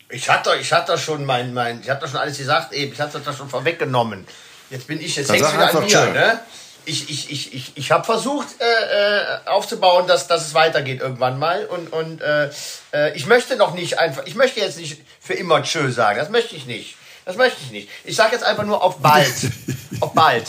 Ich 0.08 0.30
hatte, 0.30 0.56
ich 0.56 0.72
hatte 0.72 0.98
schon 0.98 1.26
mein, 1.26 1.54
mein, 1.54 1.82
ich 1.82 1.90
hatte 1.90 2.08
schon 2.08 2.18
alles 2.18 2.38
gesagt 2.38 2.72
eben, 2.72 2.94
ich 2.94 3.02
hatte 3.02 3.20
das 3.20 3.36
schon 3.36 3.50
vorweggenommen. 3.50 4.26
Jetzt 4.70 4.88
bin 4.88 5.02
ich, 5.02 5.16
jetzt 5.18 5.30
hängst 5.32 5.54
wieder 5.54 5.76
an 5.76 5.86
mir, 5.86 6.06
ne? 6.14 6.40
Ich, 6.88 7.10
ich, 7.10 7.32
ich, 7.32 7.54
ich, 7.54 7.72
ich 7.76 7.92
habe 7.92 8.04
versucht 8.04 8.48
äh, 8.60 9.18
äh, 9.18 9.48
aufzubauen, 9.48 10.06
dass, 10.06 10.28
dass 10.28 10.46
es 10.46 10.54
weitergeht 10.54 11.02
irgendwann 11.02 11.40
mal. 11.40 11.66
Und, 11.66 11.92
und 11.92 12.22
äh, 12.22 12.52
äh, 12.94 13.16
ich 13.18 13.26
möchte 13.26 13.56
noch 13.56 13.74
nicht 13.74 13.98
einfach, 13.98 14.24
ich 14.28 14.36
möchte 14.36 14.60
jetzt 14.60 14.78
nicht 14.78 15.02
für 15.20 15.34
immer 15.34 15.64
Tschö 15.64 15.92
sagen, 15.92 16.20
das 16.20 16.30
möchte 16.30 16.56
ich 16.56 16.68
nicht. 16.68 16.96
Das 17.26 17.38
möchte 17.38 17.58
ich 17.64 17.72
nicht. 17.72 17.90
Ich 18.04 18.16
sage 18.16 18.34
jetzt 18.34 18.44
einfach 18.44 18.64
nur 18.64 18.84
auf 18.84 19.00
bald. 19.00 19.34
auf 20.00 20.14
bald. 20.14 20.48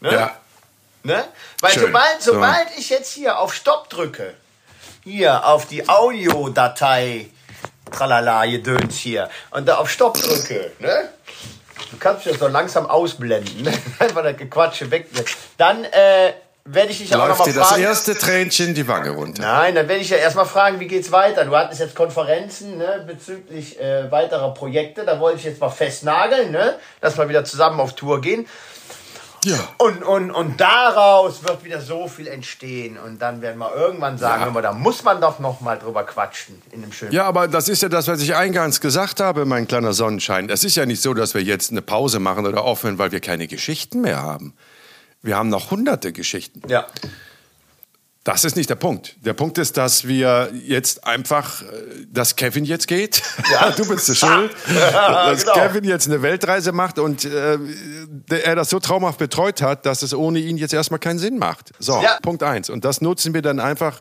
Ne? 0.00 0.12
Ja. 0.12 0.36
Ne? 1.02 1.22
Weil 1.60 1.72
Schön. 1.72 1.82
sobald, 1.82 2.22
sobald 2.22 2.68
so. 2.70 2.80
ich 2.80 2.88
jetzt 2.88 3.12
hier 3.12 3.38
auf 3.38 3.54
Stopp 3.54 3.90
drücke, 3.90 4.34
hier 5.04 5.46
auf 5.46 5.66
die 5.66 5.88
Audiodatei, 5.88 7.26
tralala, 7.90 8.46
Gedöns 8.46 8.96
hier, 8.96 9.28
und 9.50 9.68
da 9.68 9.76
auf 9.76 9.90
Stopp 9.90 10.14
drücke, 10.20 10.72
ne? 10.78 11.08
Du 11.90 11.98
kannst 11.98 12.26
das 12.26 12.38
so 12.38 12.48
langsam 12.48 12.86
ausblenden, 12.86 13.62
ne? 13.62 13.72
einfach 13.98 14.22
das 14.22 14.36
Gequatsche 14.36 14.90
weg. 14.90 15.08
Dann 15.58 15.84
äh, 15.84 16.32
werde 16.64 16.92
ich 16.92 16.98
dich 16.98 17.10
ja 17.10 17.16
auch 17.16 17.28
nochmal 17.28 17.50
fragen. 17.50 17.58
das 17.58 17.76
erste 17.76 18.14
Tränchen 18.14 18.74
die 18.74 18.86
Wange 18.86 19.10
runter. 19.10 19.42
Nein, 19.42 19.74
dann 19.74 19.88
werde 19.88 20.00
ich 20.00 20.10
ja 20.10 20.16
erstmal 20.16 20.46
fragen, 20.46 20.78
wie 20.80 20.86
geht's 20.86 21.10
weiter? 21.10 21.44
Du 21.44 21.56
hattest 21.56 21.80
jetzt 21.80 21.94
Konferenzen 21.94 22.78
ne, 22.78 23.04
bezüglich 23.06 23.80
äh, 23.80 24.10
weiterer 24.10 24.54
Projekte. 24.54 25.04
Da 25.04 25.18
wollte 25.18 25.38
ich 25.38 25.44
jetzt 25.44 25.60
mal 25.60 25.70
festnageln, 25.70 26.52
ne? 26.52 26.76
dass 27.00 27.18
wir 27.18 27.28
wieder 27.28 27.44
zusammen 27.44 27.80
auf 27.80 27.94
Tour 27.94 28.20
gehen. 28.20 28.46
Ja. 29.44 29.58
Und, 29.78 30.04
und, 30.04 30.30
und 30.30 30.60
daraus 30.60 31.42
wird 31.42 31.64
wieder 31.64 31.80
so 31.80 32.06
viel 32.06 32.28
entstehen. 32.28 32.96
Und 32.98 33.20
dann 33.20 33.42
werden 33.42 33.58
wir 33.58 33.74
irgendwann 33.74 34.16
sagen, 34.18 34.42
ja. 34.42 34.54
wir, 34.54 34.62
da 34.62 34.72
muss 34.72 35.02
man 35.02 35.20
doch 35.20 35.38
noch 35.40 35.60
mal 35.60 35.78
drüber 35.78 36.04
quatschen 36.04 36.62
in 36.70 36.82
dem 36.82 36.92
schönen. 36.92 37.12
Ja, 37.12 37.24
aber 37.24 37.48
das 37.48 37.68
ist 37.68 37.82
ja 37.82 37.88
das, 37.88 38.06
was 38.08 38.20
ich 38.20 38.36
eingangs 38.36 38.80
gesagt 38.80 39.20
habe, 39.20 39.44
mein 39.44 39.66
kleiner 39.66 39.92
Sonnenschein. 39.92 40.48
Es 40.48 40.62
ist 40.62 40.76
ja 40.76 40.86
nicht 40.86 41.02
so, 41.02 41.12
dass 41.14 41.34
wir 41.34 41.42
jetzt 41.42 41.70
eine 41.70 41.82
Pause 41.82 42.20
machen 42.20 42.46
oder 42.46 42.62
aufhören, 42.62 42.98
weil 42.98 43.10
wir 43.10 43.20
keine 43.20 43.48
Geschichten 43.48 44.00
mehr 44.00 44.22
haben. 44.22 44.54
Wir 45.22 45.36
haben 45.36 45.48
noch 45.48 45.70
hunderte 45.70 46.12
Geschichten. 46.12 46.62
Ja. 46.68 46.86
Das 48.24 48.44
ist 48.44 48.54
nicht 48.54 48.70
der 48.70 48.76
Punkt. 48.76 49.16
Der 49.24 49.32
Punkt 49.32 49.58
ist, 49.58 49.76
dass 49.76 50.06
wir 50.06 50.52
jetzt 50.64 51.04
einfach, 51.04 51.62
äh, 51.62 51.64
dass 52.08 52.36
Kevin 52.36 52.64
jetzt 52.64 52.86
geht. 52.86 53.20
Ja. 53.52 53.70
du 53.72 53.86
bist 53.86 54.06
schuld. 54.16 54.52
dass 54.68 55.42
genau. 55.42 55.54
Kevin 55.54 55.84
jetzt 55.84 56.06
eine 56.06 56.22
Weltreise 56.22 56.70
macht 56.70 57.00
und 57.00 57.24
äh, 57.24 57.58
er 58.28 58.54
das 58.54 58.70
so 58.70 58.78
traumhaft 58.78 59.18
betreut 59.18 59.60
hat, 59.60 59.86
dass 59.86 60.02
es 60.02 60.14
ohne 60.14 60.38
ihn 60.38 60.56
jetzt 60.56 60.72
erstmal 60.72 61.00
keinen 61.00 61.18
Sinn 61.18 61.38
macht. 61.38 61.72
So, 61.80 62.00
ja. 62.00 62.18
Punkt 62.22 62.44
eins. 62.44 62.70
Und 62.70 62.84
das 62.84 63.00
nutzen 63.00 63.34
wir 63.34 63.42
dann 63.42 63.58
einfach, 63.58 64.00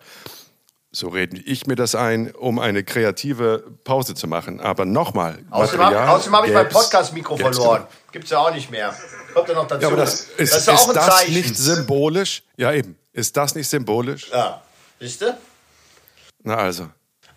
so 0.92 1.08
rede 1.08 1.38
ich 1.38 1.68
mir 1.68 1.76
das 1.76 1.96
ein, 1.96 2.32
um 2.32 2.60
eine 2.60 2.84
kreative 2.84 3.64
Pause 3.84 4.14
zu 4.14 4.28
machen. 4.28 4.60
Aber 4.60 4.86
nochmal. 4.86 5.40
Außerdem 5.50 5.86
habe 5.86 6.08
hab 6.08 6.46
ich 6.48 6.54
mein 6.54 6.70
Podcast-Mikro 6.70 7.38
verloren. 7.38 7.88
Gibt 8.12 8.26
es 8.26 8.32
ja 8.32 8.40
auch 8.40 8.54
nicht 8.54 8.70
mehr. 8.70 8.94
Kommt 9.34 9.48
ja 9.48 9.56
noch 9.56 9.68
dazu. 9.68 9.82
Ja, 9.82 9.88
aber 9.88 9.98
das 9.98 10.22
ist, 10.38 10.54
das 10.54 10.68
ist, 10.68 10.88
ist 10.88 10.96
das 10.96 11.28
nicht 11.30 11.56
symbolisch? 11.56 12.44
Ja, 12.58 12.74
eben. 12.74 12.98
Ist 13.14 13.36
das 13.38 13.56
nicht 13.56 13.70
symbolisch? 13.70 14.30
Ja. 14.32 14.62
Siehst 15.00 15.22
du? 15.22 15.38
Na 16.44 16.56
also. 16.56 16.90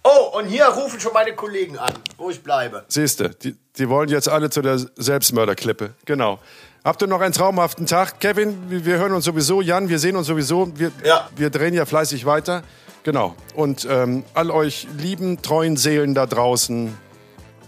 Oh, 0.03 0.39
und 0.39 0.47
hier 0.47 0.67
rufen 0.67 1.01
schon 1.01 1.13
meine 1.13 1.35
Kollegen 1.35 1.79
an, 1.79 1.95
wo 2.19 2.31
ich 2.31 2.43
bleibe. 2.43 2.85
Siehst 2.89 3.21
du, 3.21 3.31
die, 3.31 3.57
die 3.77 3.89
wollen 3.89 4.09
jetzt 4.09 4.29
alle 4.29 4.51
zu 4.51 4.61
der 4.61 4.79
Selbstmörderklippe. 4.79 5.95
Genau. 6.05 6.41
Habt 6.85 7.01
ihr 7.01 7.07
noch 7.07 7.21
einen 7.21 7.33
traumhaften 7.33 7.87
Tag? 7.87 8.21
Kevin, 8.21 8.85
wir 8.85 8.99
hören 8.99 9.13
uns 9.13 9.25
sowieso. 9.25 9.63
Jan, 9.63 9.89
wir 9.89 9.99
sehen 9.99 10.17
uns 10.17 10.27
sowieso. 10.27 10.71
Wir, 10.77 10.93
ja. 11.03 11.31
wir 11.35 11.49
drehen 11.49 11.73
ja 11.73 11.87
fleißig 11.87 12.27
weiter. 12.27 12.63
Genau. 13.05 13.35
Und 13.55 13.87
ähm, 13.89 14.25
all 14.35 14.51
euch 14.51 14.89
lieben, 14.97 15.41
treuen 15.43 15.77
Seelen 15.77 16.15
da 16.15 16.27
draußen. 16.27 16.97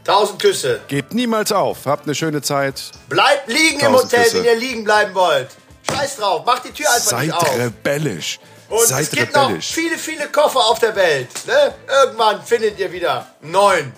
Tausend 0.03 0.41
Küsse. 0.41 0.81
Gebt 0.89 1.15
niemals 1.15 1.53
auf. 1.53 1.87
Habt 1.87 2.05
eine 2.07 2.15
schöne 2.15 2.41
Zeit. 2.43 2.83
Bleibt 3.09 3.47
liegen 3.49 3.79
Tausend 3.79 3.83
im 3.85 3.95
Hotel, 3.95 4.25
Küsse. 4.25 4.37
wenn 4.39 4.45
ihr 4.45 4.57
liegen 4.57 4.85
bleiben 4.85 5.15
wollt. 5.15 5.49
Scheiß 5.91 6.17
drauf, 6.17 6.43
mach 6.45 6.59
die 6.61 6.71
Tür 6.73 6.87
einfach 6.89 7.11
Seid 7.11 7.27
nicht 7.27 7.35
auf. 7.35 7.47
Seid 7.49 7.61
rebellisch. 7.61 8.41
Und 8.69 8.87
Seid 8.87 9.03
es 9.05 9.11
gibt 9.11 9.37
rebellisch. 9.37 9.69
noch 9.71 9.75
viele, 9.75 9.99
viele 9.99 10.29
Koffer 10.29 10.59
auf 10.61 10.79
der 10.81 10.97
Welt. 10.97 11.29
Ne? 11.47 11.75
Irgendwann 12.03 12.43
findet 12.43 12.79
ihr 12.79 12.91
wieder 12.91 13.27
neun. 13.43 13.93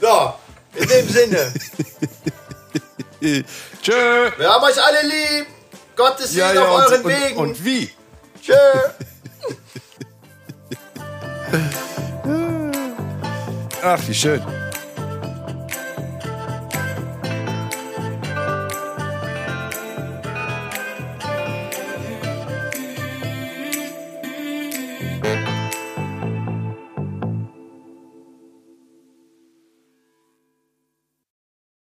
So, 0.00 0.34
in 0.74 0.88
dem 0.88 1.08
Sinne. 1.10 1.52
Tschö. 3.82 4.30
Wir 4.36 4.48
haben 4.50 4.64
euch 4.64 4.82
alle 4.82 5.02
lieb. 5.06 5.46
Gottes 5.96 6.34
Willen 6.34 6.46
ja, 6.48 6.54
ja, 6.54 6.68
auf 6.68 6.90
euren 6.90 7.04
und, 7.04 7.10
Wegen. 7.10 7.36
Und, 7.38 7.48
und 7.50 7.64
wie? 7.64 7.90
Tschö. 8.42 8.54
Ach, 13.82 14.00
wie 14.06 14.14
schön. 14.14 14.42